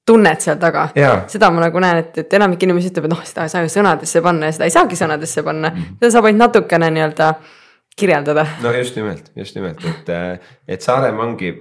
tunnet 0.05 0.41
seal 0.41 0.59
taga. 0.61 0.89
seda 1.29 1.51
ma 1.53 1.65
nagu 1.65 1.79
näen, 1.83 2.03
et, 2.03 2.21
et 2.23 2.33
enamik 2.33 2.63
inimesi 2.63 2.91
ütleb, 2.91 3.07
et 3.07 3.13
noh, 3.13 3.23
seda 3.27 3.45
ei 3.45 3.53
saa 3.53 3.65
ju 3.65 3.73
sõnadesse 3.73 4.21
panna 4.25 4.49
ja 4.49 4.57
seda 4.57 4.69
ei 4.69 4.75
saagi 4.75 4.99
sõnadesse 4.99 5.43
panna. 5.45 5.69
-hmm. 5.69 5.97
seda 6.01 6.11
saab 6.17 6.29
ainult 6.29 6.47
natukene 6.47 6.91
nii-öelda 6.97 7.33
kirjeldada. 7.97 8.47
no 8.63 8.71
just 8.73 8.95
nimelt, 8.95 9.31
just 9.35 9.55
nimelt, 9.55 9.83
et, 9.85 10.15
et 10.67 10.81
Saaremaa 10.81 11.25
ongi 11.25 11.53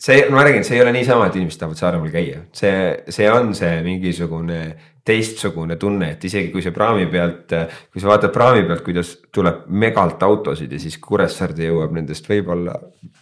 see, 0.00 0.30
ma 0.30 0.44
räägin, 0.44 0.64
see 0.64 0.76
ei 0.76 0.82
ole 0.82 0.92
niisama, 0.92 1.26
et 1.28 1.36
inimesed 1.36 1.60
tahavad 1.60 1.80
Saaremaal 1.80 2.12
käia, 2.14 2.44
see, 2.56 2.72
see 3.12 3.28
on 3.30 3.52
see 3.56 3.82
mingisugune 3.84 4.60
teistsugune 5.04 5.76
tunne, 5.80 6.12
et 6.14 6.24
isegi 6.28 6.50
kui 6.52 6.62
see 6.64 6.74
praami 6.76 7.06
pealt, 7.10 7.54
kui 7.92 8.02
sa 8.02 8.10
vaatad 8.10 8.32
praami 8.34 8.66
pealt, 8.68 8.84
kuidas 8.84 9.14
tuleb 9.32 9.64
megalt 9.72 10.22
autosid 10.26 10.72
ja 10.72 10.80
siis 10.82 10.98
Kuressaarde 11.00 11.70
jõuab 11.70 11.94
nendest 11.96 12.28
võib-olla 12.28 12.76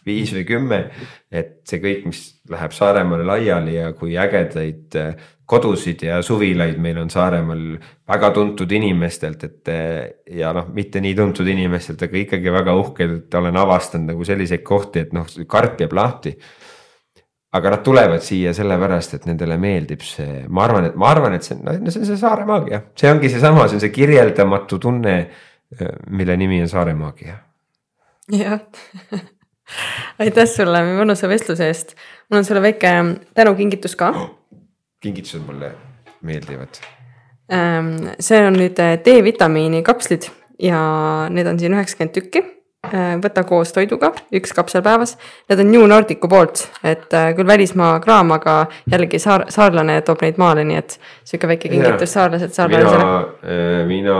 viis 0.07 0.33
või 0.35 0.45
kümme. 0.49 0.85
et 1.31 1.61
see 1.69 1.81
kõik, 1.83 2.07
mis 2.09 2.21
läheb 2.49 2.73
Saaremaale 2.73 3.27
laiali 3.29 3.75
ja 3.77 3.93
kui 3.93 4.17
ägedaid 4.17 4.97
kodusid 5.49 6.03
ja 6.05 6.23
suvilaid 6.25 6.79
meil 6.81 6.99
on 7.01 7.11
Saaremaal 7.11 7.65
väga 8.09 8.31
tuntud 8.37 8.73
inimestelt, 8.73 9.45
et. 9.45 9.73
ja 10.37 10.53
noh, 10.57 10.69
mitte 10.75 11.01
nii 11.01 11.15
tuntud 11.17 11.49
inimestelt, 11.49 12.03
aga 12.05 12.21
ikkagi 12.21 12.53
väga 12.53 12.75
uhked, 12.77 13.15
et 13.23 13.35
olen 13.39 13.57
avastanud 13.57 14.13
nagu 14.13 14.25
selliseid 14.29 14.65
kohti, 14.67 15.07
et 15.07 15.15
noh, 15.17 15.29
karp 15.49 15.81
jääb 15.81 15.97
lahti 15.97 16.35
aga 17.53 17.71
nad 17.73 17.83
tulevad 17.85 18.25
siia 18.25 18.53
sellepärast, 18.57 19.15
et 19.17 19.27
nendele 19.29 19.57
meeldib 19.61 20.03
see, 20.05 20.43
ma 20.53 20.67
arvan, 20.67 20.91
et 20.91 20.99
ma 21.01 21.09
arvan, 21.13 21.37
et 21.39 21.47
see 21.47 21.57
on, 21.57 21.65
no 21.85 21.93
see 21.93 22.03
on 22.03 22.11
see 22.11 22.21
saare 22.21 22.45
maagia, 22.49 22.83
see 22.99 23.11
ongi 23.13 23.31
seesama, 23.33 23.67
see 23.69 23.79
on 23.79 23.85
see 23.85 23.95
kirjeldamatu 23.95 24.81
tunne, 24.83 25.15
mille 26.11 26.37
nimi 26.41 26.61
on 26.65 26.71
saare 26.71 26.95
maagia. 26.99 27.39
jah 28.33 28.61
aitäh 30.23 30.49
sulle 30.49 30.83
mõnusa 30.91 31.29
vestluse 31.31 31.69
eest, 31.69 31.97
mul 32.29 32.43
on 32.43 32.49
sulle 32.49 32.65
väike 32.65 32.93
tänukingitus 33.37 33.97
ka 33.97 34.13
oh,. 34.13 34.31
kingitused 35.01 35.45
mulle 35.47 35.73
meeldivad. 36.27 36.81
Ähm, 37.53 37.95
see 38.21 38.41
on 38.45 38.59
nüüd 38.61 38.77
D-vitamiini 39.05 39.81
kapslid 39.87 40.29
ja 40.61 40.81
need 41.33 41.49
on 41.49 41.61
siin 41.61 41.77
üheksakümmend 41.77 42.17
tükki 42.17 42.45
Äh, 42.45 42.58
võta 42.87 43.43
koos 43.45 43.73
toiduga, 43.75 44.13
üks 44.35 44.53
kapsel 44.55 44.83
päevas. 44.87 45.17
Need 45.49 45.63
on 45.65 45.71
New 45.73 45.87
Nordicu 45.91 46.29
poolt, 46.31 46.63
et 46.87 47.13
äh, 47.15 47.33
küll 47.37 47.47
välismaa 47.47 47.99
kraam, 48.01 48.31
aga 48.37 48.69
jällegi 48.91 49.19
saar, 49.23 49.49
saarlane 49.51 50.01
toob 50.07 50.23
neid 50.23 50.39
maale, 50.39 50.65
nii 50.69 50.79
et 50.79 50.95
sihuke 51.27 51.51
väike 51.51 51.73
kingitus 51.73 52.15
saarlaselt 52.15 52.55
saarlasele. 52.55 53.09
Äh, 53.43 53.83
mina 53.89 54.19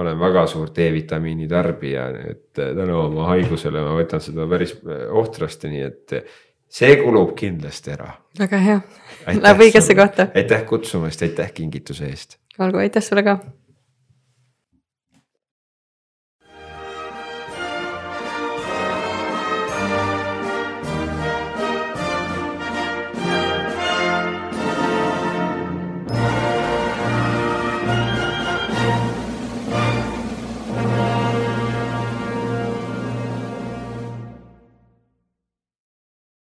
olen 0.00 0.18
väga 0.20 0.46
suur 0.50 0.72
D-vitamiini 0.72 1.48
tarbija, 1.48 2.08
et 2.32 2.48
tänu 2.56 2.96
oma 3.02 3.28
haigusele 3.34 3.84
ma 3.84 3.92
võtan 3.98 4.24
seda 4.24 4.48
päris 4.48 4.72
ohtrasti, 5.12 5.70
nii 5.74 5.84
et 5.84 6.16
see 6.78 6.96
kulub 7.02 7.36
kindlasti 7.36 7.92
ära. 7.92 8.08
väga 8.38 8.62
hea, 8.64 8.80
läheb 9.36 9.62
õigesse 9.68 9.94
kohta. 9.98 10.30
aitäh 10.34 10.64
kutsumast, 10.66 11.22
aitäh 11.22 11.52
kingituse 11.52 12.08
eest. 12.08 12.40
olgu, 12.58 12.80
aitäh 12.80 13.04
sulle 13.04 13.22
ka 13.26 13.38